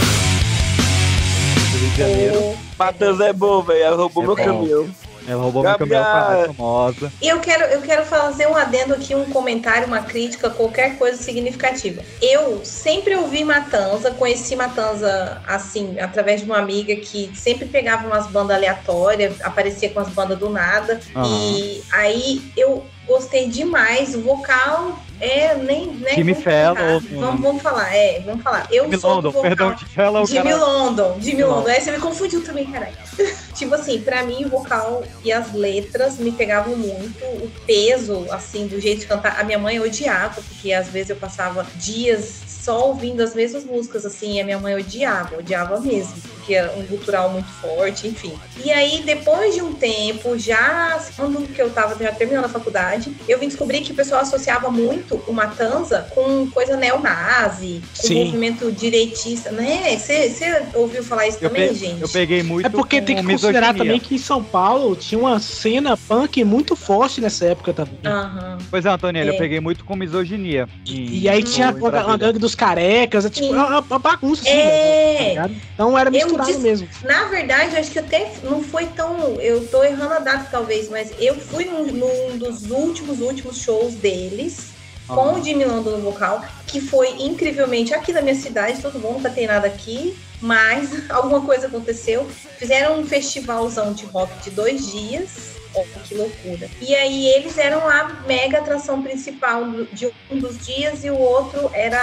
Rio 1.73 1.91
de 1.91 1.97
Janeiro. 1.97 2.55
Matheus 2.79 3.21
é 3.21 3.33
bom, 3.33 3.63
velho. 3.63 3.83
Ela 3.83 3.97
roubou 3.97 4.23
É 4.23 4.27
meu 4.27 4.37
bom. 4.37 4.45
caminhão. 4.45 4.89
Ela 5.29 5.43
roubou 5.43 5.63
meu 5.63 5.77
caminhão 5.77 6.03
Gabriel. 6.03 6.39
mais 6.39 6.57
famosa. 6.57 7.13
E 7.21 7.29
eu 7.29 7.39
quero, 7.41 7.65
eu 7.65 7.83
quero 7.83 8.05
fazer 8.07 8.47
um 8.49 8.57
adendo 8.57 8.95
aqui, 8.95 9.15
um 9.15 9.27
comentário, 9.27 9.87
uma 9.87 10.01
crítica, 10.01 10.49
qualquer 10.49 10.97
coisa 10.97 11.23
significativa. 11.23 12.03
Eu 12.23 12.65
sempre 12.65 13.15
ouvi 13.15 13.45
Matanza, 13.45 14.11
conheci 14.13 14.57
Matanza 14.57 15.43
assim, 15.47 16.01
através 16.01 16.41
de 16.41 16.47
uma 16.47 16.59
amiga 16.59 16.97
que 16.97 17.31
sempre 17.35 17.67
pegava 17.67 18.07
umas 18.07 18.27
bandas 18.27 18.57
aleatórias, 18.57 19.41
aparecia 19.43 19.91
com 19.91 20.01
as 20.01 20.09
bandas 20.09 20.39
do 20.39 20.49
nada. 20.49 20.99
Aham. 21.15 21.27
E 21.27 21.83
aí 21.93 22.53
eu 22.57 22.85
gostei 23.09 23.49
demais. 23.49 24.15
O 24.15 24.21
vocal 24.21 24.99
é 25.21 25.55
nem. 25.57 25.87
né, 25.95 26.13
Jimmy. 26.15 26.35
Fellow. 26.35 27.01
Vamos, 27.01 27.41
vamos 27.41 27.63
falar, 27.63 27.93
é, 27.93 28.21
vamos 28.21 28.43
falar. 28.43 28.69
Eu 28.71 28.85
Jimmy 28.85 28.99
sou 28.99 29.11
do 29.11 29.17
London, 29.17 29.31
vocal. 29.31 29.43
perdão, 29.43 29.77
Jimmy 29.77 29.91
Fellow, 29.91 30.27
Jimmy 30.27 30.51
cara. 30.51 30.57
London, 30.57 31.17
Jimmy 31.21 31.43
London. 31.43 31.57
London. 31.57 31.71
Aí 31.71 31.81
você 31.81 31.91
me 31.91 31.99
confundiu 31.99 32.45
também, 32.45 32.71
caralho. 32.71 32.97
tipo 33.55 33.75
assim, 33.75 34.01
pra 34.01 34.23
mim 34.23 34.45
o 34.45 34.49
vocal 34.49 35.03
e 35.25 35.33
as 35.33 35.53
letras 35.53 36.19
me 36.19 36.31
pegavam 36.31 36.77
muito. 36.77 37.25
O 37.25 37.51
peso, 37.67 38.27
assim, 38.31 38.67
do 38.67 38.81
jeito 38.81 39.01
de 39.01 39.07
cantar. 39.07 39.41
A 39.41 39.45
minha 39.45 39.59
mãe 39.59 39.81
odiava, 39.81 40.41
porque 40.41 40.73
às 40.73 40.89
vezes 40.89 41.11
eu 41.11 41.17
passava 41.17 41.67
dias 41.77 42.48
só 42.69 42.89
ouvindo 42.89 43.23
as 43.23 43.35
mesmas 43.35 43.65
músicas, 43.65 44.05
assim, 44.05 44.37
e 44.37 44.41
a 44.43 44.45
minha 44.45 44.59
mãe 44.59 44.75
odiava, 44.77 45.39
odiava 45.39 45.81
mesmo, 45.81 46.13
porque 46.35 46.55
era 46.55 46.71
um 46.77 46.85
cultural 46.87 47.31
muito 47.31 47.49
forte, 47.49 48.07
enfim. 48.07 48.35
E 48.63 48.71
aí, 48.71 49.03
depois 49.07 49.55
de 49.55 49.63
um 49.63 49.73
tempo, 49.73 50.39
já 50.39 51.01
quando 51.17 51.47
que 51.51 51.63
eu 51.63 51.71
tava 51.71 51.97
já 52.03 52.13
terminando 52.13 52.45
a 52.45 52.49
faculdade, 52.51 53.11
eu 53.27 53.39
vim 53.39 53.49
descobrir 53.49 53.81
que 53.81 53.93
o 53.93 53.95
pessoal 53.95 54.21
associava 54.21 54.71
muito 54.71 55.15
o 55.27 55.33
Matanza 55.33 56.07
com 56.15 56.47
coisa 56.51 56.77
neonazi, 56.77 57.81
com 57.97 58.07
Sim. 58.07 58.25
movimento 58.27 58.71
direitista, 58.71 59.51
né? 59.51 59.97
Você 59.99 60.29
você 60.29 60.63
ouviu 60.75 61.03
falar 61.03 61.27
isso 61.27 61.39
Eu, 61.41 61.49
também, 61.49 61.75
gente? 61.75 62.03
eu 62.03 62.09
peguei 62.11 62.43
muito 62.43 62.67
É 62.67 62.69
porque 62.69 63.01
tem 63.01 63.17
que 63.17 63.23
com 63.23 63.31
considerar 63.31 63.73
misoginia. 63.73 63.85
também 63.95 64.01
que 64.01 64.15
em 64.15 64.19
São 64.19 64.45
Paulo 64.45 64.95
tinha 64.95 65.19
uma 65.19 65.41
cena 65.41 65.97
punk 65.97 66.45
muito 66.45 66.77
forte 66.77 67.19
nessa 67.21 67.47
época 67.47 67.73
também. 67.73 67.99
Aham. 68.05 68.59
Pois 68.71 68.85
é, 68.85 68.91
Antoniela, 68.91 69.31
É. 69.31 69.35
eu 69.35 69.39
peguei 69.39 69.59
muito 69.61 69.85
com 69.87 69.97
misoginia. 69.97 70.69
E 70.87 71.29
aí 71.29 71.43
tinha 71.43 71.71
uma 71.71 71.91
Brasília. 71.91 72.17
gangue 72.19 72.39
dos 72.39 72.55
carecas, 72.59 73.25
é 73.25 73.31
tipo 73.31 73.53
uma, 73.53 73.81
uma 73.81 73.99
bagunça 73.99 74.43
assim, 74.43 74.51
É. 74.51 75.35
né, 75.35 75.35
tá? 75.49 75.51
Então 75.75 75.97
era 75.99 76.11
misturado 76.11 76.47
disse- 76.51 76.61
mesmo. 76.63 76.89
Na 77.05 77.25
verdade, 77.27 77.75
eu 77.75 77.81
acho 77.81 77.91
que 77.91 77.99
até 77.99 78.33
não 78.43 78.63
foi 78.63 78.87
tão. 78.87 79.17
Eu 79.41 79.67
tô 79.69 79.83
errando 79.85 80.13
a 80.15 80.19
data, 80.19 80.49
talvez, 80.51 80.89
mas 80.91 81.11
eu 81.19 81.35
fui 81.37 81.65
num, 81.65 81.85
num 81.87 82.37
dos 82.37 82.71
últimos, 82.71 83.21
últimos 83.21 83.59
shows 83.63 83.95
deles. 83.95 84.77
Com 85.07 85.21
Ah. 85.21 85.33
o 85.39 85.43
Jimmy 85.43 85.65
London 85.65 85.93
no 85.93 86.03
vocal, 86.03 86.45
que 86.67 86.83
foi 86.83 87.09
incrivelmente 87.19 87.95
aqui 87.95 88.13
na 88.13 88.21
minha 88.21 88.35
cidade, 88.35 88.83
todo 88.83 88.99
mundo 88.99 89.15
nunca 89.15 89.31
tem 89.31 89.47
nada 89.47 89.67
aqui, 89.67 90.15
mas 90.39 90.91
alguma 91.09 91.41
coisa 91.41 91.67
aconteceu. 91.67 92.29
Fizeram 92.59 93.01
um 93.01 93.07
festivalzão 93.07 93.95
de 93.95 94.05
rock 94.05 94.31
de 94.45 94.51
dois 94.51 94.91
dias. 94.93 95.57
Que 96.05 96.15
loucura. 96.15 96.69
E 96.81 96.95
aí 96.95 97.27
eles 97.29 97.57
eram 97.59 97.87
a 97.89 98.05
mega 98.27 98.59
atração 98.59 99.03
principal 99.03 99.65
de 99.93 100.11
um 100.31 100.39
dos 100.39 100.59
dias 100.65 101.05
e 101.05 101.11
o 101.11 101.19
outro 101.19 101.71
era 101.75 101.99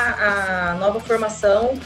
a 0.72 0.74
nova 0.76 1.00
formação 1.00 1.78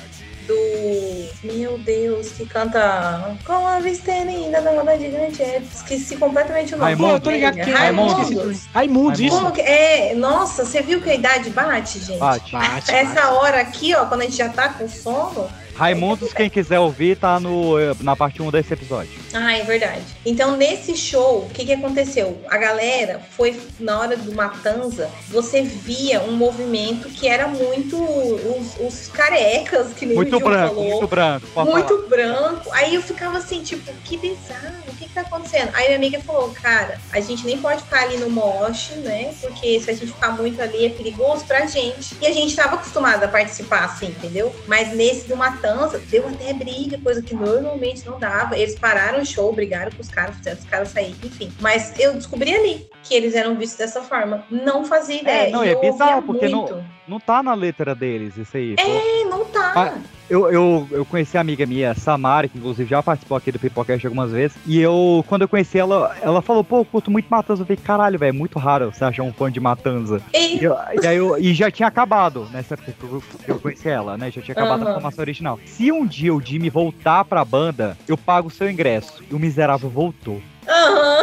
do. 0.47 1.29
Meu 1.43 1.77
Deus, 1.77 2.29
que 2.31 2.45
canta. 2.45 3.35
Com 3.45 3.67
a 3.67 3.79
vista 3.79 4.11
linda 4.23 4.61
da 4.61 4.71
moda 4.73 4.97
gigante. 4.97 5.41
É, 5.41 5.61
esqueci 5.61 6.17
completamente 6.17 6.73
o 6.73 6.77
nome. 6.77 6.85
Raimundo. 6.95 7.13
Eu 7.13 7.19
tô 7.19 7.29
ligado 7.31 7.55
que 7.55 7.71
Raimundo. 7.71 8.59
Raimundo. 8.73 9.21
Isso. 9.21 9.35
Como 9.37 9.51
que- 9.51 9.61
é, 9.61 10.13
nossa, 10.15 10.65
você 10.65 10.81
viu 10.81 11.01
que 11.01 11.09
a 11.09 11.15
idade 11.15 11.49
bate, 11.51 11.99
gente? 11.99 12.17
Bate. 12.17 12.51
Bate, 12.51 12.91
Essa 12.93 13.29
hora 13.31 13.61
aqui, 13.61 13.93
ó, 13.95 14.05
quando 14.05 14.21
a 14.21 14.25
gente 14.25 14.37
já 14.37 14.49
tá 14.49 14.69
com 14.69 14.87
sono. 14.89 15.47
Raimundos, 15.79 16.33
quem 16.33 16.49
quiser 16.49 16.77
ouvir, 16.79 17.15
tá 17.17 17.39
no, 17.39 17.79
eh, 17.79 17.95
na 18.01 18.13
parte 18.15 18.41
1 18.41 18.51
desse 18.51 18.73
episódio. 18.73 19.11
Ah, 19.33 19.57
é 19.57 19.63
verdade. 19.63 20.01
Então, 20.25 20.57
nesse 20.57 20.95
show, 20.97 21.45
o 21.45 21.49
que, 21.53 21.65
que 21.65 21.71
aconteceu? 21.73 22.37
A 22.49 22.57
galera 22.57 23.21
foi, 23.37 23.57
na 23.79 23.97
hora 23.97 24.17
do 24.17 24.33
Matanza, 24.35 25.09
você 25.29 25.61
via 25.61 26.21
um 26.21 26.33
movimento 26.33 27.07
que 27.07 27.27
era 27.29 27.47
muito 27.47 27.95
os, 27.97 28.75
os 28.79 29.07
carecas, 29.07 29.93
que 29.93 30.05
nem 30.05 30.15
Muito 30.15 30.35
o 30.35 30.39
branco, 30.41 30.75
falou. 30.75 30.89
muito 30.89 31.07
branco. 31.07 31.47
muito 31.65 31.87
falar. 31.87 32.07
branco. 32.09 32.69
Aí 32.73 32.95
eu 32.95 33.01
ficava 33.01 33.37
assim, 33.37 33.63
tipo, 33.63 33.89
que 34.03 34.17
bizarro, 34.17 34.75
o 34.87 34.95
que, 34.97 35.05
que 35.07 35.13
tá 35.13 35.21
acontecendo? 35.21 35.69
Aí 35.73 35.85
minha 35.85 35.95
amiga 35.97 36.19
falou, 36.19 36.49
cara, 36.61 36.99
a 37.13 37.21
gente 37.21 37.45
nem 37.45 37.57
pode 37.57 37.83
ficar 37.83 38.03
ali 38.03 38.17
no 38.17 38.29
mosh, 38.29 38.91
né? 38.97 39.33
Porque 39.39 39.79
se 39.79 39.89
a 39.89 39.93
gente 39.93 40.07
ficar 40.11 40.31
muito 40.31 40.61
ali 40.61 40.87
é 40.87 40.89
perigoso 40.89 41.45
pra 41.45 41.65
gente. 41.67 42.17
E 42.21 42.27
a 42.27 42.33
gente 42.33 42.53
tava 42.53 42.75
acostumada 42.75 43.25
a 43.25 43.29
participar 43.29 43.85
assim, 43.85 44.07
entendeu? 44.07 44.53
Mas 44.67 44.93
nesse 44.93 45.27
do 45.27 45.37
Matanza, 45.37 45.68
deu 46.09 46.27
até 46.27 46.53
briga, 46.53 46.97
coisa 46.99 47.21
que 47.21 47.33
normalmente 47.33 48.05
não 48.05 48.19
dava. 48.19 48.57
Eles 48.57 48.77
pararam 48.77 49.21
o 49.21 49.25
show, 49.25 49.53
brigaram 49.53 49.91
com 49.91 50.01
os 50.01 50.09
caras, 50.09 50.37
fizeram 50.37 50.59
os 50.59 50.65
caras 50.65 50.89
sair, 50.89 51.15
enfim. 51.23 51.51
Mas 51.59 51.97
eu 51.99 52.13
descobri 52.13 52.53
ali 52.53 52.89
que 53.03 53.13
eles 53.13 53.33
eram 53.35 53.55
vistos 53.55 53.77
dessa 53.77 54.01
forma. 54.01 54.45
Não 54.49 54.83
fazia 54.85 55.21
ideia. 55.21 55.47
É, 55.47 55.51
não, 55.51 55.63
é 55.63 55.75
bizarro, 55.75 56.21
porque 56.23 56.47
muito. 56.47 56.75
não, 56.75 56.83
não 57.07 57.19
tá 57.19 57.41
na 57.41 57.53
letra 57.53 57.95
deles 57.95 58.37
isso 58.37 58.55
aí. 58.57 58.75
É, 58.77 59.23
não 59.25 59.45
tá. 59.45 59.73
Ah, 59.75 59.93
Eu, 60.29 60.51
eu, 60.51 60.87
eu 60.91 61.05
conheci 61.05 61.37
a 61.37 61.41
amiga 61.41 61.65
minha, 61.65 61.95
Samara, 61.95 62.47
que 62.47 62.55
inclusive 62.57 62.87
já 62.87 63.01
participou 63.01 63.35
aqui 63.35 63.51
do 63.51 63.57
Pipocast 63.57 64.05
algumas 64.05 64.31
vezes. 64.31 64.55
E 64.67 64.79
eu, 64.79 65.25
quando 65.27 65.41
eu 65.41 65.47
conheci 65.47 65.79
ela, 65.79 66.15
ela 66.21 66.39
falou, 66.41 66.63
pô, 66.63 66.79
eu 66.81 66.85
curto 66.85 67.09
muito 67.09 67.27
Matanza. 67.29 67.63
Eu 67.63 67.65
falei, 67.65 67.81
caralho, 67.83 68.19
velho, 68.19 68.29
é 68.29 68.31
muito 68.37 68.59
raro 68.59 68.91
você 68.93 69.03
achar 69.03 69.23
um 69.23 69.33
fã 69.33 69.51
de 69.51 69.59
Matanza. 69.59 70.21
E- 70.31 70.57
E, 70.59 70.63
eu- 70.63 70.75
e 71.01 71.07
aí 71.07 71.17
eu- 71.17 71.35
e 71.39 71.51
já 71.53 71.71
tinha 71.71 71.87
acabado 71.87 72.47
nessa 72.51 72.75
época 72.75 72.91
que 72.91 73.03
eu, 73.03 73.23
que 73.45 73.51
eu 73.51 73.59
conheci 73.59 73.89
ela, 73.89 74.17
né? 74.17 74.29
Já 74.29 74.39
tinha 74.41 74.53
acabado 74.53 74.81
Aham. 74.83 74.91
a 74.91 74.93
formação 74.93 75.23
original. 75.23 75.59
Se 75.65 75.91
um 75.91 76.05
dia 76.05 76.33
o 76.35 76.39
Jimmy 76.39 76.69
voltar 76.69 77.25
pra 77.25 77.43
banda, 77.43 77.97
eu 78.07 78.15
pago 78.17 78.49
o 78.49 78.51
seu 78.51 78.69
ingresso. 78.69 79.23
E 79.31 79.33
o 79.33 79.39
miserável 79.39 79.89
voltou. 79.89 80.39
Aham. 80.67 81.18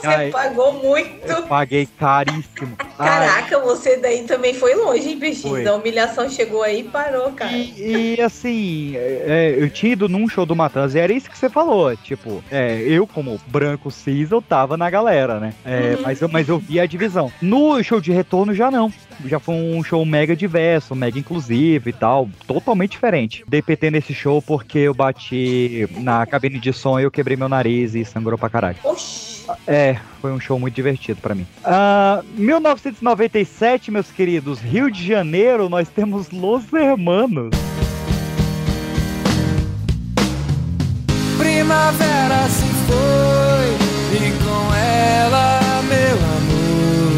Você 0.00 0.06
Ai. 0.06 0.30
pagou 0.30 0.72
muito. 0.72 1.26
Eu 1.26 1.42
paguei 1.42 1.86
caríssimo. 1.86 2.74
Ai, 3.00 3.08
Caraca, 3.08 3.58
você 3.60 3.96
daí 3.96 4.24
também 4.24 4.52
foi 4.54 4.74
longe, 4.74 5.08
hein? 5.08 5.34
Foi. 5.40 5.66
A 5.66 5.74
humilhação 5.74 6.28
chegou 6.28 6.62
aí 6.62 6.80
e 6.80 6.84
parou, 6.84 7.32
cara. 7.32 7.52
E 7.56 8.20
assim, 8.20 8.94
é, 8.96 9.24
é, 9.26 9.56
eu 9.58 9.70
tinha 9.70 9.92
ido 9.92 10.08
num 10.08 10.28
show 10.28 10.44
do 10.44 10.54
Matanza 10.54 10.98
e 10.98 11.00
era 11.00 11.12
isso 11.12 11.30
que 11.30 11.36
você 11.38 11.48
falou. 11.48 11.96
Tipo, 11.96 12.42
é, 12.50 12.80
eu, 12.86 13.06
como 13.06 13.40
branco 13.46 13.90
cis, 13.90 14.30
eu 14.30 14.42
tava 14.42 14.76
na 14.76 14.88
galera, 14.90 15.40
né? 15.40 15.54
É, 15.64 15.94
Uhum. 15.96 16.02
mas, 16.02 16.20
eu, 16.20 16.28
mas 16.28 16.48
eu 16.48 16.58
vi 16.58 16.78
a 16.78 16.86
divisão. 16.86 17.32
No 17.40 17.82
show 17.82 18.00
de 18.00 18.12
retorno 18.12 18.54
já 18.54 18.70
não. 18.70 18.92
Já 19.26 19.38
foi 19.38 19.54
um 19.54 19.82
show 19.84 20.04
mega 20.04 20.34
diverso, 20.36 20.94
mega 20.94 21.18
inclusivo 21.18 21.88
e 21.88 21.92
tal. 21.92 22.28
Totalmente 22.46 22.92
diferente. 22.92 23.44
Dei 23.46 23.60
PT 23.62 23.90
nesse 23.90 24.14
show 24.14 24.40
porque 24.40 24.78
eu 24.78 24.94
bati 24.94 25.86
na 25.98 26.24
cabine 26.26 26.58
de 26.58 26.72
som 26.72 26.98
e 26.98 27.02
eu 27.02 27.10
quebrei 27.10 27.36
meu 27.36 27.48
nariz 27.48 27.94
e 27.94 28.04
sangrou 28.04 28.38
pra 28.38 28.48
caralho. 28.48 28.76
Oxi. 28.84 29.30
É, 29.66 29.96
foi 30.20 30.30
um 30.30 30.38
show 30.38 30.60
muito 30.60 30.74
divertido 30.74 31.20
pra 31.20 31.34
mim. 31.34 31.44
Ah, 31.64 32.22
1997, 32.90 33.90
meus 33.90 34.10
queridos, 34.10 34.58
Rio 34.58 34.90
de 34.90 35.06
Janeiro, 35.06 35.68
nós 35.68 35.88
temos 35.88 36.30
Los 36.30 36.72
Hermanos. 36.72 37.50
primavera 41.38 42.48
se 42.48 42.66
foi 42.86 43.66
e 44.16 44.32
com 44.42 44.74
ela 44.74 45.82
meu 45.82 46.16
amor. 46.36 47.12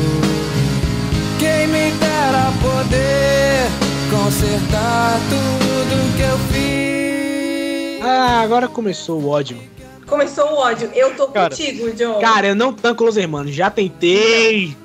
Quem 1.38 1.66
me 1.68 1.90
dera 1.92 2.52
poder 2.60 3.70
consertar 4.10 5.18
tudo 5.30 6.16
que 6.16 6.22
eu 6.22 6.38
fiz. 6.52 8.04
Ah, 8.04 8.42
agora 8.42 8.68
começou 8.68 9.20
o 9.22 9.28
ódio. 9.28 9.71
Começou 10.12 10.44
o 10.44 10.56
ódio. 10.56 10.90
Eu 10.94 11.16
tô 11.16 11.26
Cara, 11.28 11.48
contigo, 11.48 11.90
John. 11.92 12.20
Cara, 12.20 12.48
eu 12.48 12.54
não 12.54 12.70
tanco 12.70 13.02
Los 13.02 13.16
Hermanos. 13.16 13.54
Já 13.54 13.70
tentei. 13.70 14.76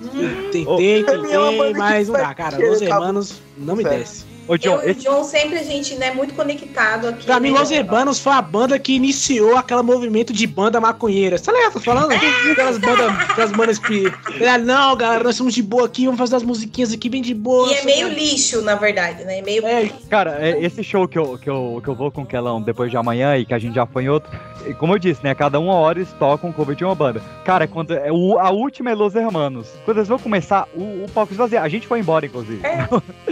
Tentei, 0.53 1.03
tentei, 1.03 1.73
mas 1.73 2.07
não 2.07 2.15
dá, 2.15 2.33
cara. 2.33 2.57
Los 2.57 2.81
Hermanos 2.81 3.41
não 3.57 3.75
me 3.75 3.83
desce. 3.83 4.23
Ô, 4.47 4.55
eu 4.55 4.87
e 4.87 4.91
o 4.91 4.95
John 4.95 5.23
sempre 5.23 5.57
a 5.57 5.63
gente 5.63 5.95
né, 5.95 6.11
muito 6.11 6.33
conectado 6.33 7.07
aqui. 7.09 7.25
Pra 7.25 7.39
mim, 7.39 7.51
né? 7.51 7.59
Los 7.59 7.71
Hermanos 7.71 8.19
foi 8.19 8.33
a 8.33 8.41
banda 8.41 8.79
que 8.79 8.93
iniciou 8.93 9.57
aquele 9.57 9.81
movimento 9.81 10.31
de 10.31 10.47
banda 10.47 10.79
maconheira. 10.79 11.39
Tá 11.39 11.51
ligado? 11.51 11.73
Tô 11.73 11.79
falando? 11.79 12.11
Aquelas 12.11 12.77
bandas, 12.77 13.29
aquelas 13.29 13.51
bandas 13.51 13.79
que. 13.79 14.11
Ah, 14.47 14.57
Não, 14.57 14.95
galera, 14.95 15.23
nós 15.23 15.35
somos 15.35 15.53
de 15.53 15.61
boa 15.61 15.85
aqui, 15.85 16.05
vamos 16.05 16.19
fazer 16.19 16.35
as 16.37 16.43
musiquinhas 16.43 16.93
aqui 16.93 17.09
bem 17.09 17.21
de 17.21 17.33
boa. 17.33 17.71
E 17.71 17.75
é 17.75 17.83
meio 17.83 18.07
lixo, 18.09 18.61
na 18.61 18.75
verdade, 18.75 19.23
né? 19.23 19.41
Meio. 19.41 19.63
Cara, 20.09 20.37
é, 20.39 20.63
esse 20.63 20.83
show 20.83 21.07
que 21.07 21.17
eu, 21.17 21.37
que, 21.37 21.49
eu, 21.49 21.81
que 21.83 21.89
eu 21.89 21.95
vou 21.95 22.11
com 22.11 22.21
o 22.21 22.25
Kelão 22.25 22.61
depois 22.61 22.89
de 22.89 22.97
amanhã 22.97 23.37
e 23.37 23.45
que 23.45 23.53
a 23.53 23.59
gente 23.59 23.75
já 23.75 23.85
foi 23.85 24.03
em 24.03 24.09
outro, 24.09 24.31
e 24.65 24.73
como 24.73 24.93
eu 24.93 24.99
disse, 24.99 25.23
né? 25.23 25.33
Cada 25.35 25.59
uma 25.59 25.73
hora 25.73 25.99
eles 25.99 26.11
tocam 26.19 26.49
um 26.49 26.53
cover 26.53 26.75
de 26.75 26.83
uma 26.83 26.95
banda. 26.95 27.21
Cara, 27.45 27.67
quando, 27.67 27.93
é, 27.93 28.11
o, 28.11 28.37
a 28.37 28.49
última 28.49 28.91
é 28.91 28.95
Los 28.95 29.15
Hermanos. 29.15 29.67
Quando 29.85 29.97
eles 29.97 30.07
vão 30.09 30.19
começar, 30.19 30.67
o, 30.75 31.05
o 31.05 31.09
palco 31.13 31.33
esvazia. 31.33 31.61
A 31.61 31.69
gente 31.69 31.87
foi 31.87 31.99
embora, 31.99 32.25
inclusive. 32.25 32.61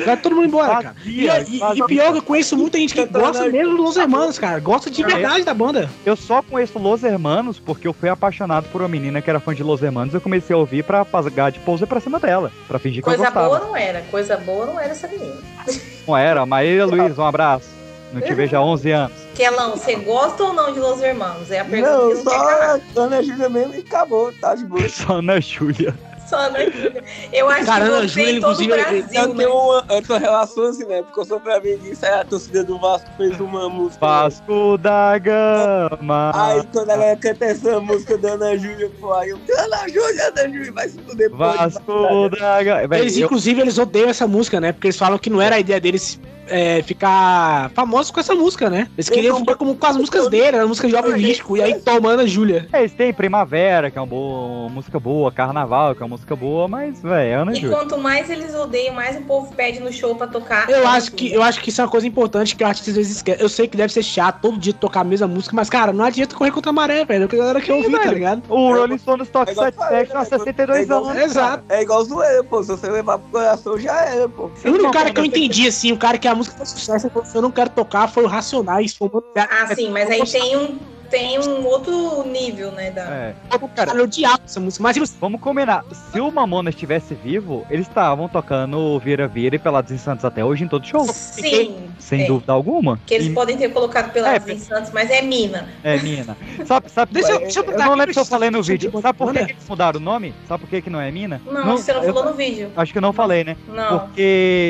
Vai 0.05 0.17
todo 0.17 0.35
mundo 0.35 0.47
embora, 0.47 0.81
cara. 0.81 0.95
E, 1.05 1.27
e, 1.27 1.59
e 1.59 1.83
pior 1.85 2.11
que 2.11 2.17
eu 2.17 2.23
conheço 2.23 2.57
muita 2.57 2.77
gente 2.77 2.93
que 2.93 3.05
gosta 3.05 3.47
mesmo 3.47 3.77
dos 3.77 3.85
Los 3.85 3.97
Hermanos, 3.97 4.39
cara. 4.39 4.59
Gosta 4.59 4.89
de 4.89 5.03
verdade 5.03 5.43
da 5.43 5.53
banda. 5.53 5.89
Eu 6.05 6.15
só 6.15 6.41
conheço 6.41 6.79
Los 6.79 7.03
Hermanos 7.03 7.59
porque 7.59 7.87
eu 7.87 7.93
fui 7.93 8.09
apaixonado 8.09 8.67
por 8.71 8.81
uma 8.81 8.87
menina 8.87 9.21
que 9.21 9.29
era 9.29 9.39
fã 9.39 9.53
de 9.53 9.63
Los 9.63 9.81
Hermanos. 9.83 10.13
Eu 10.13 10.21
comecei 10.21 10.55
a 10.55 10.57
ouvir 10.59 10.83
pra 10.83 11.05
pagar 11.05 11.51
de 11.51 11.59
pousa 11.59 11.85
pra 11.85 11.99
cima 11.99 12.19
dela. 12.19 12.51
Pra 12.67 12.79
fingir 12.79 13.03
que 13.03 13.09
eu 13.09 13.15
Coisa 13.15 13.25
gostava. 13.31 13.47
boa 13.47 13.59
não 13.59 13.77
era. 13.77 14.01
Coisa 14.09 14.37
boa 14.37 14.65
não 14.65 14.79
era 14.79 14.91
essa 14.91 15.07
menina. 15.07 15.35
Não 16.07 16.17
era. 16.17 16.45
Maíra 16.45 16.85
Luiz, 16.85 17.17
um 17.17 17.23
abraço. 17.25 17.69
Não 18.13 18.21
te 18.21 18.33
vejo 18.33 18.55
há 18.55 18.61
11 18.61 18.91
anos. 18.91 19.17
Kelão, 19.35 19.71
você 19.71 19.95
gosta 19.95 20.43
ou 20.43 20.53
não 20.53 20.73
de 20.73 20.79
Los 20.79 21.01
Hermanos? 21.01 21.51
É 21.51 21.59
a 21.59 21.65
pergunta 21.65 21.91
Não, 21.91 22.09
que 22.09 22.15
não 22.15 22.23
quer 22.23 22.81
só 22.93 23.01
a 23.01 23.03
Ana 23.03 23.21
Júlia 23.21 23.49
mesmo 23.49 23.75
e 23.75 23.79
acabou, 23.79 24.31
tá 24.39 24.55
de 24.55 24.63
boa. 24.65 24.87
Só 24.87 25.13
Ana 25.15 25.41
Júlia. 25.41 25.93
Só 26.25 26.49
Júlia. 26.49 27.03
Eu 27.31 27.49
acho 27.49 27.65
Cara, 27.65 27.85
que 27.85 27.91
Ana 27.91 28.01
você 28.01 28.07
Júlia, 28.07 28.31
em 28.31 28.41
todo 28.41 28.49
o 28.49 28.61
inclusive, 28.63 28.73
Brasil, 28.73 29.21
eu 29.21 29.27
né? 29.29 29.35
tenho 29.35 29.53
uma, 29.53 29.77
eu 29.77 30.01
tenho 30.01 30.03
uma 30.09 30.19
relação 30.19 30.63
assim, 30.65 30.85
né? 30.85 31.01
Porque 31.03 31.19
eu 31.19 31.25
sou 31.25 31.39
pra 31.39 31.59
mim 31.59 31.77
disso, 31.77 32.05
a 32.05 32.25
torcida 32.25 32.63
do 32.63 32.79
Vasco 32.79 33.09
fez 33.17 33.39
uma 33.39 33.69
música. 33.69 34.05
Vasco 34.05 34.77
da 34.77 35.17
Gama. 35.19 36.31
Aí 36.33 36.63
quando 36.71 36.89
ela 36.89 37.15
canta 37.15 37.45
essa 37.45 37.79
música 37.79 38.17
da 38.17 38.31
Ana 38.31 38.57
Júlia, 38.57 38.91
pô, 38.99 39.13
aí 39.13 39.29
eu, 39.29 39.39
Ana 39.57 39.87
Júlia, 39.87 40.27
Ana 40.29 40.49
Júlia, 40.49 40.71
vai 40.71 40.89
se 40.89 40.99
fuder. 40.99 41.29
Vasco 41.31 42.29
da 42.29 42.63
Gama. 42.63 42.97
Eles, 42.97 43.17
inclusive, 43.17 43.61
eles 43.61 43.77
odeiam 43.77 44.09
essa 44.09 44.27
música, 44.27 44.59
né? 44.59 44.71
Porque 44.71 44.87
eles 44.87 44.97
falam 44.97 45.17
que 45.17 45.29
não 45.29 45.41
era 45.41 45.55
a 45.55 45.59
ideia 45.59 45.79
deles 45.79 46.19
é, 46.47 46.81
ficar 46.83 47.69
famosos 47.71 48.11
com 48.11 48.19
essa 48.19 48.35
música, 48.35 48.69
né? 48.69 48.87
Eles 48.95 49.09
queriam 49.09 49.39
ficar 49.39 49.55
como 49.55 49.75
com 49.75 49.85
as 49.85 49.97
músicas 49.97 50.29
dele, 50.29 50.57
era 50.57 50.67
música 50.67 50.87
Jovem 50.89 51.13
Místico, 51.13 51.57
e 51.57 51.61
aí 51.61 51.79
tomando 51.79 52.21
a 52.21 52.25
Júlia. 52.25 52.67
É, 52.71 52.79
eles 52.79 52.93
têm 52.93 53.13
Primavera, 53.13 53.89
que 53.89 53.97
é 53.97 54.01
uma, 54.01 54.07
boa, 54.07 54.65
uma 54.65 54.69
música 54.69 54.99
boa, 54.99 55.31
Carnaval, 55.31 55.95
que 55.95 56.01
é 56.01 56.05
uma 56.05 56.15
música 56.15 56.35
boa, 56.35 56.67
mas, 56.67 57.01
velho, 57.01 57.41
Ana 57.41 57.51
E 57.53 57.55
Júlia. 57.55 57.77
quanto 57.77 57.97
mais 57.97 58.29
eles 58.29 58.53
odeiam, 58.55 58.93
mais 58.93 59.17
o 59.17 59.21
povo 59.21 59.53
pede 59.55 59.79
no 59.79 59.91
show 59.91 60.15
pra 60.15 60.27
tocar. 60.27 60.69
Eu 60.69 60.87
acho, 60.87 61.11
que, 61.11 61.33
eu 61.33 61.41
acho 61.41 61.61
que 61.61 61.69
isso 61.69 61.81
é 61.81 61.83
uma 61.83 61.89
coisa 61.91 62.07
importante 62.07 62.55
que 62.55 62.63
o 62.63 62.67
artista 62.67 62.91
às 62.91 62.97
vezes 62.97 63.17
esquece. 63.17 63.41
Eu 63.41 63.49
sei 63.49 63.67
que 63.67 63.77
deve 63.77 63.91
ser 63.91 64.03
chato 64.03 64.41
todo 64.41 64.57
dia 64.57 64.73
tocar 64.73 65.01
a 65.01 65.03
mesma 65.03 65.27
música, 65.27 65.55
mas, 65.55 65.69
cara, 65.69 65.91
não 65.93 66.05
adianta 66.05 66.35
correr 66.35 66.51
contra 66.51 66.69
a 66.69 66.73
maré, 66.73 67.05
velho. 67.05 67.23
É 67.23 67.25
o 67.25 67.29
que 67.29 67.35
a 67.35 67.39
galera 67.39 67.61
quer 67.61 67.73
ouvir, 67.73 67.91
tá 67.91 68.11
ligado? 68.11 68.43
O 68.49 68.73
Rolling 68.73 68.97
Stones 68.97 69.29
toca 69.29 69.53
77 69.53 70.11
há 70.15 70.25
62 70.25 70.91
anos. 70.91 71.15
Exato. 71.15 71.63
É 71.69 71.81
igual 71.81 72.03
zoeira, 72.03 72.43
pô. 72.43 72.61
Se 72.63 72.69
você 72.69 72.89
levar 72.89 73.17
pro 73.17 73.31
coração, 73.31 73.79
já 73.79 73.93
era, 74.05 74.29
pô. 74.29 74.49
O 74.63 74.69
único 74.69 74.91
cara 74.91 75.11
que 75.11 75.19
eu 75.19 75.25
entendi, 75.25 75.67
assim, 75.67 75.91
o 75.91 75.97
cara 75.97 76.17
que 76.17 76.27
música 76.35 76.57
foi 76.57 76.65
sucesso, 76.65 77.09
falou, 77.09 77.27
eu 77.33 77.41
não 77.41 77.51
quero 77.51 77.69
tocar, 77.69 78.07
foi 78.07 78.23
o 78.23 78.27
Racionais. 78.27 78.95
Foi 78.95 79.07
o... 79.07 79.23
Ah, 79.37 79.75
sim, 79.75 79.89
mas 79.89 80.09
aí 80.09 80.23
tem 80.25 80.57
um, 80.57 80.79
tem 81.09 81.39
um 81.39 81.65
outro 81.65 82.23
nível, 82.27 82.71
né? 82.71 82.91
Da... 82.91 83.01
É. 83.03 83.35
Cara, 83.75 83.91
eu 83.93 84.03
odiava 84.03 84.39
essa 84.45 84.59
música, 84.59 84.83
mas 84.83 84.95
Vamos 85.19 85.39
combinar. 85.41 85.83
Se 86.11 86.19
o 86.19 86.31
Mamona 86.31 86.69
estivesse 86.69 87.13
vivo, 87.13 87.65
eles 87.69 87.87
estavam 87.87 88.27
tocando 88.27 88.97
Vira 88.99 89.27
Vira 89.27 89.55
e 89.55 89.59
Pelados 89.59 89.91
em 89.91 89.97
Santos 89.97 90.23
até 90.25 90.43
hoje 90.43 90.63
em 90.63 90.67
todo 90.67 90.85
show. 90.85 91.05
Sim. 91.05 91.75
Sem 91.99 92.23
é. 92.23 92.27
dúvida 92.27 92.53
alguma. 92.53 92.99
Que 93.05 93.13
eles 93.15 93.27
E- 93.27 93.33
podem 93.33 93.57
ter 93.57 93.69
colocado 93.69 94.11
Pelados 94.11 94.47
em 94.47 94.57
Santos, 94.59 94.91
mas 94.93 95.09
é 95.09 95.21
Mina. 95.21 95.67
É, 95.83 95.97
mina. 95.97 96.37
Sabe, 96.65 96.89
sabe, 96.91 97.11
Deixa 97.15 97.31
eu- 97.31 97.39
deixa 97.39 97.59
eu 97.59 97.71
eu 97.71 97.77
não 97.77 97.95
lembro 97.95 98.13
se 98.13 98.19
eu 98.19 98.25
falei 98.25 98.49
no 98.51 98.61
vídeo. 98.61 98.91
de 98.91 99.01
Sabe 99.01 99.17
por 99.17 99.31
que, 99.33 99.39
eles 99.39 99.55
mudaram 99.67 99.99
o 99.99 100.03
nome? 100.03 100.33
Sabe 100.47 100.61
por 100.61 100.69
que, 100.69 100.81
que 100.81 100.89
não 100.89 100.99
é 101.01 101.11
mina? 101.11 101.41
Não, 101.45 101.77
você 101.77 101.93
não 101.93 102.03
eu- 102.03 102.13
falou 102.13 102.31
no 102.31 102.37
vídeo. 102.37 102.71
Acho 102.75 102.91
que 102.91 102.97
eu 102.97 103.01
não 103.01 103.13
falei, 103.13 103.43
né? 103.43 103.55
Não. 103.67 103.99
Porque 103.99 104.21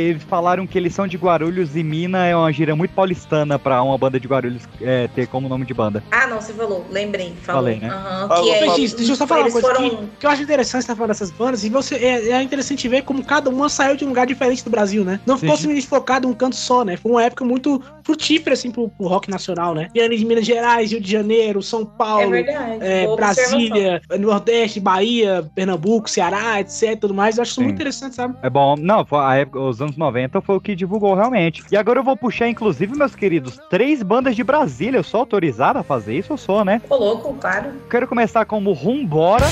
eles 0.10 0.24
falaram 0.24 0.66
que 0.68 0.78
eles 0.78 0.94
são 0.94 1.07
de 1.07 1.18
Guarulhos 1.18 1.76
e 1.76 1.84
Mina 1.84 2.26
é 2.26 2.36
uma 2.36 2.52
gíria 2.52 2.76
muito 2.76 2.91
paulistana 2.94 3.57
pra 3.60 3.82
uma 3.82 3.98
banda 3.98 4.20
de 4.20 4.28
Guarulhos 4.28 4.64
é, 4.82 5.07
ter 5.10 5.28
como 5.28 5.49
nome 5.49 5.66
de 5.66 5.74
banda. 5.74 6.03
Ah, 6.12 6.24
não, 6.27 6.41
você 6.41 6.53
falou. 6.53 6.85
Lembrei. 6.89 7.35
Falou. 7.41 7.64
Falei, 7.64 7.80
né? 7.80 7.89
Aham, 7.89 8.27
Falou, 8.27 8.43
que 8.43 8.52
é. 8.52 8.76
Deixa, 8.76 9.11
eu 9.11 9.15
só 9.15 9.27
falar 9.27 9.41
uma 9.41 9.52
coisa 9.52 9.68
foram... 9.68 9.89
que, 9.89 10.07
que 10.19 10.26
eu 10.26 10.30
acho 10.30 10.43
interessante 10.43 10.81
você 10.84 10.88
tá 10.88 10.95
falando 10.95 11.10
dessas 11.10 11.31
bandas 11.31 11.64
e 11.64 11.69
você 11.69 11.95
é, 11.95 12.30
é 12.31 12.41
interessante 12.41 12.88
ver 12.88 13.03
como 13.03 13.23
cada 13.23 13.49
uma 13.49 13.69
saiu 13.69 13.95
de 13.95 14.06
um 14.06 14.10
lugar 14.10 14.27
diferente 14.27 14.64
do 14.64 14.69
Brasil, 14.69 15.03
né? 15.03 15.19
Não 15.26 15.38
ficou 15.38 15.56
Sim. 15.56 15.64
simplesmente 15.64 15.88
focado 15.88 16.27
em 16.27 16.31
um 16.31 16.34
canto 16.34 16.56
só, 16.56 16.84
né? 16.84 16.97
Foi 16.97 17.11
uma 17.11 17.23
época 17.23 17.43
muito 17.43 17.81
frutífera, 18.06 18.53
assim, 18.53 18.69
pro, 18.69 18.88
pro 18.88 19.07
rock 19.07 19.30
nacional, 19.30 19.73
né? 19.73 19.90
Piano 19.91 20.15
de 20.15 20.23
Minas 20.23 20.45
Gerais, 20.45 20.91
Rio 20.91 21.02
de 21.02 21.11
Janeiro, 21.11 21.61
São 21.64 21.84
Paulo, 21.84 22.36
É 22.36 22.44
verdade, 22.44 22.77
é, 22.82 23.15
Brasília, 23.15 24.02
Nordeste, 24.19 24.80
Bahia, 24.80 25.49
Pernambuco, 25.56 26.07
Ceará, 26.07 26.61
etc, 26.61 26.99
tudo 26.99 27.15
mais. 27.15 27.38
Eu 27.38 27.41
acho 27.41 27.56
Sim. 27.56 27.64
muito 27.64 27.76
interessante, 27.76 28.15
sabe? 28.15 28.36
É 28.44 28.49
bom, 28.49 28.76
não, 28.77 29.03
foi 29.03 29.19
a 29.19 29.36
época, 29.36 29.60
os 29.60 29.82
anos 29.82 29.98
90 29.98 30.40
foi 30.41 30.56
o 30.56 30.61
que 30.61 30.76
divulgou 30.76 31.15
realmente. 31.15 31.64
E 31.72 31.76
agora 31.76 31.99
eu 31.99 32.03
vou 32.03 32.15
puxar, 32.15 32.48
inclusive, 32.48 32.95
meus 32.95 33.15
queridos, 33.15 33.60
três 33.72 34.03
bandas 34.03 34.36
de 34.36 34.44
Brasília. 34.44 34.99
Eu 34.99 35.03
sou 35.03 35.22
autorizado 35.22 35.80
a 35.80 35.84
fazer 35.84 36.15
isso? 36.15 36.32
Eu 36.32 36.38
sou, 36.38 36.64
né? 36.64 36.82
Ô, 36.88 36.95
louco, 36.95 37.34
claro. 37.34 37.72
Quero 37.90 38.07
começar 38.07 38.45
como 38.45 38.72
Rumbora. 38.72 39.45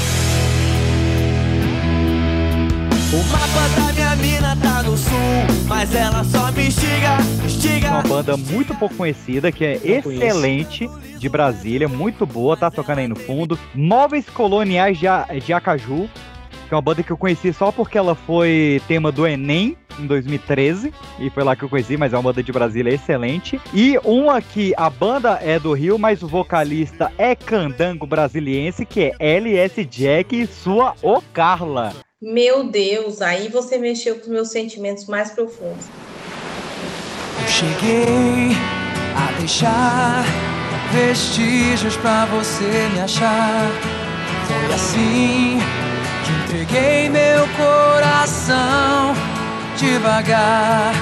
O 3.14 3.23
mapa 3.31 3.69
da 3.76 3.94
minha 3.94 4.15
mina 4.15 4.56
tá 4.56 4.81
no 4.81 4.98
sul, 4.98 5.14
mas 5.68 5.94
ela 5.94 6.23
só 6.23 6.52
me 6.52 6.65
instiga, 6.65 7.18
instiga. 7.45 7.91
Uma 7.91 8.02
banda 8.02 8.35
muito 8.35 8.73
pouco 8.73 8.95
conhecida, 8.95 9.52
que 9.52 9.64
é 9.64 9.80
excelente, 9.84 10.90
de 11.19 11.30
Brasília, 11.30 11.88
muito 11.88 12.26
boa, 12.26 12.57
tá 12.57 12.72
tocando 12.72 12.98
aí 12.98 13.07
no 13.07 13.15
fundo. 13.15 13.60
Móveis 13.76 14.27
Coloniais 14.27 14.98
de, 14.98 15.06
de 15.45 15.53
Acaju, 15.53 16.10
que 16.68 16.73
é 16.73 16.76
uma 16.76 16.81
banda 16.81 17.03
que 17.03 17.11
eu 17.11 17.18
conheci 17.18 17.53
só 17.53 17.72
porque 17.72 17.99
ela 17.99 18.15
foi 18.15 18.81
tema 18.88 19.11
do 19.11 19.27
Enem 19.27 19.77
em 19.99 20.07
2013, 20.07 20.91
e 21.19 21.30
foi 21.30 21.44
lá 21.44 21.56
que 21.56 21.61
eu 21.61 21.69
conheci, 21.69 21.95
mas 21.95 22.14
é 22.14 22.18
uma 22.18 22.23
banda 22.23 22.41
de 22.41 22.52
Brasília 22.52 22.91
excelente. 22.91 23.61
E 23.76 23.95
uma 24.03 24.41
que 24.41 24.73
a 24.76 24.90
banda 24.90 25.38
é 25.40 25.60
do 25.60 25.72
Rio, 25.73 25.99
mas 25.99 26.23
o 26.23 26.27
vocalista 26.27 27.11
é 27.19 27.35
candango 27.35 28.07
brasiliense, 28.07 28.88
que 28.88 29.14
é 29.19 29.38
LS 29.38 29.85
Jack 29.85 30.35
e 30.35 30.48
sua 30.48 30.95
O 31.03 31.22
Carla. 31.31 31.94
Meu 32.26 32.64
Deus, 32.64 33.22
aí 33.22 33.50
você 33.50 33.78
mexeu 33.78 34.16
com 34.16 34.22
os 34.22 34.28
meus 34.28 34.50
sentimentos 34.50 35.06
mais 35.08 35.32
profundos. 35.32 35.88
Eu 37.41 37.48
cheguei 37.50 38.56
a 39.18 39.38
deixar 39.41 40.24
vestígios 40.94 41.98
pra 41.98 42.26
você 42.28 42.64
me 42.94 43.02
achar. 43.02 43.70
Foi 44.48 44.74
assim 44.74 45.58
que 46.26 46.54
entreguei 46.56 47.10
meu 47.10 47.45
coração 47.58 49.14
devagar. 49.78 50.94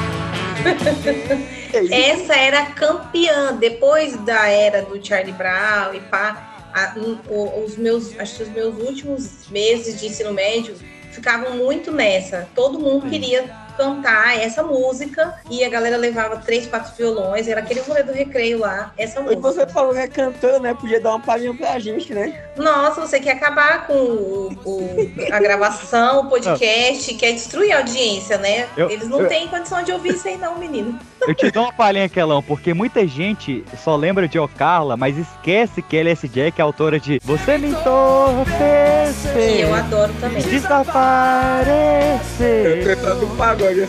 Essa 1.92 2.34
era 2.36 2.66
campeã. 2.66 3.54
Depois 3.60 4.16
da 4.26 4.48
era 4.48 4.82
do 4.82 5.06
Charlie 5.06 5.34
Brown 5.34 5.94
e 5.94 6.00
pá, 6.00 6.66
a- 6.74 6.96
um, 6.98 7.20
o- 7.32 7.64
os 7.64 7.78
meus, 7.78 8.20
acho 8.20 8.38
que 8.38 8.44
os 8.44 8.50
meus 8.50 8.76
últimos 8.80 9.48
meses 9.52 10.00
de 10.00 10.08
ensino 10.08 10.34
médio 10.34 10.76
ficavam 11.12 11.56
muito 11.58 11.92
nessa. 11.92 12.48
Todo 12.56 12.80
mundo 12.80 13.10
queria 13.10 13.44
cantar 13.78 14.38
essa 14.40 14.64
música 14.64 15.34
e 15.50 15.64
a 15.64 15.70
galera 15.70 15.98
levava 15.98 16.38
três, 16.38 16.66
quatro 16.68 16.92
violões. 16.98 17.48
Era 17.48 17.62
aquele 17.62 17.82
rolê 17.82 18.04
do 18.04 18.12
recreio 18.12 18.60
lá, 18.60 18.92
essa 18.98 19.20
E 19.20 19.24
música. 19.24 19.42
você 19.42 19.68
falou 19.68 19.94
que 19.94 20.00
é 20.00 20.08
cantando, 20.08 20.60
né? 20.62 20.74
Podia 20.74 21.00
dar 21.00 21.12
uma 21.12 21.20
palhinha 21.20 21.54
pra 21.54 21.78
gente, 21.80 22.14
né? 22.14 22.40
Nossa, 22.56 23.02
você 23.02 23.20
quer 23.20 23.32
acabar 23.32 23.88
com 23.88 23.94
o- 23.94 24.52
o- 24.66 25.12
a 25.32 25.40
gravação, 25.40 26.22
o 26.22 26.30
podcast, 26.30 27.14
quer 27.16 27.32
destruir 27.34 27.72
a 27.74 27.78
audiência, 27.80 28.38
né? 28.38 28.68
Eu- 28.78 28.90
Eles 28.90 29.08
não 29.08 29.22
eu- 29.22 29.28
têm 29.28 29.48
condição 29.48 29.84
de 29.84 29.92
ouvir 29.92 30.14
isso 30.14 30.28
aí, 30.28 30.38
não, 30.38 30.58
menino. 30.58 30.98
Eu 31.22 31.36
te 31.36 31.52
dou 31.52 31.64
uma 31.66 31.74
palhinha, 31.74 32.10
Kelão, 32.10 32.42
porque 32.42 32.74
muita 32.74 33.06
gente 33.08 33.64
só 33.84 33.96
lembra 33.96 34.28
de 34.28 34.40
O 34.40 34.48
Carla, 34.48 34.98
mas 34.98 35.16
esquece 35.20 35.80
que 35.80 35.96
LS 35.96 36.28
Jack 36.28 36.60
é 36.60 36.64
autora 36.64 37.00
de 37.00 37.20
Você 37.24 37.60
me 37.60 37.68
entorpecer. 37.70 39.58
E 39.58 39.62
eu 39.62 39.72
adoro 39.74 40.12
também. 40.20 40.42
Desaparecer. 40.42 42.78
gosto 42.78 42.86
dessa 42.86 43.16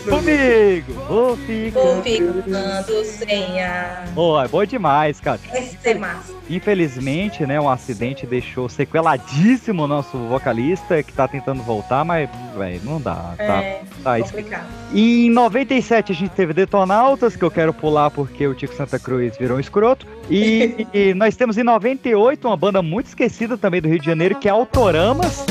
Comigo, 0.09 0.93
vou 1.07 1.35
ficando 1.37 3.03
sem 3.05 3.61
ar. 3.61 4.05
Pô, 4.13 4.39
é 4.39 4.47
bom 4.47 4.63
demais, 4.65 5.19
cara. 5.19 5.39
Esse 5.53 5.77
é 5.83 5.95
massa. 5.95 6.33
Infelizmente, 6.49 7.45
né, 7.45 7.59
um 7.59 7.67
acidente 7.69 8.27
deixou 8.27 8.69
sequeladíssimo 8.69 9.83
o 9.83 9.87
nosso 9.87 10.17
vocalista, 10.17 11.01
que 11.01 11.11
tá 11.11 11.27
tentando 11.27 11.63
voltar, 11.63 12.05
mas, 12.05 12.29
velho, 12.55 12.81
não 12.83 13.01
dá. 13.01 13.33
Tá, 13.37 13.43
É 13.43 13.81
tá 14.03 14.19
isso. 14.19 14.29
complicado. 14.29 14.67
Em 14.93 15.29
97 15.29 16.11
a 16.11 16.15
gente 16.15 16.31
teve 16.31 16.53
Detonautas, 16.53 17.35
que 17.35 17.43
eu 17.43 17.49
quero 17.49 17.73
pular 17.73 18.11
porque 18.11 18.45
o 18.45 18.53
Tico 18.53 18.75
Santa 18.75 18.99
Cruz 18.99 19.35
virou 19.37 19.57
um 19.57 19.59
escroto. 19.59 20.05
E, 20.29 20.85
e 20.93 21.13
nós 21.13 21.35
temos 21.35 21.57
em 21.57 21.63
98 21.63 22.47
uma 22.47 22.57
banda 22.57 22.81
muito 22.81 23.07
esquecida 23.07 23.57
também 23.57 23.81
do 23.81 23.87
Rio 23.87 23.99
de 23.99 24.05
Janeiro, 24.05 24.35
que 24.35 24.47
é 24.47 24.51
Autoramas. 24.51 25.45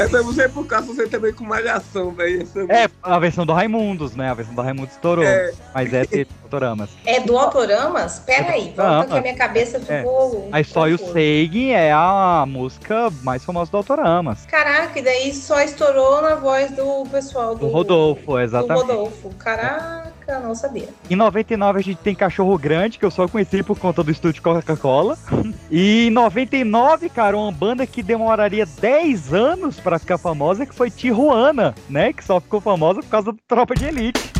Essa 0.00 0.22
música 0.22 0.44
é 0.44 0.48
por 0.48 0.66
causa 0.66 0.86
você 0.86 1.06
também 1.06 1.32
com 1.32 1.44
malhação, 1.44 2.10
velho. 2.12 2.46
É, 2.68 2.88
a 3.02 3.18
versão 3.18 3.44
do 3.44 3.52
Raimundos, 3.52 4.14
né? 4.16 4.30
A 4.30 4.34
versão 4.34 4.54
do 4.54 4.62
Raimundos 4.62 4.92
estourou. 4.94 5.24
É. 5.24 5.52
Mas 5.74 5.92
é 5.92 6.04
de 6.06 6.26
Autoramas. 6.44 6.90
É 7.04 7.20
do 7.20 7.36
Autoramas? 7.38 8.18
Pera 8.20 8.52
aí, 8.52 8.66
volta 8.66 8.82
Autoramas. 8.82 9.08
que 9.12 9.18
a 9.18 9.20
minha 9.22 9.36
cabeça 9.36 9.76
É. 9.88 9.98
ficou. 9.98 10.48
A 10.52 10.64
Só 10.64 10.88
e 10.88 10.94
o. 10.94 10.98
Seigin 10.98 11.70
é 11.70 11.92
a 11.92 12.44
música 12.46 13.10
mais 13.22 13.44
famosa 13.44 13.70
do 13.70 13.76
Autoramas. 13.76 14.44
Caraca, 14.46 14.98
e 14.98 15.02
daí 15.02 15.32
só 15.34 15.60
estourou 15.60 16.22
na 16.22 16.34
voz 16.36 16.70
do 16.72 17.04
pessoal 17.10 17.54
do, 17.54 17.66
Do 17.66 17.68
Rodolfo, 17.72 18.32
do 18.32 18.40
exatamente. 18.40 18.86
Rodolfo. 18.86 19.30
Caraca, 19.38 20.12
não 20.36 20.54
sabia. 20.54 20.88
Em 21.08 21.16
99 21.16 21.78
a 21.78 21.82
gente 21.82 21.98
tem 21.98 22.14
Cachorro 22.14 22.56
Grande, 22.58 22.98
que 22.98 23.04
eu 23.04 23.10
só 23.10 23.26
conheci 23.26 23.62
por 23.62 23.78
conta 23.78 24.02
do 24.02 24.10
estúdio 24.10 24.42
Coca-Cola. 24.42 25.16
E 25.70 26.06
em 26.06 26.10
99, 26.10 27.10
cara, 27.10 27.36
uma 27.36 27.52
banda 27.52 27.86
que 27.86 28.02
demoraria 28.02 28.64
10 28.64 29.34
anos 29.34 29.78
pra 29.78 29.98
ficar 29.98 30.16
famosa, 30.16 30.64
que 30.64 30.74
foi 30.74 30.90
Tijuana, 30.90 31.74
né? 31.90 32.10
Que 32.10 32.24
só 32.24 32.40
ficou 32.40 32.58
famosa 32.58 33.00
por 33.00 33.08
causa 33.08 33.32
do 33.32 33.38
Tropa 33.46 33.74
de 33.74 33.84
Elite. 33.84 34.32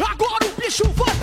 Agora 0.00 0.46
o 0.46 0.60
bicho 0.60 0.84
vai 0.90 1.14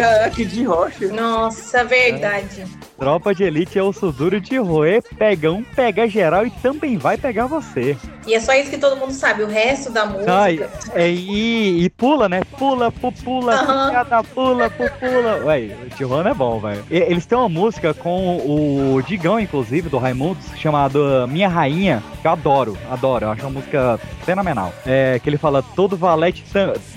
Caraca, 0.00 0.44
de 0.44 0.64
rocha. 0.64 1.08
Nossa, 1.08 1.84
verdade. 1.84 2.64
Tropa 2.98 3.34
de 3.34 3.44
Elite 3.44 3.78
é 3.78 3.82
o 3.82 3.92
duro 4.12 4.40
de 4.40 4.58
roer, 4.58 5.02
pega 5.16 5.50
um, 5.50 5.62
pega 5.62 6.06
geral 6.06 6.46
e 6.46 6.50
também 6.50 6.98
vai 6.98 7.16
pegar 7.16 7.46
você. 7.46 7.96
E 8.26 8.34
é 8.34 8.40
só 8.40 8.52
isso 8.52 8.70
que 8.70 8.76
todo 8.76 8.96
mundo 8.96 9.12
sabe. 9.12 9.42
O 9.42 9.46
resto 9.46 9.90
da 9.90 10.04
música. 10.04 10.32
Ai, 10.32 10.68
é, 10.94 11.10
e, 11.10 11.84
e 11.84 11.90
pula, 11.90 12.28
né? 12.28 12.42
Pula, 12.58 12.92
pu, 12.92 13.10
pula, 13.12 13.56
cada 13.90 14.22
pula, 14.22 14.68
pu, 14.68 14.84
pula. 15.00 15.44
Ué, 15.46 15.74
o 15.86 15.88
Tijuana 15.96 16.30
é 16.30 16.34
bom, 16.34 16.60
velho. 16.60 16.84
Eles 16.90 17.24
têm 17.24 17.38
uma 17.38 17.48
música 17.48 17.94
com 17.94 18.36
o 18.36 19.00
Digão, 19.02 19.40
inclusive, 19.40 19.88
do 19.88 19.96
Raimundos, 19.96 20.44
chamada 20.56 21.26
Minha 21.26 21.48
Rainha, 21.48 22.02
que 22.20 22.26
eu 22.26 22.32
adoro, 22.32 22.76
adoro. 22.90 23.24
Eu 23.24 23.30
acho 23.30 23.42
uma 23.42 23.50
música 23.50 23.98
fenomenal. 24.30 24.72
É, 24.86 25.20
que 25.22 25.28
ele 25.28 25.36
fala, 25.36 25.62
todo 25.62 25.96
valete 25.96 26.44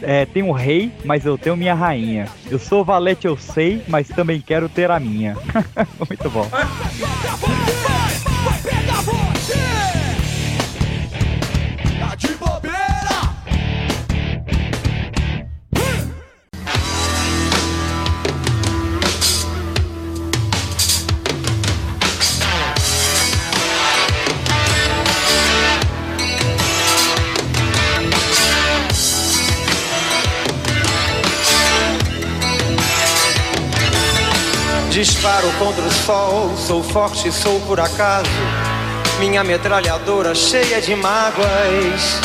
é, 0.01 0.25
tem 0.25 0.43
um 0.43 0.51
rei, 0.51 0.91
mas 1.03 1.25
eu 1.25 1.37
tenho 1.37 1.57
minha 1.57 1.73
rainha. 1.73 2.27
Eu 2.49 2.59
sou 2.59 2.85
valete, 2.85 3.25
eu 3.25 3.37
sei, 3.37 3.81
mas 3.87 4.07
também 4.07 4.39
quero 4.39 4.69
ter 4.69 4.91
a 4.91 4.99
minha. 4.99 5.35
Muito 6.07 6.29
bom. 6.29 6.47
sol, 36.05 36.51
sou 36.57 36.83
forte, 36.83 37.31
sou 37.31 37.61
por 37.61 37.79
acaso. 37.79 38.29
Minha 39.19 39.43
metralhadora 39.43 40.35
cheia 40.35 40.81
de 40.81 40.95
mágoas. 40.95 42.19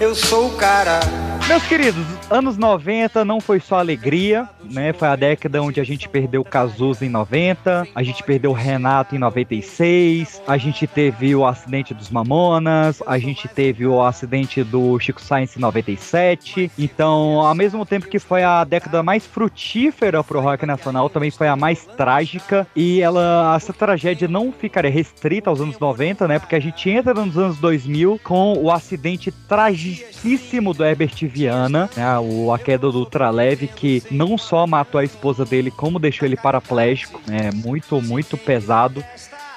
Eu 0.00 0.14
sou 0.14 0.48
o 0.48 0.56
cara. 0.56 1.00
Meus 1.48 1.66
queridos, 1.66 2.04
anos 2.30 2.58
90 2.58 3.24
não 3.24 3.40
foi 3.40 3.58
só 3.58 3.78
alegria, 3.78 4.46
né? 4.70 4.92
Foi 4.92 5.08
a 5.08 5.16
década 5.16 5.62
onde 5.62 5.80
a 5.80 5.84
gente 5.84 6.06
perdeu 6.06 6.42
o 6.42 6.44
Cazuza 6.44 7.06
em 7.06 7.08
90, 7.08 7.88
a 7.94 8.02
gente 8.02 8.22
perdeu 8.22 8.50
o 8.50 8.54
Renato 8.54 9.16
em 9.16 9.18
96, 9.18 10.42
a 10.46 10.58
gente 10.58 10.86
teve 10.86 11.34
o 11.34 11.46
acidente 11.46 11.94
dos 11.94 12.10
Mamonas, 12.10 13.02
a 13.06 13.18
gente 13.18 13.48
teve 13.48 13.86
o 13.86 14.02
acidente 14.02 14.62
do 14.62 15.00
Chico 15.00 15.22
Sainz 15.22 15.56
em 15.56 15.60
97. 15.60 16.70
Então, 16.78 17.40
ao 17.40 17.54
mesmo 17.54 17.86
tempo 17.86 18.08
que 18.08 18.18
foi 18.18 18.44
a 18.44 18.62
década 18.62 19.02
mais 19.02 19.24
frutífera 19.24 20.22
pro 20.22 20.42
rock 20.42 20.66
nacional, 20.66 21.08
também 21.08 21.30
foi 21.30 21.48
a 21.48 21.56
mais 21.56 21.86
trágica. 21.96 22.66
E 22.76 23.00
ela, 23.00 23.54
essa 23.56 23.72
tragédia 23.72 24.28
não 24.28 24.52
ficaria 24.52 24.90
restrita 24.90 25.48
aos 25.48 25.62
anos 25.62 25.78
90, 25.78 26.28
né? 26.28 26.38
Porque 26.38 26.56
a 26.56 26.60
gente 26.60 26.90
entra 26.90 27.14
nos 27.14 27.38
anos 27.38 27.56
2000 27.56 28.20
com 28.22 28.52
o 28.52 28.70
acidente 28.70 29.32
tragicíssimo 29.32 30.74
do 30.74 30.84
Herbert 30.84 31.14
Viana, 31.38 31.88
né? 31.96 32.18
O, 32.18 32.52
a 32.52 32.58
queda 32.58 32.90
do 32.90 32.98
ultraleve 32.98 33.68
que 33.68 34.02
não 34.10 34.36
só 34.36 34.66
matou 34.66 35.00
a 35.00 35.04
esposa 35.04 35.44
dele, 35.44 35.70
como 35.70 35.98
deixou 35.98 36.26
ele 36.26 36.36
paraplégico, 36.36 37.20
né? 37.26 37.50
Muito, 37.54 38.02
muito 38.02 38.36
pesado. 38.36 39.04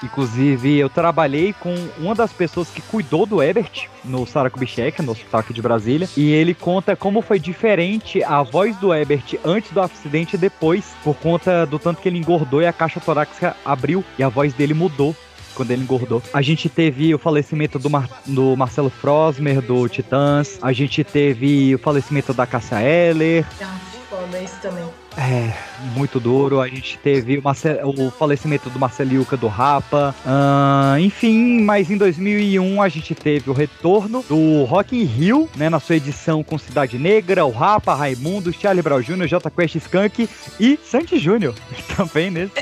Inclusive, 0.03 0.79
eu 0.79 0.89
trabalhei 0.89 1.53
com 1.53 1.75
uma 1.99 2.15
das 2.15 2.33
pessoas 2.33 2.69
que 2.69 2.81
cuidou 2.81 3.25
do 3.25 3.41
Ebert 3.41 3.87
no 4.03 4.25
Sara 4.25 4.49
Kubitschek, 4.49 4.99
no 5.01 5.11
hospital 5.11 5.41
aqui 5.41 5.53
de 5.53 5.61
Brasília, 5.61 6.09
e 6.17 6.31
ele 6.31 6.55
conta 6.55 6.95
como 6.95 7.21
foi 7.21 7.39
diferente 7.39 8.23
a 8.23 8.41
voz 8.41 8.75
do 8.77 8.93
Ebert 8.93 9.35
antes 9.45 9.71
do 9.71 9.79
acidente 9.79 10.35
e 10.35 10.39
depois, 10.39 10.85
por 11.03 11.15
conta 11.15 11.67
do 11.67 11.77
tanto 11.77 12.01
que 12.01 12.09
ele 12.09 12.17
engordou 12.17 12.61
e 12.63 12.65
a 12.65 12.73
caixa 12.73 12.99
torácica 12.99 13.55
abriu 13.63 14.03
e 14.17 14.23
a 14.23 14.29
voz 14.29 14.53
dele 14.53 14.73
mudou 14.73 15.15
quando 15.53 15.71
ele 15.71 15.83
engordou. 15.83 16.21
A 16.33 16.41
gente 16.41 16.69
teve 16.69 17.13
o 17.13 17.19
falecimento 17.19 17.77
do, 17.79 17.89
Mar- 17.89 18.09
do 18.25 18.55
Marcelo 18.55 18.89
Frosmer, 18.89 19.61
do 19.61 19.87
Titãs. 19.89 20.57
A 20.61 20.71
gente 20.73 21.03
teve 21.03 21.75
o 21.75 21.79
falecimento 21.79 22.33
da 22.33 22.45
Cássia 22.45 22.81
Eller. 22.81 23.45
Ah, 23.61 23.77
foda 24.09 24.41
isso 24.41 24.55
também. 24.61 24.85
É, 25.17 25.53
muito 25.93 26.19
duro. 26.21 26.61
A 26.61 26.67
gente 26.69 26.97
teve 26.97 27.37
o, 27.37 27.43
Marce- 27.43 27.79
o 27.83 28.09
falecimento 28.11 28.69
do 28.69 28.79
Marceliuca 28.79 29.35
do 29.35 29.47
Rapa. 29.47 30.15
Ah, 30.25 30.95
enfim, 30.99 31.61
mas 31.61 31.91
em 31.91 31.97
2001 31.97 32.81
a 32.81 32.87
gente 32.87 33.13
teve 33.13 33.49
o 33.49 33.53
retorno 33.53 34.23
do 34.27 34.63
Rock 34.63 34.95
in 34.97 35.03
Rio, 35.03 35.49
né? 35.55 35.69
Na 35.69 35.79
sua 35.81 35.97
edição 35.97 36.41
com 36.43 36.57
Cidade 36.57 36.97
Negra, 36.97 37.45
o 37.45 37.51
Rapa, 37.51 37.93
Raimundo, 37.93 38.53
Charlie 38.53 38.81
Brown 38.81 39.01
Jr., 39.01 39.27
J 39.27 39.49
Quest 39.51 39.75
Skunk 39.75 40.29
e 40.59 40.79
Sandy 40.83 41.19
Júnior. 41.19 41.55
Também 41.95 42.31
nesse, 42.31 42.53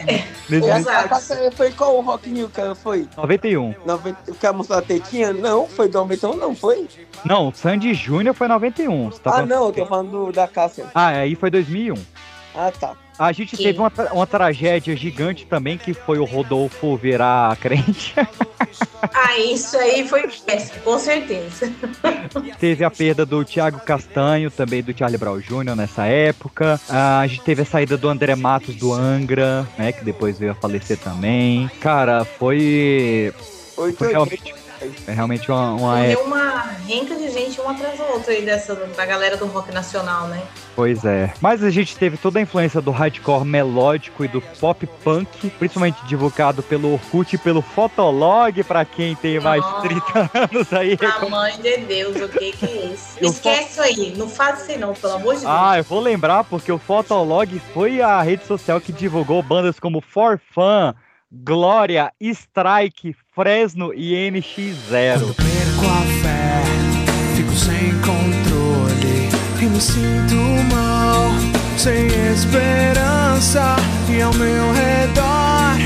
nesse 0.50 0.68
E 0.68 0.70
essa 0.72 1.08
casa 1.08 1.52
foi 1.52 1.72
qual 1.72 1.98
o 1.98 2.02
Rock 2.02 2.30
in 2.30 2.34
Rio 2.36 2.50
que 2.50 2.76
foi? 2.82 3.08
91. 3.16 3.76
90, 3.86 4.32
que 4.40 4.48
a 4.48 4.54
moça 4.54 4.76
da 4.76 4.82
tetinha? 4.82 5.32
Não, 5.34 5.68
foi 5.68 5.88
do 5.88 6.00
91, 6.00 6.36
não 6.36 6.56
foi? 6.56 6.88
Não, 7.24 7.54
Sandy 7.54 7.94
Júnior 7.94 8.34
foi 8.34 8.48
91. 8.48 9.12
Você 9.12 9.20
tá 9.20 9.38
ah, 9.38 9.46
não, 9.46 9.68
eu 9.68 9.72
tô 9.72 9.86
falando 9.86 10.10
do- 10.26 10.32
da 10.32 10.48
Cássia. 10.48 10.86
Ah, 10.96 11.08
aí 11.10 11.36
foi 11.36 11.52
2001. 11.52 11.94
Ah, 12.62 12.72
tá. 12.78 12.94
A 13.18 13.32
gente 13.32 13.56
teve 13.56 13.80
uma, 13.80 13.90
tra- 13.90 14.12
uma 14.14 14.28
tragédia 14.28 14.94
gigante 14.96 15.46
também, 15.46 15.78
que 15.78 15.94
foi 15.94 16.20
o 16.20 16.26
Rodolfo 16.26 16.98
virar 16.98 17.56
crente. 17.58 18.14
Ah, 19.14 19.38
isso 19.40 19.78
aí 19.78 20.08
foi 20.08 20.28
péssimo, 20.28 20.82
com 20.84 21.00
certeza. 21.00 21.72
teve 22.60 22.84
a 22.84 22.92
perda 22.92 23.26
do 23.26 23.44
Thiago 23.46 23.80
Castanho, 23.80 24.52
também 24.52 24.84
do 24.84 24.96
Charlie 24.98 25.18
Brown 25.18 25.40
Jr. 25.40 25.76
nessa 25.76 26.06
época. 26.06 26.80
Ah, 26.90 27.22
a 27.22 27.28
gente 27.28 27.42
teve 27.42 27.62
a 27.62 27.66
saída 27.66 27.98
do 27.98 28.10
André 28.10 28.36
Matos 28.36 28.76
do 28.76 28.94
Angra, 28.94 29.66
né? 29.78 29.92
Que 29.94 30.04
depois 30.04 30.38
veio 30.38 30.52
a 30.52 30.56
falecer 30.56 30.98
também. 30.98 31.70
Cara, 31.80 32.26
foi. 32.26 33.34
Foi 33.76 33.94
foi 33.94 34.10
realmente 34.10 34.54
É 35.08 35.12
realmente 35.12 35.52
uma, 35.52 35.74
uma 35.74 36.00
época. 36.00 36.28
uma 36.28 36.62
renca 36.88 37.16
de 37.16 37.30
gente 37.32 37.60
uma 37.60 37.72
atrás 37.72 37.98
da 37.98 38.06
outra 38.06 38.34
aí 38.34 38.44
dessa, 38.44 38.76
da 38.76 39.06
galera 39.06 39.38
do 39.38 39.46
rock 39.46 39.72
nacional, 39.72 40.28
né? 40.28 40.42
Pois 40.76 41.04
é. 41.04 41.34
Mas 41.42 41.64
a 41.64 41.70
gente 41.70 41.98
teve 41.98 42.18
toda 42.18 42.40
a 42.40 42.42
influência 42.42 42.82
do 42.82 42.92
hardcore 42.92 43.46
melódico 43.46 44.24
e 44.24 44.28
do 44.28 44.42
pop 44.42 44.88
punk, 45.04 45.50
principalmente 45.52 46.06
divulgado 46.06 46.64
pelo 46.64 46.94
Orkut 46.94 47.36
e 47.36 47.38
pelo 47.38 47.62
Fotolog, 47.62 48.64
pra 48.64 48.86
quem 48.86 49.16
tem 49.16 49.40
mais 49.40 49.64
de 49.66 49.82
30 49.82 50.32
anos 50.34 50.74
aí. 50.74 50.98
A 51.02 51.26
mãe 51.30 51.60
de 51.60 51.78
Deus, 51.78 52.16
o 52.16 52.30
que 52.30 52.52
que 52.54 52.66
é 52.66 52.86
isso? 52.94 53.18
Eu 53.20 53.30
Esquece 53.30 53.72
isso 53.72 53.82
aí, 53.82 54.14
não 54.18 54.30
faz 54.30 54.62
isso 54.62 54.72
aí 54.72 54.78
não, 54.78 54.94
pelo 54.94 55.14
amor 55.14 55.36
de 55.36 55.42
Deus. 55.42 55.54
Ah, 55.54 55.78
eu 55.78 55.84
vou 55.84 56.00
lembrar 56.00 56.44
porque 56.46 56.72
o 56.72 56.78
Fotolog 56.78 57.60
foi 57.74 58.02
a 58.02 58.22
rede 58.22 58.46
social 58.46 58.80
que 58.80 58.94
divulgou 58.94 59.44
bandas 59.44 59.80
como 59.80 60.02
For 60.02 60.40
Fun, 60.54 60.94
Glória, 61.32 62.12
Strike, 62.20 63.16
Fresno 63.40 63.94
e 63.94 64.30
NX0. 64.30 65.34
perco 65.34 65.86
a 65.86 66.02
fé, 66.22 66.62
fico 67.38 67.54
sem 67.54 67.94
controle 68.02 69.30
e 69.62 69.66
me 69.66 69.80
sinto 69.80 70.36
mal, 70.70 71.30
sem 71.78 72.08
esperança. 72.34 73.78
E 74.10 74.22
ao 74.22 74.34
meu 74.34 74.74
redor 74.74 75.78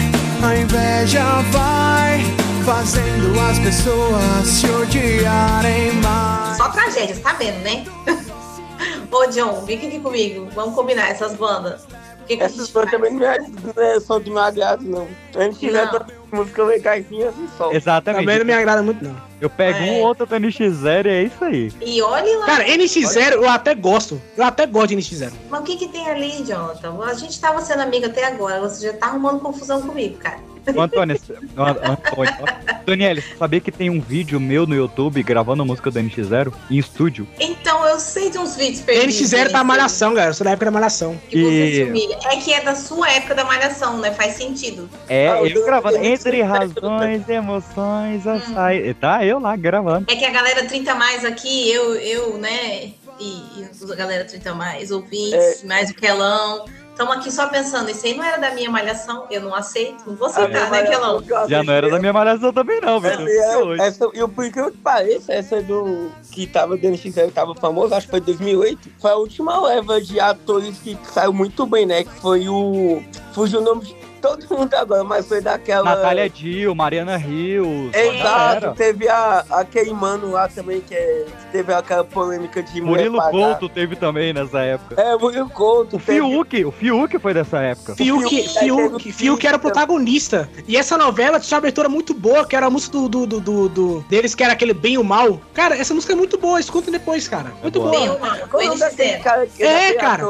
a 0.44 0.58
inveja 0.60 1.24
vai 1.52 2.22
fazendo 2.66 3.40
as 3.40 3.60
pessoas 3.60 4.48
se 4.48 4.66
odiarem 4.72 5.94
mais. 6.02 6.58
Só 6.58 6.70
tragédia, 6.70 7.14
você 7.14 7.22
tá 7.22 7.34
vendo, 7.34 7.60
né? 7.60 7.86
Ô, 9.12 9.28
John, 9.28 9.64
vem 9.64 9.78
aqui 9.78 10.00
comigo. 10.00 10.50
Vamos 10.56 10.74
combinar 10.74 11.12
essas 11.12 11.36
bandas. 11.36 11.86
Que 12.26 12.36
que 12.36 12.42
Essas 12.42 12.72
bandas 12.72 12.90
também 12.90 13.14
não, 13.14 13.28
é, 13.28 13.38
não 13.38 13.84
é 13.84 14.00
só 14.00 14.18
do 14.18 14.32
meu 14.32 14.40
agrado, 14.40 14.84
não. 14.84 15.08
A 15.36 15.44
gente 15.44 15.70
Não. 15.70 16.23
Músicas 16.34 16.68
legaisinhas 16.68 17.34
e 17.38 17.48
só. 17.58 17.72
Exatamente. 17.72 18.22
Também 18.22 18.40
não 18.40 18.46
me 18.46 18.54
agrada 18.54 18.82
muito, 18.82 19.04
não. 19.04 19.16
Eu 19.40 19.50
pego 19.50 19.80
um 19.80 20.00
ou 20.00 20.08
outro 20.08 20.26
do 20.26 20.36
NX0 20.36 21.06
e 21.06 21.10
é 21.10 21.24
isso 21.24 21.44
aí. 21.44 21.72
E 21.82 22.02
olhe 22.02 22.36
lá. 22.38 22.46
Cara, 22.46 22.66
NX0 22.66 23.34
eu 23.34 23.50
até 23.50 23.76
gosto. 23.76 24.22
Eu 24.38 24.44
até 24.44 24.66
gosto 24.66 24.90
de 24.90 24.96
NX0. 24.98 25.32
Mas 25.50 25.62
o 25.62 25.64
que 25.64 25.78
que 25.78 25.88
tem 25.88 26.10
ali, 26.10 26.44
Jonathan? 26.44 27.00
A 27.04 27.14
gente 27.14 27.40
tava 27.40 27.62
sendo 27.62 27.82
amigo 27.82 28.06
até 28.06 28.26
agora, 28.26 28.60
você 28.60 28.88
já 28.88 28.94
tá 28.94 29.08
arrumando 29.08 29.40
confusão 29.40 29.82
comigo, 29.82 30.18
cara. 30.18 30.40
Antônio, 30.68 31.18
Antônio, 31.58 33.22
você 33.22 33.36
sabia 33.38 33.60
que 33.60 33.72
tem 33.72 33.90
um 33.90 34.00
vídeo 34.00 34.40
meu 34.40 34.66
no 34.66 34.76
YouTube 34.76 35.22
gravando 35.24 35.66
música 35.66 35.92
do 35.92 36.00
NX0 36.00 36.54
em 36.72 36.78
estúdio? 36.78 37.28
Então, 37.40 37.86
eu 37.88 38.00
sei 38.00 38.30
de 38.30 38.38
uns 38.38 38.56
vídeos 38.56 38.82
perdidos. 38.82 39.16
NX0 39.16 39.52
tá 39.52 39.64
malhação, 39.64 40.14
galera. 40.14 40.32
Eu 40.32 40.34
sou 40.36 40.46
da 40.46 40.52
época 40.52 40.66
da 40.66 40.72
malhação. 40.72 41.20
que 41.30 41.42
você 41.42 41.50
se 41.72 41.80
E 41.80 41.84
humilha. 41.84 42.18
É 42.26 42.38
que 42.38 42.54
é 42.54 42.62
da 42.62 42.76
sua 42.76 43.10
época 43.12 43.36
da 43.36 43.44
malhação, 43.46 43.98
né? 44.00 44.12
Faz 44.14 44.34
sentido. 44.36 44.90
é, 45.10 45.30
Ah, 45.30 45.38
eu 45.40 45.48
eu- 45.48 45.66
gravando 45.66 45.98
eu- 45.98 46.04
entre 46.04 46.42
razões, 46.42 47.28
emoções, 47.30 48.26
a 48.28 48.40
sair. 48.40 48.94
Tá 48.96 49.26
eu 49.26 49.40
lá 49.40 49.56
gravando. 49.56 50.06
É 50.10 50.16
que 50.16 50.26
a 50.26 50.32
galera 50.32 50.66
30 50.66 50.96
mais 50.96 51.24
aqui, 51.26 51.72
eu, 51.72 51.96
eu 51.96 52.38
né? 52.38 52.92
E, 53.20 53.44
e 53.60 53.66
a 53.92 53.96
galera 53.96 54.26
30 54.26 54.54
mais, 54.56 54.92
ouvintes, 54.92 55.64
mais 55.64 55.90
o 55.92 55.94
Kelão. 55.94 56.66
Estamos 56.94 57.18
aqui 57.18 57.32
só 57.32 57.48
pensando, 57.48 57.90
isso 57.90 58.06
aí 58.06 58.16
não 58.16 58.24
era 58.24 58.38
da 58.38 58.52
minha 58.52 58.70
malhação, 58.70 59.26
eu 59.32 59.42
não 59.42 59.56
aceito, 59.56 60.04
não 60.06 60.16
vou 60.16 60.28
aceitar, 60.28 60.70
né, 60.70 60.84
Kelão? 60.84 61.24
Já 61.50 61.64
não 61.64 61.74
era 61.74 61.90
da 61.90 61.98
minha 61.98 62.14
malhação 62.14 62.54
também, 62.54 62.80
não, 62.82 63.00
Vitor. 63.00 63.28
é, 63.28 63.88
essa, 63.88 64.08
e 64.14 64.22
o 64.22 64.30
por 64.30 64.48
que 64.52 64.60
eu 64.60 64.70
te 64.70 64.78
pareço, 64.78 65.32
essa 65.32 65.60
do 65.60 66.12
que 66.32 66.46
tava 66.46 66.78
dando 66.78 66.96
X0 66.96 67.34
tava 67.34 67.56
famoso, 67.56 67.96
acho 67.96 68.06
que 68.06 68.12
foi 68.12 68.22
2008. 68.22 68.92
Foi 69.00 69.10
a 69.10 69.16
última 69.16 69.60
leva 69.60 70.00
de 70.00 70.20
atores 70.20 70.78
que 70.78 70.96
saiu 71.12 71.34
muito 71.34 71.66
bem, 71.66 71.88
né? 71.88 72.04
Que 72.04 72.12
foi 72.22 72.48
o. 72.48 73.02
Fugiu 73.34 73.60
o 73.60 73.64
nome 73.64 73.86
de 73.86 73.96
todo 74.24 74.58
mundo 74.58 74.74
agora, 74.76 75.04
mas 75.04 75.28
foi 75.28 75.42
daquela. 75.42 75.84
Natália 75.84 76.30
Dill, 76.30 76.74
Mariana 76.74 77.18
Rios. 77.18 77.94
Exato, 77.94 78.74
teve 78.76 79.10
a, 79.10 79.44
aquele 79.52 79.92
mano 79.92 80.32
lá 80.32 80.48
também 80.48 80.80
que, 80.80 80.96
é, 80.96 81.26
que 81.26 81.46
teve 81.52 81.74
aquela 81.74 82.06
polêmica 82.06 82.64
de 82.64 82.82
Murilo 82.82 83.18
pagar. 83.18 83.32
Couto 83.32 83.68
teve 83.68 83.98
também 83.98 84.32
nessa 84.32 84.62
época. 84.62 85.00
É, 85.00 85.18
Murilo 85.18 85.50
Couto. 85.50 85.98
O 85.98 86.00
Fiuk, 86.00 86.64
o 86.66 86.72
Fiuk 86.72 87.20
foi 87.20 87.34
dessa 87.34 87.60
época. 87.60 87.96
Fiuk, 87.96 88.30
Fiuk, 88.30 88.50
Fiuk, 88.60 89.12
Fiuk 89.12 89.46
era 89.46 89.58
o 89.58 89.60
protagonista. 89.60 90.50
E 90.66 90.78
essa 90.78 90.98
novela 90.98 91.38
tinha 91.40 91.56
uma 91.58 91.60
abertura 91.60 91.90
muito 91.90 92.14
boa, 92.14 92.48
que 92.48 92.56
era 92.56 92.68
a 92.68 92.70
música 92.70 92.94
do, 92.98 93.10
do, 93.10 93.26
do, 93.28 93.40
do- 93.42 93.70
do- 93.70 94.06
deles, 94.08 94.34
que 94.34 94.44
era 94.44 94.54
aquele 94.54 94.74
Bem 94.74 94.94
e 94.94 94.98
o 94.98 95.04
Mal. 95.04 95.42
Cara, 95.54 95.76
essa 95.78 95.94
música 95.94 96.14
é 96.14 96.16
muito 96.16 96.38
boa, 96.38 96.60
escutem 96.60 96.92
depois, 96.94 97.28
cara. 97.28 97.52
Muito 97.62 97.80
boa. 97.80 97.92
boa. 97.92 98.02
Bem 98.02 98.10
ou 98.10 98.20
mal, 98.20 98.36
é 98.36 98.78
daquele 98.78 99.18
cara 99.18 99.46
que 99.46 99.64
É, 99.64 99.94
cara. 99.94 100.24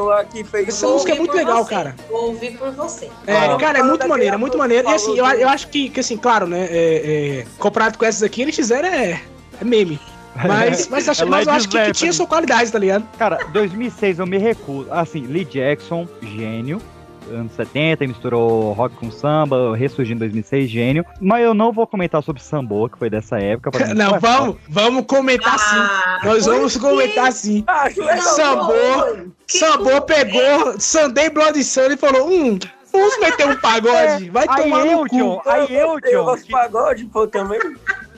Essa 0.66 0.86
música 0.88 1.12
é 1.12 1.14
muito 1.14 1.34
legal, 1.36 1.64
você, 1.64 1.70
cara. 1.70 1.94
Vou 2.10 2.26
ouvir 2.26 2.58
por 2.58 2.70
você. 2.72 3.08
É, 3.26 3.56
cara, 3.56 3.78
é 3.78 3.82
muito 3.84 3.98
daquele 3.98 4.08
maneiro, 4.12 4.34
é 4.34 4.38
muito 4.38 4.58
maneiro. 4.58 4.88
E 4.88 4.94
assim, 4.94 5.18
eu, 5.18 5.24
eu 5.26 5.48
acho 5.48 5.68
que, 5.68 5.88
que 5.88 6.00
assim, 6.00 6.16
claro, 6.16 6.46
né? 6.46 6.66
é- 6.70 7.40
é, 7.40 7.46
comparado 7.58 7.98
com 7.98 8.04
essas 8.04 8.22
aqui, 8.22 8.44
NX0 8.44 8.84
é, 8.84 9.20
é 9.60 9.64
meme. 9.64 9.98
Mas, 10.46 10.88
mas, 10.90 11.08
acho, 11.08 11.22
É 11.22 11.24
mas 11.26 11.46
eu 11.46 11.52
acho 11.52 11.68
que, 11.68 11.80
que 11.84 11.92
tinha 11.92 12.12
sua 12.12 12.26
qualidade, 12.26 12.70
tá 12.72 12.78
ligado? 12.78 13.06
Cara, 13.18 13.38
2006 13.52 14.18
eu 14.18 14.26
me 14.26 14.38
recuso. 14.38 14.88
Assim, 14.90 15.20
Lee 15.26 15.44
Jackson, 15.44 16.08
gênio. 16.22 16.80
Anos 17.30 17.52
70, 17.54 18.06
misturou 18.06 18.72
rock 18.74 18.96
com 18.96 19.10
samba, 19.10 19.74
ressurgiu 19.74 20.14
em 20.14 20.18
2006, 20.18 20.68
gênio. 20.68 21.06
Mas 21.18 21.42
eu 21.42 21.54
não 21.54 21.72
vou 21.72 21.86
comentar 21.86 22.22
sobre 22.22 22.42
Sambo, 22.42 22.86
que 22.86 22.98
foi 22.98 23.08
dessa 23.08 23.38
época. 23.38 23.70
pra 23.70 23.86
mim 23.86 23.94
Não, 23.96 24.20
vamos, 24.20 24.56
vamos 24.68 25.06
comentar 25.06 25.58
sim. 25.58 25.76
Ah, 25.78 26.18
Nós 26.22 26.44
por 26.44 26.54
vamos 26.54 26.76
comentar 26.76 27.32
sim. 27.32 27.64
Acho 27.66 28.00
legal. 28.04 28.20
Sambô, 28.20 29.32
Sambô 29.46 30.00
pegou 30.02 30.78
Sunday 30.78 31.30
Blood 31.30 31.64
Sun 31.64 31.92
e 31.92 31.96
falou: 31.96 32.28
hum, 32.28 32.58
vamos 32.94 33.18
meter 33.18 33.48
um 33.48 33.56
pagode. 33.56 34.30
Vai 34.30 34.46
Aí 34.48 34.62
tomar 34.62 34.86
eu, 34.86 34.98
no 35.02 35.08
John, 35.08 35.40
cu. 35.40 35.50
aí 35.50 35.74
eu, 35.74 35.98
Eu 35.98 36.00
John. 36.00 36.24
gosto 36.24 36.44
de 36.46 36.52
pagode, 36.52 37.04
pô, 37.06 37.26
também. 37.26 37.60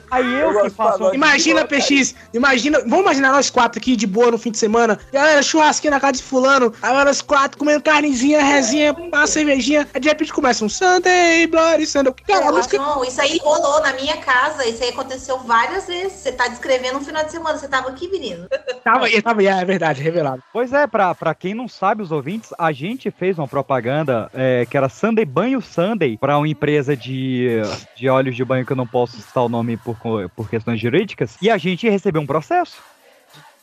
Aí 0.09 0.33
Eu 0.33 0.51
eu 0.51 0.63
que 0.63 0.69
faço. 0.69 1.13
Imagina, 1.13 1.65
PX, 1.65 2.15
imagina, 2.33 2.79
vamos 2.81 3.01
imaginar 3.01 3.31
nós 3.31 3.49
quatro 3.49 3.79
aqui 3.79 3.95
de 3.95 4.07
boa 4.07 4.31
no 4.31 4.37
fim 4.37 4.51
de 4.51 4.57
semana. 4.57 4.99
Galera, 5.11 5.41
churrasquinho 5.41 5.91
na 5.91 5.99
casa 5.99 6.13
de 6.13 6.23
fulano. 6.23 6.73
Agora 6.81 7.05
nós 7.05 7.21
quatro 7.21 7.57
comendo 7.57 7.81
carnezinha, 7.81 8.43
resinha, 8.43 8.93
uma 8.93 9.27
cervejinha. 9.27 9.87
Aí 9.93 9.99
de 9.99 10.07
repente 10.07 10.33
começa 10.33 10.63
um 10.63 10.69
Sunday, 10.69 11.47
Bloody 11.47 11.85
Sunday. 11.85 12.13
Cara, 12.25 12.41
Porra, 12.41 12.51
música... 12.53 12.77
João, 12.77 13.03
isso 13.03 13.21
aí 13.21 13.39
rolou 13.43 13.81
na 13.81 13.93
minha 13.93 14.17
casa, 14.17 14.65
isso 14.65 14.83
aí 14.83 14.89
aconteceu 14.89 15.39
várias 15.39 15.87
vezes. 15.87 16.13
Você 16.13 16.31
tá 16.31 16.47
descrevendo 16.47 16.97
um 16.97 17.03
final 17.03 17.23
de 17.23 17.31
semana, 17.31 17.57
você 17.57 17.67
tava 17.67 17.89
aqui, 17.89 18.09
menino. 18.09 18.47
Tava, 18.83 19.07
tava, 19.21 19.43
é 19.43 19.65
verdade, 19.65 20.01
revelado. 20.01 20.41
Pois 20.53 20.71
é, 20.73 20.87
pra, 20.87 21.13
pra 21.13 21.35
quem 21.35 21.53
não 21.53 21.67
sabe, 21.67 22.01
os 22.01 22.11
ouvintes, 22.11 22.51
a 22.57 22.71
gente 22.71 23.11
fez 23.11 23.37
uma 23.37 23.47
propaganda 23.47 24.29
é, 24.33 24.65
que 24.69 24.77
era 24.77 24.89
Sunday 24.89 25.25
Banho 25.25 25.61
Sunday 25.61 26.17
pra 26.17 26.37
uma 26.37 26.47
empresa 26.47 26.95
de, 26.95 27.61
de 27.95 28.07
óleos 28.09 28.35
de 28.35 28.45
banho 28.45 28.65
que 28.65 28.71
eu 28.71 28.77
não 28.77 28.87
posso 28.87 29.17
citar 29.17 29.43
o 29.43 29.49
nome 29.49 29.77
por, 29.77 29.96
por 30.35 30.49
questões 30.49 30.79
jurídicas. 30.79 31.37
E 31.41 31.49
a 31.49 31.57
gente 31.57 31.89
recebeu 31.89 32.21
um 32.21 32.25
processo 32.25 32.81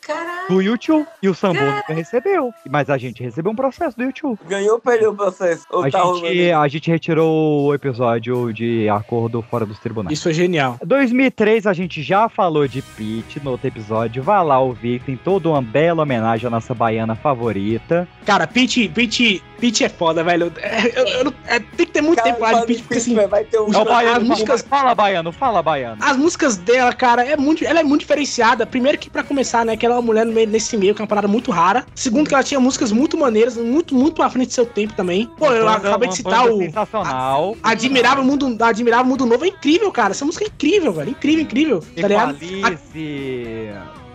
Caralho. 0.05 0.47
do 0.49 0.61
YouTube. 0.61 1.05
E 1.21 1.29
o 1.29 1.33
Sambo 1.33 1.59
nunca 1.61 1.93
recebeu. 1.93 2.53
Mas 2.69 2.89
a 2.89 2.97
gente 2.97 3.21
recebeu 3.23 3.51
um 3.51 3.55
processo 3.55 3.97
do 3.97 4.03
YouTube. 4.03 4.37
Ganhou 4.47 4.73
ou 4.73 4.79
perdeu 4.79 5.11
o 5.11 5.15
processo? 5.15 5.65
Ou 5.71 5.83
A 5.83 5.89
tá 5.89 6.03
gente, 6.15 6.51
a 6.51 6.67
gente 6.67 6.91
retirou 6.91 7.65
o 7.65 7.73
episódio 7.73 8.53
de 8.53 8.87
acordo 8.89 9.41
fora 9.41 9.65
dos 9.65 9.79
tribunais. 9.79 10.13
Isso 10.13 10.23
foi 10.23 10.33
genial. 10.33 10.77
2003 10.85 11.65
a 11.67 11.73
gente 11.73 12.01
já 12.03 12.29
falou 12.29 12.67
de 12.67 12.81
Pete 12.81 13.39
no 13.43 13.51
outro 13.51 13.67
episódio. 13.67 14.21
Vá 14.23 14.41
lá 14.41 14.59
ouvir, 14.59 15.01
tem 15.01 15.15
toda 15.17 15.49
uma 15.49 15.61
bela 15.61 16.03
homenagem 16.03 16.47
à 16.47 16.49
nossa 16.49 16.73
baiana 16.73 17.15
favorita. 17.15 18.07
Cara, 18.25 18.47
Pitch, 18.47 18.89
Pitch, 18.93 19.41
Pitch 19.59 19.81
é 19.81 19.89
foda, 19.89 20.23
velho. 20.23 20.51
É, 20.57 20.99
eu- 20.99 21.07
eu 21.25 21.33
é, 21.47 21.59
tem 21.59 21.85
que 21.85 21.91
ter 21.91 22.01
muito 22.01 22.17
Cara, 22.17 22.29
tempo 22.33 22.39
falar 22.45 22.65
de 22.65 22.75
de 22.75 22.81
porque 22.83 22.97
assim, 22.97 23.15
vai 23.27 23.43
ter 23.43 23.59
um 23.59 23.71
É 23.73 23.77
o 23.77 23.81
as 23.81 23.83
baiano, 23.87 24.25
músicas, 24.25 24.61
fala 24.61 24.93
baiano, 24.95 25.31
fala 25.31 25.61
baiano. 25.63 25.97
As 26.03 26.17
músicas 26.17 26.57
dela, 26.57 26.91
cara, 26.93 27.23
é 27.25 27.37
muito, 27.37 27.63
ela 27.65 27.79
é 27.79 27.83
muito 27.83 28.01
diferenciada. 28.01 28.65
Primeiro 28.65 28.97
que 28.97 29.09
pra 29.09 29.23
começar, 29.23 29.65
né, 29.65 29.77
que 29.77 29.85
ela 29.85 29.94
é 29.94 29.94
uma 29.95 30.01
mulher 30.01 30.25
nesse 30.25 30.77
meio, 30.77 30.93
que 30.95 31.01
é 31.01 31.03
uma 31.03 31.07
parada 31.07 31.27
muito 31.27 31.51
rara. 31.51 31.85
Segundo 31.95 32.27
que 32.27 32.33
ela 32.33 32.43
tinha 32.43 32.59
músicas 32.59 32.91
muito 32.91 33.17
maneiras, 33.17 33.57
muito, 33.57 33.95
muito 33.95 34.21
à 34.21 34.29
frente 34.29 34.47
do 34.47 34.53
seu 34.53 34.65
tempo 34.65 34.93
também. 34.93 35.29
Pô, 35.37 35.47
eu 35.47 35.65
Banda- 35.65 35.89
acabei 35.89 36.09
de 36.09 36.15
citar 36.15 36.47
o 36.49 36.57
Sensacional. 36.57 37.55
Admirável 37.63 38.23
Mundo, 38.23 38.55
Admirável 38.63 39.05
Mundo 39.05 39.25
Novo, 39.25 39.45
é 39.45 39.47
incrível, 39.49 39.91
cara. 39.91 40.11
Essa 40.11 40.25
música 40.25 40.45
é 40.45 40.47
incrível, 40.47 40.91
velho. 40.93 41.09
Incrível, 41.11 41.41
incrível. 41.43 41.83
Tá 42.01 42.07
ligado? 42.07 42.37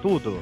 Tudo. 0.02 0.38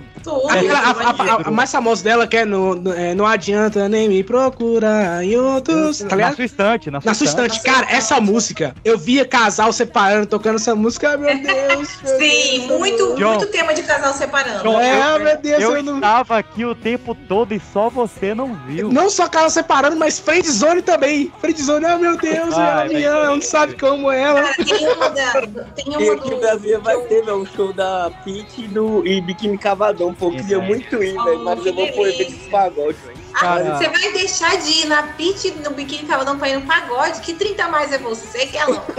Aquela- 0.48 0.78
a, 0.78 0.90
a- 0.90 1.42
a- 1.46 1.50
mais 1.50 1.70
famosa 1.70 2.02
dela, 2.04 2.26
que 2.26 2.36
é 2.36 2.44
no, 2.44 2.74
no- 2.74 2.92
é, 2.92 3.14
Não 3.14 3.26
adianta 3.26 3.88
nem 3.88 4.08
me 4.08 4.22
procurar 4.22 5.22
em 5.24 5.36
outros. 5.36 5.98
Tá 6.00 6.16
Na 6.16 6.34
sua 6.34 6.44
estante, 6.44 6.90
na 6.90 7.00
sua, 7.00 7.10
Na 7.10 7.14
sua 7.14 7.24
estante. 7.26 7.56
estante, 7.56 7.74
cara, 7.74 7.86
essa 7.90 8.20
música, 8.20 8.74
eu 8.84 8.98
via 8.98 9.24
casal 9.24 9.72
separando, 9.72 10.26
tocando 10.26 10.56
essa 10.56 10.74
música, 10.74 11.16
meu 11.16 11.28
Deus. 11.38 11.88
meu 12.02 12.18
Sim, 12.18 12.66
Deus, 12.66 12.78
muito, 12.78 13.14
John. 13.16 13.34
muito 13.36 13.46
tema 13.46 13.74
de 13.74 13.82
casal 13.82 14.12
separando. 14.12 14.62
John, 14.62 14.80
É, 14.80 15.14
eu, 15.16 15.20
meu 15.20 15.36
Deus, 15.38 15.62
eu 15.62 15.76
eu 15.76 15.82
não- 15.82 15.96
estava 15.96 16.38
aqui 16.38 16.64
o 16.64 16.74
tempo 16.74 17.14
todo 17.14 17.52
e 17.54 17.60
só 17.72 17.88
você 17.88 18.34
não 18.34 18.54
viu. 18.66 18.90
Não 18.92 19.08
só 19.10 19.28
casal 19.28 19.50
separando, 19.50 19.96
mas 19.96 20.18
friendzone 20.18 20.82
também. 20.82 21.32
Friendzone, 21.40 21.84
ai 21.84 21.98
meu 21.98 22.16
Deus, 22.16 22.54
ela 22.56 22.84
me 22.86 23.04
ama, 23.04 23.20
ter. 23.20 23.26
não 23.28 23.42
sabe 23.42 23.74
como 23.78 24.10
ela. 24.10 24.42
Cara, 24.42 24.54
tem 24.64 24.88
uma 24.88 25.08
da. 25.10 25.32
Tem 25.74 25.84
E 25.86 25.96
uma 25.96 26.12
aqui 26.14 26.28
do. 26.28 26.34
no 26.36 26.40
Brasil 26.40 26.80
vai 26.80 26.96
ter, 27.02 27.32
um 27.32 27.46
show 27.46 27.72
da 27.72 28.10
Pete 28.24 28.62
e 28.64 28.68
do, 28.68 29.06
e 29.06 29.20
Biquíni 29.20 29.58
Cavadão, 29.58 30.07
Isso, 30.40 30.54
é. 30.60 30.66
muito 30.66 31.02
ir, 31.02 31.14
velho, 31.14 31.44
mas 31.44 31.66
eu 31.66 31.74
vou 31.74 31.92
pôr 31.92 32.08
esses 32.08 32.48
pagodes, 32.48 33.00
velho. 33.02 33.18
Ah, 33.34 33.58
você 33.62 33.88
vai 33.88 34.12
deixar 34.12 34.56
de 34.58 34.70
ir 34.82 34.86
na 34.86 35.02
pit 35.14 35.50
no 35.62 35.70
biquíni 35.70 36.06
cavadão 36.08 36.38
pra 36.38 36.48
ir 36.48 36.56
no 36.56 36.62
pagode? 36.66 37.20
Que 37.20 37.34
30 37.34 37.64
a 37.64 37.68
mais 37.68 37.92
é 37.92 37.98
você, 37.98 38.46
que 38.46 38.56
é 38.56 38.64
louco. 38.64 38.92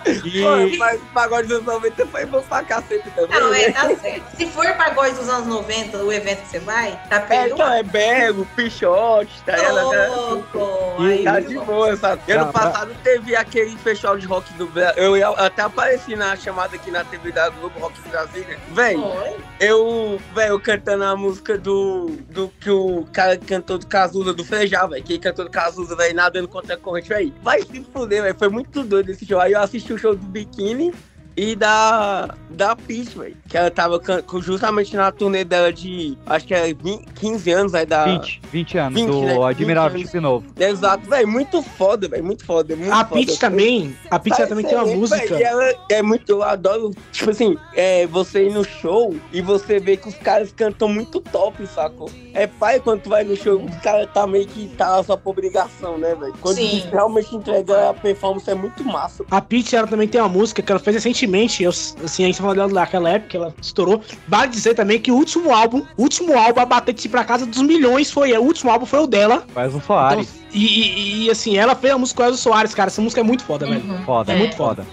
Pô, 0.00 0.76
mas 0.78 1.00
pagode 1.12 1.48
dos 1.48 1.64
90 1.64 2.06
foi 2.06 2.24
bom 2.26 2.40
pra 2.42 2.62
cacete 2.62 3.08
também. 3.10 3.40
Não, 3.40 3.50
né? 3.50 3.62
é, 3.64 3.72
tá 3.72 3.88
certo. 3.96 4.36
Se 4.36 4.46
for 4.46 4.66
pagode 4.74 5.14
dos 5.16 5.28
anos 5.28 5.46
90, 5.46 5.98
o 5.98 6.12
evento 6.12 6.42
que 6.42 6.48
você 6.48 6.58
vai, 6.60 6.92
tá 7.08 7.16
É, 7.16 7.20
perdoado. 7.20 7.54
então 7.54 7.72
é 7.72 7.82
Bego, 7.82 8.46
Pichote, 8.56 9.32
tá 9.44 9.56
ligado? 9.56 10.14
Louco. 10.14 11.02
E 11.02 11.12
Aí, 11.12 11.24
tá 11.24 11.40
de 11.40 11.54
boa, 11.58 11.96
sabe? 11.96 12.22
Tá, 12.26 12.34
Ano 12.40 12.52
passado 12.52 12.94
teve 13.02 13.34
aquele 13.36 13.76
festival 13.78 14.18
de 14.18 14.26
rock 14.26 14.52
do 14.54 14.66
Brasil. 14.66 15.02
Eu 15.02 15.16
ia- 15.16 15.28
até 15.30 15.62
apareci 15.62 16.14
na 16.16 16.36
chamada 16.36 16.76
aqui 16.76 16.90
na 16.90 17.04
TV 17.04 17.32
da 17.32 17.48
Globo 17.50 17.78
Rock 17.80 18.00
Brasília. 18.08 18.58
Véi, 18.70 18.94
Foi? 18.96 19.36
eu, 19.58 20.20
véi, 20.34 20.50
eu 20.50 20.60
cantando 20.60 21.04
a 21.04 21.16
música 21.16 21.56
do, 21.58 22.16
do 22.28 22.48
que 22.60 22.70
o 22.70 23.06
cara 23.12 23.36
que 23.36 23.46
cantou 23.46 23.69
do 23.78 23.86
Cazuza, 23.86 24.32
do 24.32 24.44
Frejá, 24.44 24.86
velho. 24.86 25.02
Que 25.02 25.14
ele 25.14 25.20
cantou 25.20 25.44
do 25.44 25.50
Cazuza, 25.50 25.96
velho, 25.96 26.14
nadando 26.14 26.48
contra 26.48 26.74
a 26.74 26.78
corrente, 26.78 27.08
véi. 27.08 27.32
Vai 27.42 27.62
se 27.62 27.82
fuder, 27.92 28.22
velho. 28.22 28.38
Foi 28.38 28.48
muito 28.48 28.82
doido 28.82 29.10
esse 29.10 29.26
show. 29.26 29.40
Aí 29.40 29.52
eu 29.52 29.60
assisti 29.60 29.92
o 29.92 29.98
show 29.98 30.14
do 30.14 30.26
Biquíni 30.26 30.92
e 31.36 31.54
da, 31.54 32.34
da 32.50 32.76
Peach, 32.76 33.16
velho. 33.18 33.36
Que 33.48 33.56
ela 33.56 33.70
tava 33.70 34.00
justamente 34.40 34.94
na 34.96 35.10
turnê 35.10 35.44
dela 35.44 35.72
de, 35.72 36.16
acho 36.26 36.46
que 36.46 36.54
é 36.54 36.72
20, 36.74 37.06
15 37.14 37.50
anos, 37.50 37.74
aí 37.74 37.86
da... 37.86 38.04
20, 38.04 38.42
20 38.52 38.78
anos 38.78 39.00
20, 39.00 39.10
do 39.10 39.20
né? 39.22 39.34
20 39.34 39.42
Admirável. 39.44 40.00
Chip 40.00 40.20
Novo. 40.20 40.46
Exato, 40.58 41.08
velho, 41.08 41.28
muito 41.28 41.62
foda, 41.62 42.08
velho, 42.08 42.24
muito 42.24 42.44
foda. 42.44 42.76
Muito 42.76 42.92
A 42.92 43.04
foda. 43.04 43.14
Peach 43.20 43.38
também, 43.38 43.96
a 44.10 44.18
Peach 44.18 44.36
Tá 44.36 44.46
também 44.46 44.64
tem 44.64 44.76
uma 44.76 44.86
música. 44.86 45.26
véi, 45.26 45.40
e 45.40 45.42
ela 45.42 45.74
é 45.90 46.02
muito, 46.02 46.30
eu 46.30 46.42
adoro, 46.42 46.90
tipo 47.12 47.30
assim, 47.30 47.56
é, 47.74 48.06
você 48.06 48.46
ir 48.46 48.52
no 48.52 48.64
show 48.64 49.14
e 49.32 49.40
você 49.40 49.78
vê 49.78 49.96
que 49.96 50.08
os 50.08 50.14
caras 50.14 50.52
cantam 50.52 50.88
muito 50.88 51.20
top, 51.20 51.66
sacou? 51.66 52.10
É 52.32 52.46
pai 52.46 52.80
quando 52.80 53.02
tu 53.02 53.10
vai 53.10 53.24
no 53.24 53.36
show, 53.36 53.62
os 53.62 53.76
caras 53.76 54.08
tá 54.12 54.26
meio 54.26 54.46
que 54.46 54.68
tá 54.76 55.02
só 55.02 55.16
por 55.16 55.30
obrigação, 55.30 55.98
né, 55.98 56.14
velho? 56.14 56.34
Quando 56.40 56.58
realmente 56.90 57.34
entrega 57.34 57.90
a 57.90 57.94
performance 57.94 58.48
é 58.48 58.54
muito 58.54 58.84
massa. 58.84 59.24
A 59.30 59.40
Peach, 59.40 59.74
ela 59.74 59.86
também 59.86 60.06
tem 60.08 60.20
uma 60.20 60.28
música 60.28 60.62
que 60.62 60.70
ela 60.70 60.78
fez 60.80 60.96
recentemente, 60.96 61.19
eu, 61.26 61.70
assim, 61.70 62.24
a 62.24 62.26
gente 62.26 62.38
falou 62.38 62.54
dela 62.54 62.72
naquela 62.72 63.10
época, 63.10 63.36
ela 63.36 63.54
estourou. 63.60 64.00
Vale 64.28 64.50
dizer 64.50 64.74
também 64.74 65.00
que 65.00 65.10
o 65.10 65.14
último 65.14 65.52
álbum, 65.52 65.82
o 65.96 66.02
último 66.02 66.36
álbum 66.38 66.60
a 66.60 66.64
bater 66.64 66.94
tipo, 66.94 67.12
pra 67.12 67.24
casa 67.24 67.46
dos 67.46 67.62
milhões 67.62 68.10
foi, 68.10 68.32
o 68.36 68.42
último 68.42 68.70
álbum 68.70 68.86
foi 68.86 69.00
o 69.00 69.06
dela. 69.06 69.44
Faz 69.52 69.74
um 69.74 69.80
Soares. 69.80 70.28
Então, 70.28 70.39
e, 70.52 70.66
e- 70.66 71.24
e, 71.26 71.30
assim, 71.30 71.56
ela 71.56 71.74
fez 71.74 71.92
a 71.92 71.98
música 71.98 72.16
com 72.18 72.22
o 72.24 72.26
Elzo 72.32 72.42
Soares, 72.42 72.74
cara, 72.74 72.88
essa 72.88 73.00
música 73.00 73.20
é 73.20 73.24
muito 73.24 73.44
foda, 73.44 73.66
velho. 73.66 73.82
Foda, 74.04 74.32
É 74.32 74.36
muito 74.36 74.56
foda. 74.56 74.86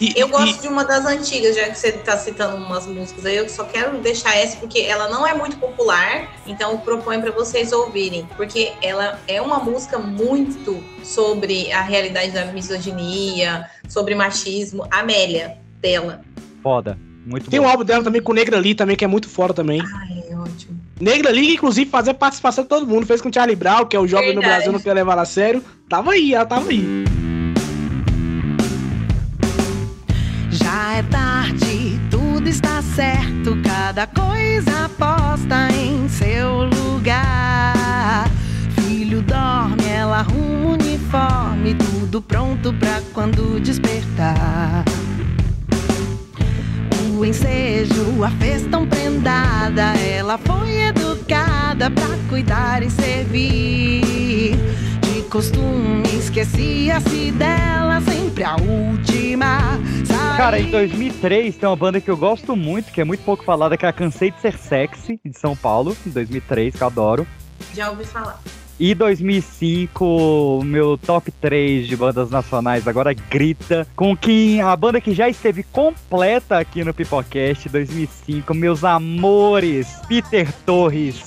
E- 0.00 0.12
Eu 0.16 0.28
e- 0.28 0.30
gosto 0.30 0.60
de 0.62 0.68
uma 0.68 0.84
das 0.84 1.04
antigas, 1.06 1.54
já 1.56 1.68
que 1.68 1.78
você 1.78 1.92
tá 1.92 2.16
citando 2.16 2.56
umas 2.56 2.86
músicas 2.86 3.24
aí, 3.26 3.36
eu 3.36 3.48
só 3.48 3.64
quero 3.64 3.98
deixar 3.98 4.34
essa 4.36 4.56
porque 4.56 4.80
ela 4.80 5.08
não 5.08 5.26
é 5.26 5.34
muito 5.34 5.56
popular, 5.58 6.28
então 6.46 6.72
eu 6.72 6.78
proponho 6.78 7.20
pra 7.22 7.30
vocês 7.30 7.72
ouvirem, 7.72 8.28
porque 8.36 8.72
ela 8.82 9.20
é 9.28 9.40
uma 9.40 9.58
música 9.58 9.98
muito 9.98 10.82
sobre 11.02 11.70
a 11.72 11.80
realidade 11.82 12.32
da 12.32 12.46
misoginia, 12.46 13.68
sobre 13.88 14.14
machismo, 14.14 14.86
Amélia 14.90 15.56
dela. 15.80 16.20
Foda. 16.62 16.98
Muito 17.26 17.50
Tem 17.50 17.58
bom. 17.58 17.66
um 17.66 17.68
álbum 17.70 17.84
dela 17.84 18.04
também 18.04 18.20
com 18.20 18.32
o 18.32 18.34
Negra 18.34 18.58
Lee 18.58 18.74
também, 18.74 18.96
que 18.96 19.04
é 19.04 19.08
muito 19.08 19.28
foda 19.30 19.54
também. 19.54 19.80
Ai, 19.80 20.08
é. 20.13 20.13
Negra 21.00 21.30
Lee, 21.30 21.54
inclusive, 21.54 21.90
fazia 21.90 22.14
participação 22.14 22.62
de 22.64 22.70
todo 22.70 22.86
mundo. 22.86 23.06
Fez 23.06 23.20
com 23.20 23.28
o 23.28 23.34
Charlie 23.34 23.56
Brown, 23.56 23.86
que 23.86 23.96
é 23.96 24.00
o 24.00 24.06
jovem 24.06 24.34
no 24.34 24.40
Verdade. 24.40 24.56
Brasil, 24.56 24.72
não 24.72 24.80
quer 24.80 24.94
levar 24.94 25.18
a 25.18 25.24
sério. 25.24 25.62
Tava 25.88 26.12
aí, 26.12 26.34
ela 26.34 26.46
tava 26.46 26.70
aí. 26.70 27.04
Já 30.50 30.94
é 30.94 31.02
tarde, 31.02 31.98
tudo 32.10 32.48
está 32.48 32.80
certo, 32.80 33.56
cada 33.64 34.06
coisa 34.06 34.88
posta 34.98 35.68
em 35.72 36.08
seu 36.08 36.64
lugar. 36.64 38.28
Filho 38.80 39.20
dorme, 39.22 39.84
ela 39.88 40.20
arruma 40.20 40.70
o 40.70 40.72
uniforme, 40.74 41.74
tudo 41.74 42.22
pronto 42.22 42.72
pra 42.74 43.02
quando 43.12 43.60
despertar. 43.60 44.84
O 47.16 47.24
ensejo 47.24 48.24
a 48.24 48.30
fez 48.32 48.66
tão 48.66 48.86
prendada, 48.86 49.96
ela 49.98 50.36
foi 50.36 50.82
educada 50.82 51.88
pra 51.88 52.08
cuidar 52.28 52.82
e 52.82 52.90
servir. 52.90 54.56
De 55.00 55.22
costume, 55.30 56.02
esquecia-se 56.18 57.30
dela, 57.30 58.00
sempre 58.00 58.42
a 58.42 58.56
última. 58.56 59.78
Cara, 60.36 60.58
em 60.58 60.70
2003 60.70 61.56
tem 61.56 61.68
uma 61.68 61.76
banda 61.76 62.00
que 62.00 62.10
eu 62.10 62.16
gosto 62.16 62.56
muito, 62.56 62.90
que 62.90 63.00
é 63.00 63.04
muito 63.04 63.24
pouco 63.24 63.44
falada, 63.44 63.76
que 63.76 63.86
é 63.86 63.88
a 63.88 63.92
Cansei 63.92 64.32
de 64.32 64.40
Ser 64.40 64.58
Sexy, 64.58 65.20
de 65.24 65.38
São 65.38 65.54
Paulo, 65.54 65.96
em 66.04 66.10
2003, 66.10 66.74
que 66.74 66.82
eu 66.82 66.86
adoro. 66.88 67.26
Já 67.72 67.90
ouvi 67.90 68.04
falar. 68.04 68.40
E 68.78 68.94
2005, 68.94 70.04
o 70.04 70.64
meu 70.64 70.98
top 70.98 71.30
3 71.30 71.86
de 71.86 71.96
bandas 71.96 72.28
nacionais 72.28 72.88
agora 72.88 73.14
grita 73.14 73.86
com 73.94 74.16
quem 74.16 74.60
a 74.60 74.74
banda 74.74 75.00
que 75.00 75.14
já 75.14 75.28
esteve 75.28 75.62
completa 75.62 76.58
aqui 76.58 76.82
no 76.82 76.92
Pipocast 76.92 77.68
2005, 77.68 78.52
meus 78.52 78.82
amores, 78.82 80.00
Peter 80.08 80.52
Torres, 80.66 81.22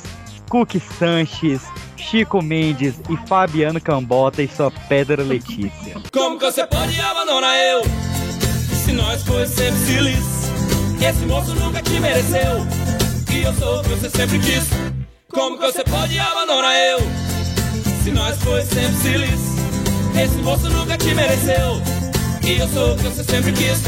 Cookie 0.49 0.79
Sanches, 0.79 1.61
Chico 1.95 2.41
Mendes 2.41 2.95
e 3.09 3.27
Fabiano 3.27 3.79
Cambota 3.79 4.41
e 4.41 4.47
sua 4.47 4.69
Pedra 4.69 5.23
Letícia. 5.23 5.95
Como 6.11 6.37
que 6.37 6.45
você 6.45 6.67
pode 6.67 6.99
abandonar 6.99 7.57
eu? 7.57 7.81
Se 8.85 8.91
nós 8.91 9.23
foi 9.23 9.45
sempre 9.45 9.79
feliz. 9.79 10.37
Esse 11.01 11.25
moço 11.25 11.53
nunca 11.55 11.81
te 11.81 11.99
mereceu. 11.99 12.65
E 13.33 13.43
eu 13.43 13.53
sou 13.53 13.79
o 13.79 13.83
que 13.83 13.89
você 13.89 14.09
sempre 14.09 14.39
quis. 14.39 15.06
Como 15.29 15.57
que 15.57 15.65
você 15.65 15.83
pode 15.83 16.17
abandonar 16.17 16.73
eu? 16.75 16.99
Se 18.03 18.11
nós 18.11 18.37
foi 18.43 18.63
sempre 18.63 18.95
feliz. 18.97 19.39
Esse 20.23 20.37
moço 20.37 20.69
nunca 20.69 20.97
te 20.97 21.13
mereceu. 21.13 21.81
E 22.43 22.59
eu 22.59 22.67
sou 22.69 22.93
o 22.93 22.97
que 22.97 23.03
você 23.03 23.23
sempre 23.23 23.51
quis. 23.51 23.83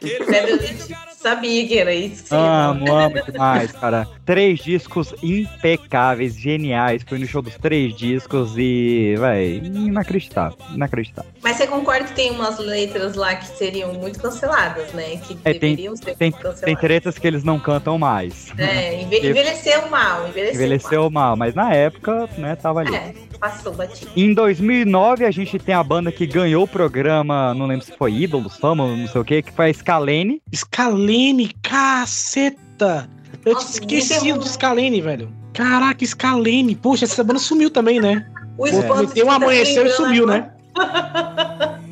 Leite, 0.00 0.94
sabia 1.30 1.66
que 1.66 1.78
era 1.78 1.92
isso. 1.94 2.24
que 2.24 2.34
Amo, 2.34 2.86
falar. 2.86 3.04
amo 3.06 3.14
demais, 3.32 3.72
cara. 3.72 4.08
Três 4.24 4.58
discos 4.60 5.14
impecáveis, 5.22 6.34
geniais. 6.38 7.02
Fui 7.06 7.18
no 7.18 7.26
show 7.26 7.42
dos 7.42 7.54
três 7.56 7.94
discos 7.94 8.54
e, 8.56 9.14
véi, 9.18 9.58
inacreditável, 9.64 10.56
inacreditável. 10.74 11.30
Mas 11.42 11.56
você 11.56 11.66
concorda 11.66 12.04
que 12.04 12.14
tem 12.14 12.30
umas 12.32 12.58
letras 12.58 13.14
lá 13.14 13.34
que 13.36 13.46
seriam 13.46 13.92
muito 13.94 14.18
canceladas, 14.20 14.92
né? 14.92 15.16
Que 15.16 15.36
É, 15.44 15.52
tem, 15.52 15.70
deveriam 15.70 15.96
ser 15.96 16.16
tem, 16.16 16.30
canceladas. 16.32 16.60
tem 16.60 16.76
tretas 16.76 17.18
que 17.18 17.26
eles 17.26 17.44
não 17.44 17.58
cantam 17.58 17.98
mais. 17.98 18.52
É, 18.58 19.00
enve- 19.02 19.28
envelheceu 19.30 19.88
mal, 19.88 20.28
envelheceu, 20.28 20.54
Envelheceu 20.54 21.10
mal, 21.10 21.36
mas 21.36 21.54
na 21.54 21.72
época, 21.72 22.28
né, 22.38 22.56
tava 22.56 22.80
ali. 22.80 22.90
mal. 22.90 23.00
É, 23.00 23.14
passou 23.38 23.72
batido. 23.74 24.10
Em 24.16 24.32
2009, 24.34 25.24
a 25.24 25.30
gente 25.30 25.58
tem 25.58 25.74
a 25.74 25.82
banda 25.84 26.10
que 26.10 26.26
ganhou 26.26 26.64
o 26.64 26.68
programa, 26.68 27.52
não 27.54 27.66
lembro 27.66 27.84
se 27.84 27.92
foi 27.92 28.12
Ídolos, 28.12 28.56
Fama, 28.56 28.86
não 28.96 29.06
sei 29.06 29.20
o 29.20 29.24
que, 29.24 29.42
que 29.42 29.52
foi 29.52 29.70
a 29.70 29.74
Scalene. 29.74 30.40
Scalene, 30.54 31.15
caceta! 31.62 33.08
Eu 33.44 33.54
Nossa, 33.54 33.80
tinha 33.80 33.98
esquecido 33.98 34.40
do 34.40 34.48
Scalene, 34.48 35.00
velho. 35.00 35.32
Caraca, 35.52 36.04
Scalene. 36.04 36.74
Poxa, 36.74 37.04
essa 37.04 37.22
banda 37.24 37.38
sumiu 37.38 37.70
também, 37.70 38.00
né? 38.00 38.26
O 38.58 38.64
um 38.64 39.08
fica 39.08 39.32
amanhecer 39.32 39.86
e 39.86 39.90
sumiu, 39.90 40.24
agora. 40.24 40.40
né? 40.40 40.50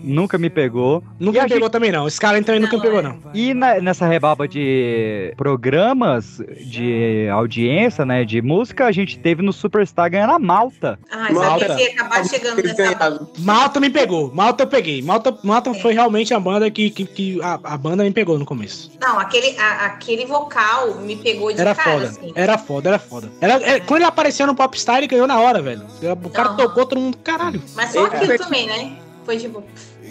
Nunca 0.05 0.37
me 0.39 0.51
pegou. 0.51 1.03
Nunca 1.19 1.43
me 1.43 1.49
pegou 1.49 1.71
também, 1.71 1.91
não. 1.91 2.09
Scalene 2.09 2.45
também 2.45 2.61
nunca 2.61 2.77
me 2.77 2.83
pegou, 2.83 3.03
não. 3.03 3.19
E 3.33 3.55
na- 3.55 3.81
nessa 3.81 4.07
rebaba 4.07 4.47
de 4.47 5.33
programas 5.37 6.41
de 6.67 7.29
audiência, 7.33 8.05
né, 8.05 8.25
de 8.25 8.43
música, 8.43 8.87
a 8.87 8.93
gente 8.93 9.19
teve 9.19 9.43
no 9.43 9.53
Superstar 9.53 10.11
ganhando 10.11 10.33
a 10.35 10.39
Malta. 10.39 10.99
Ah, 11.11 11.29
sabia 11.33 11.75
que 11.77 11.83
ia 11.83 11.91
acabar 11.93 12.25
chegando 12.27 12.63
nessa. 12.63 13.21
Malta 13.39 13.81
me 13.81 13.91
pegou. 13.91 14.31
Malta 14.35 14.65
eu 14.65 14.67
peguei. 14.67 15.01
Malta, 15.03 15.37
Malta 15.43 15.73
foi 15.75 15.95
realmente 15.95 16.35
a 16.35 16.41
banda 16.41 16.71
que, 16.71 16.91
que, 16.91 17.05
que 17.07 17.41
a, 17.43 17.59
a 17.65 17.77
banda 17.79 18.05
me 18.05 18.11
pegou 18.13 18.39
no 18.39 18.45
começo. 18.45 18.91
Não, 19.01 19.19
aquele, 19.19 19.59
a- 19.59 19.87
aquele 19.87 20.27
vocal 20.27 20.95
me 21.01 21.17
pegou 21.17 21.53
de 21.53 21.61
Era 21.61 21.75
cara, 21.75 21.91
foda. 21.93 22.07
assim. 22.07 22.33
Era 22.35 22.59
foda, 22.59 22.89
era 22.91 22.99
foda. 22.99 23.31
Era, 23.41 23.55
é, 23.55 23.81
quando 23.81 24.01
ele 24.01 24.05
apareceu 24.09 24.47
no 24.47 24.55
Popstar, 24.55 24.99
ele 24.99 25.07
ganhou 25.07 25.27
na 25.27 25.41
hora, 25.41 25.63
velho. 25.63 25.83
O 26.23 26.31
cara 26.31 26.51
tocou 26.51 26.85
todo 26.87 27.01
mundo, 27.01 27.17
caralho. 27.25 27.63
Mas 27.75 27.91
só 27.93 28.05
aquilo 28.07 28.37
também, 28.39 28.67
né? 28.67 28.93
Foi 29.25 29.37
tipo. 29.39 29.63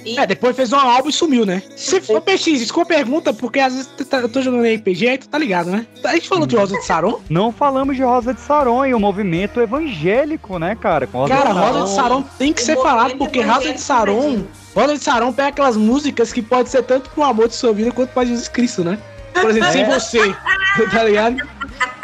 E 0.05 0.17
É, 0.19 0.25
depois 0.27 0.55
fez 0.55 0.71
um 0.73 0.77
álbum 0.77 1.09
e 1.09 1.13
sumiu, 1.13 1.45
né? 1.45 1.61
Se 1.75 1.99
for 2.01 2.21
PX, 2.21 2.47
isso 2.47 2.73
com 2.73 2.85
pergunta, 2.85 3.33
porque 3.33 3.59
às 3.59 3.73
vezes 3.73 3.89
tu 3.97 4.05
tá- 4.05 4.17
eu 4.19 4.29
tô 4.29 4.41
jogando 4.41 4.65
RPG, 4.65 5.07
aí 5.07 5.17
tu 5.17 5.27
tá 5.27 5.37
ligado, 5.37 5.69
né? 5.71 5.85
A 6.03 6.13
gente 6.13 6.27
falou 6.27 6.45
de 6.45 6.55
Rosa 6.55 6.77
de 6.77 6.85
Saron. 6.85 7.19
Não 7.29 7.51
falamos 7.51 7.95
de 7.95 8.03
Rosa 8.03 8.33
de 8.33 8.41
Saron 8.41 8.85
e 8.85 8.93
o 8.93 8.99
movimento 8.99 9.59
evangélico, 9.61 10.57
né, 10.59 10.75
cara? 10.75 11.07
Com 11.07 11.27
Cara, 11.27 11.53
de 11.53 11.59
Rosa 11.59 11.83
de 11.85 11.89
Saron 11.95 12.23
tem 12.37 12.53
que 12.53 12.61
ser 12.61 12.77
falado, 12.77 13.15
porque 13.17 13.41
Rosa 13.41 13.73
de 13.73 13.79
Saron. 13.81 14.43
Rosa 14.75 14.97
de 14.97 15.03
Saron 15.03 15.31
pega 15.31 15.49
aquelas 15.49 15.77
músicas 15.77 16.33
que 16.33 16.41
pode 16.41 16.69
ser 16.69 16.83
tanto 16.83 17.09
pro 17.11 17.23
amor 17.23 17.47
de 17.47 17.55
sua 17.55 17.71
vida 17.73 17.91
quanto 17.91 18.09
pra 18.09 18.25
Jesus 18.25 18.47
Cristo, 18.47 18.83
né? 18.83 18.97
Por 19.33 19.49
exemplo, 19.49 19.71
sem 19.71 19.81
É. 19.83 19.99
você. 19.99 20.35
Tá 20.91 21.03
ligado? 21.03 21.37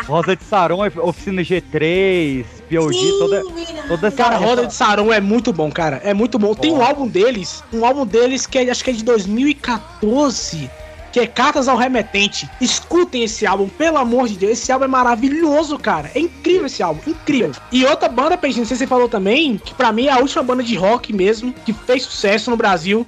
Rosa 0.06 0.36
de 0.36 0.44
Saron, 0.44 0.80
Oficina 1.02 1.42
G3, 1.42 2.46
POG, 2.70 3.12
toda, 3.20 3.42
toda 3.88 4.08
essa... 4.08 4.18
Cara, 4.18 4.38
Roda 4.38 4.68
de 4.68 4.74
Saron 4.74 5.12
é 5.12 5.20
muito 5.20 5.52
bom, 5.52 5.72
cara. 5.72 6.00
É 6.04 6.14
muito 6.14 6.38
bom. 6.38 6.54
Tem 6.54 6.72
um 6.72 6.84
álbum 6.84 7.08
deles, 7.08 7.64
um 7.74 7.84
álbum 7.86 8.06
deles 8.06 8.46
que 8.46 8.58
é- 8.60 8.70
acho 8.70 8.84
que 8.84 8.92
é 8.92 8.94
de 8.94 9.04
2014, 9.04 10.70
que 11.12 11.20
é 11.20 11.26
Cartas 11.28 11.68
ao 11.68 11.78
Remetente. 11.78 12.48
Escutem 12.62 13.24
esse 13.24 13.46
álbum, 13.48 13.68
pelo 13.68 13.98
amor 13.98 14.28
de 14.28 14.38
Deus. 14.38 14.54
Esse 14.54 14.72
álbum 14.72 14.86
é 14.86 14.88
maravilhoso, 14.88 15.78
cara. 15.80 16.12
É 16.14 16.20
incrível 16.20 16.66
esse 16.68 16.82
álbum, 16.84 17.02
incrível. 17.08 17.52
E 17.72 17.86
outra 17.86 18.08
banda, 18.08 18.38
Peixinho, 18.38 18.62
não 18.62 18.68
sei 18.68 18.78
se 18.78 18.84
você 18.84 18.88
falou 18.88 19.10
também, 19.10 19.58
que 19.58 19.74
pra 19.74 19.92
mim 19.92 20.06
é 20.08 20.12
a 20.12 20.20
última 20.20 20.44
banda 20.44 20.64
de 20.64 20.76
rock 20.76 21.12
mesmo, 21.12 21.54
que 21.66 21.74
fez 21.74 22.04
sucesso 22.04 22.50
no 22.52 22.58
Brasil. 22.58 23.06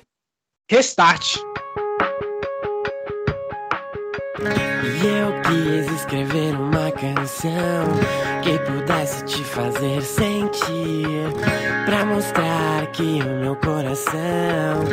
Restart. 0.70 1.38
Eu 5.06 5.42
quis 5.42 5.92
escrever 5.92 6.54
uma 6.56 6.92
canção 6.92 7.86
que 8.42 8.58
pudesse 8.60 9.24
te 9.26 9.44
fazer 9.44 10.02
sentir, 10.02 11.34
pra 11.86 12.06
mostrar 12.06 12.86
que 12.94 13.22
o 13.22 13.40
meu 13.40 13.56
coração 13.56 14.84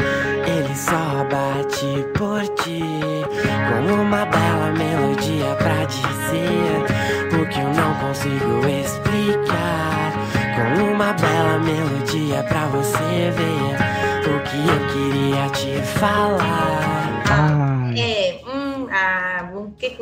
ele 0.47 0.75
só 0.75 1.25
bate 1.31 2.07
por 2.17 2.43
ti, 2.63 2.83
com 3.69 4.03
uma 4.03 4.25
bela 4.27 4.73
melodia 4.73 5.55
pra 5.57 5.85
dizer 5.85 7.41
o 7.41 7.47
que 7.49 7.61
eu 7.61 7.75
não 7.75 7.95
consigo 7.95 8.67
explicar, 8.67 10.13
com 10.57 10.93
uma 10.93 11.13
bela 11.13 11.59
melodia 11.59 12.43
pra 12.45 12.67
você 12.67 13.31
ver 13.31 14.31
o 14.31 14.41
que 14.41 14.57
eu 14.69 14.81
queria 14.93 15.49
te 15.51 15.99
falar. 15.99 16.88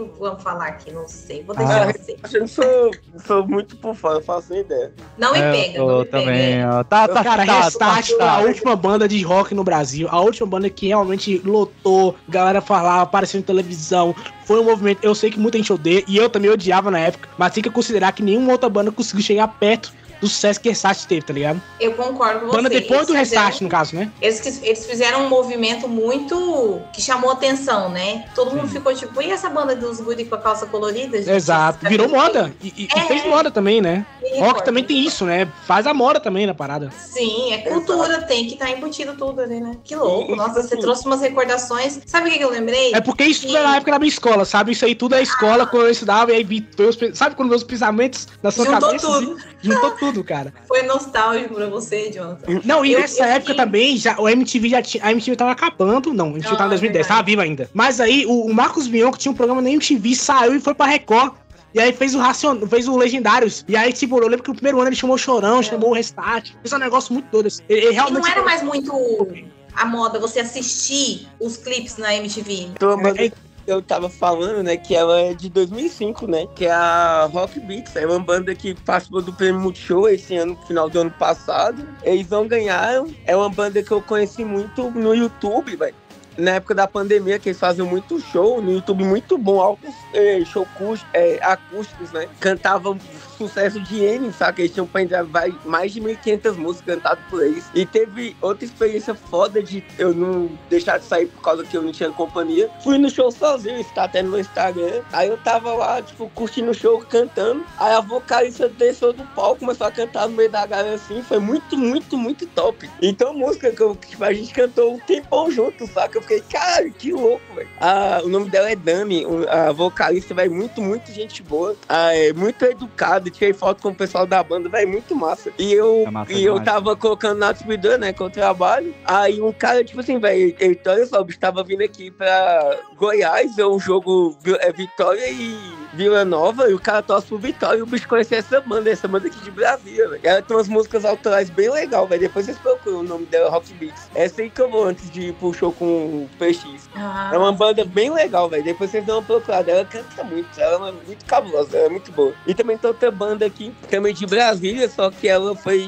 Que 0.05 0.13
que 0.13 0.19
vamos 0.21 0.43
falar 0.43 0.67
aqui? 0.69 0.91
Não 0.91 1.09
sei. 1.09 1.43
Vou 1.43 1.55
Ah, 1.59 1.65
deixar 1.65 1.93
você. 1.93 2.17
eu 2.37 2.41
não 2.41 2.49
sou, 2.49 2.91
sou 3.27 3.47
muito 3.49 3.77
por 3.77 3.95
fora, 3.95 4.19
eu 4.19 4.23
faço 4.23 4.53
nem 4.53 4.61
ideia. 4.61 4.93
Não 5.17 5.33
me 5.33 5.39
É, 5.39 5.51
pega, 5.53 5.79
eu 5.79 5.87
não 5.87 5.99
me 6.01 6.05
também, 6.07 6.57
pega. 6.57 6.79
ó. 6.79 6.85
Tá, 6.85 7.09
tá, 7.09 7.25
cara, 7.25 7.47
tá, 7.47 7.61
Restart 7.63 8.09
tá, 8.11 8.17
foi 8.17 8.25
a 8.27 8.33
tá. 8.33 8.41
última 8.41 8.77
banda 8.77 9.09
de 9.09 9.23
rock 9.23 9.55
no 9.55 9.65
Brasil. 9.65 10.09
A 10.11 10.21
última 10.21 10.47
banda 10.47 10.69
que 10.69 10.89
realmente 10.89 11.39
lotou, 11.45 12.15
galera 12.29 12.61
falava, 12.61 13.03
apareceu 13.03 13.41
em 13.41 13.43
televisão. 13.43 14.15
Foi 14.45 14.61
um 14.61 14.65
movimento. 14.65 14.99
Eu 15.03 15.15
sei 15.15 15.31
que 15.31 15.39
muita 15.39 15.59
gente 15.59 15.73
odeia, 15.73 16.05
e 16.07 16.17
eu 16.17 16.29
também 16.29 16.51
odiava 16.51 16.91
na 16.91 16.99
época, 16.99 17.29
mas 17.39 17.53
tem 17.53 17.63
que 17.63 17.71
considerar 17.71 18.13
que 18.13 18.23
nenhuma 18.23 18.53
outra 18.53 18.69
banda 18.69 18.93
conseguiu 18.93 19.25
chegar 19.25 19.49
perto 19.49 19.93
do 20.21 20.27
sucesso 20.29 20.61
que 20.61 20.69
Restart 20.69 21.05
teve, 21.05 21.23
tá 21.23 21.33
ligado? 21.33 21.61
Eu 21.79 21.93
concordo 21.95 22.41
com 22.41 22.47
você. 22.47 22.57
Banda 22.57 22.69
depois 22.71 23.07
do 23.07 23.13
Eles 23.15 23.29
Restart, 23.31 23.53
fizeram- 23.55 23.65
no 23.65 23.69
caso, 23.71 23.97
né? 23.97 24.11
Eles, 24.21 24.63
eles 24.63 24.87
fizeram 24.87 25.27
um 25.27 25.29
movimento 25.29 25.89
muito 25.89 26.81
que 26.93 27.03
chamou 27.03 27.31
atenção, 27.31 27.89
né? 27.91 28.25
Todo 28.35 28.55
mundo 28.55 28.69
ficou 28.69 28.95
tipo, 28.95 29.21
e 29.23 29.31
essa 29.31 29.49
banda 29.51 29.75
dos 29.77 30.01
guri 30.01 30.25
com 30.25 30.35
a 30.35 30.39
calça 30.39 30.67
colorida? 30.67 31.19
gente? 31.19 31.31
Exato. 31.31 31.87
Virou 31.89 32.09
moda. 32.09 32.55
E, 32.63 32.69
e- 32.69 32.89
e 32.95 32.99
É. 32.99 33.07
fez 33.07 33.25
moda 33.27 33.51
também, 33.51 33.81
né? 33.81 34.05
Me 34.23 34.41
Rock 34.41 34.65
também 34.65 34.83
tem 34.85 34.99
isso, 35.05 35.25
né? 35.25 35.49
Faz 35.67 35.87
a 35.87 35.95
moda 35.95 36.19
também 36.19 36.47
na 36.47 36.55
parada. 36.55 36.91
Sim, 36.99 37.53
é 37.53 37.59
cultura, 37.59 38.23
tem 38.23 38.47
que 38.47 38.55
estar 38.55 38.71
embutido 38.71 39.15
tudo 39.15 39.41
ali, 39.41 39.61
né? 39.61 39.77
Que 39.85 39.95
louco. 39.95 40.33
E- 40.33 40.37
Nossa, 40.37 40.63
você 40.63 40.77
trouxe 40.77 41.07
umas 41.07 41.21
recordações. 41.21 42.01
Sabe 42.07 42.29
o 42.29 42.33
que, 42.33 42.43
eu 42.43 42.51
lembrei? 42.51 42.93
É 42.95 43.01
porque 43.01 43.25
isso 43.25 43.47
tudo 43.47 43.57
é 43.57 43.63
na 43.63 43.77
época 43.77 43.93
da 43.93 43.99
minha 43.99 44.09
escola, 44.09 44.45
sabe? 44.45 44.73
Isso 44.73 44.85
aí 44.85 44.95
tudo 44.95 45.15
é 45.15 45.23
escola, 45.23 45.67
quando 45.67 45.85
eu 45.85 45.91
estudava, 45.91 46.33
e 46.33 46.37
aí 46.37 46.45
vi, 46.45 46.67
sabe 47.15 47.35
quando 47.35 47.51
vê 47.51 47.55
os 47.57 47.63
pensamentos 47.65 48.27
na 48.43 48.51
sua 48.51 48.65
Juntou 48.67 48.81
cabeça? 48.81 49.07
tudo. 49.07 49.33
assim? 49.33 49.47
Juntou 49.63 49.91
tudo, 49.93 50.06
cara. 50.25 50.53
Foi 50.67 50.83
nostálgico 50.83 51.55
pra 51.55 51.69
você, 51.69 52.11
Jonathan. 52.11 52.61
Não, 52.65 52.85
e 52.85 52.93
Eu- 52.93 53.01
nessa 53.01 53.23
eu 53.23 53.27
época 53.27 53.41
fiquei- 53.53 53.55
também, 53.57 53.97
já, 53.97 54.19
o 54.19 54.29
MTV 54.29 54.69
já 54.69 54.83
tinha. 54.83 55.05
A 55.05 55.11
MTV 55.13 55.37
tava 55.37 55.53
acabando. 55.53 56.13
Não, 56.13 56.27
a 56.27 56.31
MTV 56.31 56.49
Não, 56.51 56.57
tava 56.57 56.67
em 56.69 56.71
2010, 56.71 57.07
é 57.07 57.09
tava 57.09 57.23
viva 57.23 57.43
ainda. 57.43 57.71
Mas 57.75 58.01
aí 58.01 58.25
o, 58.27 58.47
o 58.47 58.55
Marcos 58.55 58.89
Mion, 58.89 59.11
que 59.13 59.19
tinha 59.19 59.33
um 59.33 59.35
programa 59.35 59.61
na 59.63 59.71
MTV, 59.71 60.15
saiu 60.15 60.55
e 60.55 60.61
foi 60.61 60.75
pra 60.75 60.87
Record. 60.87 61.33
E 61.75 61.81
aí 61.81 61.93
fez 61.93 62.15
o 62.15 62.19
Racion... 62.19 62.67
fez 62.69 62.89
o 62.89 62.97
Legendários. 62.97 63.63
E 63.69 63.77
aí, 63.77 63.93
tipo, 63.93 64.17
eu 64.19 64.29
lembro 64.29 64.43
que 64.43 64.51
o 64.51 64.55
primeiro 64.55 64.79
ano 64.81 64.89
ele 64.89 64.97
chamou 64.97 65.17
o 65.17 65.19
Chorão, 65.19 65.63
chamou 65.63 65.91
o 65.91 65.93
Restart. 65.93 66.53
Fez 66.63 66.73
um 66.73 66.79
negócio 66.79 67.13
muito 67.13 67.27
doido. 67.31 67.49
assim. 67.49 67.63
Ele, 67.69 67.81
ele 67.81 67.91
E 67.91 67.93
realmente. 67.93 68.23
não 68.23 68.29
era 68.29 68.43
mais 68.43 68.63
muito 68.63 69.29
a 69.75 69.85
moda 69.85 70.19
você 70.19 70.41
assistir 70.41 71.29
os 71.39 71.59
clipes 71.59 71.99
na 71.99 72.15
MTV. 72.15 72.69
A 72.81 72.97
banda 72.97 73.13
que 73.15 73.33
eu 73.67 73.83
tava 73.83 74.09
falando, 74.09 74.63
né, 74.63 74.77
que 74.77 74.95
ela 74.95 75.21
é 75.21 75.35
de 75.35 75.49
2005, 75.49 76.27
né, 76.27 76.47
que 76.55 76.67
é 76.67 76.73
a 76.73 77.29
Rock 77.33 77.59
Beats, 77.61 77.97
é 77.97 78.07
uma 78.07 78.19
banda 78.19 78.55
que 78.55 78.75
participou 78.75 79.23
do 79.23 79.33
Prêmio 79.33 79.61
Multishow 79.61 80.09
esse 80.09 80.37
ano, 80.37 80.57
final 80.67 80.89
do 80.89 81.01
ano 81.01 81.11
passado. 81.13 81.87
Eles 82.03 82.29
não 82.29 82.47
ganharam, 82.47 83.13
é 83.25 83.37
uma 83.37 83.51
banda 83.51 83.83
que 83.83 83.91
eu 83.91 84.01
conheci 84.01 84.45
muito 84.45 84.91
no 84.91 85.15
YouTube, 85.15 85.77
velho. 85.77 86.06
Na 86.39 86.53
época 86.53 86.75
da 86.75 86.87
pandemia, 86.87 87.39
que 87.39 87.49
eles 87.49 87.59
faziam 87.59 87.87
muito 87.87 88.21
show 88.21 88.61
no 88.61 88.73
YouTube, 88.73 89.05
muito 89.05 89.39
bom, 89.39 89.61
altos 89.61 89.95
eh, 90.13 90.43
show 90.45 90.67
eh, 91.15 91.39
acústicos, 91.43 92.13
né? 92.13 92.29
Cantavam 92.41 92.99
sucesso 93.37 93.81
de 93.81 94.03
N, 94.03 94.33
saca? 94.33 94.61
Eles 94.61 94.73
tinham 94.73 94.87
pendrive, 94.87 95.29
mais 95.65 95.93
de 95.93 96.01
1.500 96.01 96.57
músicas 96.57 96.97
cantadas 96.97 97.25
por 97.31 97.45
eles. 97.45 97.65
E 97.75 97.87
teve 97.87 98.37
outra 98.41 98.65
experiência 98.65 99.15
foda 99.15 99.63
de 99.63 99.85
eu 99.99 100.15
não 100.15 100.51
deixar 100.69 100.99
de 100.99 101.05
sair 101.05 101.27
por 101.27 101.43
causa 101.43 101.65
que 101.65 101.77
eu 101.77 101.83
não 101.83 101.93
tinha 101.93 102.11
companhia. 102.11 102.71
Fui 102.83 102.99
no 102.99 103.11
show 103.11 103.31
sozinho, 103.31 103.81
está 103.81 104.05
até 104.05 104.23
no 104.23 104.31
meu 104.31 104.41
Instagram. 104.41 105.03
Aí 105.13 105.29
eu 105.29 105.37
tava 105.39 105.73
lá, 105.75 106.03
tipo, 106.03 106.29
curtindo 106.31 106.71
o 106.71 106.75
show, 106.75 106.99
cantando. 107.01 107.65
Aí 107.79 107.95
a 107.95 108.01
vocalista 108.01 108.69
desceu 108.69 109.13
do 109.13 109.25
palco, 109.35 109.61
começou 109.61 109.87
a 109.87 109.93
cantar 109.93 110.29
no 110.29 110.37
meio 110.37 110.51
da 110.51 110.67
galera 110.67 110.95
assim. 110.95 111.23
Foi 111.23 111.39
muito, 111.39 111.77
muito, 111.77 112.17
muito 112.17 112.47
top. 112.49 112.89
Então, 113.01 113.35
música 113.35 113.71
que, 113.71 113.83
eu, 113.83 113.95
que 113.95 114.23
a 114.23 114.33
gente 114.33 114.53
cantou 114.53 114.95
um 114.95 114.99
tempão 114.99 115.51
junto, 115.51 115.87
saca? 115.87 116.21
Eu 116.29 116.41
fiquei, 116.41 116.41
cara, 116.61 116.91
que 116.91 117.13
louco, 117.13 117.55
velho. 117.55 117.69
Ah, 117.81 118.21
O 118.25 118.29
nome 118.29 118.51
dela 118.51 118.71
é 118.71 118.75
Dami, 118.77 119.25
o- 119.25 119.49
a 119.49 119.71
vocalista, 119.73 120.35
vai 120.35 120.49
muito, 120.49 120.83
muito 120.83 121.13
gente 121.13 121.43
boa. 121.43 121.77
Ah, 121.89 122.15
é 122.15 122.33
muito 122.33 122.65
educada, 122.65 123.31
tirei 123.31 123.53
foto 123.53 123.81
com 123.83 123.91
o 123.91 123.95
pessoal 123.95 124.27
da 124.27 124.43
banda, 124.43 124.69
vai 124.69 124.85
muito 124.85 125.15
massa. 125.15 125.53
E 125.59 125.73
eu, 125.73 126.05
É 126.07 126.11
massa 126.11 126.33
e 126.33 126.45
eu 126.45 126.63
tava 126.63 126.97
colocando 126.97 127.39
na 127.39 127.53
distribuidora, 127.53 127.99
né, 127.99 128.13
que 128.13 128.21
eu 128.21 128.29
trabalho. 128.31 128.95
Aí 129.05 129.41
um 129.41 129.53
cara, 129.53 129.85
tipo 129.85 130.01
assim, 130.01 130.19
velho, 130.19 130.55
ele, 130.59 130.81
olha 130.87 131.07
só, 131.07 131.21
o 131.21 131.25
bicho 131.25 131.39
tava 131.39 131.63
vindo 131.63 131.83
aqui 131.83 132.11
pra 132.11 132.77
Goiás, 132.97 133.55
ver 133.55 133.67
um 133.67 133.79
jogo 133.79 134.37
é, 134.61 134.73
Vitória 134.73 135.29
e 135.31 135.57
Vila 135.95 136.25
Nova, 136.25 136.69
e 136.71 136.75
o 136.75 136.79
cara 136.81 137.03
torce 137.03 137.29
pro 137.29 137.39
Vitória, 137.39 137.79
e 137.79 137.83
o 137.83 137.87
bicho 137.87 138.09
conhecia 138.09 138.39
essa 138.39 138.61
banda, 138.61 138.91
essa 138.91 139.07
banda 139.07 139.29
aqui 139.29 139.39
de 139.41 139.51
Brasília, 139.51 140.09
velho. 140.09 140.21
Ela 140.25 140.43
tem 140.43 140.57
umas 140.57 140.69
músicas 140.69 141.05
autorais 141.05 141.49
bem 141.51 141.71
legal, 141.71 142.07
velho. 142.07 142.21
Depois 142.23 142.47
vocês 142.47 142.59
procuram 142.59 143.01
o 143.01 143.03
nome 143.03 143.27
dela, 143.27 143.51
Rock 143.51 143.73
Beats. 143.75 144.09
Essa 144.15 144.43
aí 144.43 144.51
que 144.51 144.61
eu 144.61 144.71
vou 144.71 144.85
antes 144.85 145.11
de 145.11 145.29
ir 145.29 145.33
pro 145.35 145.53
show 145.53 145.73
com 145.73 146.16
o 146.23 146.29
PX. 146.39 146.89
Ah. 146.95 147.31
É 147.33 147.39
uma 147.39 147.53
banda 147.53 147.85
bem 147.85 148.11
legal, 148.11 148.49
velho. 148.49 148.65
Depois 148.65 148.91
vocês 148.91 149.05
dão 149.05 149.19
uma 149.19 149.23
procurada. 149.25 149.71
Ela 149.71 149.85
canta 149.85 150.25
muito, 150.25 150.49
ela 150.59 150.89
é 150.89 150.93
muito 150.93 151.25
cabulosa, 151.25 151.77
ela 151.77 151.87
é 151.87 151.91
muito 151.91 152.11
boa. 152.13 152.33
E 152.47 152.55
também 152.55 152.77
tem 152.79 152.89
outra 152.89 153.11
banda 153.11 153.47
aqui, 153.47 153.73
também 153.91 154.15
de 154.15 154.27
Brasília, 154.27 154.89
só 154.89 155.11
que 155.11 155.29
ela 155.29 155.55
foi. 155.57 155.87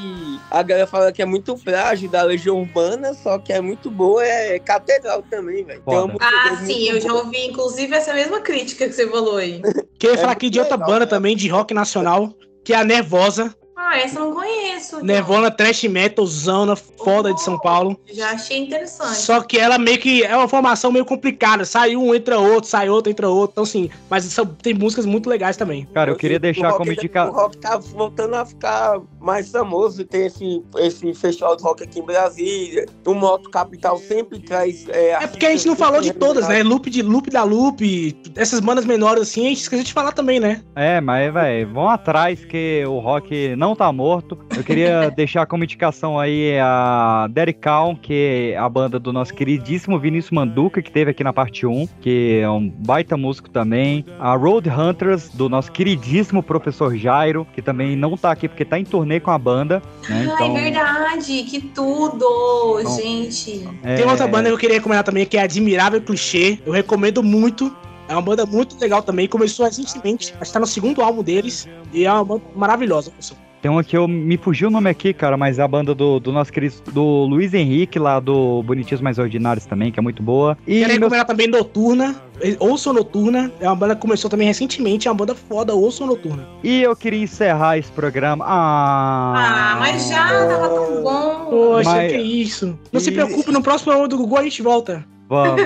A 0.50 0.62
galera 0.62 0.86
fala 0.86 1.12
que 1.12 1.22
é 1.22 1.26
muito 1.26 1.56
frágil 1.56 2.10
da 2.10 2.22
Legião 2.22 2.60
Urbana, 2.60 3.14
só 3.14 3.38
que 3.38 3.52
é 3.52 3.60
muito 3.60 3.90
boa, 3.90 4.24
é 4.24 4.58
Catedral 4.58 5.22
também, 5.30 5.64
velho. 5.64 5.82
Ah, 6.20 6.56
sim, 6.64 6.88
eu 6.88 7.00
já 7.00 7.08
boa. 7.08 7.24
ouvi, 7.24 7.46
inclusive, 7.46 7.94
essa 7.94 8.12
mesma 8.14 8.40
crítica 8.40 8.86
que 8.86 8.92
você 8.94 9.08
falou 9.08 9.36
aí. 9.36 9.60
Queria 9.98 10.14
É 10.14 10.18
falar 10.18 10.32
aqui 10.32 10.50
de 10.50 10.58
outra 10.60 10.76
banda 10.76 11.06
também, 11.06 11.36
de 11.36 11.48
rock 11.48 11.74
nacional, 11.74 12.32
que 12.64 12.72
é 12.72 12.76
a 12.76 12.84
Nervosa. 12.84 13.54
Ah, 13.80 13.96
essa 13.96 14.18
eu 14.18 14.24
não 14.24 14.34
conheço. 14.34 15.04
Nervona 15.04 15.52
Trash 15.52 15.84
Metal, 15.84 16.26
zona 16.26 16.74
foda 16.74 17.32
de 17.32 17.40
São 17.40 17.56
Paulo. 17.56 17.96
Já 18.10 18.32
achei 18.32 18.58
interessante. 18.58 19.14
Só 19.18 19.40
que 19.40 19.56
ela 19.56 19.78
meio 19.78 19.98
que 19.98 20.24
é 20.24 20.36
uma 20.36 20.48
formação 20.48 20.90
meio 20.90 21.04
complicada. 21.04 21.64
Sai 21.64 21.94
um, 21.94 22.12
entra 22.12 22.40
outro, 22.40 22.68
sai 22.68 22.88
outro, 22.88 23.08
entra 23.10 23.28
outro. 23.28 23.52
Então, 23.52 23.62
assim, 23.62 23.88
mas 24.10 24.24
são- 24.24 24.44
tem 24.44 24.74
músicas 24.74 25.06
muito 25.06 25.30
legais 25.30 25.56
também. 25.56 25.86
Cara, 25.94 26.10
eu 26.10 26.16
queria 26.16 26.40
deixar 26.40 26.70
o 26.70 26.72
como 26.72 26.90
rock, 26.90 26.98
indicação. 26.98 27.32
O 27.32 27.36
rock 27.36 27.56
tá 27.58 27.76
voltando 27.78 28.34
a 28.34 28.44
ficar 28.44 29.00
mais 29.28 29.50
famoso. 29.50 30.04
Tem 30.06 30.24
esse, 30.24 30.62
esse 30.78 31.12
festival 31.12 31.54
de 31.54 31.62
rock 31.62 31.82
aqui 31.82 32.00
em 32.00 32.02
Brasília. 32.02 32.86
O 33.06 33.12
Moto 33.12 33.50
Capital 33.50 33.98
sempre 33.98 34.38
traz. 34.38 34.88
É, 34.88 35.10
É 35.10 35.26
porque 35.26 35.44
a 35.44 35.50
gente 35.50 35.66
não 35.66 35.76
falou 35.76 36.00
de 36.00 36.14
todas, 36.14 36.48
né? 36.48 36.62
Loop 36.62 36.88
de 36.88 37.02
Loop 37.02 37.30
da 37.30 37.44
Loop, 37.44 38.16
essas 38.34 38.60
bandas 38.60 38.86
menores 38.86 39.22
assim, 39.22 39.46
a 39.46 39.48
gente 39.50 39.60
esqueceu 39.60 39.84
de 39.84 39.92
falar 39.92 40.12
também, 40.12 40.40
né? 40.40 40.62
É, 40.74 41.00
mas, 41.00 41.32
velho, 41.32 41.72
vão 41.72 41.88
atrás 41.88 42.42
que 42.44 42.82
o 42.86 42.98
rock 42.98 43.54
não 43.56 43.76
tá 43.76 43.92
morto. 43.92 44.38
Eu 44.56 44.64
queria 44.64 45.10
deixar 45.14 45.46
como 45.46 45.64
indicação 45.64 46.18
aí 46.18 46.58
a 46.58 47.28
Derek 47.30 47.60
Calm, 47.60 47.94
que 47.96 48.52
é 48.54 48.56
a 48.56 48.68
banda 48.68 48.98
do 48.98 49.12
nosso 49.12 49.34
queridíssimo 49.34 49.98
Vinícius 49.98 50.30
Manduca, 50.30 50.80
que 50.80 50.90
teve 50.90 51.10
aqui 51.10 51.22
na 51.22 51.32
parte 51.32 51.66
1, 51.66 51.86
que 52.00 52.40
é 52.42 52.48
um 52.48 52.68
baita 52.68 53.16
músico 53.16 53.50
também. 53.50 54.06
A 54.18 54.34
Road 54.34 54.70
Hunters, 54.70 55.28
do 55.30 55.48
nosso 55.48 55.70
queridíssimo 55.70 56.42
professor 56.42 56.96
Jairo, 56.96 57.46
que 57.52 57.60
também 57.60 57.94
não 57.94 58.16
tá 58.16 58.30
aqui 58.30 58.48
porque 58.48 58.64
tá 58.64 58.78
em 58.78 58.84
turnê 58.84 59.17
com 59.20 59.30
a 59.30 59.38
banda, 59.38 59.82
né? 60.08 60.16
Ai, 60.38 60.46
Então, 60.46 60.54
verdade, 60.54 61.42
que 61.44 61.60
tudo, 61.60 62.78
Então, 62.80 62.96
gente. 62.96 63.68
é, 63.82 63.96
Tem 63.96 64.06
outra 64.06 64.26
banda 64.26 64.48
que 64.48 64.54
eu 64.54 64.58
queria 64.58 64.76
recomendar 64.76 65.04
também, 65.04 65.24
que 65.26 65.36
é 65.36 65.42
Admirável 65.42 66.00
Clichê. 66.00 66.58
Eu 66.64 66.72
recomendo 66.72 67.22
muito. 67.22 67.74
É 68.08 68.12
uma 68.12 68.22
banda 68.22 68.46
muito 68.46 68.78
legal 68.80 69.02
também. 69.02 69.28
Começou 69.28 69.66
recentemente, 69.66 70.32
acho 70.40 70.50
que 70.50 70.52
tá 70.52 70.60
no 70.60 70.66
segundo 70.66 71.02
álbum 71.02 71.22
deles. 71.22 71.68
E 71.92 72.04
é 72.06 72.12
uma 72.12 72.24
banda 72.24 72.42
maravilhosa, 72.56 73.10
pessoal. 73.10 73.38
Tem 73.60 73.68
uma 73.68 73.82
que 73.82 73.96
eu 73.96 74.06
me 74.06 74.36
fugiu 74.36 74.68
o 74.68 74.70
nome 74.70 74.88
aqui, 74.88 75.12
cara, 75.12 75.36
mas 75.36 75.58
é 75.58 75.62
a 75.62 75.68
banda 75.68 75.92
do, 75.92 76.20
do 76.20 76.30
nosso 76.30 76.52
querido 76.52 76.76
do 76.92 77.02
Luiz 77.24 77.52
Henrique, 77.52 77.98
lá 77.98 78.20
do 78.20 78.62
Bonitinhos 78.62 79.00
Mais 79.00 79.18
Ordinários 79.18 79.66
também, 79.66 79.90
que 79.90 79.98
é 79.98 80.02
muito 80.02 80.22
boa. 80.22 80.56
E 80.64 80.74
Quero 80.78 80.86
meus- 80.90 80.98
recomendar 81.00 81.26
também 81.26 81.48
Noturna. 81.48 82.14
Ouçam 82.60 82.92
Noturna. 82.92 83.50
É 83.60 83.66
uma 83.68 83.74
banda 83.74 83.96
que 83.96 84.00
começou 84.00 84.30
também 84.30 84.46
recentemente. 84.46 85.08
É 85.08 85.10
uma 85.10 85.16
banda 85.16 85.34
foda. 85.34 85.74
Ouçam 85.74 86.06
Noturna. 86.06 86.46
E 86.62 86.82
eu 86.82 86.94
queria 86.94 87.20
encerrar 87.24 87.76
esse 87.78 87.90
programa. 87.90 88.44
Ah, 88.46 89.34
Ah, 89.36 89.76
mas 89.80 90.08
já 90.08 90.28
tava 90.28 90.68
tão 90.68 91.02
bom. 91.02 91.46
Poxa, 91.50 91.90
Mas- 91.90 92.12
que 92.12 92.18
isso. 92.18 92.78
Não 92.92 93.00
se 93.00 93.10
E- 93.10 93.12
preocupe, 93.12 93.50
no 93.50 93.60
próximo 93.60 93.90
ano 93.92 94.06
do 94.06 94.16
Google 94.16 94.38
a 94.38 94.42
gente 94.44 94.62
volta. 94.62 95.04
Vamos. 95.28 95.60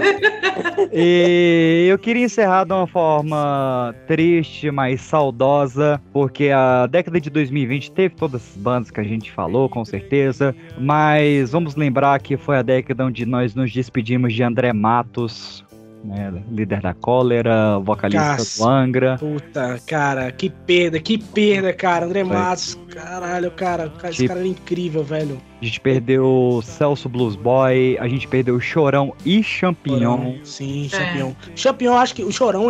E 0.93 1.87
eu 1.89 1.99
queria 1.99 2.25
encerrar 2.25 2.65
de 2.65 2.73
uma 2.73 2.87
forma 2.87 3.95
triste, 4.07 4.71
mas 4.71 5.01
saudosa, 5.01 6.01
porque 6.13 6.51
a 6.51 6.87
década 6.87 7.21
de 7.21 7.31
2020 7.31 7.93
teve 7.93 8.15
todas 8.15 8.43
as 8.43 8.57
bandas 8.57 8.91
que 8.91 9.01
a 9.01 9.05
gente 9.05 9.31
falou, 9.31 9.69
com 9.69 9.85
certeza, 9.85 10.55
mas 10.79 11.53
vamos 11.53 11.77
lembrar 11.77 12.21
que 12.21 12.37
foi 12.37 12.59
a 12.59 12.63
década 12.63 13.05
onde 13.07 13.25
nós 13.25 13.55
nos 13.55 13.73
despedimos 13.73 14.35
de 14.35 14.43
André 14.43 14.73
Matos, 14.73 15.65
né, 16.05 16.33
líder 16.51 16.81
da 16.81 16.93
Cólera, 16.93 17.79
vocalista 17.79 18.37
do 18.63 18.69
Angra. 18.69 19.17
Puta, 19.19 19.81
cara, 19.87 20.31
que 20.33 20.51
perda, 20.51 20.99
que 20.99 21.17
perda, 21.17 21.73
cara. 21.73 22.07
André. 22.07 22.25
Matos, 22.25 22.79
caralho, 22.91 23.51
cara, 23.53 23.89
cara, 23.89 24.09
esse 24.11 24.17
Tipo- 24.19 24.29
cara 24.29 24.41
era 24.41 24.49
incrível, 24.49 25.05
velho. 25.05 25.41
A 25.63 25.65
gente 25.65 25.79
perdeu 25.81 26.25
o 26.27 26.61
Celso 26.61 27.09
Blues 27.09 27.37
Boy, 27.37 27.97
a 28.01 28.09
gente 28.09 28.27
perdeu 28.27 28.57
o 28.57 28.61
Chorão 28.61 29.15
e 29.25 29.45
Champignon. 29.45 30.35
Sim, 30.43 30.87
É. 30.87 30.97
Champion. 30.97 31.33
Champion, 31.55 31.93
acho 31.97 32.17
que 32.17 32.25
o 32.25 32.33
Chorão, 32.33 32.67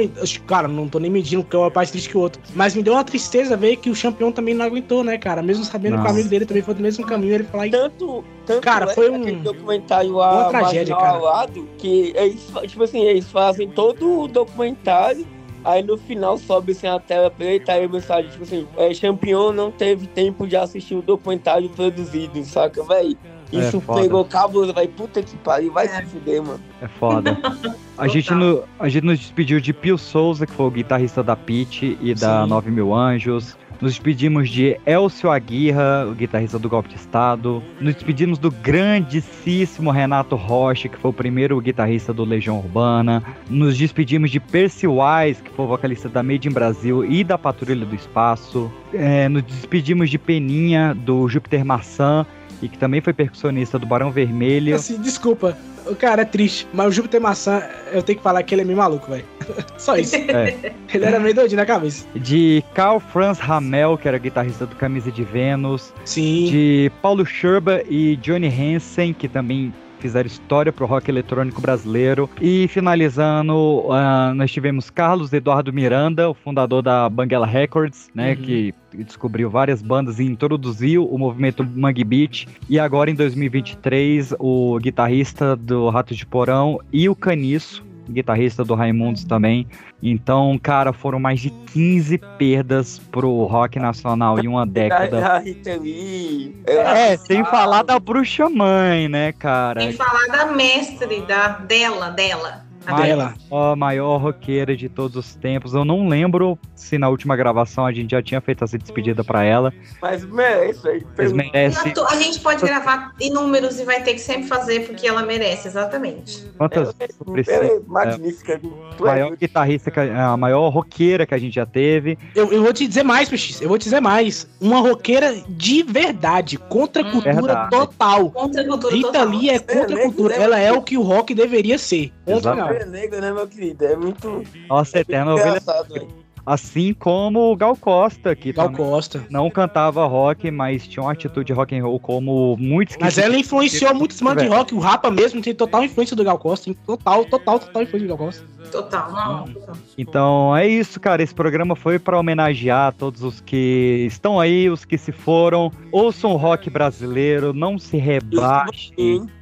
cara, 0.46 0.68
não 0.68 0.86
tô 0.86 0.98
nem 0.98 1.10
medindo 1.10 1.42
porque 1.42 1.56
é 1.56 1.70
mais 1.74 1.90
triste 1.90 2.10
que 2.10 2.18
o 2.18 2.20
outro. 2.20 2.42
Mas 2.54 2.74
me 2.76 2.82
deu 2.82 2.92
uma 2.92 3.02
tristeza 3.02 3.56
ver 3.56 3.76
que 3.76 3.88
o 3.88 3.94
Champion 3.94 4.30
também 4.30 4.52
não 4.52 4.66
aguentou, 4.66 5.02
né, 5.02 5.16
cara? 5.16 5.40
Mesmo 5.42 5.64
sabendo 5.64 5.94
que 5.94 6.00
o 6.00 6.02
Nossa. 6.02 6.12
amigo 6.12 6.28
dele 6.28 6.44
também 6.44 6.62
foi 6.62 6.74
do 6.74 6.82
mesmo 6.82 7.06
caminho, 7.06 7.32
ele 7.32 7.44
falar. 7.44 7.70
Tanto, 7.70 8.22
tanto 8.44 8.60
Cara, 8.60 8.90
é 8.90 8.94
foi 8.94 9.10
que 9.10 9.32
um- 9.32 9.42
documentário 9.42 10.10
uma 10.14 10.42
a 10.42 10.44
tragédia, 10.50 10.94
Marginal 10.94 11.00
cara. 11.00 11.12
ao 11.14 11.24
lado, 11.24 11.68
que 11.78 12.12
eles, 12.14 12.46
tipo 12.66 12.82
assim, 12.82 13.00
eles 13.04 13.24
fazem 13.30 13.70
todo 13.70 14.20
o 14.20 14.28
documentário, 14.28 15.26
aí 15.64 15.82
no 15.82 15.96
final 15.96 16.38
sobe 16.38 16.72
assim 16.72 16.86
a 16.86 16.98
tela 16.98 17.30
preta, 17.30 17.72
aí 17.72 17.84
a 17.84 17.88
mensagem, 17.88 18.30
tipo 18.30 18.44
assim, 18.44 18.66
é, 18.76 18.92
Champion 18.94 19.52
não 19.52 19.70
teve 19.70 20.06
tempo 20.06 20.46
de 20.46 20.56
assistir 20.56 20.94
o 20.94 21.02
documentário 21.02 21.68
produzido, 21.70 22.42
saca, 22.44 22.82
véi? 22.84 23.16
É, 23.52 23.58
Isso 23.58 23.80
foda. 23.80 24.00
pegou 24.00 24.24
cabuloso, 24.24 24.72
vai 24.72 24.88
puta 24.88 25.22
que 25.22 25.36
pariu, 25.38 25.72
vai 25.72 25.86
se 25.86 26.02
fuder, 26.06 26.42
mano. 26.42 26.60
É 26.80 26.88
foda. 26.88 27.38
A 27.98 28.08
gente, 28.08 28.32
no, 28.32 28.64
a 28.80 28.88
gente 28.88 29.04
nos 29.04 29.18
despediu 29.20 29.60
de 29.60 29.72
Pio 29.72 29.96
Souza, 29.96 30.44
que 30.44 30.52
foi 30.52 30.66
o 30.66 30.70
guitarrista 30.70 31.22
da 31.22 31.36
Pit 31.36 31.96
e 32.00 32.14
da 32.14 32.42
Sim. 32.42 32.48
9 32.48 32.70
Mil 32.70 32.92
Anjos. 32.92 33.56
Nos 33.82 33.94
despedimos 33.94 34.48
de 34.48 34.78
Elcio 34.86 35.28
Aguirra, 35.28 36.06
o 36.08 36.14
guitarrista 36.14 36.56
do 36.56 36.68
Golpe 36.68 36.90
de 36.90 36.94
Estado. 36.94 37.60
Nos 37.80 37.94
despedimos 37.94 38.38
do 38.38 38.48
grandíssimo 38.48 39.90
Renato 39.90 40.36
Rocha, 40.36 40.88
que 40.88 40.96
foi 40.96 41.10
o 41.10 41.12
primeiro 41.12 41.60
guitarrista 41.60 42.12
do 42.12 42.24
Legião 42.24 42.58
Urbana. 42.58 43.24
Nos 43.50 43.76
despedimos 43.76 44.30
de 44.30 44.38
Percy 44.38 44.86
Wise, 44.86 45.42
que 45.42 45.50
foi 45.50 45.64
o 45.64 45.68
vocalista 45.68 46.08
da 46.08 46.22
Made 46.22 46.48
in 46.48 46.52
Brasil 46.52 47.04
e 47.04 47.24
da 47.24 47.36
Patrulha 47.36 47.84
do 47.84 47.96
Espaço. 47.96 48.72
É, 48.94 49.28
nos 49.28 49.42
despedimos 49.42 50.08
de 50.08 50.16
Peninha, 50.16 50.94
do 50.94 51.28
Júpiter 51.28 51.64
Maçã, 51.64 52.24
e 52.62 52.68
que 52.68 52.78
também 52.78 53.00
foi 53.00 53.12
percussionista 53.12 53.80
do 53.80 53.86
Barão 53.86 54.12
Vermelho. 54.12 54.76
Assim, 54.76 55.02
desculpa, 55.02 55.58
o 55.86 55.96
cara 55.96 56.22
é 56.22 56.24
triste, 56.24 56.66
mas 56.72 56.86
o 56.88 56.92
Júpiter 56.92 57.20
Maçã, 57.20 57.62
eu 57.92 58.02
tenho 58.02 58.18
que 58.18 58.22
falar 58.22 58.42
que 58.42 58.54
ele 58.54 58.62
é 58.62 58.64
meio 58.64 58.78
maluco, 58.78 59.10
velho. 59.10 59.24
Só 59.76 59.96
isso. 59.96 60.16
É. 60.16 60.72
Ele 60.92 61.04
era 61.04 61.18
meio 61.18 61.34
doidinho 61.34 61.58
na 61.58 61.66
cabeça. 61.66 62.06
de 62.14 62.62
Carl 62.74 63.00
Franz 63.00 63.38
Hamel, 63.40 63.98
que 63.98 64.08
era 64.08 64.18
guitarrista 64.18 64.66
do 64.66 64.76
Camisa 64.76 65.10
de 65.10 65.24
Vênus, 65.24 65.92
Sim. 66.04 66.46
de 66.50 66.92
Paulo 67.00 67.24
Scherba 67.24 67.82
e 67.88 68.16
Johnny 68.16 68.48
Hansen, 68.48 69.12
que 69.12 69.28
também 69.28 69.72
fizeram 70.02 70.26
história 70.26 70.72
pro 70.72 70.84
rock 70.84 71.08
eletrônico 71.10 71.60
brasileiro. 71.60 72.28
E 72.40 72.66
finalizando, 72.68 73.86
ah, 73.90 74.32
nós 74.34 74.50
tivemos 74.50 74.90
Carlos 74.90 75.32
Eduardo 75.32 75.72
Miranda, 75.72 76.28
o 76.28 76.34
fundador 76.34 76.82
da 76.82 77.08
Banguela 77.08 77.46
Records, 77.46 78.10
né, 78.14 78.30
Uhum. 78.30 78.36
que 78.36 78.74
descobriu 78.94 79.48
várias 79.48 79.80
bandas 79.80 80.18
e 80.18 80.24
introduziu 80.24 81.06
o 81.06 81.16
movimento 81.16 81.64
Mangue 81.64 82.04
Beat. 82.04 82.46
E 82.68 82.78
agora 82.78 83.10
em 83.10 83.14
2023, 83.14 84.34
o 84.38 84.78
guitarrista 84.80 85.56
do 85.56 85.88
Ratos 85.88 86.16
de 86.16 86.26
Porão 86.26 86.78
e 86.92 87.08
o 87.08 87.14
Caniço, 87.14 87.84
guitarrista 88.12 88.64
do 88.64 88.74
Raimundos 88.74 89.24
também. 89.24 89.66
Então, 90.02 90.58
cara, 90.60 90.92
foram 90.92 91.18
mais 91.18 91.40
de 91.40 91.50
15 91.50 92.18
perdas 92.38 92.98
pro 92.98 93.44
rock 93.44 93.78
nacional 93.78 94.38
em 94.38 94.48
uma 94.48 94.66
década. 94.66 95.26
A 95.26 95.38
Rita 95.38 95.76
Lee, 95.76 96.54
É, 96.66 97.16
sem 97.16 97.44
falar 97.44 97.82
da 97.82 97.98
bruxa 97.98 98.48
mãe, 98.48 99.08
né, 99.08 99.32
cara? 99.32 99.80
Que 99.86 99.92
falar 99.92 100.26
da 100.26 100.52
mestre, 100.52 101.22
da, 101.22 101.48
dela, 101.48 102.10
dela. 102.10 102.61
A 102.86 102.92
Maior- 102.92 103.34
A 103.50 103.76
maior 103.76 104.16
roqueira 104.18 104.76
de 104.76 104.88
todos 104.88 105.16
os 105.16 105.34
tempos. 105.34 105.74
Eu 105.74 105.84
não 105.84 106.08
lembro 106.08 106.58
se 106.74 106.98
na 106.98 107.08
última 107.08 107.36
gravação 107.36 107.86
a 107.86 107.92
gente 107.92 108.10
já 108.10 108.22
tinha 108.22 108.40
feito 108.40 108.64
essa 108.64 108.76
despedida 108.78 109.22
pra 109.22 109.44
ela. 109.44 109.72
Mas 110.00 110.24
merece, 110.24 110.82
velho. 110.82 111.06
Mas 111.16 111.32
merece. 111.32 111.92
A 112.08 112.16
gente 112.16 112.40
pode 112.40 112.60
gravar 112.62 113.12
inúmeros 113.20 113.78
e 113.78 113.84
vai 113.84 114.02
ter 114.02 114.14
que 114.14 114.20
sempre 114.20 114.48
fazer 114.48 114.86
porque 114.86 115.06
ela 115.06 115.22
merece, 115.22 115.68
exatamente. 115.68 116.44
Quantas 116.58 116.92
vezes? 116.94 117.48
Ela 117.48 117.64
é 117.64 117.76
É, 117.76 117.80
magnífica. 117.86 118.60
É 118.98 119.02
maior 119.02 119.36
guitarrista, 119.36 119.90
que 119.90 120.00
a 120.00 120.32
a 120.32 120.36
maior 120.36 120.68
roqueira 120.70 121.26
que 121.26 121.34
a 121.34 121.38
gente 121.38 121.54
já 121.54 121.66
teve. 121.66 122.18
Eu, 122.34 122.52
eu 122.52 122.62
vou 122.62 122.72
te 122.72 122.86
dizer 122.86 123.02
mais, 123.02 123.28
PX. 123.28 123.60
Eu 123.60 123.68
vou 123.68 123.78
te 123.78 123.84
dizer 123.84 124.00
mais. 124.00 124.48
Uma 124.60 124.80
roqueira 124.80 125.34
de 125.48 125.82
verdade. 125.82 126.56
Contra 126.58 127.02
a 127.02 127.10
cultura 127.10 127.34
Verdade. 127.34 127.70
total. 127.70 128.30
Contra 128.30 128.62
a 128.62 128.66
cultura 128.66 128.94
Rita 128.94 129.06
total. 129.12 129.28
Lee 129.28 129.50
é 129.50 129.58
contra 129.58 129.96
a 129.96 129.98
É, 130.00 130.02
cultura. 130.04 130.38
né? 130.38 130.44
Ela 130.44 130.58
é 130.58 130.72
o 130.72 130.82
que 130.82 130.96
o 130.96 131.02
rock 131.02 131.34
deveria 131.34 131.76
ser. 131.78 132.12
Ponto 132.24 132.48
É 132.76 132.84
negra, 132.84 133.20
né, 133.20 133.32
meu 133.32 133.46
querido? 133.48 133.84
É 133.84 133.96
muito 133.96 134.42
Nossa, 134.68 134.98
eterna 135.00 135.32
ovelha. 135.34 135.48
engraçado, 135.48 135.92
velho. 135.92 136.21
Assim 136.44 136.92
como 136.92 137.52
o 137.52 137.56
Gal 137.56 137.76
Costa, 137.76 138.34
que 138.34 138.52
Gal 138.52 138.70
Costa. 138.72 139.24
não 139.30 139.48
cantava 139.48 140.04
rock, 140.06 140.50
mas 140.50 140.86
tinha 140.86 141.02
uma 141.02 141.12
atitude 141.12 141.52
rock 141.52 141.76
and 141.76 141.84
roll 141.84 142.00
como 142.00 142.56
muitos 142.58 142.96
que 142.96 143.02
Mas 143.02 143.16
ela 143.16 143.36
influenciou 143.36 143.94
muitos 143.94 144.20
bandas 144.20 144.44
de 144.44 144.48
rock. 144.48 144.74
O 144.74 144.78
Rapa 144.80 145.10
mesmo 145.10 145.40
tem 145.40 145.54
total 145.54 145.84
influência 145.84 146.16
do 146.16 146.24
Gal 146.24 146.38
Costa. 146.38 146.64
Tem 146.64 146.74
total, 146.74 147.24
total, 147.26 147.60
total 147.60 147.82
influência 147.82 148.08
do 148.08 148.16
Gal 148.16 148.26
Costa. 148.26 148.44
Total, 148.70 149.12
não. 149.12 149.44
total. 149.44 149.76
Então 149.96 150.56
é 150.56 150.66
isso, 150.66 150.98
cara. 150.98 151.22
Esse 151.22 151.34
programa 151.34 151.76
foi 151.76 151.98
pra 151.98 152.18
homenagear 152.18 152.92
todos 152.92 153.22
os 153.22 153.40
que 153.40 154.04
estão 154.08 154.40
aí, 154.40 154.68
os 154.68 154.84
que 154.84 154.98
se 154.98 155.12
foram. 155.12 155.70
Ouçam 155.92 156.32
o 156.32 156.36
rock 156.36 156.70
brasileiro, 156.70 157.52
não 157.52 157.78
se 157.78 157.96
rebaixe 157.96 158.92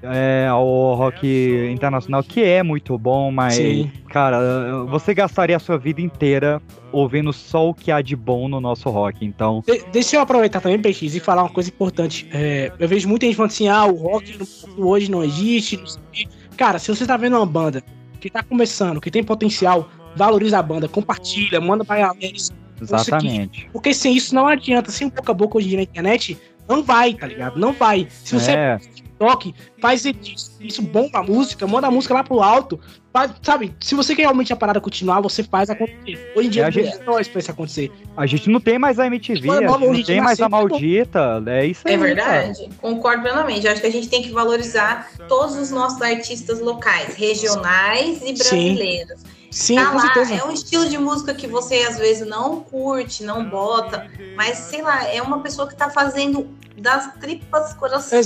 é, 0.02 0.48
ao 0.50 0.94
rock 0.94 1.68
internacional, 1.70 2.22
que 2.22 2.42
é 2.42 2.62
muito 2.62 2.98
bom, 2.98 3.30
mas, 3.30 3.54
Sim. 3.54 3.90
cara, 4.08 4.84
você 4.84 5.14
gastaria 5.14 5.56
a 5.56 5.60
sua 5.60 5.78
vida 5.78 6.00
inteira 6.00 6.60
ouvindo 6.92 7.32
só 7.32 7.68
o 7.68 7.74
que 7.74 7.90
há 7.90 8.00
de 8.02 8.14
bom 8.16 8.48
no 8.48 8.60
nosso 8.60 8.88
rock. 8.90 9.24
Então, 9.24 9.62
De- 9.66 9.84
deixa 9.92 10.16
eu 10.16 10.20
aproveitar 10.20 10.60
também, 10.60 10.78
PX, 10.80 11.14
e 11.14 11.20
falar 11.20 11.42
uma 11.42 11.50
coisa 11.50 11.68
importante. 11.68 12.28
É, 12.32 12.72
eu 12.78 12.88
vejo 12.88 13.08
muita 13.08 13.26
gente 13.26 13.36
falando 13.36 13.50
assim: 13.52 13.68
ah, 13.68 13.84
o 13.86 13.94
rock 13.94 14.38
hoje 14.76 15.10
não 15.10 15.22
existe. 15.24 15.76
não 15.76 15.86
sei 15.86 16.00
o 16.00 16.04
quê. 16.12 16.28
Cara, 16.56 16.78
se 16.78 16.88
você 16.94 17.06
tá 17.06 17.16
vendo 17.16 17.36
uma 17.36 17.46
banda 17.46 17.82
que 18.20 18.28
tá 18.28 18.42
começando, 18.42 19.00
que 19.00 19.10
tem 19.10 19.24
potencial, 19.24 19.88
valoriza 20.14 20.58
a 20.58 20.62
banda, 20.62 20.88
compartilha, 20.88 21.60
manda 21.60 21.84
pra 21.84 21.96
galera. 21.96 22.36
isso 22.36 22.52
aqui. 22.52 22.82
exatamente. 22.82 23.68
Porque 23.72 23.94
sem 23.94 24.14
isso 24.16 24.34
não 24.34 24.46
adianta. 24.46 24.90
Sem 24.90 25.08
boca 25.08 25.32
a 25.32 25.34
boca 25.34 25.56
hoje 25.58 25.74
na 25.76 25.82
internet, 25.82 26.36
não 26.68 26.82
vai, 26.82 27.14
tá 27.14 27.26
ligado? 27.26 27.58
Não 27.58 27.72
vai. 27.72 28.06
Se 28.10 28.34
você 28.38 28.52
É. 28.52 28.78
TikTok, 29.20 29.54
faz 29.80 30.04
isso, 30.06 30.56
isso 30.60 30.82
bomba 30.82 31.18
a 31.18 31.22
música, 31.22 31.66
manda 31.66 31.86
a 31.86 31.90
música 31.90 32.14
lá 32.14 32.24
pro 32.24 32.40
alto. 32.40 32.80
Faz- 33.12 33.32
sabe, 33.42 33.74
se 33.80 33.94
você 33.94 34.14
quer 34.14 34.22
realmente 34.22 34.52
a 34.52 34.56
parada 34.56 34.80
continuar, 34.80 35.20
você 35.20 35.42
faz 35.42 35.68
acontecer. 35.68 36.32
Hoje 36.34 36.46
em 36.48 36.50
dia 36.50 36.62
É, 36.62 36.64
a 36.64 36.68
é, 36.68 36.72
gente- 36.72 36.98
nós 37.04 37.28
pra 37.28 37.40
isso 37.40 37.50
acontecer. 37.50 37.92
A 38.16 38.24
gente 38.24 38.48
não 38.48 38.60
tem 38.60 38.78
mais 38.78 38.98
a 38.98 39.06
MTV, 39.06 39.46
Foi 39.46 39.56
a 39.58 39.60
nova, 39.68 39.84
gente 39.86 39.98
não 39.98 40.04
tem 40.04 40.20
mais 40.20 40.40
a 40.40 40.48
maldita. 40.48 41.42
É 41.46 41.66
isso 41.66 41.82
aí. 41.86 41.94
É 41.94 41.98
cara. 41.98 42.06
verdade. 42.14 42.68
Concordo 42.80 43.22
plenamente. 43.22 43.66
Eu 43.66 43.72
acho 43.72 43.80
que 43.80 43.86
a 43.86 43.92
gente 43.92 44.08
tem 44.08 44.22
que 44.22 44.30
valorizar 44.30 45.10
todos 45.28 45.56
os 45.56 45.70
nossos 45.70 46.00
artistas 46.00 46.60
locais, 46.60 47.14
regionais 47.16 48.22
e 48.24 48.32
brasileiros. 48.32 49.20
Sim, 49.20 49.26
tá 49.74 49.86
com 49.86 49.96
lá, 49.96 50.02
certeza. 50.02 50.34
é 50.34 50.44
um 50.44 50.52
estilo 50.52 50.88
de 50.88 50.96
música 50.96 51.34
que 51.34 51.46
você 51.46 51.82
às 51.82 51.98
vezes 51.98 52.26
não 52.26 52.60
curte, 52.60 53.24
não 53.24 53.48
bota, 53.48 54.08
mas 54.36 54.58
sei 54.58 54.82
lá, 54.82 55.04
é 55.04 55.20
uma 55.20 55.40
pessoa 55.40 55.68
que 55.68 55.76
tá 55.76 55.90
fazendo 55.90 56.48
das 56.78 57.14
tripas 57.16 57.74
coração 57.74 58.18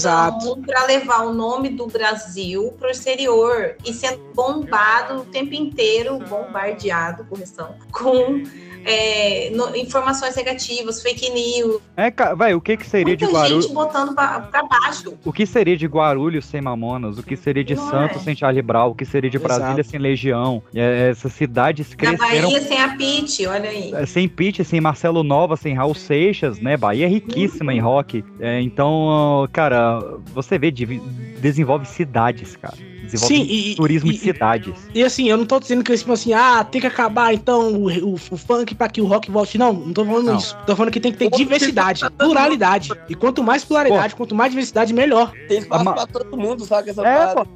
para 0.65 0.85
levar 0.85 1.25
o 1.25 1.33
nome 1.33 1.71
do 1.71 1.87
Brasil 1.87 2.73
pro 2.79 2.91
exterior 2.91 3.77
e 3.85 3.93
sendo 3.93 4.23
bombado 4.33 5.23
o 5.23 5.25
tempo 5.25 5.55
inteiro, 5.55 6.19
bombardeado, 6.19 7.25
correção, 7.25 7.75
com 7.91 8.45
é, 8.85 9.51
no- 9.51 9.75
informações 9.77 10.35
negativas, 10.37 11.03
fake 11.03 11.31
news, 11.31 11.81
É, 11.97 12.11
vai, 12.35 12.55
o 12.55 12.61
que 12.61 12.77
que 12.77 12.87
seria 12.87 13.17
de 13.17 13.25
muita 13.25 13.39
Guarulhos? 13.41 13.65
gente 13.65 13.75
botando 13.75 14.15
pra, 14.15 14.41
pra 14.41 14.63
baixo. 14.65 15.15
O 15.25 15.33
que 15.33 15.47
seria 15.47 15.77
de 15.77 15.87
Guarulhos 15.87 16.45
sem 16.45 16.61
Mamonas? 16.61 17.19
O 17.19 17.23
que 17.23 17.37
seria 17.37 17.65
de 17.65 17.75
Não 17.75 17.91
Santos 17.91 18.17
é. 18.19 18.21
sem 18.21 18.37
Charlie 18.37 18.63
Brown? 18.63 18.91
O 18.91 18.95
que 18.95 19.05
seria 19.05 19.31
de 19.31 19.37
Exato. 19.37 19.55
Brasília 19.61 19.85
sem 19.85 19.99
Legião? 19.99 20.63
É, 20.75 21.11
essas 21.11 21.33
cidades 21.33 21.91
Na 21.91 21.97
cresceram 21.97 22.51
Bahia 22.51 22.61
sem 22.63 22.81
a 22.81 22.89
Pitty, 22.97 23.47
olha 23.47 23.71
aí. 23.71 23.93
é, 23.95 24.07
sem 24.07 24.29
Pitch, 24.29 24.61
sem 24.65 24.81
Marcelo 24.81 25.23
Nova, 25.23 25.57
sem 25.57 25.75
Raul 25.75 25.95
Seixas, 25.95 26.59
né? 26.61 26.77
Bahia 26.77 27.07
é 27.07 27.09
riquíssima 27.09 27.73
em 27.73 27.81
rock. 27.81 28.25
É, 28.41 28.61
então, 28.61 29.49
cara, 29.53 30.01
você 30.35 30.59
vê, 30.59 30.71
desenvolve 30.71 31.87
cidades, 31.87 32.57
cara. 32.57 32.77
Desenvolve 33.05 33.35
Sim, 33.37 33.43
e- 33.43 33.75
turismo 33.77 34.11
e- 34.11 34.15
de 34.15 34.19
cidades. 34.21 34.75
E 34.95 35.03
assim, 35.03 35.29
eu 35.29 35.37
não 35.37 35.47
tô 35.47 35.59
dizendo 35.61 35.83
que 35.85 35.97
tipo 35.97 36.13
assim, 36.13 36.33
ah, 36.33 36.65
tem 36.65 36.81
que 36.81 36.87
acabar 36.87 37.33
então 37.35 37.73
o, 37.75 37.89
o- 37.89 38.15
o 38.15 38.37
funk 38.37 38.75
pra 38.75 38.89
que 38.89 39.01
o 39.01 39.07
rock 39.07 39.31
volte. 39.31 39.57
Não, 39.59 39.73
não 39.73 39.93
tô 39.93 40.05
falando 40.05 40.27
Não. 40.27 40.37
isso. 40.37 40.57
Tô 40.67 40.75
falando 40.77 40.93
que 40.93 41.01
tem 41.01 41.13
que 41.13 41.19
ter 41.19 41.31
diversidade, 41.31 42.03
pluralidade. 42.19 42.91
E 43.09 43.15
quanto 43.15 43.43
mais 43.43 43.65
pluralidade, 43.65 44.15
quanto 44.15 44.35
mais 44.35 44.51
diversidade, 44.51 44.93
melhor. 44.93 45.33
Tem 45.49 45.59
espaço 45.59 45.83
Ama- 45.83 45.95
pra 45.95 46.07
todo 46.07 46.37
mundo, 46.37 46.65
sabe? 46.65 46.91
Essa 46.91 47.03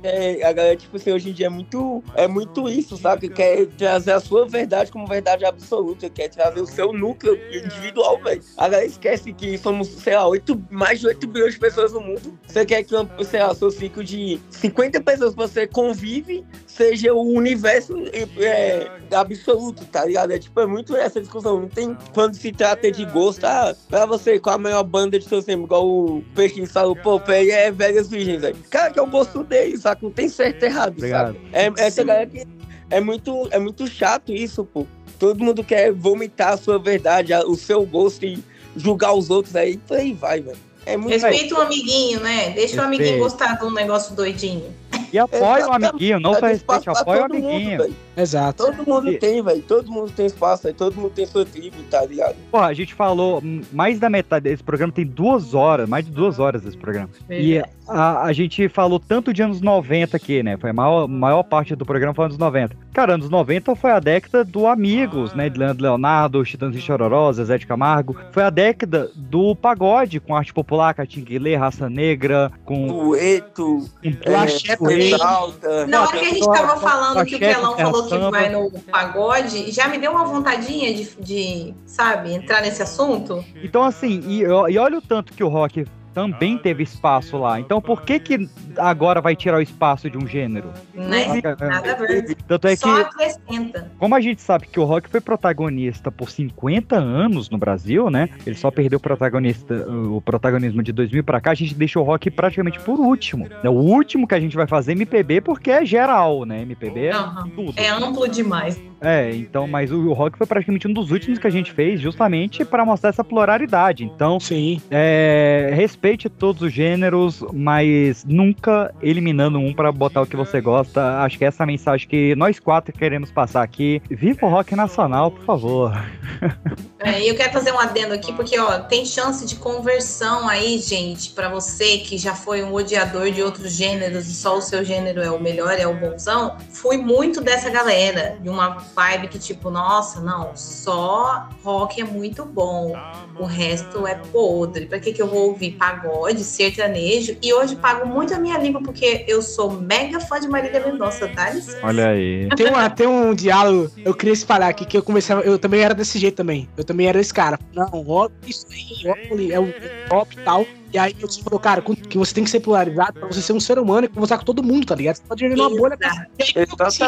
É. 0.02 0.38
É, 0.40 0.46
a 0.46 0.52
galera, 0.52 0.76
tipo 0.76 0.96
assim, 0.96 1.12
hoje 1.12 1.30
em 1.30 1.32
dia 1.32 1.46
é 1.46 1.50
muito, 1.50 2.02
é 2.14 2.26
muito 2.28 2.68
isso, 2.68 2.96
sabe? 2.96 3.28
Quer 3.28 3.66
trazer 3.66 4.12
a 4.12 4.20
sua 4.20 4.46
verdade 4.46 4.90
como 4.90 5.06
verdade 5.06 5.44
absoluta, 5.44 6.08
quer 6.10 6.28
trazer 6.28 6.60
o 6.60 6.66
seu 6.66 6.92
núcleo 6.92 7.38
individual, 7.52 8.20
velho. 8.22 8.42
A 8.56 8.68
galera 8.68 8.86
esquece 8.86 9.32
que 9.32 9.56
somos, 9.58 9.88
sei 9.88 10.14
lá, 10.16 10.26
8, 10.26 10.60
mais 10.70 11.00
de 11.00 11.06
8 11.06 11.26
bilhões 11.26 11.54
de 11.54 11.60
pessoas 11.60 11.92
no 11.92 12.00
mundo. 12.00 12.38
Você 12.46 12.64
quer 12.64 12.82
que, 12.82 12.94
sei 13.24 13.40
lá, 13.42 13.54
seu 13.54 13.70
ciclo 13.70 14.02
de 14.04 14.38
50 14.50 15.00
pessoas 15.00 15.34
você 15.38 15.66
convive 15.66 16.44
seja 16.66 17.14
o 17.14 17.32
universo 17.32 17.94
é, 18.38 18.90
absoluto, 19.14 19.84
tá 19.86 20.04
ligado? 20.04 20.32
É 20.32 20.38
tipo, 20.38 20.60
é 20.60 20.66
muito 20.66 20.94
essa 20.96 21.20
discussão. 21.20 21.60
Não 21.60 21.68
tem 21.68 21.96
quando 22.12 22.34
se 22.34 22.52
trata 22.52 22.90
de 22.90 23.04
gosto, 23.06 23.44
ah, 23.44 23.74
pra 23.88 24.04
você, 24.04 24.38
qual 24.38 24.56
a 24.56 24.58
melhor 24.58 24.84
banda 24.84 25.18
de 25.18 25.24
seu 25.24 25.42
tempo? 25.42 25.64
Igual 25.64 25.88
o 25.88 26.24
Peixe 26.34 26.66
falou, 26.66 26.94
pô, 26.96 27.18
Pé 27.18 27.48
é 27.48 27.70
Velhas 27.70 28.08
Virgens, 28.08 28.42
velho. 28.42 28.56
Cara, 28.68 28.90
que 28.90 28.98
é 28.98 29.02
o 29.02 29.06
gosto 29.06 29.42
dele, 29.44 29.78
saca? 29.78 30.00
Não 30.02 30.10
tem 30.10 30.28
certo 30.28 30.62
e 30.62 30.66
errado, 30.66 30.96
Obrigado. 30.96 31.34
sabe? 31.34 31.40
É, 31.52 31.72
essa 31.78 32.04
galera 32.04 32.26
que 32.26 32.46
é 32.90 33.00
muito, 33.00 33.48
é 33.50 33.58
muito 33.58 33.86
chato 33.86 34.32
isso, 34.32 34.64
pô. 34.64 34.86
Todo 35.18 35.42
mundo 35.42 35.64
quer 35.64 35.92
vomitar 35.92 36.52
a 36.52 36.56
sua 36.56 36.78
verdade, 36.78 37.32
o 37.34 37.54
seu 37.54 37.84
gosto 37.84 38.24
e 38.24 38.42
julgar 38.76 39.12
os 39.14 39.30
outros 39.30 39.56
aí. 39.56 39.76
Por 39.78 39.96
aí 39.96 40.12
vai, 40.12 40.40
velho. 40.40 40.68
É 40.86 40.96
muito 40.96 41.12
Respeita 41.12 41.54
o 41.54 41.60
amiguinho, 41.60 42.20
né? 42.20 42.50
Deixa 42.50 42.80
o 42.80 42.84
amiguinho 42.84 43.16
Respeito. 43.18 43.30
gostar 43.30 43.58
de 43.58 43.64
um 43.66 43.70
negócio 43.70 44.14
doidinho. 44.14 44.74
E 45.12 45.18
apoia 45.18 45.66
o 45.68 45.72
amiguinho, 45.72 46.20
não 46.20 46.32
respeite, 46.32 46.84
pra 46.84 46.92
apoia 47.00 47.20
o 47.26 47.32
mundo, 47.32 47.46
amiguinho. 47.48 47.78
velho. 47.78 47.96
Exato. 48.16 48.66
Todo 48.66 48.86
mundo 48.86 49.08
E- 49.10 49.18
tem, 49.18 49.42
velho. 49.42 49.62
Todo 49.62 49.90
mundo 49.90 50.10
tem 50.10 50.26
espaço, 50.26 50.66
aí 50.66 50.72
todo 50.74 50.94
mundo 50.96 51.10
tem 51.10 51.24
sua 51.26 51.44
tribo, 51.44 51.76
tá 51.90 52.04
ligado? 52.04 52.36
Porra, 52.50 52.66
a 52.66 52.74
gente 52.74 52.94
falou 52.94 53.42
mais 53.72 53.98
da 53.98 54.10
metade 54.10 54.44
desse 54.44 54.62
programa, 54.62 54.92
tem 54.92 55.06
duas 55.06 55.54
horas, 55.54 55.88
mais 55.88 56.04
de 56.04 56.10
duas 56.10 56.38
horas 56.38 56.62
desse 56.62 56.76
programa. 56.76 57.08
E 57.30 57.62
a, 57.88 58.24
a 58.24 58.32
gente 58.32 58.68
falou 58.68 59.00
tanto 59.00 59.32
de 59.32 59.42
anos 59.42 59.60
90 59.60 60.16
aqui, 60.16 60.42
né? 60.42 60.56
Foi 60.56 60.70
a 60.70 60.72
maior, 60.72 61.08
maior 61.08 61.42
parte 61.42 61.74
do 61.74 61.84
programa 61.84 62.14
foi 62.14 62.26
anos 62.26 62.38
90. 62.38 62.76
Cara, 62.92 63.14
anos 63.14 63.30
90 63.30 63.74
foi 63.74 63.90
a 63.90 64.00
década 64.00 64.44
do 64.44 64.66
Amigos, 64.66 65.32
né? 65.34 65.48
De 65.48 65.58
Leandro 65.58 65.82
Leonardo, 65.82 66.44
Titãs 66.44 66.74
e 66.74 66.80
Chororó, 66.80 67.32
Zezé 67.32 67.58
de 67.58 67.66
Camargo. 67.66 68.16
Foi 68.32 68.42
a 68.42 68.50
década 68.50 69.10
do 69.14 69.54
pagode, 69.56 70.20
com 70.20 70.36
arte 70.36 70.52
popular, 70.52 70.94
Catinguelê, 70.94 71.56
Raça 71.56 71.88
Negra, 71.88 72.52
com... 72.64 72.86
Dueto, 72.86 73.88
com 74.02 74.30
é, 74.30 74.34
Axé 74.34 74.76
Exalta. 74.80 75.86
Na 75.86 76.02
hora 76.02 76.18
que 76.18 76.26
a 76.26 76.30
gente 76.30 76.46
tava 76.46 76.76
falando 76.80 77.24
que 77.24 77.36
o 77.36 77.38
Pelão 77.38 77.76
falou 77.76 78.02
que 78.04 78.08
Samba. 78.10 78.30
vai 78.30 78.48
no 78.50 78.70
pagode, 78.90 79.70
já 79.70 79.88
me 79.88 79.98
deu 79.98 80.12
uma 80.12 80.24
vontadinha 80.24 80.92
de, 80.94 81.08
de, 81.20 81.74
sabe, 81.86 82.32
entrar 82.32 82.60
nesse 82.60 82.82
assunto. 82.82 83.44
Então, 83.62 83.82
assim, 83.82 84.22
e, 84.26 84.42
e 84.42 84.78
olha 84.78 84.98
o 84.98 85.02
tanto 85.02 85.32
que 85.32 85.42
o 85.44 85.48
rock 85.48 85.86
também 86.14 86.58
teve 86.58 86.82
espaço 86.82 87.36
lá. 87.38 87.60
Então, 87.60 87.80
por 87.80 88.02
que 88.02 88.18
que 88.18 88.48
agora 88.76 89.20
vai 89.20 89.36
tirar 89.36 89.58
o 89.58 89.62
espaço 89.62 90.10
de 90.10 90.16
um 90.18 90.26
gênero? 90.26 90.72
Né? 90.94 91.26
Nada 91.58 91.92
a 91.92 91.94
ver. 91.94 92.36
Tanto 92.46 92.68
é 92.68 92.76
Só 92.76 92.94
que, 92.94 93.00
acrescenta. 93.00 93.90
como 93.98 94.14
a 94.14 94.20
gente 94.20 94.40
sabe 94.42 94.66
que 94.66 94.80
o 94.80 94.84
rock 94.84 95.08
foi 95.08 95.20
protagonista 95.20 96.10
por 96.10 96.30
50 96.30 96.96
anos 96.96 97.50
no 97.50 97.58
Brasil, 97.58 98.10
né? 98.10 98.28
Ele 98.46 98.56
só 98.56 98.70
perdeu 98.70 98.98
o 98.98 99.00
protagonista, 99.00 99.74
o 99.88 100.20
protagonismo 100.20 100.82
de 100.82 100.92
2000 100.92 101.22
pra 101.24 101.40
cá, 101.40 101.52
a 101.52 101.54
gente 101.54 101.74
deixou 101.74 102.02
o 102.02 102.06
rock 102.06 102.30
praticamente 102.30 102.78
por 102.80 102.98
último. 102.98 103.48
É 103.62 103.68
o 103.68 103.72
último 103.74 104.26
que 104.26 104.34
a 104.34 104.40
gente 104.40 104.56
vai 104.56 104.66
fazer 104.66 104.92
MPB 104.92 105.40
porque 105.40 105.70
é 105.70 105.84
geral, 105.84 106.44
né? 106.44 106.62
MPB 106.62 107.06
é 107.06 107.12
Aham. 107.12 107.48
tudo. 107.54 107.74
É 107.76 107.88
amplo 107.88 108.28
demais. 108.28 108.80
É, 109.00 109.30
então, 109.34 109.66
mas 109.66 109.92
o, 109.92 110.08
o 110.08 110.12
rock 110.12 110.36
foi 110.36 110.46
praticamente 110.46 110.88
um 110.88 110.92
dos 110.92 111.10
últimos 111.10 111.38
que 111.38 111.46
a 111.46 111.50
gente 111.50 111.72
fez 111.72 112.00
justamente 112.00 112.64
para 112.64 112.84
mostrar 112.84 113.10
essa 113.10 113.24
pluralidade. 113.24 114.04
Então, 114.04 114.40
Sim. 114.40 114.80
é, 114.90 115.70
respeite 115.74 116.28
todos 116.28 116.62
os 116.62 116.72
gêneros, 116.72 117.44
mas 117.52 118.24
nunca 118.24 118.92
eliminando 119.00 119.58
um 119.58 119.72
para 119.72 119.92
botar 119.92 120.22
o 120.22 120.26
que 120.26 120.36
você 120.36 120.60
gosta. 120.60 121.20
Acho 121.20 121.38
que 121.38 121.44
essa 121.44 121.62
é 121.62 121.64
a 121.64 121.66
mensagem 121.66 122.08
que 122.08 122.34
nós 122.36 122.58
quatro 122.58 122.92
queremos 122.92 123.30
passar 123.30 123.62
aqui. 123.62 124.02
Viva 124.10 124.46
o 124.46 124.50
rock 124.50 124.74
nacional, 124.74 125.30
por 125.30 125.44
favor. 125.44 125.92
É, 127.00 127.22
e 127.22 127.28
eu 127.28 127.36
quero 127.36 127.52
fazer 127.52 127.72
um 127.72 127.78
adendo 127.78 128.12
aqui, 128.12 128.32
porque 128.32 128.58
ó, 128.58 128.80
tem 128.80 129.06
chance 129.06 129.46
de 129.46 129.54
conversão 129.54 130.48
aí, 130.48 130.78
gente, 130.78 131.30
pra 131.30 131.48
você 131.48 131.98
que 131.98 132.18
já 132.18 132.34
foi 132.34 132.64
um 132.64 132.74
odiador 132.74 133.30
de 133.30 133.40
outros 133.40 133.72
gêneros 133.72 134.26
e 134.26 134.34
só 134.34 134.58
o 134.58 134.60
seu 134.60 134.84
gênero 134.84 135.22
é 135.22 135.30
o 135.30 135.40
melhor, 135.40 135.78
é 135.78 135.86
o 135.86 135.94
bonzão. 135.94 136.56
Fui 136.70 136.96
muito 136.96 137.40
dessa 137.40 137.70
galera, 137.70 138.36
de 138.42 138.48
uma 138.48 138.80
vibe 138.94 139.28
que 139.28 139.38
tipo, 139.38 139.70
nossa, 139.70 140.20
não, 140.20 140.56
só 140.56 141.48
rock 141.62 142.00
é 142.00 142.04
muito 142.04 142.44
bom, 142.44 142.94
o 143.38 143.44
resto 143.44 144.06
é 144.06 144.14
podre. 144.14 144.86
Pra 144.86 144.98
que 144.98 145.12
que 145.12 145.20
eu 145.20 145.28
vou 145.28 145.48
ouvir 145.48 145.72
pagode, 145.72 146.42
sertanejo? 146.44 147.36
E 147.42 147.52
hoje 147.52 147.76
pago 147.76 148.06
muito 148.06 148.34
a 148.34 148.38
minha 148.38 148.58
língua 148.58 148.82
porque 148.82 149.24
eu 149.28 149.42
sou 149.42 149.70
mega 149.70 150.20
fã 150.20 150.40
de 150.40 150.48
Marília 150.48 150.80
Mendonça, 150.80 151.28
tá? 151.28 151.48
licença. 151.50 151.78
Olha 151.82 152.08
aí. 152.08 152.48
Tem, 152.56 152.66
uma, 152.68 152.88
tem 152.90 153.06
um 153.06 153.34
diálogo, 153.34 153.90
eu 154.04 154.14
queria 154.14 154.32
espalhar 154.32 154.70
aqui, 154.70 154.84
que 154.84 154.96
eu 154.96 155.02
comecei, 155.02 155.34
eu 155.44 155.58
também 155.58 155.80
era 155.80 155.94
desse 155.94 156.18
jeito 156.18 156.36
também. 156.36 156.68
Eu 156.76 156.84
também 156.84 157.06
era 157.06 157.20
esse 157.20 157.32
cara. 157.32 157.58
Não, 157.74 158.04
ó, 158.06 158.28
isso 158.46 158.66
aí, 158.70 159.06
ó, 159.06 159.52
é 159.52 159.60
o 159.60 159.72
top 160.08 160.36
e 160.36 160.44
tal. 160.44 160.66
E 160.92 160.98
aí 160.98 161.14
eu 161.20 161.28
te 161.28 161.42
falou, 161.42 161.60
cara, 161.60 161.82
que 161.82 162.16
você 162.16 162.34
tem 162.34 162.44
que 162.44 162.50
ser 162.50 162.60
polarizado 162.60 163.20
pra 163.20 163.28
você 163.28 163.42
ser 163.42 163.52
um 163.52 163.60
ser 163.60 163.78
humano 163.78 164.06
e 164.06 164.08
conversar 164.08 164.38
com 164.38 164.44
todo 164.44 164.62
mundo, 164.62 164.86
tá 164.86 164.94
ligado? 164.94 165.16
Você 165.16 165.22
pode 165.28 165.42
viver 165.42 165.56
numa 165.56 165.68
bolha. 165.68 165.98
E 166.38 166.42
aí, 166.42 166.66
eu, 166.78 166.86
assim, 166.86 167.04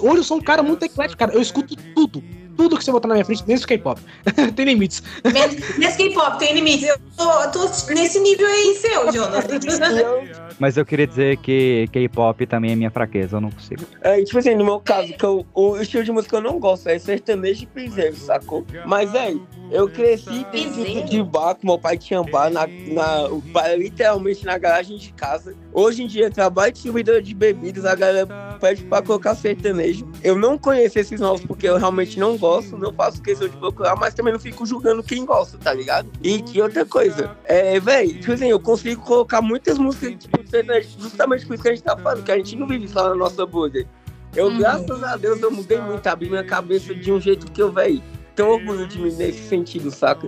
hoje 0.00 0.16
eu 0.16 0.24
sou 0.24 0.36
um 0.36 0.42
cara 0.42 0.62
muito 0.62 0.84
eclético, 0.84 1.18
cara. 1.18 1.32
Eu 1.32 1.40
escuto 1.40 1.74
tudo. 1.94 2.22
Tudo 2.56 2.76
que 2.76 2.84
você 2.84 2.92
botar 2.92 3.08
na 3.08 3.14
minha 3.14 3.24
frente, 3.24 3.44
mesmo 3.46 3.66
K-pop. 3.66 4.00
tem 4.54 4.64
limites. 4.64 5.02
Menos- 5.24 5.78
Nesse 5.78 5.96
K-pop 5.96 6.38
tem 6.38 6.54
limites. 6.54 6.88
Eu 6.88 6.98
tô, 7.16 7.48
tô 7.50 7.92
nesse 7.92 8.20
nível 8.20 8.46
aí 8.46 8.74
seu, 8.76 9.12
Jonas. 9.12 9.44
Mas 10.58 10.76
eu 10.76 10.84
queria 10.84 11.06
dizer 11.06 11.36
que 11.38 11.88
K-pop 11.92 12.46
também 12.46 12.72
é 12.72 12.76
minha 12.76 12.90
fraqueza, 12.90 13.36
eu 13.36 13.40
não 13.40 13.50
consigo. 13.50 13.82
É, 14.00 14.22
tipo 14.22 14.38
assim, 14.38 14.54
no 14.54 14.64
meu 14.64 14.80
caso, 14.80 15.12
que 15.14 15.24
eu, 15.24 15.46
o 15.54 15.76
estilo 15.78 16.04
de 16.04 16.12
música 16.12 16.36
eu 16.36 16.40
não 16.40 16.58
gosto 16.58 16.88
é 16.88 16.98
sertanejo 16.98 17.64
e 17.64 17.66
piseiro, 17.66 18.16
sacou? 18.16 18.64
Mas, 18.86 19.14
é, 19.14 19.34
eu 19.70 19.88
cresci 19.88 20.46
dentro 20.52 21.04
de 21.08 21.22
bar, 21.22 21.54
com 21.54 21.66
meu 21.66 21.78
pai 21.78 21.96
tinha 21.96 22.22
bar, 22.22 22.50
na, 22.50 22.66
na, 22.66 23.74
literalmente 23.76 24.44
na 24.44 24.58
garagem 24.58 24.96
de 24.98 25.12
casa. 25.12 25.54
Hoje 25.74 26.02
em 26.02 26.06
dia, 26.06 26.30
trabalho 26.30 26.70
de 26.70 26.74
distribuidor 26.74 27.22
de 27.22 27.34
bebidas, 27.34 27.86
a 27.86 27.94
galera 27.94 28.26
pede 28.60 28.84
pra 28.84 29.00
colocar 29.00 29.34
sertanejo. 29.34 30.06
Eu 30.22 30.36
não 30.36 30.58
conheço 30.58 30.98
esses 30.98 31.18
novos 31.18 31.40
porque 31.46 31.66
eu 31.66 31.78
realmente 31.78 32.18
não 32.18 32.36
gosto, 32.36 32.76
não 32.76 32.92
faço 32.92 33.22
questão 33.22 33.48
de 33.48 33.56
procurar, 33.56 33.96
mas 33.96 34.12
também 34.12 34.34
não 34.34 34.40
fico 34.40 34.66
julgando 34.66 35.02
quem 35.02 35.24
gosta, 35.24 35.56
tá 35.56 35.72
ligado? 35.72 36.10
E 36.22 36.42
que 36.42 36.60
outra 36.60 36.84
coisa, 36.84 37.34
é, 37.44 37.80
velho, 37.80 38.20
tipo 38.20 38.32
assim, 38.32 38.50
eu 38.50 38.60
consigo 38.60 39.00
colocar 39.02 39.40
muitas 39.40 39.78
músicas 39.78 40.14
tipo, 40.18 40.42
de 40.42 40.50
sertanejo, 40.50 40.88
justamente 41.00 41.46
por 41.46 41.54
isso 41.54 41.62
que 41.62 41.68
a 41.70 41.74
gente 41.74 41.84
tá 41.84 41.96
falando, 41.96 42.22
que 42.22 42.32
a 42.32 42.36
gente 42.36 42.54
não 42.54 42.66
vive 42.66 42.86
só 42.86 43.08
na 43.08 43.14
nossa 43.14 43.46
bolha. 43.46 43.88
Eu, 44.36 44.46
Uhum. 44.48 44.58
graças 44.58 45.02
a 45.02 45.16
Deus, 45.16 45.40
eu 45.40 45.50
mudei 45.50 45.80
muito, 45.80 46.06
abri 46.06 46.28
minha 46.28 46.44
cabeça 46.44 46.94
de 46.94 47.10
um 47.10 47.20
jeito 47.20 47.50
que 47.50 47.62
eu, 47.62 47.72
velho, 47.72 48.02
tenho 48.34 48.48
orgulho 48.50 48.86
de 48.86 48.98
mim 48.98 49.12
nesse 49.12 49.46
sentido, 49.48 49.90
saca? 49.90 50.26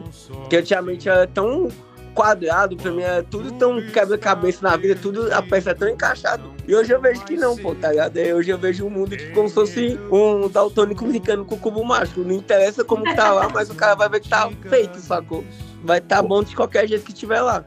Que 0.49 0.57
antigamente 0.57 1.09
era 1.09 1.27
tão 1.27 1.69
quadrado, 2.15 2.77
pra 2.77 2.91
mim 2.91 3.03
era 3.03 3.23
tudo 3.23 3.53
tão 3.53 3.83
quebra-cabeça 3.83 4.61
na 4.63 4.77
vida, 4.77 4.95
tudo 5.01 5.33
a 5.33 5.43
peça 5.43 5.71
é 5.71 5.75
tão 5.75 5.89
encaixada. 5.89 6.43
E 6.67 6.75
hoje 6.75 6.93
eu 6.93 7.01
vejo 7.01 7.23
que 7.25 7.37
não, 7.37 7.57
pô, 7.57 7.75
tá 7.75 7.91
ligado? 7.91 8.17
É, 8.17 8.35
Hoje 8.35 8.51
eu 8.51 8.59
vejo 8.59 8.87
o 8.87 8.91
mundo 8.91 9.17
tipo, 9.17 9.35
como 9.35 9.49
se 9.49 9.55
fosse 9.55 9.99
um 10.11 10.49
daltônico 10.49 11.05
brincando 11.05 11.45
com 11.45 11.57
o 11.57 11.59
cubo 11.59 11.85
mágico. 11.85 12.21
Não 12.21 12.33
interessa 12.37 12.83
como 12.85 13.05
tá 13.15 13.33
lá, 13.33 13.49
mas 13.53 13.69
o 13.69 13.75
cara 13.75 13.95
vai 13.95 14.09
ver 14.09 14.21
que 14.21 14.29
tá 14.29 14.51
feito, 14.69 14.99
sacou? 14.99 15.45
Vai 15.83 16.01
tá 16.01 16.23
bom 16.23 16.43
de 16.43 16.57
qualquer 16.57 16.89
jeito 16.89 17.05
que 17.05 17.13
tiver 17.13 17.43
lá. 17.43 17.65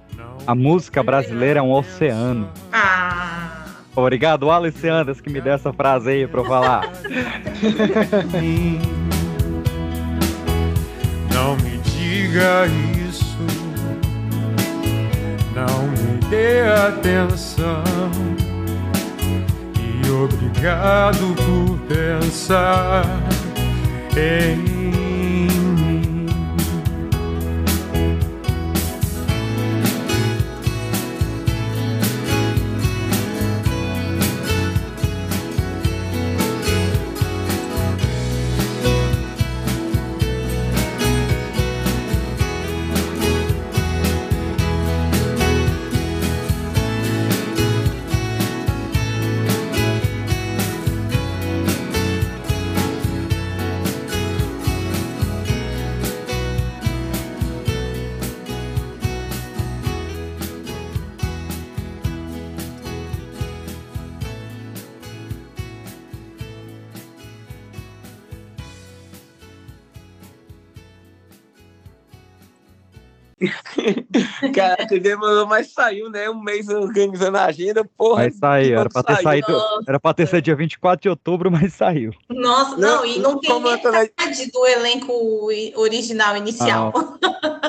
A 0.47 0.55
música 0.55 1.03
brasileira 1.03 1.59
é 1.59 1.63
um 1.63 1.71
oceano. 1.71 2.49
Ah, 2.71 3.65
Obrigado, 3.95 4.51
Alice 4.51 4.87
Anderson, 4.87 5.23
que 5.23 5.29
me 5.31 5.41
deu 5.41 5.53
essa 5.53 5.73
frase 5.73 6.11
aí 6.11 6.27
pra 6.27 6.41
eu 6.41 6.45
falar. 6.45 6.87
Não 11.33 11.55
me 11.57 11.77
diga 11.79 12.67
isso, 13.07 13.35
não 15.57 15.87
me 15.87 16.19
dê 16.29 16.61
atenção. 16.67 17.83
E 19.75 20.09
obrigado 20.11 21.33
por 21.35 21.79
pensar 21.87 23.03
em 24.15 25.06
Caraca, 74.57 74.99
demorou, 74.99 75.45
mas 75.45 75.71
saiu, 75.71 76.09
né? 76.09 76.29
Um 76.29 76.41
mês 76.41 76.67
organizando 76.69 77.37
a 77.37 77.45
agenda, 77.45 77.83
porra. 77.97 78.23
Mas 78.23 78.35
saiu, 78.37 78.79
era 78.79 78.89
pra 78.89 79.03
ter 79.03 79.13
saiu. 79.15 79.23
saído. 79.23 79.61
Era 79.87 79.99
pra 79.99 80.13
ter 80.13 80.27
sido 80.27 80.41
dia 80.41 80.55
24 80.55 81.01
de 81.01 81.09
outubro, 81.09 81.49
mas 81.51 81.73
saiu. 81.73 82.11
Nossa, 82.29 82.77
não, 82.77 83.05
e 83.05 83.19
não 83.19 83.39
tem 83.39 83.49
como 83.51 83.69
na- 83.69 83.77
metade 83.77 84.51
do 84.51 84.65
elenco 84.65 85.13
original 85.75 86.35
inicial. 86.37 86.91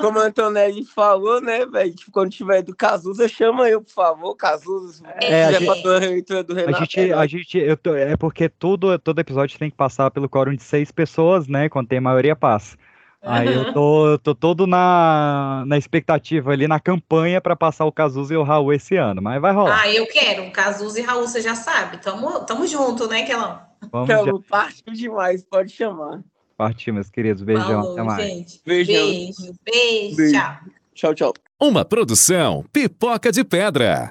Como 0.01 0.19
a 0.20 0.27
Antonelli 0.27 0.85
falou, 0.85 1.40
né, 1.40 1.66
velho? 1.66 1.93
Tipo, 1.93 2.12
quando 2.12 2.31
tiver 2.31 2.62
do 2.62 2.74
Cazuza, 2.74 3.27
chama 3.27 3.69
eu, 3.69 3.82
por 3.82 3.90
favor. 3.93 4.35
Cazuza, 4.36 5.02
É, 5.20 5.44
a 5.47 5.52
se 5.55 5.59
gente- 5.59 5.82
do 5.82 6.52
A 6.52 6.56
Renato. 6.56 6.78
gente, 6.85 7.12
a 7.12 7.27
gente, 7.27 7.59
eu 7.59 7.77
tô- 7.77 7.94
é 7.97 8.16
porque 8.16 8.48
todo, 8.48 8.97
todo 9.01 9.19
episódio 9.20 9.59
tem 9.59 9.69
que 9.70 9.77
passar 9.77 10.09
pelo 10.12 10.28
quórum 10.28 10.55
de 10.55 10.62
seis 10.62 10.93
pessoas, 10.93 11.48
né? 11.48 11.69
Quando 11.69 11.89
tem 11.89 12.01
maioria 12.01 12.36
passa. 12.36 12.77
Aí 13.20 13.53
eu 13.53 13.73
tô, 13.73 14.09
eu 14.11 14.19
tô 14.19 14.35
todo 14.35 14.66
na, 14.66 15.65
na 15.66 15.77
expectativa 15.77 16.53
ali, 16.53 16.69
na 16.69 16.78
campanha 16.78 17.40
pra 17.40 17.57
passar 17.57 17.85
o 17.85 17.93
Cazuza 17.93 18.32
e 18.32 18.36
o 18.36 18.43
Raul 18.45 18.73
esse 18.73 18.97
ano, 18.97 19.20
mas 19.20 19.40
vai 19.40 19.53
rolar. 19.53 19.81
Ah, 19.82 19.93
eu 19.93 20.07
quero. 20.07 20.51
Cazuza 20.53 21.01
e 21.01 21.03
Raul, 21.03 21.27
você 21.27 21.40
já 21.40 21.55
sabe. 21.55 21.99
Tamo, 21.99 22.40
tamo 22.40 22.66
junto, 22.66 23.09
né, 23.09 23.23
Kelão? 23.24 23.61
Vamos 23.93 24.09
já 24.09 24.20
Então, 24.20 24.43
partiu 24.49 24.93
demais, 24.95 25.43
pode 25.45 25.73
chamar. 25.73 26.20
partir, 26.57 26.93
meus 26.93 27.11
queridos. 27.11 27.43
Beijão, 27.43 27.66
Falou, 27.82 27.93
até 27.93 28.03
mais. 28.03 28.24
gente. 28.31 28.61
Beijão. 28.65 29.07
Beijo, 29.07 29.53
beijo, 29.65 30.16
Beijo. 30.16 30.32
tchau. 30.32 30.57
Tchau, 30.95 31.15
tchau. 31.15 31.35
Uma 31.61 31.85
produção 31.85 32.65
Pipoca 32.73 33.32
de 33.32 33.43
Pedra. 33.45 34.07